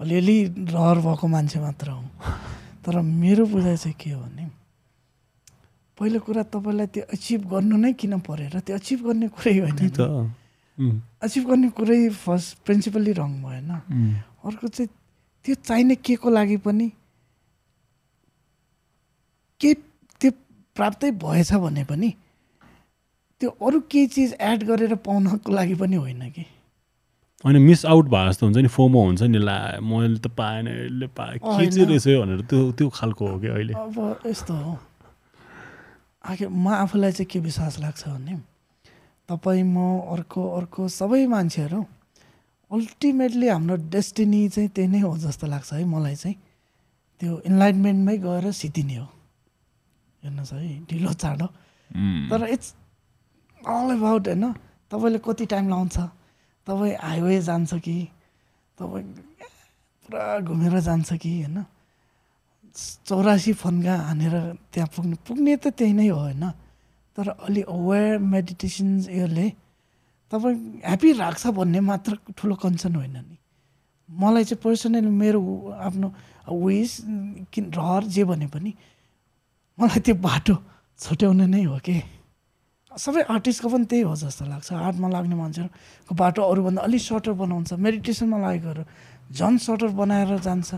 [0.01, 0.37] अलिअलि
[0.71, 2.03] रहर भएको मान्छे मात्र हो।
[2.87, 4.45] तर मेरो बुझाइ चाहिँ के हो भने
[5.99, 10.01] पहिलो कुरा तपाईँलाई त्यो अचिभ गर्नु नै किन परेर त्यो अचिभ गर्ने कुरै होइन त।
[11.21, 13.71] अचिभ गर्ने कुरै फर्स्ट प्रिन्सिपल्ली रङ भएन।
[14.47, 14.89] अर्को चाहिँ
[15.45, 16.89] त्यो चाहिने के को लागि पनि
[19.61, 19.71] के
[20.21, 20.31] त्यो
[20.77, 22.11] प्राप्तै भएछ भने पनि
[23.41, 26.45] त्यो अरू केही चिज एड गरेर पाउनको लागि पनि होइन कि।
[27.45, 31.07] होइन मिस आउट भए जस्तो हुन्छ नि फोमो हुन्छ नि ला मैले त पाएन यसले
[31.17, 33.75] पाएँ के। चाहिँ रहेछ भनेर त्यो त्यो खालको हो कि अहिले?
[33.75, 33.97] अब
[34.27, 34.79] यस्तो हो।
[36.21, 38.37] आखिर म आफूलाई चाहिँ के विश्वास लाग्छ भने
[39.29, 39.77] तपाईँ म
[40.13, 41.81] अर्को अर्को सबै मान्छेहरू
[42.71, 46.37] अल्टिमेटली हाम्रो डेस्टिनी चाहिँ त्यही नै हो जस्तो लाग्छ है मलाई चाहिँ।
[47.21, 49.09] त्यो इन्लाइटमेन्टमै गएर सिद्धिने हो।
[50.23, 51.47] हेर्नुहोस् है ढिलो चाँडो।
[52.31, 52.69] तर इट्स
[53.61, 54.45] अल एबाउट होइन
[54.91, 55.97] तपाईँले कति टाइम लाउँछ?
[56.67, 57.97] तपाईँ हाइवे जान्छ कि?
[58.79, 59.05] तपाईँ
[60.03, 61.65] पुरा घुमेर जान्छ कि होइन?
[63.07, 64.35] चौरासी फन्का हानेर
[64.73, 66.45] त्यहाँ पुग्ने पुग्ने त त्यही नै हो होइन?
[67.17, 69.47] तर अलि अवेर मेडिटेसन्स यसले
[70.33, 70.57] तपाईँ
[70.87, 73.37] ह्याप्पी राख्छ भन्ने मात्र ठुलो कन्सर्न होइन नि।
[74.09, 75.41] मलाई चाहिँ पर्सनली मेरो
[75.87, 76.09] आफ्नो
[76.49, 76.93] विस
[77.53, 78.71] किन रहर जे भने पनि
[79.79, 80.55] मलाई त्यो बाटो
[80.99, 82.20] छुट्याउनु नै हो कि?
[82.99, 87.73] सबै आर्टिस्टको पनि त्यही हो जस्तो लाग्छ। आर्टमा लाग्ने मान्छेहरूको बाटो अरूभन्दा अलिक सर्टर बनाउँछ।
[87.79, 88.83] मेडिटेसनमा लागेकोहरू
[89.31, 90.71] झन् सर्टर बनाएर जान्छ।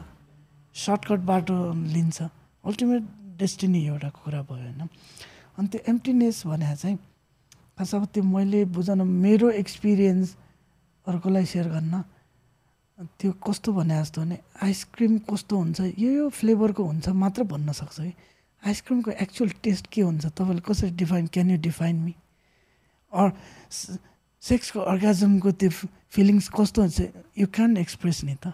[0.76, 2.22] सर्टकट बाटो लिन्छ।
[2.64, 3.02] अल्टिमेट
[3.40, 4.82] डेस्टिनी एउटा कुरा भयो होइन।
[5.58, 6.96] अनि त्यो एम्टिनेस भने चाहिँ
[7.78, 10.36] खास अब त्यो मैले बुझन मेरो एक्सपिरियन्स
[11.06, 11.94] अर्कोलाई सेयर गर्न
[13.18, 17.96] त्यो कस्तो भने जस्तो भने आइसक्रिम कस्तो हुन्छ यो यो फ्लेभरको हुन्छ मात्र भन्न सक्छ
[18.00, 18.12] कि
[18.66, 20.26] आइसक्रिमको एक्चुअल टेस्ट के हुन्छ?
[20.26, 22.14] तपाईँले कसरी define can you define me
[23.12, 23.32] or
[24.42, 25.70] सेक्सको अर्गाजमको त्यो
[26.10, 27.00] फिलिङ्स कस्तो हुन्छ?
[27.38, 28.52] यु क्यान एक्सप्रेस नि त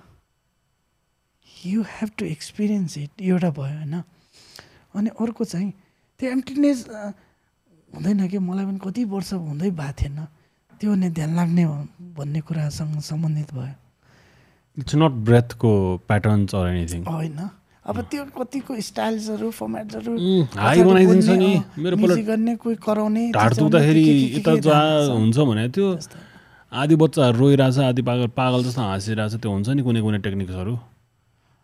[1.67, 3.95] you have to experience it एउटा भयो होइन?
[4.95, 5.73] अनि अर्को चाहिँ
[6.21, 8.39] त्यो एम्टिनेस हुँदैन कि?
[8.39, 10.19] मलाई पनि कति वर्ष हुँदै भएको थिएन।
[10.81, 11.65] त्यो नै ध्यान लाग्ने
[12.17, 13.75] भन्ने कुरासँग सम्बन्धित भयो।
[14.79, 15.71] इट्स नट ब्रेथको
[16.07, 17.51] प्याटर्न्स होइन।
[17.89, 20.13] अब त्यो कतिको स्टाइल्सहरू फर्मेट्सहरू
[20.61, 21.53] हाई बनाइदिन्छ नि।
[21.83, 24.05] मेरो पहिला गर्ने कोही कराउने ढाड दुख्दाखेरि
[24.37, 24.79] यता जा
[25.09, 25.87] हुन्छ भने त्यो
[26.73, 30.75] आधी बच्चाहरू रोइरहेछ आधी पागल पागल जस्तो हाँसिरहेछ त्यो हुन्छ नि कुनै कुनै टेक्निक्सहरू।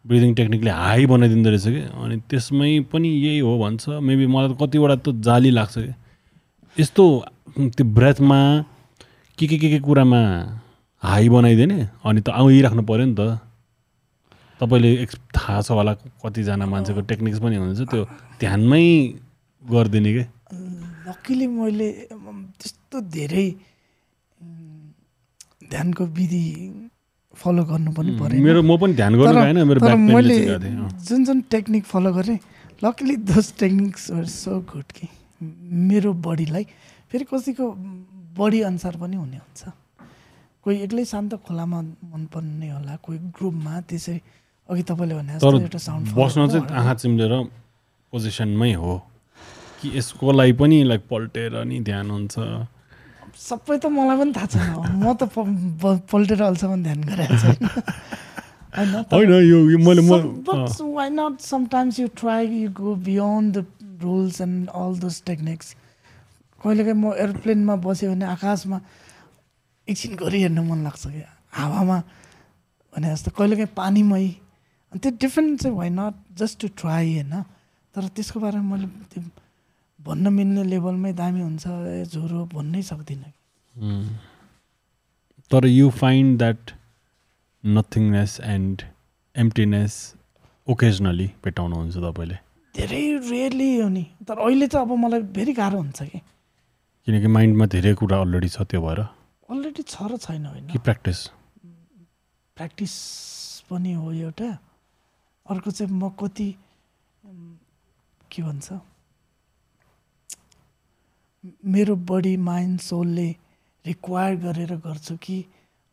[0.05, 4.57] ब्रिदिङ टेक्निकले हाई बनाइदिँदो रहेछ कि। अनि त्यसमै पनि यही हो भन्छ। मेबी मलाई त
[4.61, 5.93] कतिवटा त जाली लाग्छ कि।
[6.77, 7.05] यस्तो
[7.77, 8.41] त्यो ब्रेथमा
[9.39, 10.21] के के के के कुरामा
[11.03, 11.79] हाई बनाइदिने?
[12.05, 13.39] अनि त आइराख्नु पऱ्यो नि त।
[14.61, 18.05] तपाईँले एक्स थाहा छ होला कतिजना मान्छेको टेक्निक्स पनि हुन्छ त्यो
[18.41, 18.85] ध्यानमै
[19.63, 20.25] गरिदिने कि?
[21.09, 21.89] लक्किली मैले
[22.61, 23.47] त्यस्तो धेरै
[25.73, 26.45] ध्यानको विधि
[27.35, 30.37] फलो गर्नु पनि पऱ्यो मेरो म पनि ध्यान गर्नु भएन मेरो मैले
[31.09, 32.39] जुन जुन टेक्निक फलो गरेँ
[32.85, 34.03] luckily those techniques
[34.33, 35.09] so good कि।
[35.91, 36.65] मेरो बडीलाई
[37.11, 37.65] फेरि कसैको
[38.39, 39.63] बडी अनुसार पनि हुने हुन्छ।
[40.65, 41.81] कोही एक्लै शान्त खोलामा
[42.13, 44.21] मनपर्ने होला कोही ग्रुपमा त्यसरी
[44.71, 47.45] अघि तपाईँले भने एउटा साउन्ड बस्न चाहिँ आँखा चिम्लेर
[48.13, 49.03] पोजिसनमै हो।
[49.81, 52.39] कि यसको लागि पनि लाइक पल्टेर नि ध्यान हुन्छ।
[53.37, 55.23] सबै त मलाई पनि थाहा छैन। म त
[56.11, 57.67] पल्टेर अहिलेसम्म ध्यान गरेको छैन।
[58.77, 59.79] होइन तर- होइन यो यो
[62.09, 63.65] try you go beyond the
[64.03, 65.77] rules and all those techniques.
[66.65, 68.81] कहिलेकाहीँ म एरोप्लेनमा बस्यो भने आकाशमा
[69.89, 72.03] एकछिन घरि हेर्न मन लाग्छ क्या। हावामा
[72.97, 74.44] भने जस्तो कहिलेकाहीँ पानीमै
[74.99, 77.43] त्यो डिफ्रेन्ट चाहिँ why not just to try होइन
[77.95, 79.23] तर त्यसको बारेमा मैले त्यो
[80.01, 83.33] भन्न मिल्ने लेभलमै दामी हुन्छ ए झोरो भन्नै सक्दिनँ।
[83.79, 84.09] उम्,
[85.51, 86.71] तर you find that
[87.67, 88.83] nothingness and
[89.37, 90.15] emptiness
[90.69, 92.35] occasionally भेटाउनुहुन्छ तपाईँले?
[92.77, 96.19] धेरै रेयरली हो नि। तर अहिले चाहिँ अब मलाई भेरी गाह्रो हुन्छ कि।
[97.07, 99.01] किनकि माइन्डमा धेरै कुरा अलरेडी छ त्यो भएर।
[99.51, 101.27] अलरेडी छ र छैन होइन। कि प्र्याक्टिस
[102.57, 102.93] प्र्याक्टिस
[103.71, 104.59] पनि हो एउटा।
[105.47, 106.49] अर्को चाहिँ म कति
[108.31, 108.73] के भन्छ?
[111.45, 113.29] मेरो बडी माइन्ड सोलले
[113.85, 115.45] रिक्वायर गरेर गर्छु कि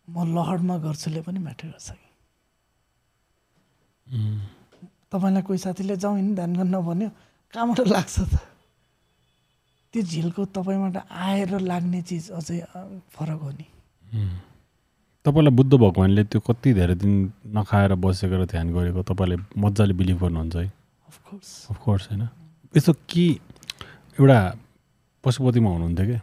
[0.08, 2.10] म लहरमा गर्छुले पनि म्याटर गर्छ कि?
[5.12, 7.10] तपाईँलाई कोही साथीले जाउँ हिँड ध्यान गर्न भन्यो
[7.54, 8.36] कहाँबाट लाग्छ त।
[9.94, 12.60] त्यो झिलको तपाईँबाट आएर लाग्ने चिज अझै
[13.12, 13.68] फरक हो नि।
[15.26, 17.14] तपाईँलाई बुद्ध भगवान्ले त्यो कति धेरै दिन
[17.54, 20.66] नखाएर बसेको र ध्यान गरेको तपाईँले मजाले बिलिभ गर्नुहुन्छ है?
[21.10, 22.24] अफकोर्स अफकोर्स होइन?
[22.74, 23.26] यस्तो कि
[24.18, 24.40] एउटा
[25.24, 26.22] पशुपतिमा हुनुहुन्थ्यो क्या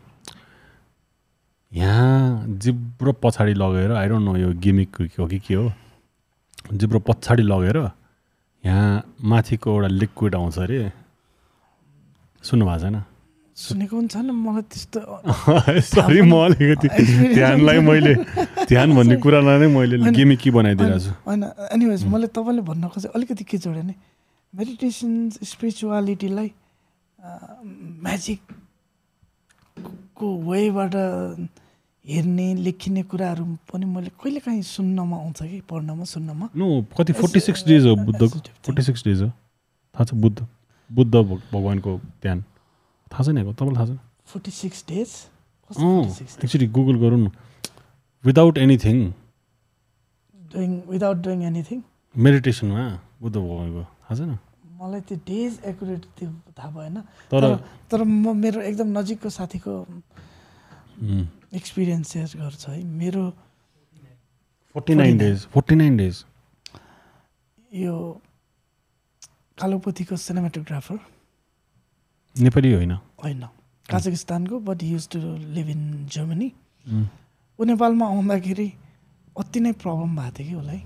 [1.73, 5.71] यहाँ जिब्रो पछाडि लगेर आई डोन्ट नो यो गिमिक हो कि के हो?
[6.75, 7.77] जिब्रो पछाडि लगेर
[8.65, 10.93] यहाँ माथिको एउटा लिक्विड आउँछ अरे।
[12.45, 12.97] सुन्नु भएको छैन?
[13.59, 15.01] सुनेको पनि छैन मलाई त्यस्तो
[15.91, 16.89] सरी म अलिकति
[17.35, 18.15] ध्यानलाई मैले
[18.65, 21.43] ध्यान भन्ने कुरालाई नै मैले होइन। गिमिकी बनाइदिएको छु होइन
[21.75, 23.95] एनिवेज मैले तपाईँले भन्न खोजेँ अलिकति के जोडेँ भने
[24.53, 25.13] मेडिटेसन
[25.45, 26.51] स्पिरिचुअलिटीलाई
[28.03, 28.41] म्याजिक
[30.17, 30.95] को वेबाट
[32.05, 36.67] हेर्ने लेखिने कुराहरू पनि मैले कहिले काहीँ सुन्नमा आउँछ कि पढ्नमा सुन्नमा। नो
[36.99, 40.47] कति फोर्टी सिक्स डेज हो बुद्धको। फोर्टी सिक्स डेज हो। थाहा छ बुद्ध
[40.91, 42.45] बुद्ध भग- भगवान्को ध्यान।
[43.13, 43.99] थाहा छैन तपाईँलाई थाहा छ?
[44.31, 45.11] Forty six days
[45.71, 46.05] uh
[46.45, 47.31] actually Google गरौँ न।
[48.25, 48.97] Without anything
[50.53, 51.83] doing without doing anything
[52.17, 52.85] मेडिटेसनमा
[53.23, 54.39] Buddha भगवान्को। थाहा छैन?
[54.81, 56.29] मलाई त्यो डेज एकुरेट त्यो
[56.59, 56.97] थाहा भएन।
[57.31, 57.43] तर
[57.91, 59.73] तर म मेरो एकदम नजिकको साथीको
[61.55, 63.23] एक्सपिरियन्स सेयर गर्छु है। मेरो
[64.75, 66.25] forty nine days forty nine days
[67.75, 67.95] यो
[69.59, 70.99] कालोपोथीको सिनेमाटोग्राफर
[72.41, 72.93] नेपाली होइन।
[73.23, 73.43] होइन।
[73.91, 75.19] काजाकिस्तानको but use to
[75.55, 76.49] live in Germany.
[77.59, 78.69] ऊ नेपालमा आउँदाखेरि
[79.39, 80.81] अति नै प्रब्लम भएको थियो कि उसलाई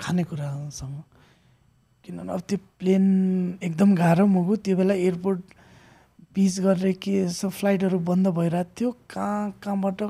[0.00, 1.02] खानेकुरासँग।
[2.04, 3.04] किनभने अब त्यो प्लेन
[3.62, 5.42] एकदम गाह्रो मुगु। त्यो बेला एयरपोर्ट
[6.34, 10.00] पिस गरेर के यसो फ्लाइटहरू बन्द भइरहेको थियो। कहाँ कहाँबाट?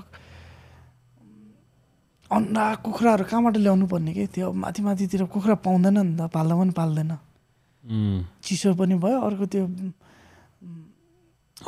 [2.31, 6.73] अन्डा कुखुराहरू कहाँबाट ल्याउनु पर्ने कि त्यो माथि माथितिर कुखुरा पाउँदैन नि त। पाल्दा पनि
[6.73, 7.13] पाल्दैन।
[8.43, 9.65] चिसो पनि भयो। अर्को त्यो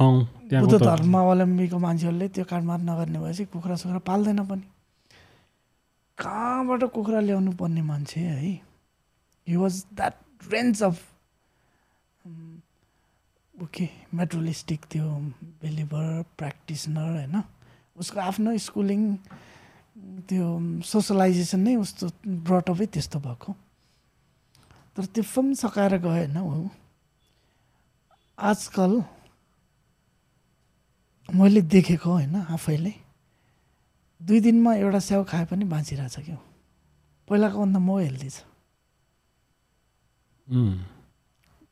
[0.01, 4.65] बुद्ध धर्मावलम्बीको मान्छेहरूले त्यो काटमार नगर्ने भएपछि कुखुरा सुखुरा पाल्दैन पनि।
[6.19, 8.53] कहाँबाट कुखुरा ल्याउनु पर्ने मान्छे है?
[9.47, 10.15] He was that
[10.53, 10.97] range of
[13.55, 15.05] okay मेट्रोलिस्टिक त्यो
[15.63, 17.43] बिलिभर प्र्याक्टिसनर होइन?
[17.97, 19.01] उसको आफ्नो स्कुलिङ
[20.29, 20.47] त्यो
[20.85, 23.53] सोसलाइजेसन नै उस्तो ब्रटअपै त्यस्तो भएको।
[24.97, 26.69] तर त्यो फिल्म सकाएर गयो होइन ऊ?
[28.39, 28.93] आजकल
[31.35, 32.93] मैले देखेको होइन आफैले।
[34.21, 36.39] दुई दिनमा एउटा स्याउ खाए पनि बाँचिरहेछ क्या।
[37.29, 38.45] पहिलाको भन्दा म हेल्दी छ।
[40.49, 40.79] उम्,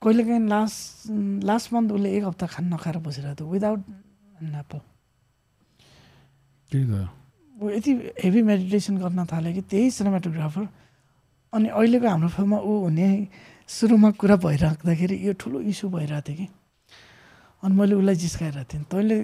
[0.03, 1.11] कहिलेकाहीँ लास्ट
[1.47, 3.81] लास्ट मन्थ उसले एक हप्ता खान नखाएर बसिरहेको थियो। विदाउट
[4.43, 4.81] एप्पल
[7.55, 10.67] ऊ यति हेभी मेडिटेसन गर्न थाल्यो कि त्यही सिनेमाटोग्राफर
[11.53, 13.09] अनि अहिलेको हाम्रो फिल्ममा ऊ हुने
[13.71, 16.47] सुरुमा कुरा भइराख्दाखेरि यो ठुलो इस्यु भइरहेको थियो कि।
[17.65, 19.17] अनि मैले उसलाई जिस्काइरहेको थिएँ। तैँले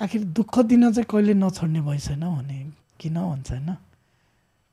[0.00, 2.58] आखिर दुःख दिन चाहिँ कहिले नछोड्ने भइसकेन भने
[3.00, 3.70] किन भन्छ होइन?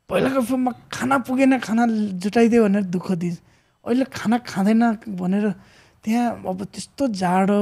[0.09, 1.83] पहिलाको फिल्ममा खाना पुगेन खाना
[2.23, 3.37] जुटाइदियो भनेर दुःख दिन्छ
[3.85, 4.83] अहिले खाना खाँदैन
[5.19, 5.45] भनेर
[6.03, 7.59] त्यहाँ अब त्यस्तो जाडो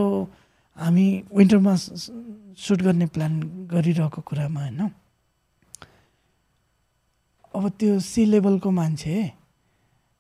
[0.78, 3.34] हामी विन्टरमा सुट गर्ने प्लान
[3.74, 4.82] गरिरहेको कुरामा होइन।
[7.56, 9.16] अब त्यो सी लेभलको मान्छे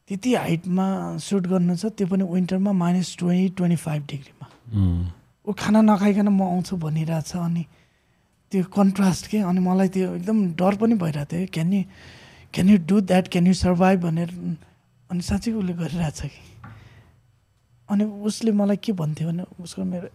[0.09, 0.85] त्यति हाइटमा
[1.21, 4.45] सुट गर्नु छ त्यो पनि विन्टरमा माइनस ट्वेन्टी ट्वेन्टी फाइभ डिग्रीमा।
[5.47, 7.63] ऊ खाना नखाइकन म आउँछु भनिरहेछ अनि
[8.51, 9.37] त्यो कन्ट्रास्ट के?
[9.47, 11.83] अनि मलाई त्यो एकदम डर पनि भइरहेको थियो। Can you
[12.53, 14.29] can you do that can you survive भनेर
[15.09, 16.41] अनि साँच्चै उसले गरिरहेछ कि।
[17.89, 20.07] अनि उसले मलाई के भन्थ्यो भने उसको मेरो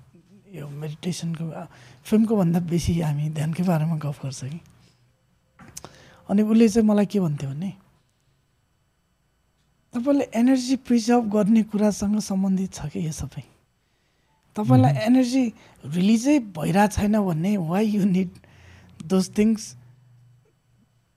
[0.52, 1.44] यो मेडिटेसनको
[2.04, 4.60] फिल्मको भन्दा बेसी हामी ध्यानकै बारेमा गफ गर्छ कि।
[6.28, 7.72] अनि उसले चाहिँ मलाई के भन्थ्यो भने
[9.94, 13.44] तपाईँले एनर्जी प्रिजर्भ गर्ने कुरासँग सम्बन्धित छ कि यो सबै?
[14.56, 15.44] तपाईँलाई एनर्जी
[15.84, 18.30] रिलिजै भइरहेको छैन भन्ने why you need
[19.06, 19.62] those things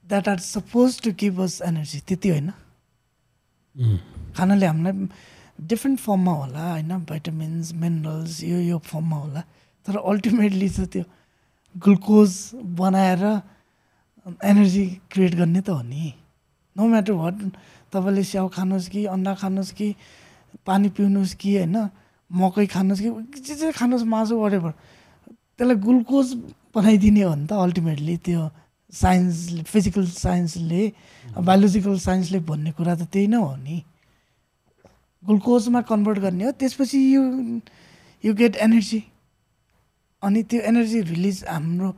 [0.05, 2.49] that are suppose to give us energy त्यति होइन।
[4.35, 5.07] खानाले हामीलाई
[5.61, 6.91] डिफ्रेन्ट फर्ममा होला होइन?
[7.05, 9.41] भाइटामिन्स मिनरल्स यो यो फर्ममा होला।
[9.85, 11.03] तर अल्टिमेटली चाहिँ त्यो
[11.75, 12.31] ग्लुकोज
[12.79, 13.23] बनाएर
[14.43, 16.13] एनर्जी क्रिएट गर्ने त हो नि।
[16.75, 17.35] नो म्याटर वाट
[17.91, 19.87] तपाईँले स्याउ खानुहोस् कि अन्डा खानुहोस् कि
[20.65, 21.75] पानी पिउनुहोस् कि होइन?
[22.31, 24.71] मकै खानुहोस् कि जे जे खानुहोस् मासु वरेभर
[25.55, 26.27] त्यसलाई ग्लुकोज
[26.75, 28.41] बनाइदिने हो नि त अल्टिमेटली त्यो
[28.93, 30.81] साइन्सले फिजिकल साइन्सले
[31.45, 33.77] बायोलोजिकल साइन्सले भन्ने कुरा त त्यही नै हो नि।
[35.23, 37.21] ग्लुकोजमा कन्भर्ट गर्ने हो त्यसपछि यु
[38.23, 39.01] यु गेट एनर्जी
[40.23, 41.89] अनि त्यो एनर्जी रिलिज हाम्रो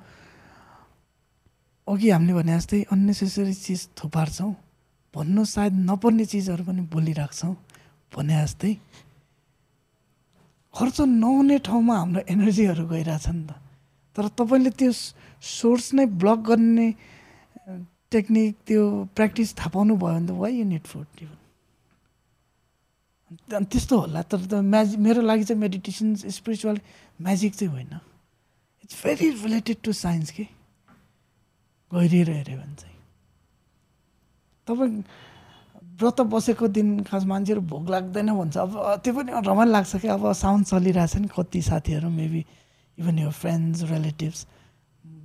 [1.87, 4.53] अघि हामीले भने जस्तै अन्नेसेसरी चिज थुपार्छौँ।
[5.15, 7.53] भन्नु सायद नपर्ने चिजहरू पनि बोलिराख्छौँ
[8.11, 8.71] भने जस्तै।
[10.77, 13.51] खर्च नहुने ठाउँमा हाम्रो एनर्जीहरू गइरहेछ नि त।
[14.15, 14.91] तर तपाईँले त्यो
[15.41, 16.87] सोर्स नै ब्लक गर्ने
[18.13, 18.81] टेक्निक त्यो
[19.17, 21.37] प्र्याक्टिस थाहा पाउनु भयो भने त why you need food even.
[23.67, 26.77] त्यस्तो होला तर त म्याजिक मेरो लागि चाहिँ मेडिटेसन स्पिरिचुअल
[27.25, 27.93] म्याजिक चाहिँ होइन।
[28.83, 30.45] It's very related to science के?
[31.91, 32.95] गहिरिएर हेऱ्यो भने चाहिँ।
[34.67, 35.03] तपाईँ
[35.99, 40.31] व्रत बसेको दिन खास मान्छेहरू भोक लाग्दैन भन्छ। अब त्यो पनि रमाइलो लाग्छ कि अब
[40.33, 42.45] साउन्ड चलिरहेछ नि कति साथीहरू मेबी
[42.97, 44.45] इभन यो फ्रेन्ड्स रिलेटिभ्स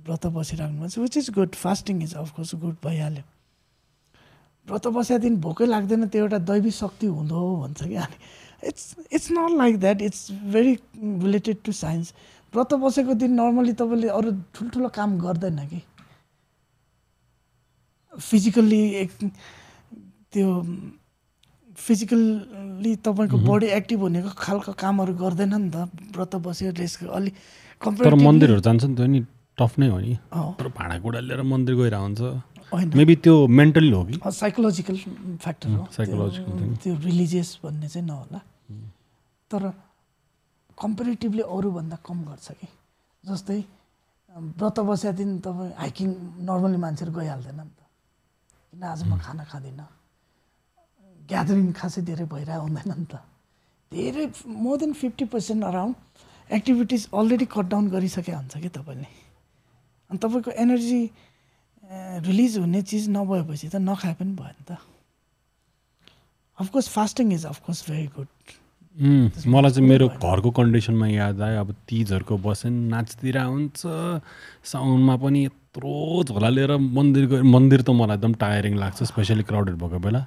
[0.07, 3.23] व्रत बसिराख्नु भन्छ which is good fasting is of course good भइहाल्यो।
[4.67, 8.17] व्रत बसेको दिन भोकै लाग्दैन त्यो एउटा दैवी शक्ति हुँदो भन्छ कि। अनि
[8.67, 12.13] it's it's not like that it's very related to science
[12.53, 15.81] व्रत बसेको दिन नर्मली तपाईँले अरू ठुल्ठुलो काम गर्दैन कि।
[18.13, 19.11] फिजिकल्ली एक
[20.33, 20.47] त्यो
[21.77, 27.33] फिजिकल्ली तपाईँको बडी एक्टिभ हुनेको खालको कामहरू गर्दैन नि त। व्रत बस्यो रेस्ट अलिक
[27.81, 29.19] तर मन्दिरहरू जान्छ नि त नि
[29.57, 30.13] टफ नै हो नि।
[30.57, 32.21] तर भाँडाकुँडा लिएर मन्दिर गएर हुन्छ।
[32.73, 34.17] मेबी त्यो मेन्टली हो कि?
[34.17, 34.97] साइकोलोजिकल
[35.43, 36.77] फ्याक्टर हो। psychological त्यो-.
[36.83, 38.39] त्यो रिलिजियस भन्ने चाहिँ नहोला।
[39.51, 39.61] तर
[40.73, 42.67] कम्पेरिटिभली अरूभन्दा कम गर्छ कि।
[43.29, 43.59] जस्तै
[44.57, 46.09] व्रत बसेको दिन तपाईँ हाइकिङ
[46.49, 47.81] नर्मली मान्छेहरू गइहाल्दैन नि त।
[48.73, 50.02] किन आज म खाना खाँदिनँ?
[51.29, 53.15] ग्यादरिङ खासै धेरै भइरहेको हुँदैन नि त।
[53.91, 54.25] धेरै
[54.63, 55.95] more than fifty percent around
[56.49, 59.09] activities already cut down गरिसके हुन्छ कि तपाईँले।
[60.09, 61.01] अनि तपाईँको एनर्जी
[62.27, 64.77] रिलिज हुने चिज नभएपछि त नखाए पनि भयो नि त
[66.57, 68.27] of course fasting is of course very good
[69.49, 73.81] मलाई चाहिँ मेरो घरको कन्डिसनमा याद आयो अब तिजहरूको बसेन नाचतिर हुन्छ।
[74.69, 79.75] साउन्डमा पनि यत्रो झोला लिएर मन्दिर गयो मन्दिर त मलाई एकदम टायरिङ लाग्छ स्पेसली क्राउडेड
[79.81, 80.21] भएको बेला।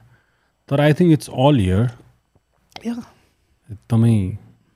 [0.68, 1.82] तर I think it's all year
[2.86, 4.14] एकदमै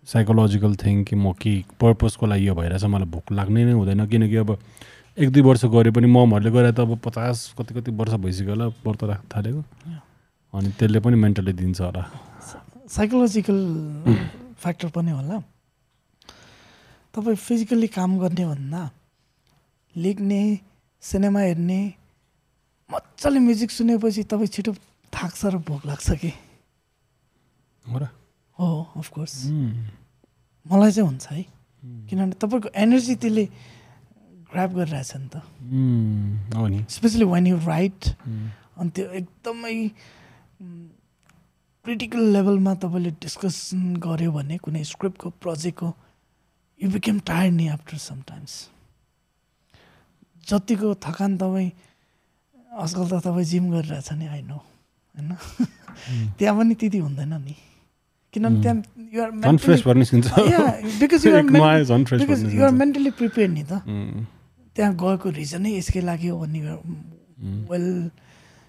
[0.07, 4.37] साइकोलोजिकल थिङ कि म के पर्पजको लागि यो भइरहेछ मलाई भोक लाग्ने नै हुँदैन। किनकि
[4.43, 4.51] अब
[5.19, 8.67] एक दुई वर्ष गरे पनि ममहरूले गरे त अब पचास कति कति वर्ष भइसक्यो होला
[8.87, 9.63] व्रत राख्न थालेको।
[10.55, 12.03] अनि त्यसले पनि मेन्टली दिन्छ होला।
[12.87, 13.59] साइकोलोजिकल
[14.63, 15.43] फ्याक्टर पनि होला।
[17.15, 18.83] तपाईँ फिजिकल्ली काम गर्ने भन्दा
[19.95, 20.41] लेख्ने
[21.03, 21.81] सिनेमा हेर्ने
[22.91, 24.73] मजाले म्युजिक सुनेपछि तपाईँ छिटो
[25.13, 26.33] थाक्छ र भोक लाग्छ कि?
[27.85, 28.05] हो र।
[28.59, 29.35] हो अफकोर्स
[30.67, 31.43] मलाई चाहिँ हुन्छ है।
[32.09, 33.45] किनभने तपाईँको एनर्जी त्यसले
[34.53, 38.01] ग्राप गरिरहेछ नि त। उम्, हो नि। स्पेसली वान यु राइट
[38.77, 39.75] अनि त्यो एकदमै
[41.85, 45.89] क्रिटिकल लेभलमा तपाईँले डिस्कसन गऱ्यो भने कुनै स्क्रिप्टको प्रोजेक्टको
[46.81, 48.53] यु बिकेम टायर्ड नि आफ्टर समटाइम्स
[50.49, 51.71] जतिको थकान तपाईँ
[52.85, 54.59] आजकल त तपाईँ जिम गरिरहेछ नि आई नो
[55.17, 55.37] होइन?
[56.39, 57.57] त्यहाँ पनि त्यति हुँदैन नि।
[58.35, 58.77] किनभने त्यहाँ
[62.55, 64.25] युआर मेन्टली प्रिपेयर नि त। उम्,
[64.77, 66.61] त्यहाँ गएको रिजनै यसकै लागि हो भन्ने
[67.71, 68.11] वेल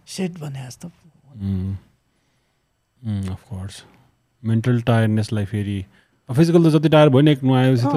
[0.07, 0.88] सेट भने जस्तो।
[3.34, 3.84] अफकोर्स
[4.43, 5.85] मेन्टल टायर्डनेसलाई फेरि
[6.30, 7.95] फिजिकल त जति टायर भयो नि एक नुहाएपछि त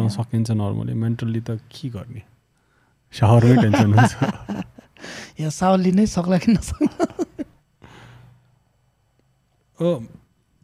[0.00, 2.22] um, सकिन्छ नर्मली मेन्टल्ली त के गर्ने?
[3.14, 4.12] सावरमै टेन्सन हुन्छ
[5.42, 7.04] या सावर लिनै सक्ला कि नसक्ला?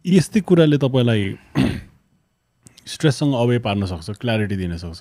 [0.04, 1.22] यस्तै कुराले तपाईँलाई
[2.94, 5.00] स्ट्रेससँग अवे पार्न सक्छ क्ल्यारिटी दिन सक्छ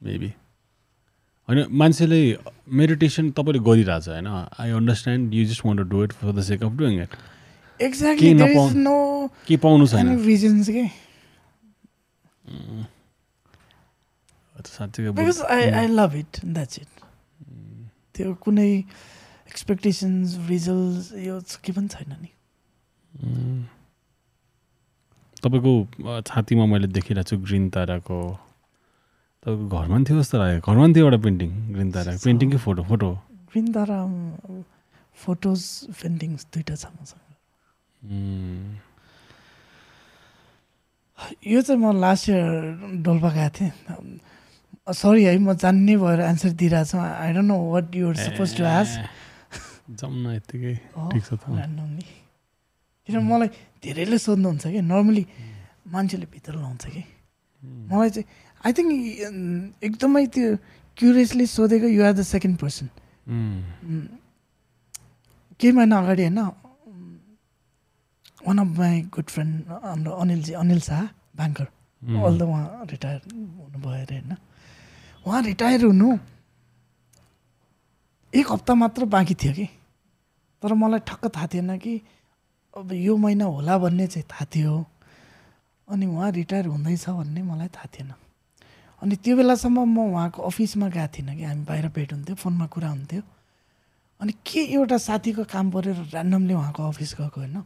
[0.00, 0.30] मेबी।
[1.48, 2.20] होइन मान्छेले
[2.80, 4.26] मेडिटेसन तपाईँले गरिरहेछ होइन?
[4.60, 7.12] I understand you just want to do it for the sake of doing it
[7.80, 8.32] exactly
[9.48, 10.84] के पाउनु छैन। रिजन्स के?
[14.66, 16.92] साँच्चै because I I love it that's it
[18.14, 18.70] त्यो कुनै
[19.50, 22.30] एक्सपेक्टेसन्स रिजल्ट यो के पनि छैन नि
[25.44, 25.72] तपाईँको
[26.24, 28.18] छातीमा मैले देखिरहेको छु ग्रिन ताराको।
[29.44, 32.58] तपाईँको घरमा पनि थियो जस्तो लाग्यो। घरमा पनि थियो एउटा पेन्टिङ ग्रिन तारा। पेन्टिङ कि
[32.64, 33.10] photo photo.
[33.52, 33.98] Green Tara
[35.24, 35.60] photos
[36.00, 37.20] paintings दुइटा छ मसँग।
[38.08, 38.80] उम्,
[41.52, 42.48] यो चाहिँ म लास्ट इयर
[43.04, 43.72] डोल्पा गएको थिएँ।
[44.92, 48.64] सरी है म जान्ने भएर एन्सर दिइरहेको छु। I don't know what you're suppose to
[50.12, 50.74] न यत्तिकै।
[51.12, 52.04] ठिक छ त। ऱ्यान्डमली
[53.08, 53.48] किनभने मलाई
[53.80, 54.80] धेरैले सोध्नुहुन्छ कि?
[54.80, 55.24] नर्मली
[55.92, 57.02] मान्छेले भित्र लाउँछ कि?
[57.64, 58.26] मलाई चाहिँ
[58.64, 58.90] आई थिङ्क
[59.84, 60.48] एकदमै त्यो
[60.96, 62.86] क्युरियसली सोधेको you are the second person
[65.60, 66.40] केही महिना अगाडि होइन
[68.46, 69.52] one of my good friend
[69.84, 71.02] हाम्रो Anilji Anil Shah
[71.36, 71.68] banker
[72.24, 74.32] all the उहाँ रिटायर हुनुभयो अरे होइन?
[75.26, 76.18] उहाँ रिटायर हुनु।
[78.34, 79.68] एक हप्ता मात्र बाँकी थियो कि।
[80.62, 82.00] तर मलाई ठक्क थाहा थिएन कि
[82.76, 84.84] अब यो महिना होला भन्ने चाहिँ थाहा थियो।
[85.88, 88.12] अनि उहाँ रिटायर हुँदैछ भन्ने मलाई थाहा थिएन।
[89.02, 92.88] अनि त्यो बेलासम्म म उहाँको अफिसमा गएको थिइनँ कि। हामी बाहिर भेट हुन्थ्यो फोनमा कुरा
[92.88, 93.22] हुन्थ्यो।
[94.20, 97.56] अनि के एउटा साथीको काम परेर ऱ्यान्डमली उहाँको अफिस गएको होइन।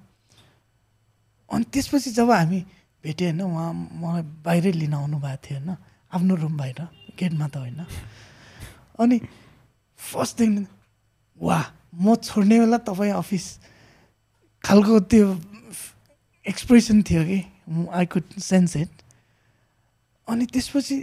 [1.50, 2.60] अनि त्यसपछि जब हामी
[3.04, 5.76] भेट्यो होइन उहाँ मलाई बाहिरै लिन आउनु भएको थियो होइन।
[6.14, 7.80] आफ्नो रुम बाहिर। गेटमा त होइन।
[8.98, 9.18] अनि
[9.98, 10.50] फर्स्ट थिङ
[11.40, 11.58] वा
[11.94, 13.46] म छोड्ने बेला तपाईँ अफिस
[14.64, 15.26] खालको त्यो
[16.46, 17.40] एक्सप्रेसन थियो कि?
[17.68, 18.90] आई कुड सेन्स इट
[20.28, 20.96] अनि त्यसपछि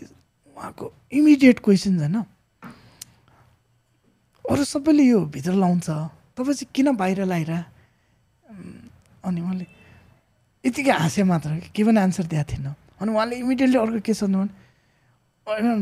[0.58, 2.18] उहाँको इमिडिएट क्वेसन्स होइन।
[4.46, 5.90] अरू सबैले यो भित्र लाउँछ।
[6.38, 7.52] तपाईँ चाहिँ किन बाहिर लगाएर
[9.26, 9.66] अनि मैले
[10.64, 12.68] यतिकै हाँसेँ मात्र। के पनि आन्सर दिएको थिएन।
[13.02, 14.38] अनि उहाँले इमिडिएटली अर्को के सोध्नु
[15.48, 15.74] भने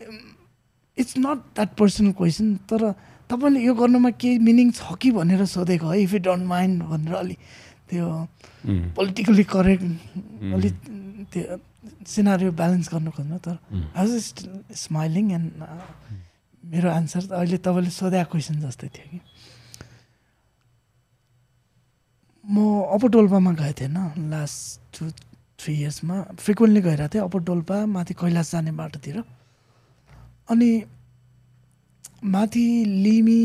[0.00, 2.82] it's not that personal question तर
[3.30, 7.14] तपाईँले यो गर्नुमा केही मिनिङ छ कि भनेर सोधेको है इफ यु डोन्ट माइन्ड भनेर
[7.14, 7.38] अलिक
[7.90, 8.06] त्यो
[8.96, 9.84] पोलिटिकली करेक्ट
[10.54, 10.74] अलिक
[11.32, 11.58] त्यो
[12.06, 13.56] सिनारी ब्यालेन्स गर्नु खोज्नु तर
[13.96, 14.10] वाज
[14.84, 15.50] स्माइलिङ एन्ड
[16.62, 19.20] मेरो आन्सर त अहिले तपाईँले सोधेको क्वेसन जस्तै थियो कि।
[22.44, 22.56] म
[22.94, 25.10] अप्पर डोल्पामा गएको थिएँ होइन लास्ट टु
[25.58, 29.16] थ्री इयर्समा फ्रिक्वेन्टली गइरहेको थिएँ अप्पर डोल्पा माथि कैलाश जाने बाटोतिर।
[30.48, 30.70] अनि
[32.24, 32.66] माथि
[33.04, 33.40] लिमी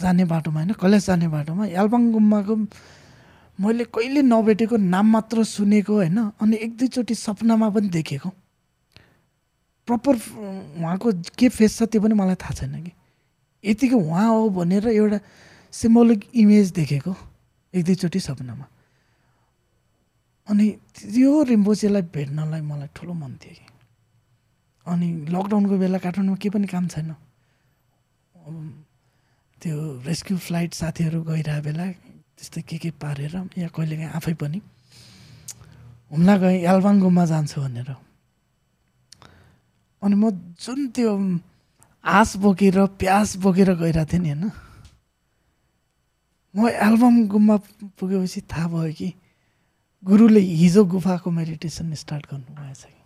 [0.00, 2.54] जाने बाटोमा होइन कैलाश जाने बाटोमा यालपाङ गुम्बाको
[3.58, 8.30] मैले कहिले नभेटेको नाम मात्र सुनेको होइन अनि एक दुईचोटि सपनामा पनि देखेको।
[9.88, 10.14] प्रपर
[10.80, 12.92] उहाँको के फेस छ त्यो पनि मलाई थाहा छैन कि।
[13.64, 15.18] यतिको उहाँ हो भनेर एउटा
[15.72, 17.14] सिम्बोलिक इमेज देखेको
[17.74, 18.66] एक दुईचोटि सपनामा।
[20.48, 20.66] अनि
[20.98, 23.66] त्यो रिम्पोचेलाई भेट्नलाई मलाई ठुलो मन थियो कि।
[24.86, 27.10] अनि लकडाउनको बेला काठमाडौँमा केही पनि काम छैन।
[29.62, 31.84] त्यो रेस्क्यु फ्लाइट साथीहरू गइरहेको बेला
[32.36, 34.60] त्यस्तै के के पारेर या कहिलेकाहीँ आफै पनि
[36.12, 37.90] हुम्ला गएँ यालबाङ गुम्बा जान्छु भनेर।
[40.02, 40.30] अनि म
[40.60, 41.10] जुन त्यो
[42.04, 44.52] आस बोकेर प्यास बोकेर गइरहेको थिएँ नि होइन
[46.54, 47.56] म एल्बम गुम्बा
[47.98, 49.08] पुगेपछि थाहा भयो कि
[50.04, 53.00] गुरुले हिजो गुफाको मेडिटेसन स्टार्ट गर्नुभएछ कि।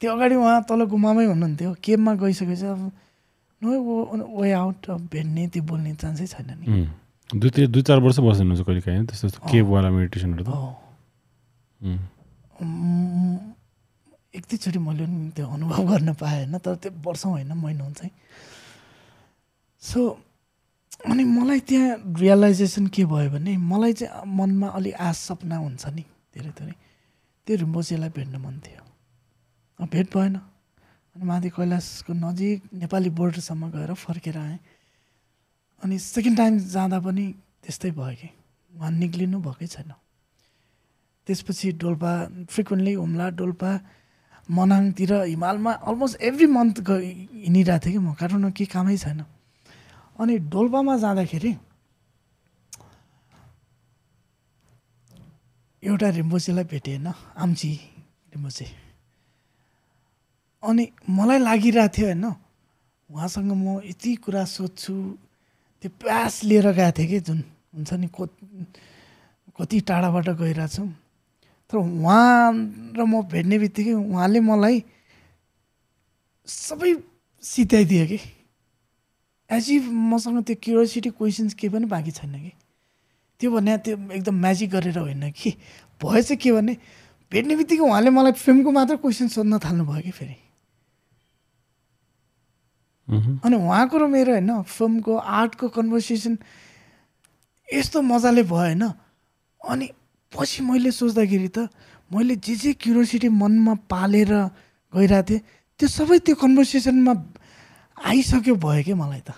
[0.00, 2.82] त्यो अगाडि उहाँ तल गुम्बामै हुनुहुन्थ्यो। केबमा गइसकेपछि अब
[3.62, 3.68] नो
[4.40, 6.88] वे आउट अब भेट्ने त्यो बोल्ने चान्सै छैन नि.
[7.30, 10.50] दुई दुई चार वर्ष बस्नु हुन्छ कहिले काहीँ त्यस्तो केबवाला मेडिटेसनहरू त?
[14.30, 18.12] एक दुईचोटि मैले पनि त्यो अनुभव गर्न पाएँ होइन तर त्यो वर्षौँ होइन महिनौ चाहिँ
[19.82, 20.00] सो
[21.10, 26.04] अनि मलाई त्यहाँ रियलाइजेसन के भयो भने मलाई चाहिँ मनमा अलि आश सपना हुन्छ नि
[26.34, 26.74] धेरै धेरै
[27.46, 28.89] त्यो रिम्बोचेलाई भेट्न मन थियो।
[29.86, 30.34] भेट भएन।
[31.16, 34.58] अनि माथि कैलाशको नजिक नेपाली बोर्डरसम्म गएर फर्केर आएँ।
[35.82, 37.24] अनि सेकेन्ड टाइम जाँदा पनि
[37.64, 38.28] त्यस्तै भयो कि।
[38.72, 39.92] उहाँ निक्लिनु भएकै छैन।
[41.26, 42.12] त्यसपछि डोल्पा
[42.50, 43.70] फ्रिक्वेन्टली हुम्ला डोल्पा
[44.48, 49.20] मनाङतिर हिमालमा अलमोस्ट एभ्री मन्थ हिँडिरहेको थिएँ कि म। काठमाडौँ केही कामै छैन।
[50.20, 51.52] अनि डोल्पामा जाँदाखेरि
[55.82, 57.08] एउटा रिम्बोचेलाई भेटेँ होइन
[57.40, 57.72] आम्ची
[58.34, 58.66] रिम्बोचे
[60.62, 62.24] अनि मलाई लागिरहेको थियो होइन
[63.10, 64.94] उहाँसँग म यति कुरा सोध्छु
[65.82, 67.38] त्यो प्यास लिएर गएको थिएँ कि जुन
[67.74, 68.26] हुन्छ नि को
[69.56, 70.88] कति टाढाबाट गइरहेछौँ
[71.72, 72.52] तर उहाँ
[72.96, 74.82] र म भेट्ने बित्तिकै उहाँले मलाई
[76.46, 76.94] सबै
[77.42, 78.18] सिताइदियो कि।
[79.50, 82.52] एज इफ मसँग त्यो क्युरियोसिटी क्वेसन्स केही पनि बाँकी छैन कि।
[83.40, 85.50] त्यो भने त्यो एकदम म्याजिक गरेर होइन कि।
[86.02, 86.76] चाहिँ के भने
[87.32, 90.49] भेट्ने बित्तिकै उहाँले मलाई फिल्मको मात्र क्वेसन सोध्न थाल्नुभयो कि फेरि.
[93.10, 96.38] अनि उहाँको र मेरो होइन फिल्मको आर्टको कन्भर्सेसन
[97.68, 98.84] यस्तो मजाले भयो होइन।
[99.60, 99.86] अनि
[100.32, 101.68] पछि मैले सोच्दाखेरि त
[102.10, 104.32] मैले जे जे क्युरियोसिटी मनमा पालेर
[104.94, 105.40] गइरहेको थिएँ
[105.78, 107.14] त्यो सबै त्यो कन्भर्सेसनमा
[107.98, 109.30] आइसक्यो भयो क्या मलाई त?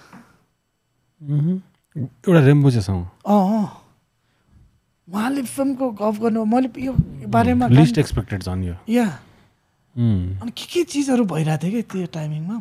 [1.21, 1.61] उम्.
[1.97, 3.69] एउटा रेम्बोचेसँग अँ
[5.09, 6.93] उहाँले फिल्मको गफ गर्नु मैले यो
[7.29, 9.07] बारेमा लिस्ट एक्सपेक्टेड छन् यो। या।
[9.97, 10.41] उम्.
[10.41, 12.57] अनि के के चिजहरू भइरहेको थियो कि त्यो टाइमिङमा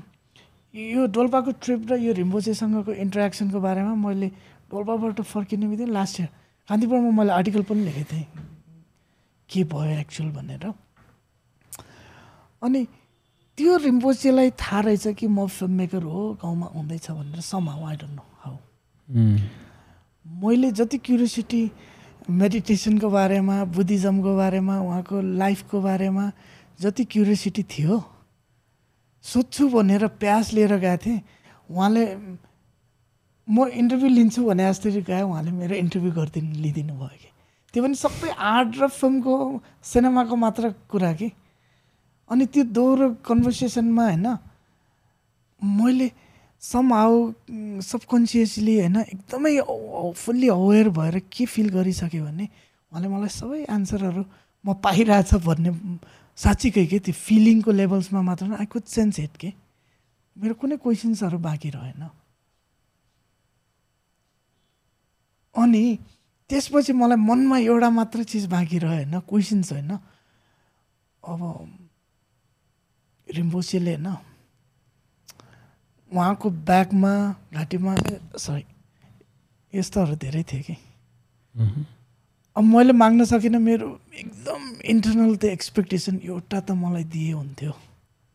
[0.74, 4.28] यो डोल्पाको ट्रिप र यो रिम्बोचेसँगको इन्टरेक्सनको बारेमा मैले
[4.72, 6.30] डोल्पाबाट फर्किने बित्तिकै लास्ट इयर
[6.70, 8.26] कान्तिपुरमा मैले आर्टिकल पनि लेखेको थिएँ।
[9.52, 10.64] के भयो एक्चुअल भनेर।
[12.64, 12.82] अनि
[13.58, 18.16] त्यो रिम्पोचेलाई थाहा रहेछ कि म फिल्म मेकर हो गाउँमा आउँदैछ भनेर somehow I don't
[18.16, 18.56] know how.
[20.26, 21.62] मैले जति क्युरियोसिटी
[22.32, 26.32] मेडिटेसनको बारेमा बुद्धिज्मको बारेमा उहाँको लाइफको बारेमा
[26.80, 28.04] जति क्युरियोसिटी थियो
[29.24, 31.22] सोध्छु भनेर प्यास लिएर गएको थिएँ।
[31.70, 32.04] उहाँले
[33.48, 37.30] म इन्टरभ्यू लिन्छु भने जस्तै गएँ उहाँले मेरो इन्टरभ्यू गरिदिनु लिइदिनु भयो कि।
[37.74, 39.34] त्यो पनि सबै आर्ट र फिल्मको
[39.84, 41.30] सिनेमाको मात्र कुरा कि।
[42.30, 44.28] अनि त्यो दोहोरो कन्भर्सेसनमा होइन
[45.62, 46.08] मैले
[46.64, 47.16] सम हाउ
[47.82, 49.54] सबकन्सियसली होइन एकदमै
[50.16, 52.46] फुल्ली अवेर भएर के फिल गरिसक्यो भने
[52.92, 54.24] उहाँले मलाई सबै एन्सरहरू
[54.66, 55.72] म पाइरहेछ भन्ने
[56.42, 59.54] साँच्चीकै के त्यो फिलिङको लेभल्समा मात्र आई कुड सेन्स इट के?
[60.38, 62.02] मेरो कुनै क्वेसन्सहरू बाँकी रहेन।
[65.56, 65.84] अनि
[66.50, 69.92] त्यसपछि मलाई मनमा एउटा मात्र चिज बाँकी रह्यो होइन क्वेसन्स होइन।
[71.24, 71.42] अब
[73.28, 74.08] रिम्बोसेले होइन
[76.12, 77.14] उहाँको ब्यागमा
[77.54, 77.94] घाँटीमा
[78.36, 78.64] सरी
[79.74, 80.76] यस्तोहरू धेरै थिए कि.
[82.56, 83.88] अब मैले माग्न सकिनँ मेरो
[84.20, 84.62] एकदम
[84.92, 87.72] इन्टरनल त्यो एक्सपेक्टेसन एउटा त मलाई दिए हुन्थ्यो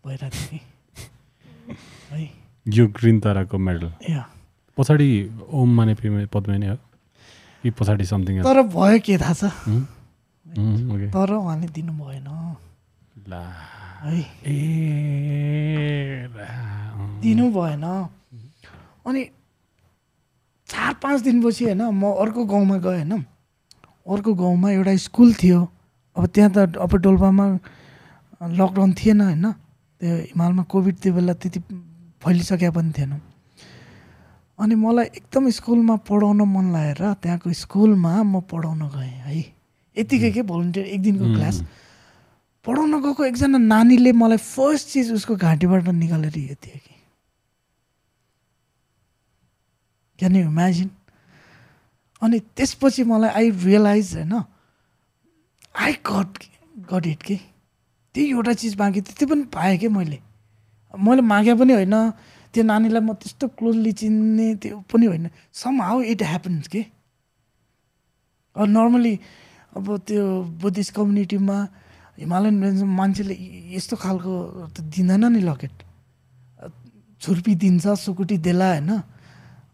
[0.05, 1.77] भइरहेको थियो
[2.17, 2.31] है।
[2.67, 4.23] यो ग्रिन ताराको मेडल। या।
[4.79, 5.09] पछाडि
[5.53, 5.95] ओम माने
[6.33, 6.77] पद्मे नै हो?
[7.65, 9.45] कि पछाडि समथिङ तर भयो के थाहा छ?
[11.13, 12.29] तर उहाँले दिनु भएन।
[14.07, 14.57] है। ए
[17.23, 17.85] दिनु भएन।
[19.07, 19.23] अनि
[20.69, 23.25] चार पाँच दिनपछि होइन म अर्को गाउँमा गएँ होइन।
[24.07, 25.61] अर्को गाउँमा एउटा स्कुल थियो।
[26.17, 27.45] अब त्यहाँ त अब डोल्पामा
[28.55, 29.47] लकडाउन थिएन होइन।
[30.01, 31.61] त्यो हिमालमा कोभिड त्यो बेला त्यति
[32.23, 33.13] फैलिसकेको पनि थिएन।
[34.59, 39.45] अनि मलाई एकदम स्कुलमा पढाउन मन लागेर त्यहाँको स्कुलमा म पढाउन गएँ है।
[39.97, 41.57] यतिकै के भोलिन्टियर एक दिनको क्लास।
[42.65, 46.95] पढाउन गएको एकजना नानीले मलाई फर्स्ट चिज उसको घाँटीबाट निकालेर यो थियो कि।
[50.19, 50.91] क्यान यु इमेजिन
[52.27, 56.31] अनि त्यसपछि मलाई आई रियलाइज होइन आई गट
[56.91, 57.37] गट इट कि?
[58.15, 60.19] त्यही एउटा चिज मागेँ थियो त्यो पनि पाएँ कि मैले।
[60.95, 61.97] मैले मागे पनि होइन
[62.55, 66.83] त्यो नानीलाई म त्यस्तो क्लोजली चिन्ने त्यो पनि होइन। सम हाउ इट ह्यापन्स के
[68.57, 69.15] नर्मली
[69.77, 70.25] अब त्यो
[70.61, 71.57] बुद्धिस्ट कम्युनिटीमा
[72.19, 73.35] हिमालयन रेन्जमा मान्छेले
[73.77, 74.33] यस्तो खालको
[74.73, 75.77] त दिँदैन नि लकेट।
[77.21, 78.91] छुर्पी दिन्छ सुकुटी देला होइन।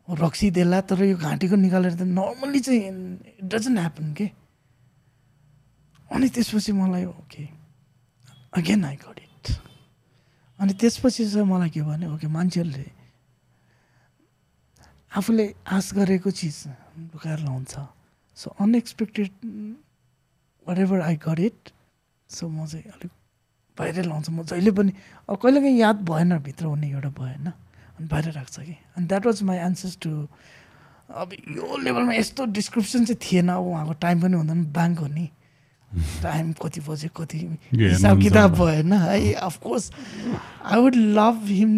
[0.08, 2.80] रक्सी देला तर यो घाँटीको निकालेर त नर्मली चाहिँ
[3.38, 4.26] इट डजन्ट ह्यापन के?
[6.10, 7.44] अनि त्यसपछि मलाई okay
[8.58, 9.44] again I got it
[10.60, 12.90] अनि त्यसपछि चाहिँ मलाई के भन्यो ओके मान्छेहरूले
[15.12, 16.56] आफूले आश गरेको चिज
[17.12, 17.74] लुकाएर लाउँछ।
[18.36, 19.30] So unexpected
[20.78, 21.70] whatever I got it
[22.30, 23.10] so म चाहिँ अलिक
[23.78, 24.92] बाहिरै लाउँछ। म जहिले पनि
[25.28, 27.52] कहिलेकाहीँ याद भएन भित्र हुने एउटा भएन।
[27.98, 30.10] अनि बाहिर राख्छ कि। अनि that was my answers to
[31.12, 35.28] अब यो लेभलमा यस्तो डिस्क्रिप्सन चाहिँ थिएन। अब उहाँको टाइम पनि हुँदैन ब्याङ्क हो नि
[36.22, 37.38] टाइम कति बजे कति
[37.72, 39.90] हिसाब किताब भएन है। Of course
[40.64, 41.72] I would love him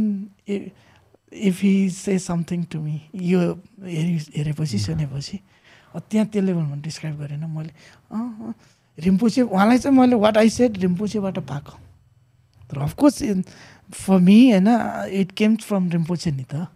[0.49, 3.41] if he say something to me यो
[3.83, 5.39] हेरि हेरेपछि सुनेपछि।
[5.95, 7.73] त्यहाँ त्यो लेभलमा डिस्क्राइब गरेन। मैले
[8.99, 11.79] रिम्पुचे उहाँलाई चाहिँ मैले वाट आई सेड रिम्पुचेबाट पाएको।
[12.71, 13.23] तर अफकोर्स
[13.95, 14.69] फर मी होइन
[15.21, 16.67] इट केम फ्रम रिम्पोचे नि त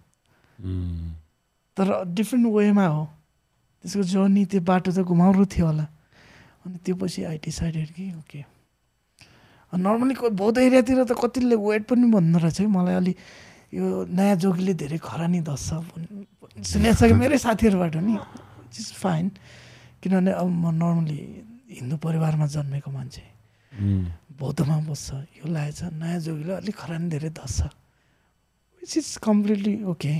[1.76, 3.04] तर डिफ्रेन्ट वेमा हो
[3.84, 5.86] त्यसको जर्नी त्यो बाटो त घुमाउरो थियो होला
[6.66, 8.40] अनि त्यो पछि आई डिसाइडेड कि ओके
[9.72, 13.14] नर्मली बौद्ध एरियातिर त कतिले वेट पनि भन्दो रहेछ कि मलाई अलि
[13.74, 15.68] यो नयाँ जोगीले धेरै खरानी धस्छ
[16.64, 18.14] सुनेको छ कि मेरै साथीहरूबाट नि
[18.74, 19.26] इज फाइन
[20.02, 21.18] किनभने अब म नर्मली
[21.70, 23.24] हिन्दू परिवारमा जन्मेको मान्छे
[24.38, 25.08] बौद्धमा बस्छ
[25.38, 27.60] यो लागेछ नयाँ जोगीले अलिक खरानी धेरै धस्छ।
[28.78, 30.12] Which is completely okay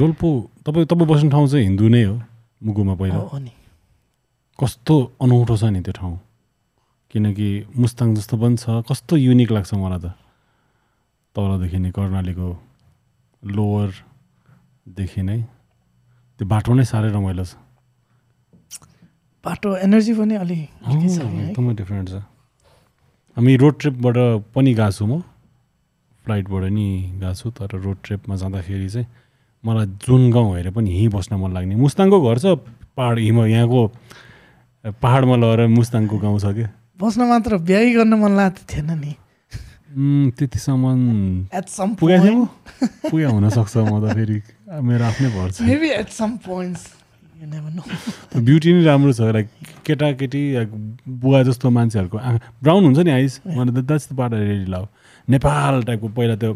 [0.00, 0.28] Dolpo
[0.64, 2.14] तपाईँ तपाईँ बस्ने ठाउँ चाहिँ हिन्दू नै हो
[2.64, 3.52] मुगुमा पहिला। हो नि
[4.58, 6.16] कस्तो अनौठो छ नि त्यो ठाउँ?
[7.12, 10.16] किनकि मुस्ताङ जस्तो पनि छ कस्तो युनिक लाग्छ मलाई त।
[11.36, 12.48] तलदेखि नै कर्णालीको
[13.42, 15.38] लोवरदेखि नै।
[16.40, 17.60] त्यो बाटो नै साह्रै रमाइलो छ।
[19.44, 21.52] बाटो एनर्जी पनि अलि अलि छ कि है?
[21.52, 22.24] एकदमै डिफ्रेन्ट छ।
[23.36, 24.16] हामी रोड ट्रिपबाट
[24.56, 25.20] पनि गएको छु म।
[26.24, 29.06] फ्लाइटबाट नि गएको छु तर रोड ट्रिपमा जाँदाखेरि चाहिँ
[29.60, 32.56] मलाई जुन गाउँ हेरे पनि यहीँ बस्न मन लाग्ने। मुस्ताङको घर छ
[32.96, 33.80] पाहाड हिम यहाँको
[35.04, 39.12] पाहाडमा लगेर मुस्ताङको गाउँ छ क्या बस्न मात्र बिहाई गर्न मन लागेको त थिएन नि।
[40.32, 40.84] त्यतिसम्म
[42.00, 42.48] पुगेको थिएँ म।
[43.12, 44.38] पुगे हुनसक्छ म त फेरि।
[44.80, 45.60] मेरो आफ्नै भर छ।
[47.36, 49.48] ब्युटी नै राम्रो छ लाइक
[49.86, 50.40] केटाकेटी
[51.20, 54.88] बुवा जस्तो मान्छेहरूको आँखा ब्राउन हुन्छ नि eyes that's the part ready love
[55.28, 56.52] Nepal टाइपको पहिला त्यो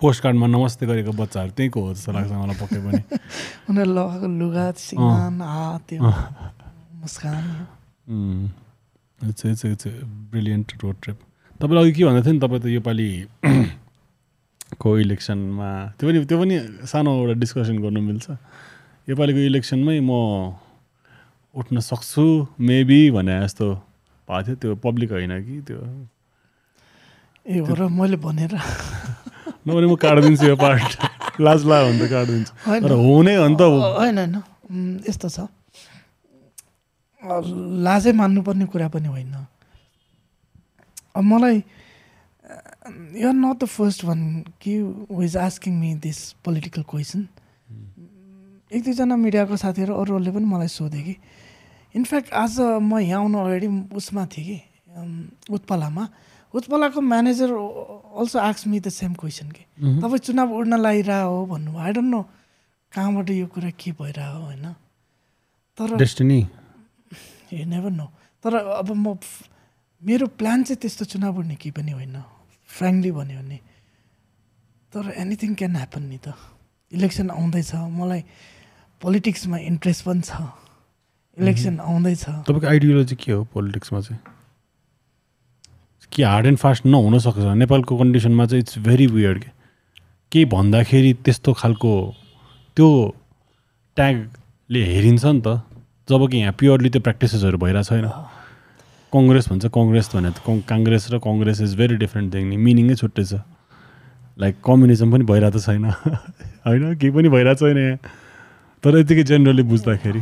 [0.00, 3.00] पोस्ट कार्डमा नमस्ते गरेको बच्चाहरू त्यहीँको हो जस्तो लाग्छ मलाई पक्कै पनि।
[3.70, 7.44] उनीहरू लगाएको लुगा सिङ्गान हात त्यो मुस्कान
[9.20, 9.86] it's it's it's
[10.34, 11.18] brilliant road trip
[11.60, 13.08] तपाईँले अघि के भन्दै थियो नि तपाईँ त योपालि
[14.82, 16.54] को इलेक्सनमा त्यो पनि त्यो पनि
[16.90, 18.26] सानो एउटा डिस्कसन गर्नु मिल्छ।
[19.08, 20.10] योपालिको इलेक्सनमै म
[21.54, 22.24] उठ्न सक्छु
[22.60, 23.66] मेबी भने जस्तो
[24.28, 25.78] भएको थियो। त्यो पब्लिक होइन कि त्यो?
[27.46, 28.58] ए हो र मैले भनेर।
[29.66, 30.90] नभने म काटिदिन्छु यो पार्ट।
[31.38, 32.52] लाज ला भने त काटिदिन्छु
[32.98, 34.34] हुने हो नि त। होइन होइन।
[35.06, 35.38] यस्तो छ।
[37.86, 39.34] लाजै मान्नुपर्ने कुरा पनि होइन।
[41.14, 41.62] अब मलाई
[43.22, 44.20] you're not the first one
[44.58, 44.74] कि
[45.14, 47.26] was asking me this political question
[48.66, 51.14] एक दुईजना मिडियाको साथीहरू अरूहरूले पनि मलाई सोधे कि।
[51.94, 54.58] इनफ्याक्ट आज म यहाँ आउनु अगाडि उसमा थिएँ कि
[55.54, 56.04] उत्पलामा।
[56.50, 59.62] उत्पलाको manager also asks me the same question कि।
[60.02, 62.20] तपाईँ चुनाव उड्न लागिरह हो भन्नुभयो। आई डोन्ट नो
[62.92, 64.66] कहाँबाट यो कुरा के भइरह हो होइन।
[65.78, 65.88] तर
[67.70, 68.06] नेभर नो
[68.42, 69.14] तर अब म
[70.02, 72.18] मेरो प्लान चाहिँ त्यस्तो चुनाव उड्ने केही पनि होइन।
[72.66, 73.58] फ्रेङ्कली भन्यो भने।
[74.92, 76.34] तर एनिथिङ क्यान ह्यापन नि त।
[76.92, 78.22] इलेक्सन आउँदैछ। मलाई
[79.02, 80.30] पोलिटिक्समा इन्ट्रेस्ट पनि छ।
[81.38, 84.20] इलेक्सन आउँदैछ। तपाईँको आइडियोलोजी के हो पोलिटिक्समा चाहिँ?
[86.12, 89.50] कि हार्ड एन्ड फास्ट नहुन सक्छ नेपालको कन्डिसनमा चाहिँ इट्स भेरी वियर्ड के।
[90.32, 92.14] केही भन्दाखेरि त्यस्तो खालको
[92.76, 93.14] त्यो
[93.96, 95.62] ट्यागले हेरिन्छ नि त।
[96.10, 98.08] जब कि यहाँ प्योरली त्यो प्र्याक्टिसेसहरू भइरहेको छैन।
[99.12, 102.94] कङ्ग्रेस भन्छ कङ्ग्रेस भने त कङ्- काङ्ग्रेस र Congress is very different thing नि मिनिङै
[102.94, 103.34] छुट्टै छ।
[104.38, 105.90] लाइक कम्युनिजम पनि भइरहेको त छैन।
[106.66, 106.98] होइन?
[106.98, 107.98] केही पनि भइरहेको छैन यहाँ।
[108.86, 110.20] तर यतिकै जेनरली बुझ्दाखेरि?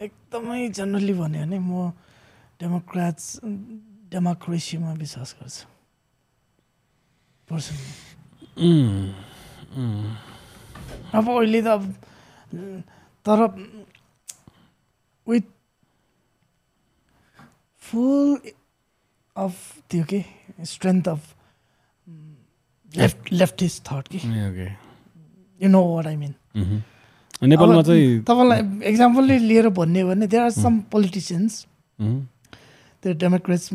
[0.00, 1.92] एकदमै जनरली भन्यो भने म
[2.60, 3.26] डेमोक्राट्स
[4.12, 5.64] डेमोक्रेसीमा विश्वास गर्छु।
[11.12, 11.82] अब अहिले त अब
[13.28, 13.38] तर
[15.28, 15.44] विथ
[17.84, 18.28] फुल
[19.36, 19.54] अफ
[19.90, 20.20] त्यो के?
[20.64, 21.22] Strength of
[22.92, 24.18] left leftist thought कि
[24.50, 24.68] okay
[25.60, 26.32] you know what I mean.
[27.42, 28.60] नेपालमा चाहिँ तपाईँलाई
[28.90, 31.66] एक्जाम्पलले लिएर भन्ने हो भने देयर आर सम पोलिटिसियन्स
[33.02, 33.68] त्यो डेमोक्रेट्स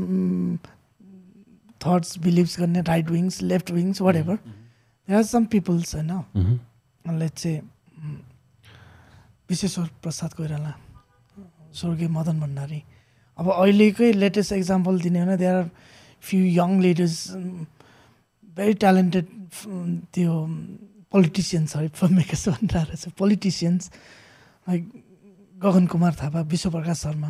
[1.82, 6.11] थट्स बिलिभ्स गर्ने right wings left wings whatever there are some peoples होइन
[7.19, 7.61] लेट चाहिँ
[9.50, 10.74] विश्वेश्वर प्रसाद कोइराला
[11.74, 12.82] स्वर्गीय मदन भण्डारी.
[13.40, 15.69] अब अहिलेकै लेटेस्ट एक्जाम्पल दिने हो भने there are
[16.24, 17.16] few young leaders
[18.58, 19.25] very talented
[20.14, 20.33] त्यो
[21.14, 23.92] पोलिटिसियन्स है मेकर्स भनिरहेको रहेछ politicians
[24.67, 24.82] like
[25.56, 27.30] Gagan Kumar Thapa Bishwaprakash Sharma.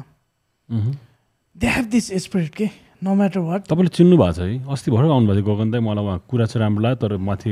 [1.55, 2.69] They have this spirit के
[3.03, 4.63] नो म्याटर वाट तपाईँले चिन्नु भएको छ है?
[4.63, 7.51] अस्ति भर्खर आउनुभएको थियो गगन दाई मलाई उहाँ कुरा चाहिँ राम्रो लाग्यो तर माथि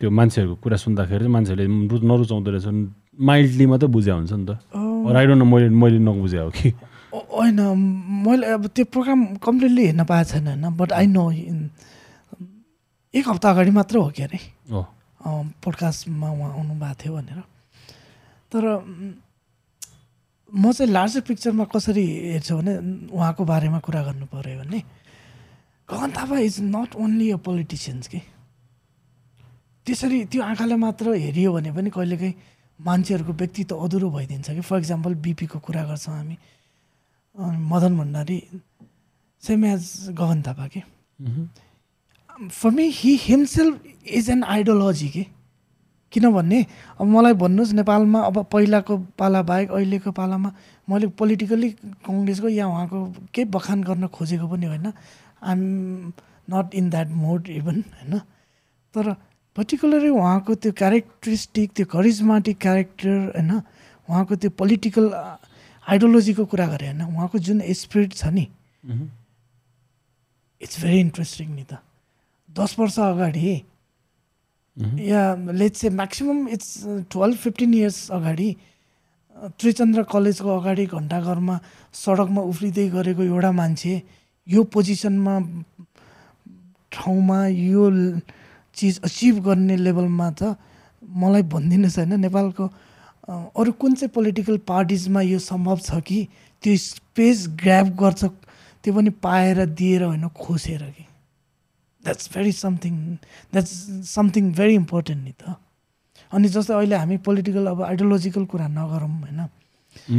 [0.00, 1.66] त्यो मान्छेहरूको कुरा सुन्दाखेरि चाहिँ मान्छेहरूले
[2.08, 2.66] नरुचाउँदो रहेछ।
[3.20, 4.50] माइल्डली मात्रै बुझ्या हुन्छ नि त।
[5.14, 6.70] राइडो न मैले मैले नबुझे हो कि?
[7.14, 7.60] होइन
[8.26, 11.30] मैले अब त्यो प्रोग्राम कम्प्लिटली हेर्न पाएको छैन होइन बट आई नो
[13.14, 14.38] एक हप्ता अगाडि मात्र हो क्या अरे।
[14.70, 14.82] हो
[15.24, 17.40] पोडकास्टमा उहाँ आउनुभएको थियो भनेर।
[18.52, 18.62] तर
[20.48, 22.04] म चाहिँ लार्जर पिक्चरमा कसरी
[22.36, 22.72] हेर्छु भने
[23.10, 24.78] उहाँको बारेमा कुरा गर्नु पऱ्यो भने
[25.88, 28.20] Gagan Thapa is not only a politicians कि।
[29.86, 32.34] त्यसरी त्यो आँखाले मात्र हेरियो भने पनि कहिलेकाहीँ
[32.80, 36.36] मान्छेहरूको व्यक्तित्व अधुरो भइदिन्छ कि। फर इक्जाम्पल बिपीको कुरा गर्छौँ हामी।
[37.68, 38.38] मदन भण्डारी
[39.42, 40.80] सेम एज गगन थापा के।
[41.20, 41.48] मह्म,
[42.34, 45.26] for me he himself is an ideology के
[46.12, 46.64] किनभने
[47.00, 50.50] अब मलाई भन्नुहोस् नेपालमा अब पहिलाको पाला बाहेक अहिलेको पालामा
[50.88, 51.70] मैले पोलिटिकल्ली
[52.06, 52.98] कङ्ग्रेसको या उहाँको
[53.34, 54.86] केही बखान गर्न खोजेको पनि होइन।
[55.42, 56.12] I'm
[56.50, 58.18] not in that mode even होइन।
[58.94, 59.14] तर
[59.56, 63.50] पर्टिकुलरली उहाँको त्यो क्यारेक्टरिस्टिक त्यो करिजमाटिक क्यारेक्टर होइन
[64.08, 65.04] उहाँको त्यो पोलिटिकल
[65.86, 68.46] आइडियोलोजीको कुरा गरेँ होइन। उहाँको जुन स्पिरिट छ नि
[70.60, 71.82] इट्स भेरी इन्ट्रेस्टिङ नि त।
[72.56, 73.54] दस वर्ष अगाडि
[75.06, 75.22] या
[75.60, 76.70] let's say maximum it's
[77.12, 78.48] twelve fifteen years अगाडि
[79.36, 81.58] अ, त्रिचन्द्र कलेजको अगाडि घन्टाघरमा
[81.94, 83.94] सडकमा उफ्रिँदै गरेको एउटा मान्छे
[84.46, 85.34] यो पोजिसनमा
[86.92, 87.90] ठाउँमा यो
[88.76, 90.54] चिज अचिभ गर्ने लेभलमा त
[91.02, 92.64] मलाई भनिदिनुहोस् होइन नेपालको
[93.28, 96.18] अ, अरू कुन चाहिँ पोलिटिकल पार्टिजमा यो सम्भव छ कि
[96.62, 98.24] त्यो स्पेस ग्राप गर्छ
[98.84, 101.04] त्यो पनि पाएर दिएर होइन खोसेर कि?
[102.04, 102.94] That's very something
[103.52, 103.74] that's
[104.14, 105.42] something very important नि त
[106.32, 109.40] अनि जस्तै अहिले हामी पोलिटिकल अब आइडियोलोजिकल कुरा नगरौँ होइन?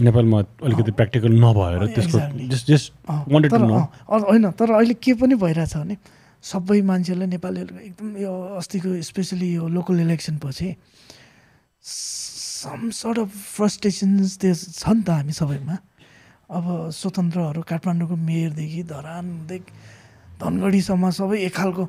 [0.05, 1.73] नेपालमा अलिकति प्र्याक्टिकल नभएर
[4.29, 5.95] होइन तर अहिले के पनि भइरहेछ भने
[6.43, 10.67] सबै मान्छेहरूले नेपालीहरूको एकदम यो अस्तिको स्पेसली यो लोकल इलेक्सन पछि
[11.83, 15.75] सम सर्ट अफ फ्रस्ट्रेसन्स त्यो छ नि त हामी सबैमा।
[16.49, 19.71] अब स्वतन्त्रहरू काठमाडौँको मेयरदेखि धरानदेखि
[20.41, 21.83] धनगढीसम्म सबै एक खालको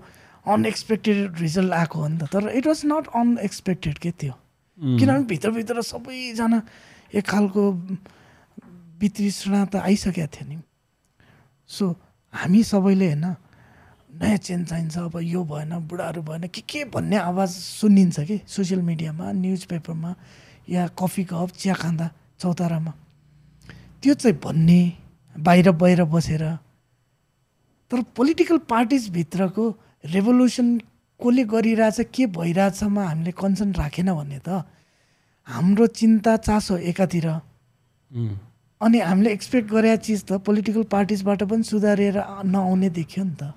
[0.47, 4.34] अनएक्सपेक्टेड रिजल्ट आएको हो नि त। तर इट वाज नट अनएक्सपेक्टेड के त्यो
[4.78, 6.60] किनभने भित्रभित्र सबैजना
[7.15, 7.62] एक खालको
[9.00, 10.57] वितृष्णा त आइसकेको थियो नि।
[11.70, 11.84] सो
[12.34, 13.26] हामी सबैले होइन
[14.16, 18.81] नयाँ चेन्ज चाहिन्छ अब यो भएन बुढाहरू भएन के के भन्ने आवाज सुनिन्छ कि सोसियल
[18.83, 20.15] मिडियामा न्युज पेपरमा
[20.70, 22.07] या कफी कप चिया खाँदा
[22.41, 22.92] चौतारामा।
[24.02, 24.81] त्यो चाहिँ भन्ने
[25.36, 26.42] बाहिर बाहिर बसेर
[27.90, 29.65] तर पोलिटिकल पार्टिजभित्रको
[30.15, 30.68] रेभोल्युसन
[31.20, 34.65] कसले गरिरहेछ के भइरहेछमा हामीले कन्सर्न राखेन भने त
[35.47, 37.26] हाम्रो चिन्ता चासो एकातिर।
[38.81, 43.55] अनि हामीले एक्सपेक्ट गरेका चिज त पोलिटिकल पार्टिजबाट पनि सुधारेर नआउने देखियो नि त।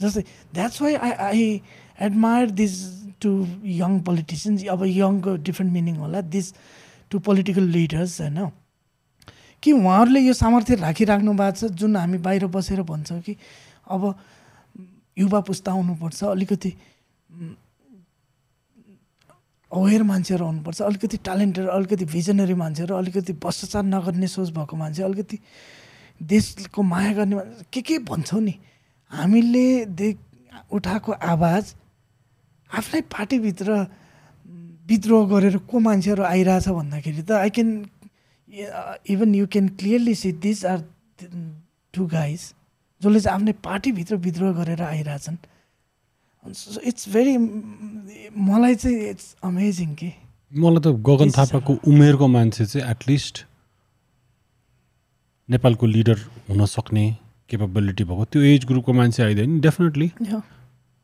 [0.00, 0.22] जस्तै
[0.54, 1.44] that's why I I
[2.06, 2.74] admire this
[3.22, 3.30] two
[3.64, 6.52] young politicians अब यङको डिफ्रेन्ट मिनिङ होला दिस
[7.10, 8.38] टु पोलिटिकल लिडर्स होइन।
[9.66, 13.36] कि उहाँहरूले यो सामर्थ्य राखिराख्नु भएको छ जुन हामी बाहिर बसेर भन्छौँ कि
[13.88, 14.02] अब
[15.16, 16.70] युवा पुस्ता आउनुपर्छ अलिकति
[19.72, 25.38] अवेर मान्छेहरू आउनुपर्छ अलिकति ट्यालेन्टेड अलिकति भिजनरी मान्छेहरू अलिकति भ्रष्टाचार नगर्ने सोच भएको मान्छे अलिकति
[26.20, 28.54] देशको माया गर्ने के के भन्छौँ नि
[29.10, 30.14] हामीले दे
[30.70, 31.74] उठाएको आवाज
[32.70, 33.86] आफ्नै पार्टीभित्र
[34.86, 37.70] विद्रोह गरेर को मान्छेहरू आइरहेछ भन्दाखेरि त I can
[38.56, 40.78] even you can clearly see this are
[41.94, 42.40] two guys
[43.00, 45.36] जसले चाहिँ आफ्नै पार्टीभित्र विद्रोह गरेर आइरहेछन्।
[46.88, 50.12] इट्स भेरी मलाई चाहिँ इट्स अमेजिङ कि।
[50.52, 53.44] मलाई त गगन थापाको उमेरको मान्छे चाहिँ एटलिस्ट
[55.48, 56.18] नेपालको लिडर
[56.48, 57.04] हुन सक्ने
[57.50, 60.08] केपेबिलिटी भएको त्यो एज ग्रुपको मान्छे आइदियो नि डेफिनेटली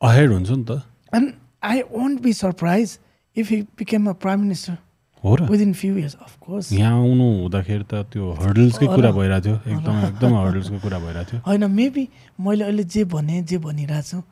[0.01, 0.83] अहेड हुन्छ नि त।
[1.15, 2.99] And I won't be surprise
[3.37, 4.77] if he became a prime minister
[5.25, 9.57] हो र। विदिन फ्यु इयर्स अफकोर्स यहाँ आउनु हुँदाखेरि त त्यो हर्डल्सकै कुरा भइरहेको थियो।
[9.73, 12.05] एकदम एकदम हर्डल्सको कुरा भइरहेको थियो। होइन मेबी
[12.41, 14.23] मैले अहिले जे भने जे भनिरहेको छु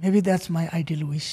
[0.00, 1.28] maybe that's my ideal wish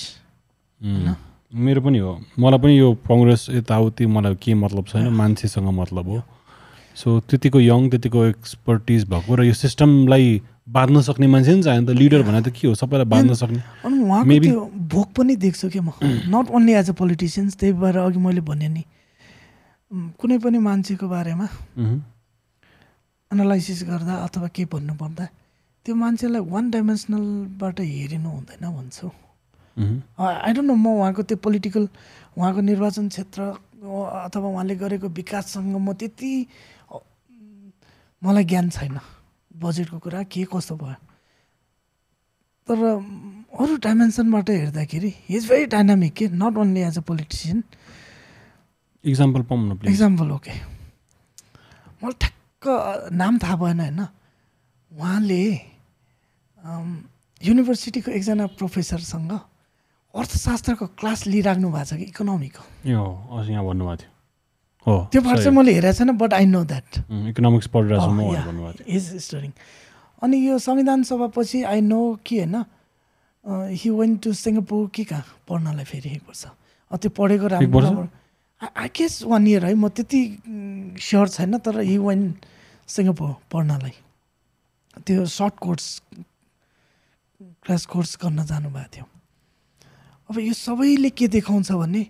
[1.52, 6.24] मेरो पनि हो। मलाई पनि यो कङ्ग्रेस यताउति मलाई के मतलब छैन मान्छेसँग मतलब हो।
[6.96, 10.42] सो त्यतिको यङ त्यतिको एक्सपर्टिज भएको र यो सिस्टमलाई
[10.72, 12.76] बाँध्न सक्ने मान्छे नि चाहियो नि त। लिडर भने त के हो?
[12.76, 15.92] सबैलाई बाँध्न सक्ने। अनि उहाँको त्यो भोक पनि देख्छु कि म।
[16.32, 18.84] Not only as a politicians त्यही भएर अघि मैले भने नि
[19.92, 21.48] कुनै पनि मान्छेको बारेमा
[23.32, 25.26] एनालाइसिस गर्दा अथवा के भन्नुपर्दा
[25.86, 29.08] त्यो मान्छेलाई वान डाइमेन्सनलबाट हेरिनु हुँदैन भन्छु।
[30.18, 31.84] आई डोन्ट नो म उहाँको त्यो पोलिटिकल
[32.38, 33.40] उहाँको निर्वाचन क्षेत्र
[34.28, 36.32] अथवा उहाँले गरेको विकाससँग म त्यति
[38.24, 38.96] मलाई ज्ञान छैन
[39.52, 41.00] बजेटको कुरा के कस्तो भयो।
[42.68, 42.80] तर
[43.60, 47.64] अरू डाइमेन्सनबाट हेर्दाखेरि इज भेरी डाइनामिक के not only as a politician
[49.04, 50.54] example पाउँ न प्लिज इक्जाम्पल ओके
[52.02, 52.64] मलाई ठ्याक्क
[53.14, 54.02] नाम थाहा भएन होइन?
[54.92, 55.44] उहाँले
[57.42, 59.32] युनिभर्सिटीको एकजना प्रोफेसरसँग
[60.14, 64.12] अर्थशास्त्रको क्लास लिइराख्नु भएको छ कि इकोनोमीको यहाँ भन्नुभएको थियो।
[64.88, 66.90] हो त्यो पार्ट चाहिँ मैले हेरेको छैन but I know that
[67.34, 68.10] economics पढिरहेको
[68.62, 69.52] Oh, इज स्टडिङ
[70.22, 72.56] अनि यो संविधान सभा पछि आई नो कि होइन
[73.82, 76.46] हि वेन टु सिङ्गापुर के कहाँ पढ्नलाई फेरि एक वर्ष।
[76.92, 77.48] त्यो पढेको?
[77.48, 78.08] राम्रो
[78.62, 80.22] आई गेस वान इयर है म त्यति
[81.02, 82.22] स्योर छैन तर हि वेन
[82.88, 83.96] सिङ्गापुर पढ्नलाई
[85.06, 85.86] त्यो सर्ट कोर्स
[87.66, 89.06] क्रास कोर्स गर्न जानुभएको थियो।
[90.30, 92.04] अब यो सबैले के देखाउँछ भने.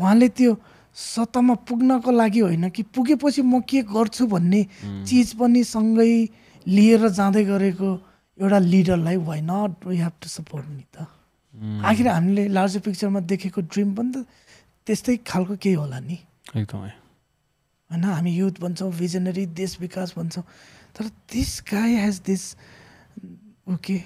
[0.00, 0.52] उहाँले त्यो
[0.96, 4.62] सत्तामा पुग्नको लागि होइन कि पुगेपछि म के गर्छु भन्ने
[5.06, 6.12] चिज पनि सँगै
[6.66, 7.88] लिएर जाँदै गरेको
[8.38, 11.06] एउटा लिडरलाई why not we have to support नि त।
[11.56, 14.16] आखिर हामीले लार्जर पिक्चरमा देखेको ड्रिम पनि त
[14.86, 16.18] त्यस्तै खालको केही होला नि।
[16.54, 16.92] एकदमै।
[17.90, 20.44] होइन हामी युथ भन्छौँ भिजनरी देश विकास भन्छौँ।
[20.94, 22.42] तर this guy has this
[23.72, 23.96] okay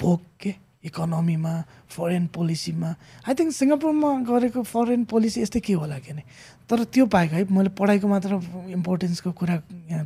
[0.00, 0.54] भोक के?
[0.78, 1.52] इकोनोमीमा
[1.90, 2.90] फरेन पोलिसीमा
[3.28, 6.22] आई थिङ्क सिङ्गापुरमा गरेको फरेन पोलिसी यस्तै के होला के नै?
[6.70, 8.38] तर त्यो बाहेक है मैले पढाइको मात्र
[8.78, 9.56] इम्पोर्टेन्सको कुरा
[9.90, 10.04] यहाँ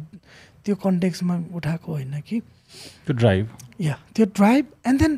[0.64, 2.40] त्यो कन्टेक्समा उठाएको होइन कि।
[3.04, 3.44] त्यो ड्राइभ
[3.80, 5.12] या त्यो drive and then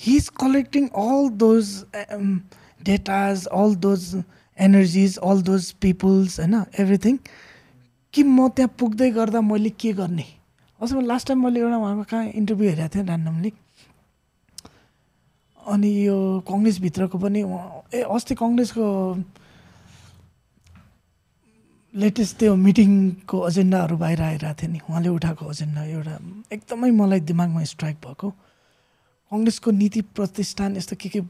[0.00, 1.66] he is collecting all those
[2.84, 4.22] datas all those
[4.58, 7.18] energies all those peoples होइन एभ्रिथिङ
[8.14, 10.24] कि म त्यहाँ पुग्दै गर्दा मैले के गर्ने?
[10.80, 13.52] अझ लास्ट टाइम मैले एउटा उहाँको कहाँ इन्टरभ्यू हेरेको थिएँ ऱ्यान्डमली
[15.58, 16.16] अनि यो
[16.48, 17.40] कङ्ग्रेसभित्रको पनि
[17.94, 18.86] ए अस्ति कङ्ग्रेसको
[21.94, 26.14] लेटेस्ट त्यो मिटिङको एजेन्डाहरू बाहिर आइरहेको थियो नि। उहाँले उठाएको एजेन्डा एउटा
[26.52, 28.28] एकदमै मलाई दिमागमा स्ट्राइक भएको।
[29.34, 31.20] कङ्ग्रेसको नीति प्रतिष्ठान यस्तो के के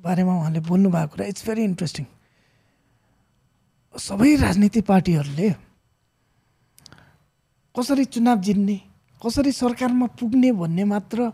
[0.00, 2.04] बारेमा उहाँले बोल्नु भएको कुरा इट्स भेरी इन्ट्रेस्टिङ
[3.94, 5.48] सबै राजनीति पार्टीहरूले
[7.74, 8.76] कसरी चुनाव जित्ने
[9.20, 11.32] कसरी सरकारमा पुग्ने भन्ने मात्र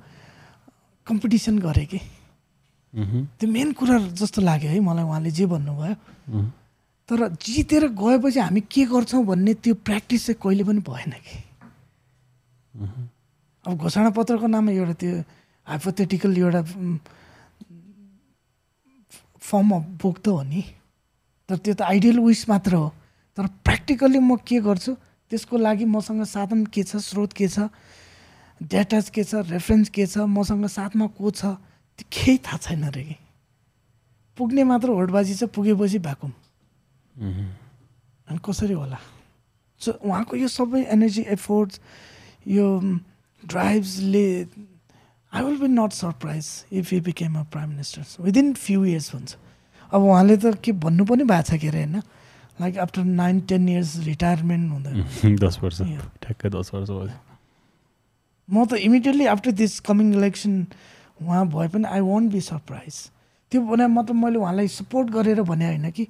[1.07, 1.99] कम्पिटिसन गरे कि?
[3.39, 5.95] त्यो मेन कुरा जस्तो लाग्यो है मलाई उहाँले जे भन्नुभयो।
[7.09, 11.39] तर जितेर गएपछि हामी के गर्छौँ भन्ने त्यो प्र्याक्टिस चाहिँ कहिले पनि भएन कि।
[13.67, 15.13] अब घोषणा पत्रको नाममा एउटा त्यो
[15.67, 16.63] हाइपोथेटिकल एउटा
[19.41, 20.63] फर्म अफ बुक त हो नि।
[21.49, 22.89] तर त्यो त आइडियल विस मात्र हो।
[23.39, 24.93] तर प्र्याक्टिकल्ली म के गर्छु
[25.31, 27.69] त्यसको लागि मसँग साधन के छ स्रोत के छ
[28.61, 31.57] डेटाज के छ रेफरेन्स के छ मसँग साथमा को छ
[31.99, 33.17] त्यो केही थाहा छैन रे। कि
[34.37, 36.33] पुग्ने मात्र होडबाजी छ पुगेपछि भ्याकुम।
[38.29, 38.99] अनि कसरी होला?
[39.81, 41.81] सो उहाँको यो सबै एनर्जी एफोर्ट्स
[42.47, 42.67] यो
[43.43, 44.27] ड्राइभ्सले
[45.33, 49.37] I will be not surprise if you became a prime minister within few years भन्छ
[49.93, 52.03] अब उहाँले त के भन्नु पनि भएको छ के अरे होइन?
[52.61, 54.91] Like after nine ten years retirement हुँदा
[55.47, 55.81] दस वर्ष.
[56.23, 57.11] ठ्याक्कै दस वर्ष भयो।
[58.49, 60.67] म त immediately after this coming election
[61.23, 62.95] उहाँ भए पनि आई वन्ट बी सरप्राइज
[63.53, 66.07] त्यो भने मतलब मैले उहाँलाई सपोर्ट गरेर भने होइन कि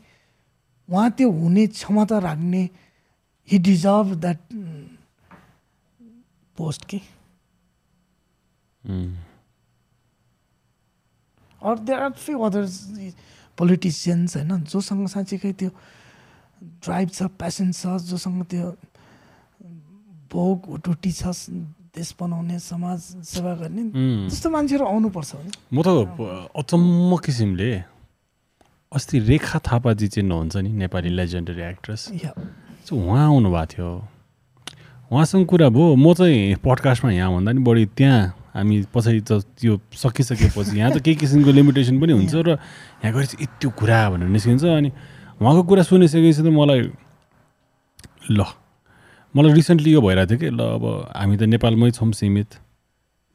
[0.88, 2.62] उहाँ त्यो हुने क्षमता राख्ने
[3.48, 4.38] हि डिजर्भ द्याट
[6.56, 7.00] पोस्ट कि?
[11.62, 12.74] Or there are few others
[13.58, 15.70] politicians होइन जोसँग साँच्चीकै त्यो
[16.82, 18.66] ड्राइभ छ प्यासन छ जोसँग त्यो
[20.32, 21.24] भोग हुटुटी छ
[21.92, 24.28] देश बनाउने समाज सेवा गर्ने उम्.
[24.28, 25.30] त्यस्तो मान्छेहरू आउनुपर्छ
[25.70, 25.86] म त
[26.56, 27.70] अचम्म किसिमले
[28.92, 32.02] अस्ति रेखा थापाजी चाहिँ नहुन्छ नि नेपाली लेजेन्डरी एक्ट्रेस
[32.92, 33.90] उहाँ आउनुभएको थियो।
[35.12, 40.78] उहाँसँग कुरा भयो म चाहिँ पडकास्टमा यहाँभन्दा नि बढी त्यहाँ हामी पछाडि त त्यो सकिसकेपछि
[40.78, 42.48] यहाँ त केही किसिमको लिमिटेसन पनि हुन्छ र
[43.04, 44.90] यहाँ गएपछि यति कुरा भनेर निस्किन्छ अनि
[45.40, 46.80] उहाँको कुरा सुनिसकेपछि त मलाई
[48.30, 48.40] ल
[49.34, 50.48] मलाई रिसेन्टली यो भइरहेको थियो कि?
[50.52, 50.84] ल अब
[51.16, 52.60] हामी त नेपालमै छौँ सीमित।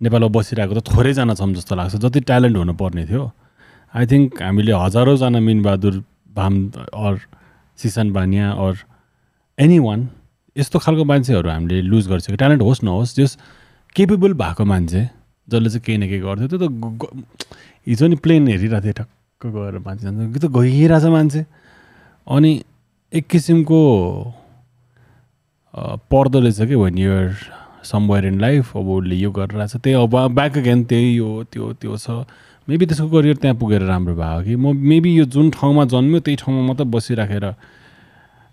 [0.05, 3.23] नेपालमा बसिरहेको त थोरैजना छौँ जस्तो लाग्छ। जति ट्यालेन्ट हुनुपर्ने थियो।
[3.97, 5.95] आई थिङ्क हामीले हजारौँजना मिनबहादुर
[6.37, 6.53] भाम
[6.93, 7.13] or
[7.81, 8.73] सिसन Baniya or
[9.57, 9.99] any one
[10.55, 13.31] यस्तो खालको मान्छेहरू हामीले लुज गरिसक्यो। ट्यालेन्ट होस् नहोस् जस
[13.97, 15.01] केपेबल भएको मान्छे
[15.49, 16.69] जसले चाहिँ केही न केही गर्थ्यो त्यो त
[17.87, 21.45] हिजो नि प्लेन हेरिरहेको थिएँ ठक्क गएर मान्छे जान्छ कि त गइरहेछ मान्छे।
[22.27, 22.51] अनि
[23.13, 23.79] एक किसिमको
[26.11, 27.35] पर्दो रहेछ कि when you're
[27.87, 31.97] somewhere in life अब उसले यो गरिरहेछ। त्यही अब ब्याक अगेन त्यही हो त्यो त्यो
[31.97, 32.27] छ।
[32.67, 36.37] मेबी त्यसको करियर त्यहाँ पुगेर राम्रो भयो कि। म मेबी यो जुन ठाउँमा जन्म्यो त्यही
[36.43, 37.45] ठाउँमा मात्रै बसिराखेर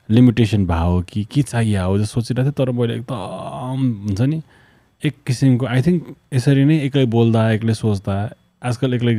[0.08, 4.38] लिमिटेसन भयो कि के चाहियो हो जस्तो सोचिरहेको थिएँ तर मैले एकदम हुन्छ नि
[5.04, 6.00] एक किसिमको आई थिङ्क
[6.34, 8.14] यसरी नै एक्लै बोल्दा एक्लै सोच्दा
[8.62, 9.14] आजकल एक्लै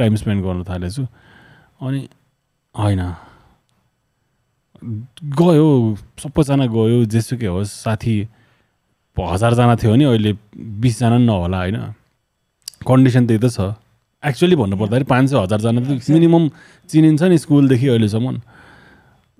[0.00, 1.02] टाइम स्पेन्ड गर्न थालेछु।
[1.80, 2.00] अनि
[2.74, 3.02] होइन।
[5.40, 5.68] गयो
[6.22, 8.16] सबैजना गयो जेसुकै होस् साथी
[9.16, 10.32] हजारजना थियो भने अहिले
[10.82, 11.78] बिसजना पनि नहोला होइन?
[12.88, 13.76] कन्डिसन त्यही त छ।
[14.22, 16.44] एक्चुअली भन्नुपर्दाखेरि पाँच सय हजारजना त मिनिमम
[16.88, 18.36] चिनिन्छ नि स्कुलदेखि अहिलेसम्म।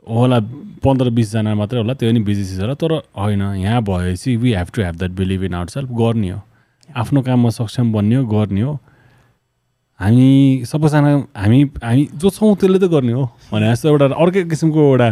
[0.08, 0.39] होला
[0.84, 4.68] पन्ध्र बिसजना मात्रै होला त्यो पनि बिजी सिज होला तर होइन यहाँ भएपछि we have
[4.74, 6.41] to have that believe in our self गर्ने हो।
[6.97, 8.78] आफ्नो काममा सक्षम बन्ने हो गर्ने हो।
[10.00, 14.81] हामी सबैजना हामी हामी जो छौँ त्यसले त गर्ने हो भने जस्तो एउटा अर्कै किसिमको
[14.91, 15.08] एउटा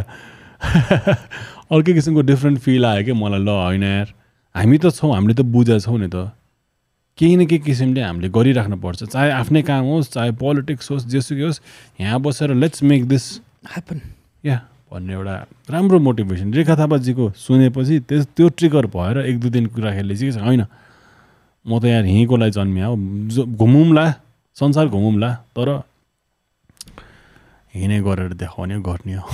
[1.73, 4.09] अर्कै किसिमको डिफ्रेन्ट फिल आयो कि मलाई ल होइन यार
[4.55, 6.37] हामी त छौँ हामीले त बुझेको छौँ नि त।
[7.19, 11.61] केही न केही किसिमले हामीले गरिराख्नुपर्छ चाहे आफ्नै काम होस् चाहे पोलिटिक्स होस् जेसुकै होस्
[12.01, 13.25] यहाँ बसेर लेट्स मेक दिस
[13.73, 14.01] ह्यापन
[14.45, 14.57] या
[14.93, 15.35] भन्ने एउटा
[15.73, 20.33] राम्रो मोटिभेसन रेखा थापाजीको सुनेपछि त्यस त्यो ट्रिगर भएर एक दुई दिन कुरा खेल्ने चाहिँ
[20.45, 20.65] होइन
[21.65, 22.97] म त यहाँ यहीँको लागि जन्मिया हो।
[23.57, 24.05] घुमौँला
[24.57, 25.69] संसार घुमौँला तर
[27.75, 29.31] हिँडे गरेर देखाउने गर्ने हो।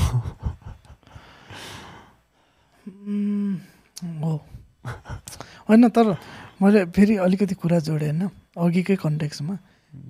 [5.69, 6.07] होइन तर
[6.63, 9.55] मैले फेरि अलिकति कुरा जोडेँ होइन अघिकै कन्टेक्समा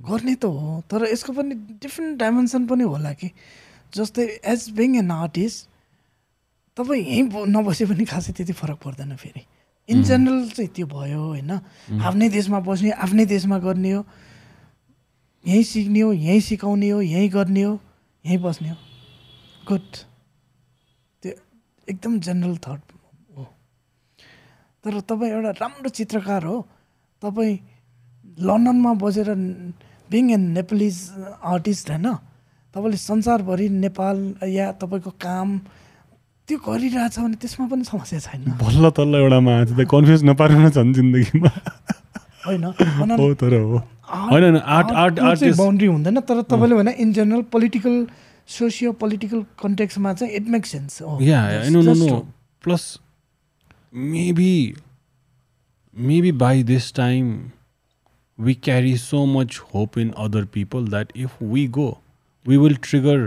[0.08, 3.30] गर्ने त हो तर यसको पनि डिफ्रेन्ट डाइमेन्सन पनि होला कि।
[3.94, 5.68] जस्तै एज बिङ एन आर्टिस्ट
[6.76, 9.42] तपाईँ यहीँ नबसे पनि खासै त्यति फरक पर्दैन फेरि।
[9.88, 11.50] इन जेनरल चाहिँ त्यो भयो होइन।
[12.00, 14.04] आफ्नै देशमा बस्ने आफ्नै देशमा गर्ने हो।
[15.44, 17.72] यहीँ सिक्ने हो यहीँ सिकाउने हो यहीँ गर्ने हो
[18.24, 18.76] यहीँ बस्ने हो।
[19.68, 19.88] गुड
[21.22, 21.32] त्यो
[21.88, 22.80] एकदम जेनरल थट
[23.36, 23.44] हो।
[24.84, 26.56] तर तपाईँ एउटा राम्रो चित्रकार हो।
[27.22, 27.58] तपाईँ
[28.38, 29.34] लन्डनमा बसेर
[30.10, 30.96] बिङ एन नेपालिज
[31.42, 32.06] आर्टिस्ट होइन?
[32.74, 35.58] तपाईँले संसारभरि नेपाल या तपाईँको काम
[36.48, 40.94] त्यो गरिरहेछ भने त्यसमा पनि समस्या छैन। बल्ल तल्ल एउटा मान्छे त कन्फ्युज नपार्न छन्
[40.94, 41.52] जिन्दगीमा।
[42.46, 42.64] होइन।
[44.08, 48.06] आर्ट आर्ट बााउन्ड्री हुँदैन तर तपाईँले भने in general political
[48.48, 52.26] socio political कन्टेक्समा चाहिँ it make sense Yeah, yeah, no, no, no.
[52.60, 52.98] Plus,
[53.92, 54.76] maybe,
[55.96, 57.52] maybe by this time,
[58.38, 60.82] we carry so much hope in other people
[62.48, 63.20] we will trigger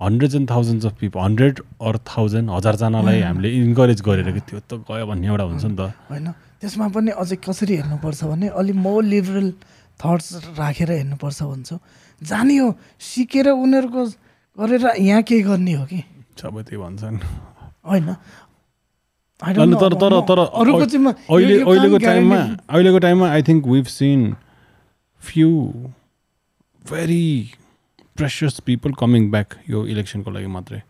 [0.00, 4.72] hundreds and thousands of people, hundred or thousand, हजारजनालाई हामीले encourage गरेर कि त्यो त
[4.88, 5.80] गयो भन्ने एउटा हुन्छ नि त।
[6.10, 6.28] होइन।
[6.60, 9.48] त्यसमा पनि अझै कसरी हेर्नुपर्छ भने अलिक मोर लिबरल
[10.00, 11.76] थट्स राखेर हेर्नुपर्छ भन्छु।
[12.22, 14.02] जाने हो सिकेर उनीहरूको
[14.58, 16.00] गरेर यहाँ केही गर्ने हो कि?
[16.38, 17.16] सबै त्यही भन्छन्।
[17.90, 18.08] होइन।
[19.38, 22.38] तर तर तर अहिले अहिलेको टाइममा
[22.70, 24.20] अहिलेको टाइममा I think we've seen
[25.22, 25.50] few
[26.90, 27.28] very
[28.18, 30.80] precious people coming back यो इलेक्सनको लागि मात्रै।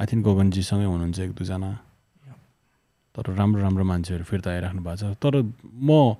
[0.00, 1.70] आई थिङ्क गोगनजीसँगै हुनुहुन्छ एक दुईजना।
[3.14, 6.16] तर राम्रो राम्रो मान्छेहरू फिर्ता आइराख्नु भएको छ। तर म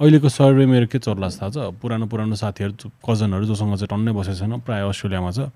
[0.00, 1.56] अहिलेको सर्वे मेरो के चल्ला थाहा छ?
[1.80, 5.48] पुरानो पुरानो साथीहरू कजनहरू जोसँग चाहिँ टन्नै बसेको छैन। प्रायः अस्ट्रेलियामा छ।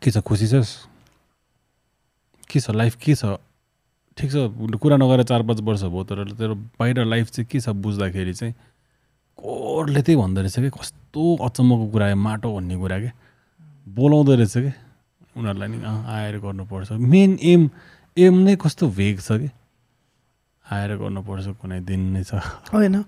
[0.00, 0.72] के छ खुसी छस्
[2.48, 3.36] के छ लाइफ के छ?
[4.16, 4.36] ठिक छ
[4.80, 8.54] कुरा नगरेर चार पाँच वर्ष भयो तर तेरो बाहिर लाइफ चाहिँ के छ बुझ्दाखेरि चाहिँ
[9.40, 10.70] कोरले त्यही भन्दो रहेछ कि?
[10.70, 13.10] कस्तो अचम्मको कुरा माटो भन्ने कुरा के?
[13.88, 14.72] बोलाउँदो रहेछ कि?
[15.36, 17.62] उनीहरूलाई नि आएर गर्नुपर्छ। मेन एम
[18.16, 19.48] एम नै कस्तो भेग छ कि?
[20.64, 22.34] आएर गर्नुपर्छ कुनै दिन नै छ।
[22.70, 23.02] होइन।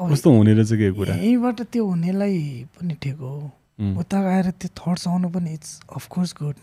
[0.00, 1.14] कस्तो हुने रहेछ कि कुरा?
[1.14, 2.38] यहीँबाट त्यो हुनेलाई
[2.74, 6.56] पनि ठिक हो। उता आएर त्यो थट्स आउनु पनि इट्स अफकोर्स गुड।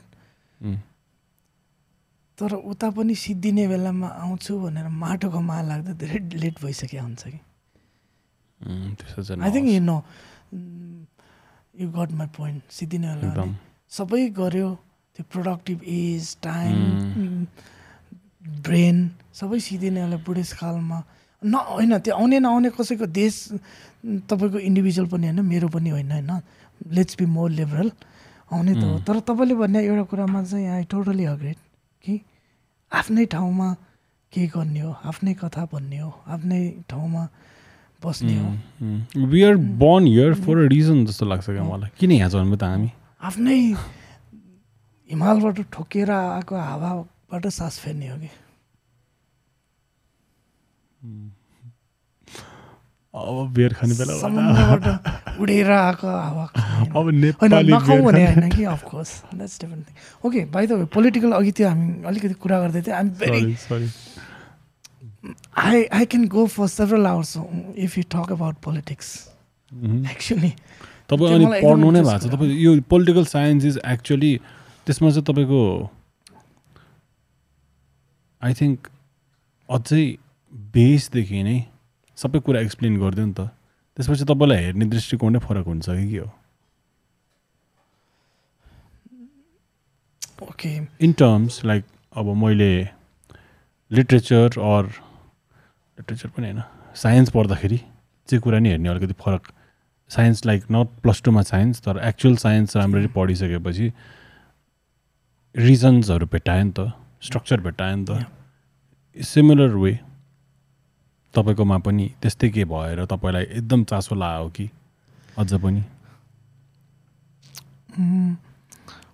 [2.38, 7.40] तर उता पनि सिद्धिने बेलामा आउँछु भनेर माटोको मा लाग्दा धेरै लेट भइसकेको हुन्छ कि?
[8.62, 9.68] I think.
[9.70, 9.98] You know
[11.82, 12.62] you got my point
[13.14, 13.56] बेला एकदम।
[13.90, 14.70] सबै गऱ्यो
[15.16, 16.76] त्यो productive age time
[17.18, 17.46] Mm.
[18.64, 18.98] Brain
[19.34, 21.04] सबै सिद्धिने बेला बुढेसकालमा
[21.42, 23.34] न होइन त्यो आउने नआउने कसैको देश
[24.30, 26.32] तपाईँको इन्डिभिजुअल पनि होइन मेरो पनि होइन होइन।
[26.96, 27.92] लेट्स बी मोर लिबरल
[28.52, 31.58] आउने त हो। तर तपाईँले भन्ने एउटा कुरामा चाहिँ आई टोटली अग्रेड
[32.04, 32.14] कि
[32.92, 33.68] आफ्नै ठाउँमा
[34.34, 37.24] के गर्ने हो आफ्नै कथा भन्ने हो आफ्नै ठाउँमा
[38.04, 38.50] बस्ने हो।
[39.28, 42.64] We are born here for a reason जस्तो लाग्छ क्या मलाई। किन यहाँ जन्म त
[42.64, 42.90] हामी?
[43.22, 43.60] आफ्नै
[45.10, 48.30] हिमालबाट ठोकिएर आएको हावाबाट सास फेर्ने हो कि?
[53.18, 54.14] अब बियर खाने बेला
[55.42, 56.46] उडेर आएको हावा
[57.00, 59.96] अब नेपाली नखाउँ भने होइन कि of course that's different thing
[60.28, 63.88] okay by the way political अघि त्यो हामी अलिकति कुरा गर्दै थियौँ। I'm very Sorry,
[65.64, 67.38] I I can go for several hours
[67.86, 69.10] if you talk about politics
[69.72, 70.06] Mhm.
[70.12, 70.50] Actually
[71.10, 74.32] तपाईँ अनि पढ्नु नै भएको छ। तपाईँ यो पोलिटिकल साइन्स इज एक्चुअली
[74.88, 75.62] त्यसमा चाहिँ तपाईँको
[78.42, 78.88] आई थिङ्क
[79.70, 80.04] अझै
[80.74, 81.58] बेसदेखि नै
[82.18, 83.50] सबै कुरा एक्सप्लेन गरिदियो नि त।
[83.98, 86.30] त्यसपछि तपाईँलाई हेर्ने दृष्टिकोण नै फरक हुन्छ कि के हो?
[90.48, 90.72] ओके
[91.04, 91.84] इन टर्म्स लाइक
[92.14, 92.72] अब मैले
[93.92, 94.86] लिट्रेचर अर
[95.98, 96.62] लिट्रेचर पनि होइन.
[96.96, 97.78] साइन्स पढ्दाखेरि
[98.30, 99.44] चाहिँ कुरा नि हेर्ने अलिकति फरक।
[100.12, 103.92] साइन्स लाइक नट प्लस टूमा साइन्स तर एक्चुअल साइन्स राम्ररी पढिसकेपछि
[105.56, 106.92] रिजन्सहरू भेटायो नि त
[107.24, 108.26] स्ट्रक्चर भेटायो नि त।
[109.18, 109.94] सिमिलर वे
[111.34, 114.70] तपाईँकोमा पनि त्यस्तै के भएर तपाईँलाई एकदम चासो लाग्यो कि
[115.38, 115.82] अझ पनि?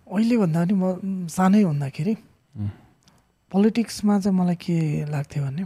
[0.08, 2.16] अहिले भन्दा पनि म सानै हुँदाखेरि.
[3.52, 4.78] पोलिटिक्समा चाहिँ मलाई के
[5.12, 5.64] लाग्थ्यो भने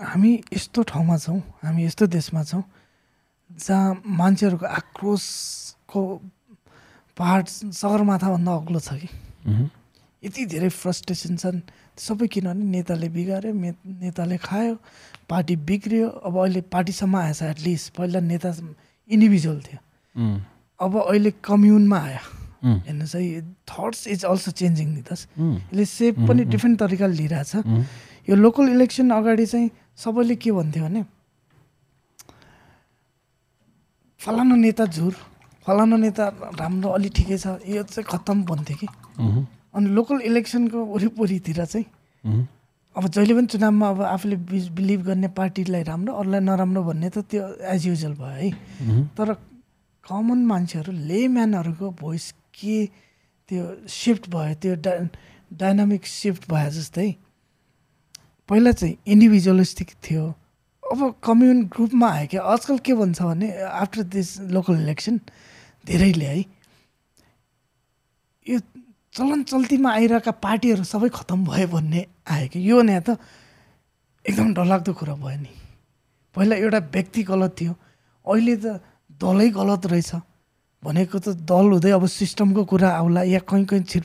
[0.00, 2.64] हामी यस्तो ठाउँमा छौँ हामी यस्तो देशमा छौँ
[3.52, 6.00] जहाँ मान्छेहरूको आक्रोशको
[7.16, 9.08] पहाड सगरमाथाभन्दा अग्लो छ कि.
[10.24, 11.60] यति धेरै फ्रस्ट्रेसन छन्
[12.00, 14.74] सबै किनभने नेताले बिगाऱ्यो नेताले खायो
[15.28, 18.50] पार्टी बिग्रियो अब अहिले पार्टीसम्म आएछ एटलिस्ट पहिला नेता
[19.10, 19.80] इन्डिभिजुअल थियो.
[20.80, 22.22] अब अहिले कम्युनमा आयो.
[22.64, 25.56] हेर्नुहोस् है थट्स इज अल्सो चेन्जिङ नि त उम्.
[25.72, 27.52] यसले सेप पनि डिफ्रेन्ट तरिकाले लिइरहेछ.
[28.28, 29.70] यो लोकल इलेक्सन अगाडि चाहिँ
[30.00, 31.02] सबैले के भन्थ्यो भने
[34.20, 35.14] फलानु नेता झुर
[35.66, 36.24] फलानु नेता
[36.60, 38.86] राम्रो अलि ठिकै छ यो चाहिँ खत्तम भन्थ्यो कि.
[39.76, 41.86] अनि लोकल इलेक्सनको वरिपरितिर चाहिँ.
[42.96, 44.36] अब जहिले पनि चुनावमा अब आफूले
[44.76, 48.50] बिलिभ गर्ने पार्टीलाई राम्रो अरूलाई नराम्रो भन्ने त त्यो एज युजल भयो है.
[49.16, 49.28] तर
[50.04, 52.76] कमन मान्छेहरू लेम्यानहरूको भोइस के
[53.48, 54.92] त्यो सिफ्ट भयो त्यो डा
[55.60, 57.08] डाइनामिक सिफ्ट भयो जस्तै
[58.50, 60.24] पहिला चाहिँ इन्डिभिजुअलिस्टिक थियो।
[60.82, 65.20] अब कम्युन ग्रुपमा आयो क्या। आजकल के भन्छ भने आफ्टर दिस लोकल इलेक्सन
[65.86, 66.38] धेरैले है
[68.46, 68.58] यो
[69.14, 73.18] चलन चल्तीमा आइरहेका पार्टीहरू सबै खतम भयो भन्ने आयो कि यो भने त
[74.26, 75.52] एकदम डरलाग्दो कुरा भयो नि।
[76.34, 77.72] पहिला एउटा व्यक्ति गलत थियो।
[78.26, 78.82] अहिले त
[79.14, 80.10] दलै गलत रहेछ।
[80.82, 84.04] भनेको त दल हुँदै अब सिस्टमको कुरा आउला या कहीँ कहीँ छिट.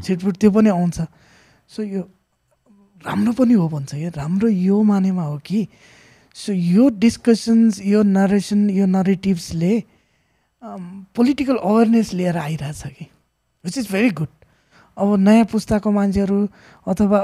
[0.00, 0.98] छिटफुट त्यो पनि आउँछ।
[1.70, 2.02] सो यो
[3.06, 5.66] राम्रो पनि हो भन्छ कि राम्रो यो मानेमा हो कि।
[6.36, 9.72] सो यो डिस्कसन्स यो नरेसन यो नरेटिभ्सले
[11.16, 13.06] पोलिटिकल अवेरनेस लिएर आइरहेछ कि।
[13.64, 14.28] विच इज भेरी गुड
[14.96, 16.38] अब नयाँ पुस्ताको मान्छेहरू
[16.86, 17.18] अथवा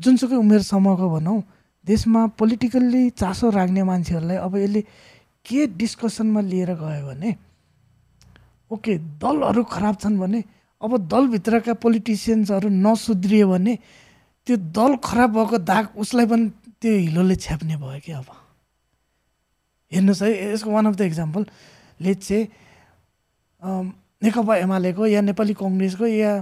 [0.00, 1.42] जुनसुकै उमेर समूहको भनौँ
[1.86, 4.80] देशमा पोलिटिकल्ली चासो राख्ने मान्छेहरूलाई अब यसले
[5.46, 7.34] के डिस्कसनमा लिएर गयो भने
[8.70, 10.42] ओके दलहरू खराब छन् भने
[10.82, 13.78] अब दलभित्रका पोलिटिसियन्सहरू नसुध्रियो भने
[14.48, 16.48] त्यो दल खराब भएको दाग उसलाई पनि
[16.80, 18.28] त्यो हिलोले छ्याप्ने भयो कि अब।
[19.92, 21.42] हेर्नुहोस् है यसको one of the example
[22.00, 22.44] late चाहिँ
[24.24, 26.32] नेकपा एमालेको या नेपाली कङ्ग्रेसको या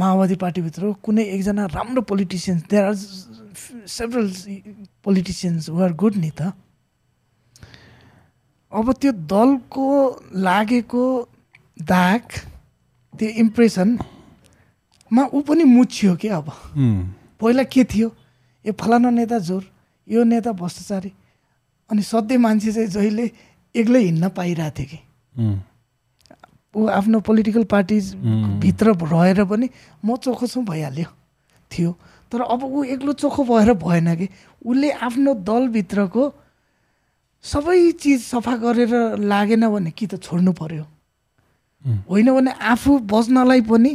[0.00, 4.28] माओवादी पार्टीभित्र कुनै एकजना राम्रो politicians there are several
[5.04, 6.52] politicians are good नि त।
[8.72, 9.88] अब त्यो दलको
[10.46, 11.04] लागेको
[11.82, 12.22] दाग
[13.14, 13.28] त्यो
[15.06, 16.50] इम्प्रेसनमा ऊ पनि मुछ्यो कि अब.
[17.40, 18.08] पहिला के थियो
[18.64, 19.64] यो फलाना नेता जोर
[20.08, 21.12] यो नेता भ्रष्टाचारी
[21.90, 23.30] अनि सधैँ मान्छे चाहिँ जहिले
[23.74, 24.98] एक्लै हिँड्न पाइरहेको थियो कि.
[26.74, 28.60] ऊ आफ्नो पोलिटिकल पार्टी उम्.
[28.60, 29.68] भित्र रहेर पनि
[30.04, 31.08] म चोखो छु भइहाल्यो
[31.70, 31.90] थियो
[32.32, 34.28] तर अब ऊ एक्लो चोखो भएर भएन कि
[34.66, 36.22] उसले आफ्नो दलभित्रको
[37.44, 40.84] सबै चिज सफा गरेर लागेन भने कि त छोड्नु पर्यो.
[42.10, 43.92] होइन भने आफू बस्नलाई पनि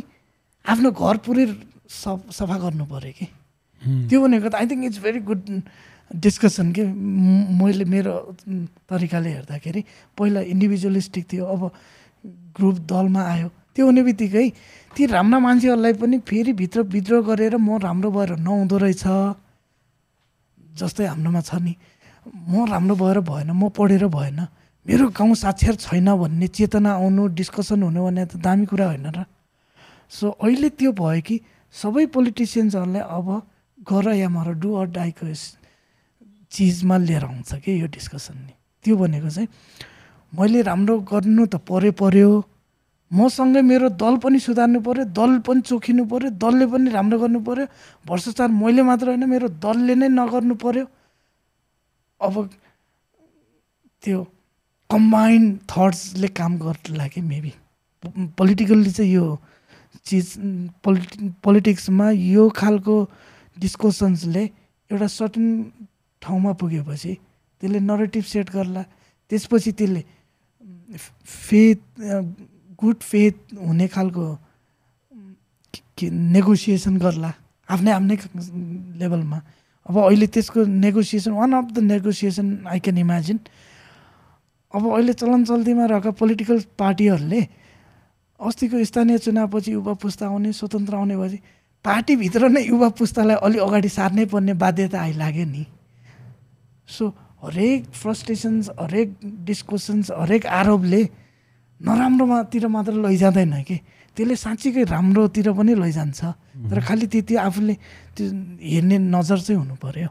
[0.65, 1.45] आफ्नो घर पुरै
[1.89, 3.25] सफा गर्नु पर्यो कि.
[3.81, 5.41] त्यो भनेको त I think it's very good
[6.11, 6.83] discussion कि?
[7.59, 8.13] मैले मेरो
[8.89, 9.81] तरिकाले हेर्दाखेरि
[10.17, 11.61] पहिला इन्डिभिजुअलिस्टिक थियो अब
[12.55, 14.47] ग्रुप दलमा आयो। त्यो हुने बित्तिकै
[14.95, 19.05] ती राम्रा मान्छेहरूलाई पनि फेरि भित्र विद्रोह गरेर म राम्रो भएर नहुँदो रहेछ।
[20.77, 21.73] जस्तै हाम्रोमा छ नि
[22.51, 24.39] म राम्रो भएर भएन म पढेर भएन।
[24.85, 29.25] मेरो गाउँ साक्षर छैन भन्ने चेतना आउनु डिस्कसन हुनु भन्ने त दामी कुरा होइन र।
[30.11, 31.39] सो अहिले त्यो भयो कि
[31.75, 33.27] सबै पोलिटिसियन्सहरूलाई अब
[33.87, 35.33] गर या मर डु अर डाइको
[36.51, 38.53] चिजमा लिएर आउँछ कि यो डिस्कसन नि
[38.85, 39.47] त्यो भनेको चाहिँ
[40.33, 42.31] मैले राम्रो गर्नु त पऱ्यो पऱ्यो
[43.11, 47.65] मसँगै मेरो दल पनि सुधार्नु पऱ्यो दल पनि चोखिनु पऱ्यो दलले पनि राम्रो गर्नु पऱ्यो
[48.05, 50.85] भ्रष्टाचार मैले मात्र होइन मेरो दलले नै नगर्नु पऱ्यो
[52.21, 52.35] अब
[54.03, 54.19] त्यो
[54.89, 57.53] कम्बाइन्ड थट्सले काम गर्ला कि मेबी
[58.37, 59.25] पोलिटिकल्ली चाहिँ यो
[60.05, 60.27] चिज
[60.83, 62.95] पोलिटि पोलिटिक्समा यो खालको
[63.57, 64.43] डिस्कसन्सले
[64.91, 65.45] एउटा सर्टन
[66.21, 67.13] ठाउँमा पुगेपछि
[67.61, 68.83] त्यसले नरेटिभ सेट गर्ला।
[69.31, 70.01] त्यसपछि त्यसले
[71.25, 71.79] फेथ
[72.81, 74.25] गुड फेथ हुने खालको
[76.01, 77.31] नेगोसिएसन गर्ला
[77.69, 78.15] आफ्नै आफ्नै
[79.01, 79.39] लेभलमा।
[79.85, 83.39] अब अहिले त्यसको negotiation one of the negotiation I can imagine
[84.73, 87.41] अब अहिले चलन चल्तीमा रहेका पोलिटिकल पार्टीहरूले
[88.41, 91.39] अस्तिको स्थानीय चुनावपछि युवा पुस्ता आउने स्वतन्त्र आउने भएपछि
[91.85, 95.63] पार्टीभित्र नै युवा पुस्तालाई अलि अगाडि सार्नै पर्ने बाध्यता आइलाग्यो नि।
[96.89, 97.03] सो
[97.45, 99.09] हरेक फ्रस्ट्रेसन्स हरेक
[99.45, 101.01] डिस्कसन्स हरेक आरोपले
[101.81, 103.77] नराम्रोमातिर मात्र लैजाँदैन कि?
[104.17, 106.21] त्यसले साँच्चीकै राम्रोतिर पनि लैजान्छ।
[106.69, 107.73] तर खालि त्यति आफूले
[108.15, 108.25] त्यो
[108.61, 110.09] हेर्ने नजर चाहिँ हुनु पऱ्यो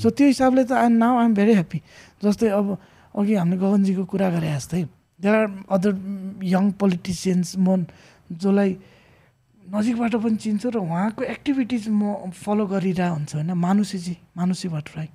[0.00, 1.78] सो त्यो हिसाबले त I now I'm very happy
[2.24, 2.66] जस्तै अब
[3.14, 4.82] अघि हामीले गगनजीको कुरा गरे जस्तै
[5.24, 5.92] there are other
[6.52, 7.88] young politicians म
[8.28, 8.70] जसलाई
[9.64, 15.08] नजिकबाट पनि चिन्छु र उहाँको एक्टिभिटिज म फलो गरिरहेको हुन्छु होइन। Manushiji Manushi Bhattarai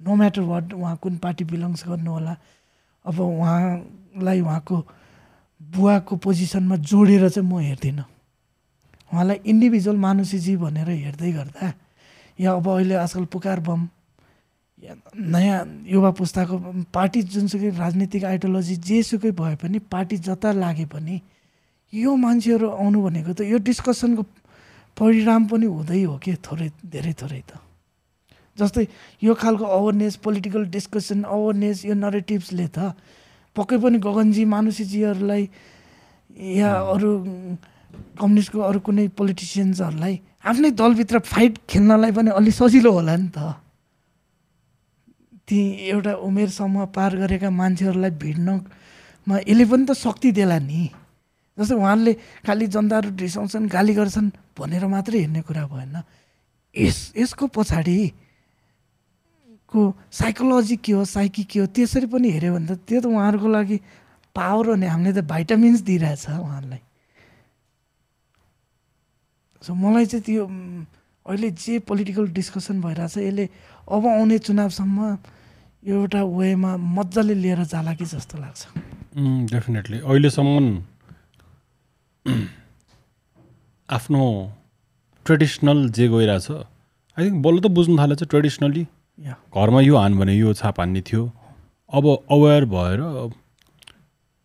[0.00, 2.34] no matter what उहाँ कुन पार्टी बिलोङ्स गर्नु होला
[3.04, 4.76] अब उहाँलाई उहाँको
[5.60, 8.08] बुवाको पोजिसनमा जोडेर चाहिँ म हेर्दिनँ।
[9.12, 11.72] उहाँलाई इन्डिभिजुअल मानुसीजी भनेर हेर्दै गर्दा
[12.40, 13.80] या अब अहिले आजकल पुकार बम
[14.80, 16.56] नयाँ युवा पुस्ताको
[16.92, 21.20] पार्टी जुनसुकै राजनीतिक आइडियोलोजी जेसुकै भए पनि पार्टी जता लागे पनि
[21.92, 24.22] यो मान्छेहरू आउनु भनेको त यो डिस्कसनको
[24.96, 27.60] परिणाम पनि हुँदै हो कि थोरै धेरै थोरै त?
[28.58, 28.86] जस्तै
[29.22, 32.96] यो खालको अवेरनेस पोलिटिकल डिस्कसन अवेरनेस यो नरेटिभ्सले त
[33.56, 35.42] पक्कै पनि गगनजी मानुसीजीहरूलाई
[36.60, 37.10] या अरू
[38.20, 40.14] कम्युनिस्टको अरू कुनै पोलिटिसियन्सहरूलाई
[40.50, 43.38] आफ्नै दलभित्र फाइट खेल्नलाई पनि अलि सजिलो होला नि त।
[45.50, 45.58] ती
[45.90, 50.86] एउटा उमेर समूह पार गरेका मान्छेहरूलाई भिड्नमा यसले पनि त शक्ति देला नि।
[51.58, 52.12] जस्तै उहाँले
[52.46, 55.96] खालि जनताहरू रिसाउँछन् गाली गर्छन् भनेर मात्रै हेर्ने कुरा भएन।
[56.74, 57.98] यस यसको पछाडि
[59.66, 59.80] को
[60.10, 63.76] साइकोलोजी के हो साइकी के हो त्यसरी पनि हेऱ्यो भने त त्यो त उहाँहरूको लागि
[64.34, 66.82] पावर हो नि। हामीले त भाइटामिन्स दिइरहेछ उहाँहरूलाई।
[69.62, 70.46] सो मलाई चाहिँ त्यो
[71.26, 73.44] अहिले जे पोलिटिकल डिस्कसन भइरहेछ यसले
[73.90, 74.98] अब आउने चुनावसम्म
[75.82, 78.66] एउटा वेमा मजाले लिएर जाला कि जस्तो लाग्छ।
[79.52, 80.82] डेफिनेटली अहिलेसम्म
[83.88, 84.20] आफ्नो
[85.26, 88.82] ट्रेडिसनल जे गइरहेछ आई थिङ्क बल्ल त बुझ्नु थालेछ ट्रेडिसनली
[89.56, 91.22] घरमा यो हान भने यो छाप हान्ने थियो।
[91.92, 93.00] अब अवेर भएर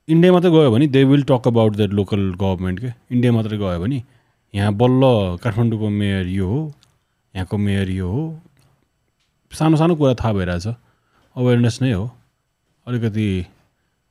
[0.08, 3.80] इन्डिया मात्रै गयो भने they will talk about the local government के। इन्डिया मात्रै गयो
[3.84, 4.02] भने
[4.54, 5.04] यहाँ बल्ल
[5.44, 6.60] काठमाडौँको मेयर यो हो
[7.36, 8.24] यहाँको मेयर यो हो।
[9.52, 10.68] सानो सानो कुरा थाहा भइरहेछ।
[11.36, 12.06] अवेरनेस नै हो।
[12.88, 13.28] अलिकति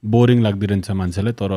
[0.03, 1.53] बोरिङ लाग्दिरहन्छ मान्छेलाई तर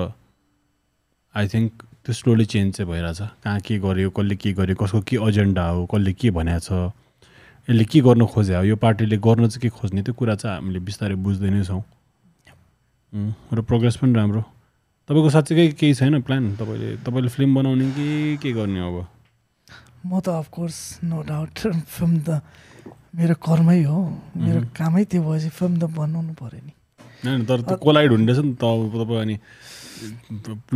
[1.35, 1.71] आई थिङ्क
[2.03, 5.85] त्यो स्लोली चेन्ज चाहिँ भइरहेछ। कहाँ के गर्यो कसले के गर्यो कसको के एजेन्डा हो
[5.91, 6.69] कसले के भनेको छ
[7.67, 11.15] यसले के गर्नु खोज्यो यो पार्टीले गर्न चाहिँ के खोज्ने त्यो कुरा चाहिँ हामीले बिस्तारै
[11.19, 11.83] बुझ्दै नै छौँ।
[13.51, 14.43] र प्रोग्रेस पनि राम्रो।
[15.07, 18.07] तपाईँको साँच्चीकै केही छैन प्लान तपाईँले तपाईँले फिल्म बनाउने कि
[18.39, 18.95] के गर्ने अब?
[20.07, 21.51] म त अफकोर्स नो डाउट
[21.91, 22.39] फिल्म त
[23.15, 23.99] मेरो कर्मै हो
[24.35, 26.73] मेरो कामै त्यो भएपछि फिल्म त बनाउनु पऱ्यो नि।
[27.23, 28.63] होइन तर त्यो कोलाइड हुने रहेछ नि त
[28.93, 29.35] तपाईँ अनि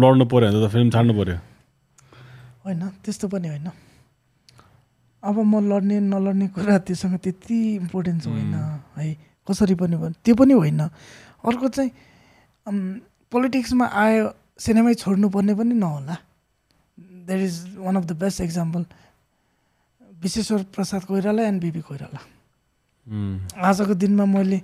[0.01, 1.37] लड्नु पऱ्यो भने त फिल्म छाड्नु पऱ्यो।
[2.65, 3.67] होइन त्यस्तो पनि होइन।
[5.23, 8.55] अब म लड्ने नलड्ने कुरा त्योसँग त्यति इम्पोर्टेन्स होइन
[8.97, 9.05] है
[9.47, 10.81] कसरी पनि त्यो पनि होइन।
[11.45, 11.91] अर्को चाहिँ
[13.31, 14.23] पोलिटिक्समा आयो
[14.57, 16.15] सिनेमै छोड्नुपर्ने पनि नहोला।
[17.27, 18.81] There is one of the best example
[20.21, 22.19] Bishweshwar Prasad Koirala and BP Koirala.
[23.57, 24.59] आजको दिनमा मैले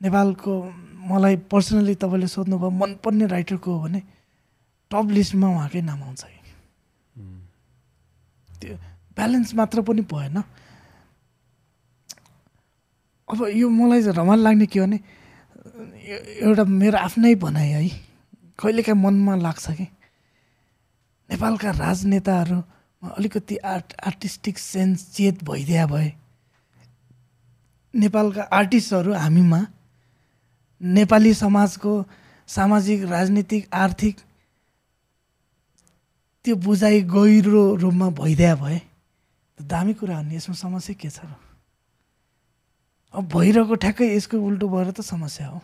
[0.00, 0.52] नेपालको
[1.08, 4.00] मलाई पर्सनली तपाईँले सोध्नुभयो मनपर्ने राइटर को हो भने
[4.90, 6.40] टप लिस्टमा उहाँकै नाम आउँछ कि?
[8.60, 8.74] त्यो
[9.16, 10.36] ब्यालेन्स मात्र पनि भएन।
[13.28, 14.98] अब यो मलाई रमाइलो लाग्ने के भने
[16.44, 17.88] एउटा मेरो आफ्नै भनाइ है।
[18.60, 19.86] कहिलेकाहीँ मनमा लाग्छ कि
[21.30, 22.64] नेपालका राजनेताहरूमा
[23.02, 26.12] अलिकति आर्ट आर्टिस्टिक सेन्स चेत भइदिया भए।
[27.94, 29.60] नेपालका आर्टिस्टहरू हामीमा
[30.80, 31.92] नेपाली समाजको
[32.48, 34.16] सामाजिक राजनीतिक आर्थिक
[36.44, 38.80] त्यो बुझाइ गहिरो रूपमा भइदिया भए
[39.58, 41.34] दामी कुरा हो नि यसमा समस्या के छ र?
[43.14, 45.60] अब भइरहेको ठ्याक्कै यसको उल्टो भएर त समस्या हो।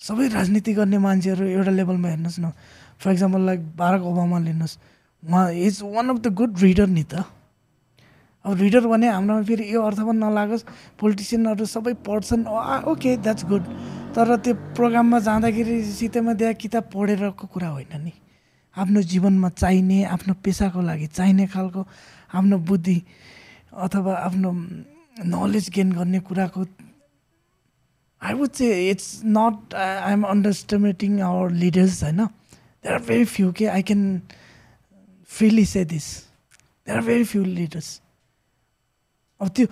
[0.00, 2.52] सबै राजनीति गर्ने मान्छेहरू एउटा लेभलमा हेर्नुहोस् न।
[3.00, 4.78] For example like Barack Obama लिनुहोस्
[5.22, 7.24] is one of the good leader नि त
[8.44, 10.64] अब रिडर भने हाम्रोमा फेरि यो अर्थ पनि नलागोस्।
[11.00, 12.46] पोलिटिसियनहरू सबै पढ्छन्।
[12.86, 13.64] ओके द्याट्स गुड
[14.14, 18.12] तर त्यो प्रोग्राममा जाँदाखेरि सितेमा दिए किताब पढेरको कुरा होइन नि।
[18.76, 21.82] आफ्नो जीवनमा चाहिने आफ्नो पेसाको लागि चाहिने खालको
[22.30, 22.98] आफ्नो बुद्धि
[23.74, 24.50] अथवा आफ्नो
[25.28, 26.62] नलेज गेन गर्ने कुराको
[28.22, 33.52] I would say it's not I am underestimating our leaders होइन। देयर आर भेरी फ्यु
[33.52, 34.02] के I can
[35.30, 36.06] freely say this
[36.86, 37.88] there are very few leaders
[39.40, 39.66] अब त्यो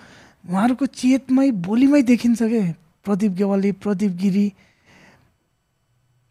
[0.47, 2.63] उहाँहरूको चेतमै बोलीमै देखिन्छ क्या
[3.05, 4.47] प्रदीप गेवाली प्रदीप गिरी।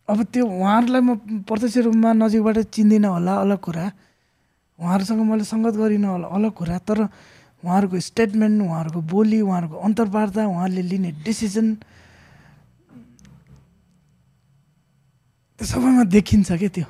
[0.09, 1.11] अब त्यो उहाँहरूलाई म
[1.45, 3.85] प्रत्यक्ष रूपमा नजिकबाट चिन्दिनँ होला अलग कुरा।
[4.79, 6.99] उहाँहरूसँग मैले सङ्गत गरिनँ होला अलग कुरा। तर
[7.65, 11.67] उहाँहरूको स्टेटमेन्ट उहाँहरूको बोली उहाँहरूको अन्तर्वार्ता उहाँले लिने डिसिजन
[15.61, 16.89] त्यो सबैमा देखिन्छ क्या त्यो?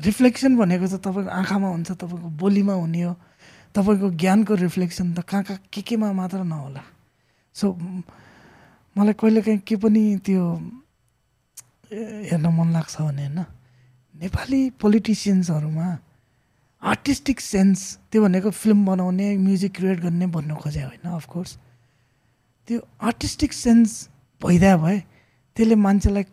[0.00, 3.14] रिफ्लेक्सन भनेको चाहिँ तपाईँको आँखामा हुन्छ तपाईँको बोलीमा हुने हो।
[3.74, 6.82] तपाईँको ज्ञानको रिफ्लेक्सन त कहाँ कहाँ के केमा मात्र नहोला।
[7.54, 7.72] सो
[8.96, 10.42] मलाई कहिलेकाहीँ के पनि त्यो
[12.30, 13.38] हेर्न मन लाग्छ भने होइन
[14.14, 15.86] नेपाली पोलिटिसियन्सहरूमा
[16.82, 17.80] आर्टिस्टिक सेन्स
[18.12, 21.56] त्यो भनेको फिल्म बनाउने म्युजिक क्रिएट गर्ने भन्नु खोजे होइन अफकोर्स
[22.68, 24.08] त्यो आर्टिस्टिक सेन्स
[24.42, 24.98] भइदिया भए
[25.56, 26.24] त्यसले मान्छेलाई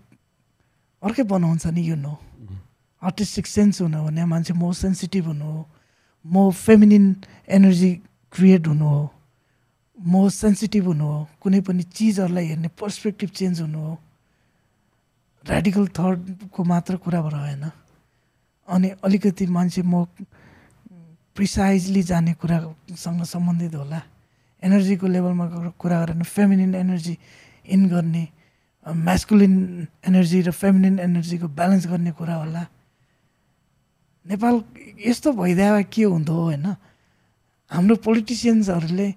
[1.04, 2.14] अर्कै बनाउँछ नि यो नो
[3.02, 5.62] आर्टिस्टिक सेन्स हुनु भने मान्छे म सेन्सिटिभ हुनु हो
[6.26, 7.06] म फेमिनिन
[7.50, 7.92] एनर्जी
[8.34, 9.04] क्रिएट हुनु हो
[9.98, 13.94] म सेन्सिटिभ हुनु हो कुनै पनि चिजहरूलाई हेर्ने पर्सपेक्टिभ चेन्ज हुनु हो।
[15.44, 17.72] रेडिकल थर्डको मात्र कुरा भएर
[18.68, 20.06] अनि अलिकति मान्छे म
[21.36, 24.02] प्रिसाइजली जाने कुरासँग सम्बन्धित होला।
[24.64, 25.46] एनर्जीको लेभलमा
[25.82, 27.18] कुरा गरेर फेमिनिन एनर्जी
[27.66, 28.24] इन गर्ने
[28.86, 29.56] म्यास्कुलिन
[30.08, 32.62] एनर्जी र फेमिनिन एनर्जीको ब्यालेन्स गर्ने कुरा होला।
[34.26, 34.56] नेपाल
[35.06, 36.66] यस्तो भइदिए के हुँदो होइन?
[37.72, 39.10] हाम्रो पोलिटिसियन्सहरूले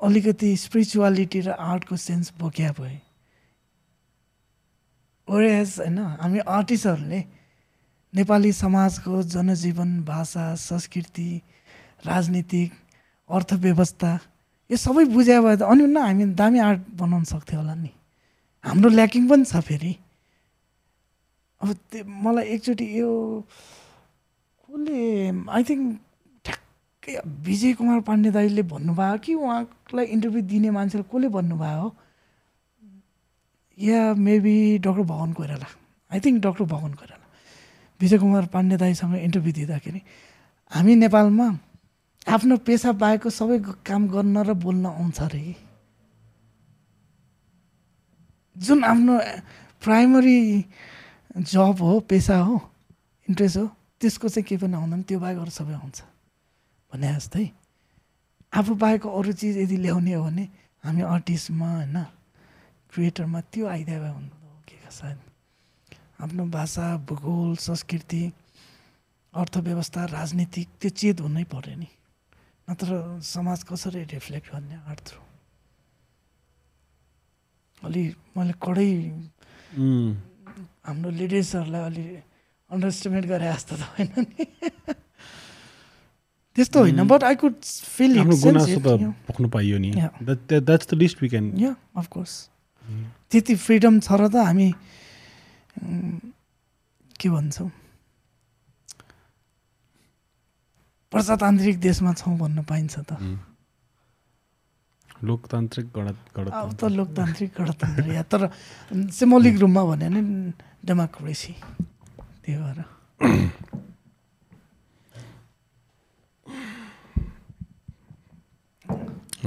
[0.00, 2.96] अलिकति स्पिरिचुअलिटी र आर्टको सेन्स बोक्या भए।
[5.28, 7.20] ओरेज होइन हामी आर्टिस्टहरूले
[8.12, 11.30] नेपाली समाजको जनजीवन भाषा संस्कृति
[12.06, 12.72] राजनीतिक
[13.30, 14.12] अर्थव्यवस्था
[14.70, 17.90] यो सबै बुझ्या भए त अनि न हामी दामी आर्ट बनाउन सक्थ्यो होला नि।
[18.64, 19.92] हाम्रो ल्याकिङ पनि छ फेरि।
[21.60, 21.68] अब
[22.24, 23.10] मलाई एकचोटि यो
[24.70, 24.98] कसले
[25.50, 25.84] आई थिङ्क
[26.46, 27.14] ठ्याक्कै
[27.46, 31.86] विजय कुमार पाण्डे दाईले भन्नुभयो कि उहाँलाई इन्टरभ्यू दिने मान्छेले कसले भन्नुभयो?
[33.78, 35.68] या maybe doctor Bhawan Koirala?
[36.10, 37.26] I think doctor Bhawan Koirala.
[38.00, 40.00] Bijay Kumar Pandey दाईसँग interview दिँदाखेरि
[40.72, 41.48] हामी नेपालमा
[42.30, 45.44] आफ्नो पेसा बाहेकको सबै काम गर्न र बोल्न आउँछ अरे
[48.56, 49.18] जुन आफ्नो
[49.82, 50.38] प्राइमरी
[51.52, 52.56] जब हो पेसा हो
[53.28, 53.66] इन्ट्रेस्ट हो
[54.00, 55.98] त्यसको चाहिँ केही पनि आउँदैन त्यो बाहेक अरू सबै आउँछ।
[56.92, 57.46] भने जस्तै
[58.52, 60.44] आफू बाहेकको अरू चिज यदि ल्याउने हो भने
[60.84, 61.96] हामी आर्टिस्टमा होइन
[62.92, 64.34] क्रिएटरमा त्यो आइदिया भए हुनु
[64.66, 65.18] के सायद।
[66.22, 68.22] आफ्नो भाषा भूगोल संस्कृति
[69.32, 71.88] अर्थव्यवस्था राजनीतिक त्यो चेत हुनै पऱ्यो नि।
[72.68, 75.20] नत्र समाज कसरी रिफ्लेक्ट गर्ने आर्ट थ्रु
[77.82, 78.02] अलि
[78.36, 78.90] मैले कडै
[80.86, 82.04] हाम्रो लिडर्सहरूलाई अलि
[82.70, 84.46] अन्डरस्टिमेट गरे जस्तो त होइन नि।
[86.56, 88.22] त्यस्तो होइन बट आई कुड फिल
[89.26, 89.90] पोख्नु पाइयो नि।
[90.22, 92.48] That's the least we can yeah of course
[93.30, 94.72] त्यति फ्रिडम छ र त हामी
[97.20, 97.70] के भन्छौँ?
[101.12, 103.12] प्रजातान्त्रिक देशमा छौँ भन्न पाइन्छ त।
[105.22, 108.48] लोकतान्त्रिक अब त लोकतान्त्रिक गणतन्त्र या तर
[109.12, 110.20] सिम्बोलिक रूपमा भन्यो भने
[110.86, 111.52] डेमोक्रेसी
[112.50, 112.78] त्यही भएर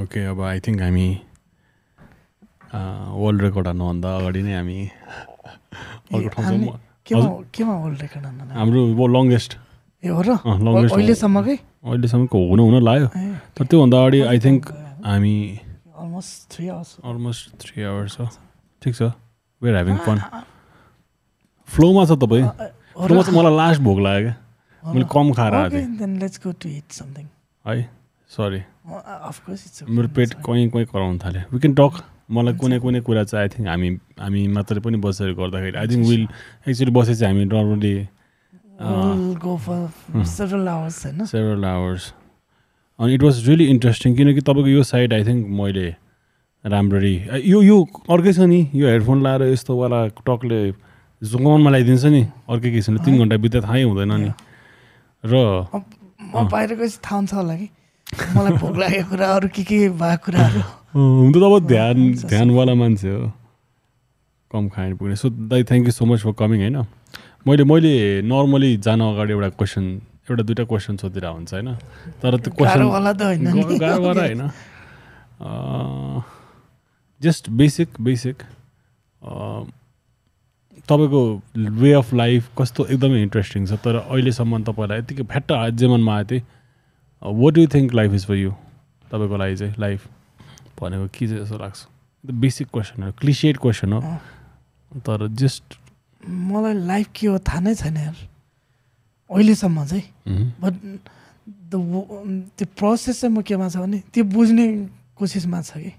[0.02, 1.08] ओके अब आई थिङ्क हामी
[2.74, 4.78] वर्ल्ड रेकर्ड हान्नुभन्दा अगाडि नै हामी
[6.14, 6.40] अर्को
[7.54, 8.24] केमा वर्ल्ड रेकर्ड
[8.58, 9.52] हाम्रो लङ्गेस्ट
[10.04, 10.30] ए हो र?
[10.44, 11.56] अहिलेसम्मकै?
[11.84, 13.08] अहिलेसम्मको हुन हुन लाग्यो।
[13.56, 14.60] तर त्योभन्दा अगाडि आई थिङ्क
[15.04, 15.36] हामी
[15.96, 18.26] almost three hours almost three hours हो।
[18.82, 19.02] ठिक छ।
[19.62, 20.18] वेयर ह्याभिङ फन
[21.68, 22.44] फ्लोमा छ तपाईँ?
[22.96, 25.76] मलाई लास्ट भोक लाग्यो क्या मैले कम खाएर आएको.
[27.64, 27.82] है
[28.30, 28.60] सरी.
[29.90, 30.34] मेरो पेट.
[30.46, 31.92] कहीँ कहीँ कराउनु थाल्यो वी क्यान टक
[32.30, 33.88] मलाई कुनै कुनै कुरा चाहिँ आई थिङ्क हामी
[34.20, 36.24] हामी मात्रै पनि बसेर गर्दाखेरि आई थिङ्क विल
[36.68, 37.94] एक्चुली बसेपछि हामी नर्मली
[41.26, 42.12] सेभरल आवर्स
[42.98, 45.88] अनि इट वाज रियली इन्ट्रेस्टिङ किनकि तपाईँको यो साइड आई थिङ्क मैले
[46.64, 47.14] राम्ररी
[47.44, 47.76] यो यो
[48.08, 50.60] अर्कै छ नि यो हेडफोन लाएर यस्तोवाला टकले
[51.24, 52.22] जोगाउनमा लगाइदिन्छ नि
[52.52, 54.30] अर्कै किसिमले तिन घन्टा बित्दा थाहै हुँदैन नि।
[55.24, 55.32] र
[56.34, 57.68] म बाहिर गएपछि थाहा हुन्छ होला कि?
[58.36, 60.60] मलाई भोक लागेको कुरा अरू के के भएको कुराहरू?
[60.94, 61.96] हुन त अब ध्यान।
[62.28, 63.32] ध्यानवाला मान्छे हो।
[64.52, 66.78] कम खाएर पुग्ने। सो दाइ thank you so much for coming होइन?
[67.46, 69.84] मैले मैले नर्मली जान अगाडि एउटा क्वेसन
[70.30, 71.68] एउटा दुइटा क्वेसन सोधिरहेको हुन्छ होइन?
[72.22, 74.40] तर त्यो क्वेसन होइन
[77.20, 78.36] जस्ट बेसिक बेसिक
[80.88, 81.20] तपाईँको
[81.80, 86.42] वे अफ लाइफ कस्तो एकदमै इन्ट्रेस्टिङ छ। तर अहिलेसम्म तपाईँलाई यतिकै फ्याट्ट जेमनमा आयो त्यही
[87.22, 88.50] what you think life is for you
[89.10, 90.06] तपाईँको लागि चाहिँ लाइफ
[90.80, 91.80] भनेको के चाहिँ जस्तो लाग्छ?
[92.24, 94.00] बेसिक क्वेसन हो क्लिसिएड क्वेसन हो।
[95.06, 95.64] तर जस्ट
[96.20, 98.16] मलाई लाइफ के हो थाहा नै छैन यार।
[99.30, 100.06] अहिलेसम्म चाहिँ।
[100.60, 100.74] बट
[101.72, 101.74] द
[102.56, 104.66] त्यो प्रोसेस चाहिँ म केमा छ भने त्यो बुझ्ने
[105.16, 105.92] कोसिसमा छ कि।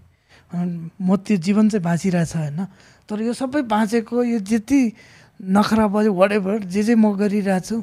[0.54, 2.60] म त्यो जीवन चाहिँ बाँचिरहेछ होइन।
[3.10, 4.82] तर यो सबै बाँचेको यो जति
[5.56, 7.78] नखरा भयो वाट एभर जे जे म गरिरहेको छु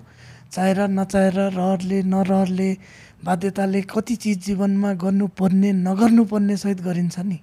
[0.51, 2.70] चाहेर नचाहेर रहरले नरहरले
[3.25, 7.39] बाध्यताले कति चिज जीवनमा गर्नुपर्ने नगर्नुपर्ने सहित गरिन्छ नि।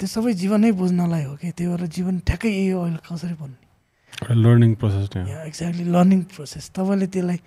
[0.00, 4.34] त्यो सबै जीवनै बुझ्नलाई हो कि त्यही भएर जीवन ठ्याक्कै यही हो अहिले कसरी भन्ने।
[4.42, 5.04] Learning process
[5.46, 7.38] exactly learning process तपाईँले त्यसलाई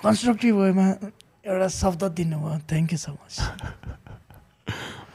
[0.00, 0.86] कन्स्ट्रक्टिभ वेमा
[1.44, 3.34] एउटा शब्द दिनुभयो। Thank you so much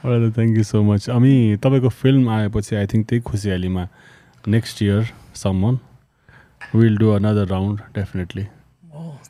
[0.06, 3.88] thank you so much अनि तपाईँको फिल्म आएपछि आई थिङ्क त्यही खुसियालीमा
[4.48, 5.04] नेक्स्ट इयर
[5.36, 5.80] सम्मन
[6.76, 8.44] will do another round definitely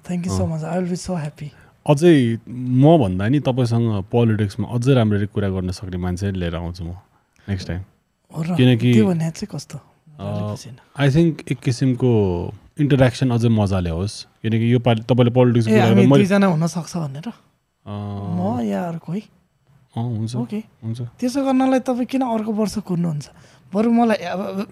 [0.07, 1.51] thank you so much I will be so happy
[1.85, 6.95] अझै म भन्दा नि तपाईँसँग पोलिटिक्समा अझै राम्ररी कुरा गर्न सक्ने मान्छे लिएर आउँछु म
[7.49, 7.81] नेक्स्ट टाइम
[8.55, 8.95] किनकि-
[9.51, 9.79] कस्तो।
[10.99, 12.09] आई थिङ्क एक किसिमको
[12.79, 15.67] इन्टरेक्सन अझै मजाले होस्। किनकि यो पालि तपाईँले पोलिटिक्स
[16.31, 17.27] हुनसक्छ भनेर?
[17.85, 19.23] म या कोही
[19.95, 23.25] हुन्छ। ओके। हुन्छ। त्यसो गर्नलाई तपाईँ किन अर्को वर्ष कुर्नुहुन्छ
[23.73, 24.67] बरु मलाई अब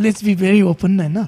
[0.00, 1.18] लेट्स बी भेरी ओपन होइन?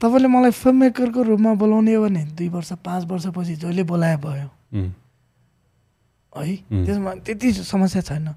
[0.00, 4.48] तपाईँले मलाई फिल्म मेकरको रूपमा बोलाउने हो भने दुई वर्ष पाँच वर्षपछि जहिले बोलाए भयो।
[4.72, 6.56] है.
[6.84, 8.28] त्यसमा त्यति समस्या छैन।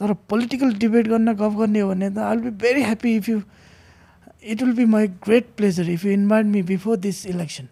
[0.00, 3.28] तर पोलिटिकल डिबेट गर्न गफ गर्ने हो भने त I will be very happy if
[3.28, 3.40] you
[4.42, 7.66] it will be my great pleasure if you invite me before this election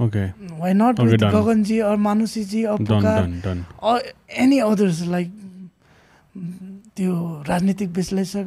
[0.00, 1.32] why not Okay, with done.
[1.34, 3.98] Gaganji or Manushiji or done Pukar done done or
[4.44, 5.30] any others like
[6.96, 7.14] त्यो
[7.48, 8.46] राजनीतिक विश्लेषक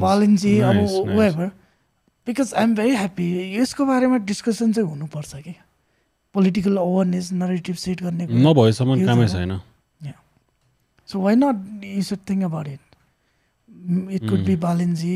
[0.00, 0.76] बालनजी अब
[1.14, 1.48] whoever.
[2.26, 3.26] Because I am very happy
[3.56, 5.54] यसको बारेमा discussion चाहिँ हुनुपर्छ कि
[6.34, 9.52] political awareness narrative set गर्ने नभएसम्म कामै। छैन
[11.08, 12.80] so why not you should think about it
[13.90, 14.60] it could be Mm.
[14.62, 15.12] Balanji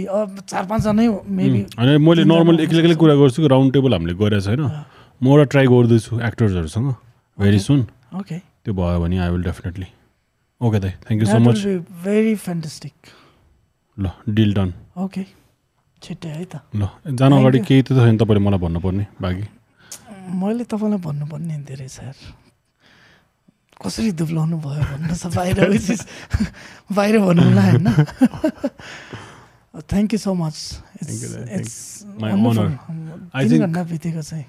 [0.50, 1.06] चार पाँचजनै
[1.38, 4.60] मेबी उम्, होइन मैले नर्मल एक्लै एक्लै। कुरा गर्छु कि राउन्ड टेबल हामीले गरेको छैन
[5.22, 6.88] म एउटा ट्राई गर्दैछु एक्टर्सहरूसँग
[7.38, 7.58] भेरी.
[7.58, 7.80] सुन
[8.18, 9.86] ओके त्यो भयो भने आई विल डेफिनेटली
[10.60, 11.58] ओके दाइ thank you so much
[12.04, 12.94] very fantastic
[13.96, 14.72] ल डिल डन
[15.04, 15.22] ओके
[16.02, 17.58] छिट्टै है त ल जान अगाडि.
[17.68, 19.44] केही त छैन तपाईँले मलाई भन्नुपर्ने बाँकी।
[20.40, 22.16] मैले तपाईँलाई भन्नुपर्ने धेरै छ यार।
[23.82, 25.56] कसरी दुब्लाउनु भयो भन्नु छ बाहिर
[26.96, 27.88] बाहिर भन्नुला होइन।
[29.90, 30.56] थ्याङ्क यू सो मच
[33.42, 34.46] घन्टा बितेको चाहिँ।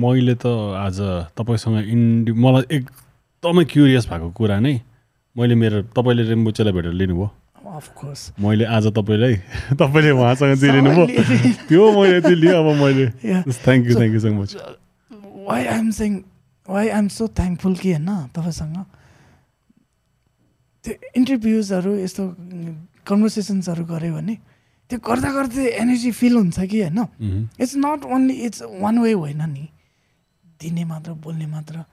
[0.00, 0.46] मैले त
[0.78, 0.98] आज
[1.34, 4.80] तपाईँसँग इन्डि मलाई एकदमै क्युरियस भएको कुरा नै
[5.36, 7.30] मैले मेरो तपाईँले रेम्बुचेलाई भेटेर लिनुभयो।
[7.98, 8.30] Course.
[8.38, 9.34] मैले आज तपाईँलाई
[9.74, 11.06] तपाईँले उहाँसँग जे सबै लिनुभयो।
[11.68, 13.06] त्यो मैले त्यो लिएँ अब मैले.
[13.50, 14.54] Thank you thank you so much
[15.48, 16.33] why I'm saying
[16.68, 18.76] why I'm so thankful कि होइन तपाईँसँग?
[20.84, 22.22] त्यो इन्टरभ्युजहरू यस्तो
[23.08, 24.34] कन्भर्सेसन्सहरू गऱ्यो भने
[24.90, 27.00] त्यो गर्दा गर्दै एनर्जी फिल हुन्छ कि होइन?
[27.60, 29.68] It's not only it's one way होइन नि।
[30.60, 31.84] दिने मात्र बोल्ने मात्र।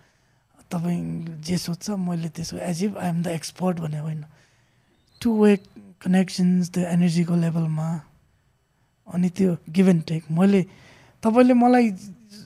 [0.71, 4.23] तपाईँ जे सोध्छ मैले त्यसो as if I'm the expert भने होइन।
[5.21, 5.55] टु वे
[6.03, 7.89] कनेक्सन्स त्यो एनर्जीको लेभलमा
[9.07, 10.61] अनि त्यो गिभ एन्ड टेक मैले
[11.23, 11.89] तपाईँले मलाई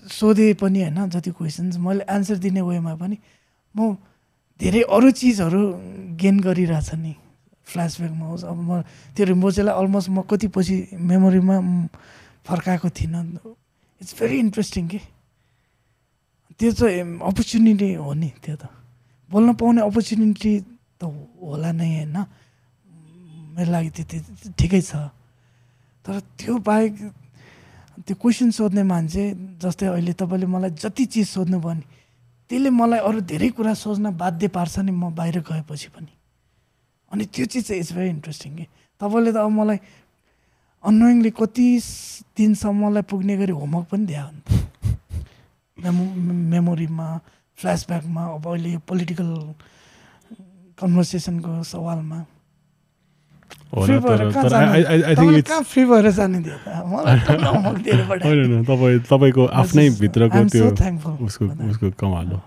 [0.07, 3.17] सोधे पनि होइन जति क्वेसन्स मैले एन्सर दिने वेमा पनि
[3.75, 3.97] म
[4.59, 5.61] धेरै अरू चिजहरू
[6.15, 7.13] गेन गरिरहेछ नि।
[7.65, 8.71] फ्ल्यासब्याकमा होस् अब म
[9.17, 11.55] त्यो रिम्बोचेलाई अलमोस्ट म कति पछि मेमोरीमा
[12.45, 13.41] फर्काएको थिइनँ।
[14.01, 14.99] इट्स भेरी इन्ट्रेस्टिङ कि?
[16.59, 18.69] त्यो चाहिँ अपर्च्युनिटी हो नि त्यो त।
[19.29, 20.53] बोल्न पाउने अपर्च्युनिटी
[21.01, 21.03] त
[21.41, 22.17] होला नै होइन।
[23.57, 24.17] मेरो लागि त्यति
[24.53, 25.09] ठिकै छ।
[26.05, 26.93] तर त्यो बाहेक
[28.03, 29.23] त्यो क्वेसन सोध्ने मान्छे
[29.63, 31.83] जस्तै अहिले तपाईँले मलाई जति चिज सोध्नुभयो नि
[32.49, 36.11] त्यसले मलाई अरू धेरै कुरा सोच्न बाध्य पार्छ नि म बाहिर गएपछि पनि।
[37.11, 38.65] अनि त्यो चिज चाहिँ इट्स भेरी इन्ट्रेस्टिङ कि।
[39.01, 39.79] तपाईँले त अब मलाई
[40.83, 41.67] अनोइङली कति
[42.37, 44.51] दिनसम्मलाई पुग्ने गरी होमवर्क पनि दियो नि त
[45.77, 46.03] मेमो
[46.51, 47.07] मेमोरीमा
[47.57, 49.29] फ्ल्यासब्याकमा अब अहिले पोलिटिकल
[50.79, 52.19] कन्भर्सेसनको सवालमा।
[53.73, 56.39] फ्री भएर कहाँ फ्री भएर जाने?
[56.39, 56.57] दियो।
[58.25, 60.65] होइन तपाईँ तपाईँको आफ्नै भित्रको त्यो
[61.25, 61.45] उसको.
[61.69, 62.41] उसको कमाल। हो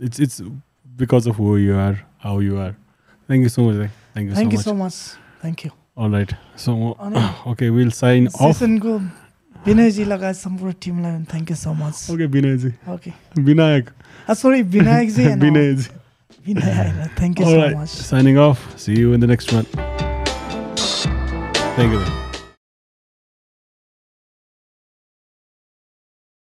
[0.00, 0.40] it's it's
[0.86, 4.52] because of who you are how you are thank you so much thank you thank
[4.52, 4.94] you so so much
[5.42, 5.70] thank you
[6.04, 6.72] all right so
[7.50, 8.98] okay will sign off सेसनको
[9.66, 13.90] Vinayji लगायत सम्पूर्ण टिमलाई thank you so much okay Vinayji okay Vinayak
[14.34, 15.88] sorry Vinayakji Vinayji
[16.46, 18.68] Vinay होइन thank you so much signing off.
[18.78, 20.08] See you in the next one.
[21.80, 22.29] görüşene göre.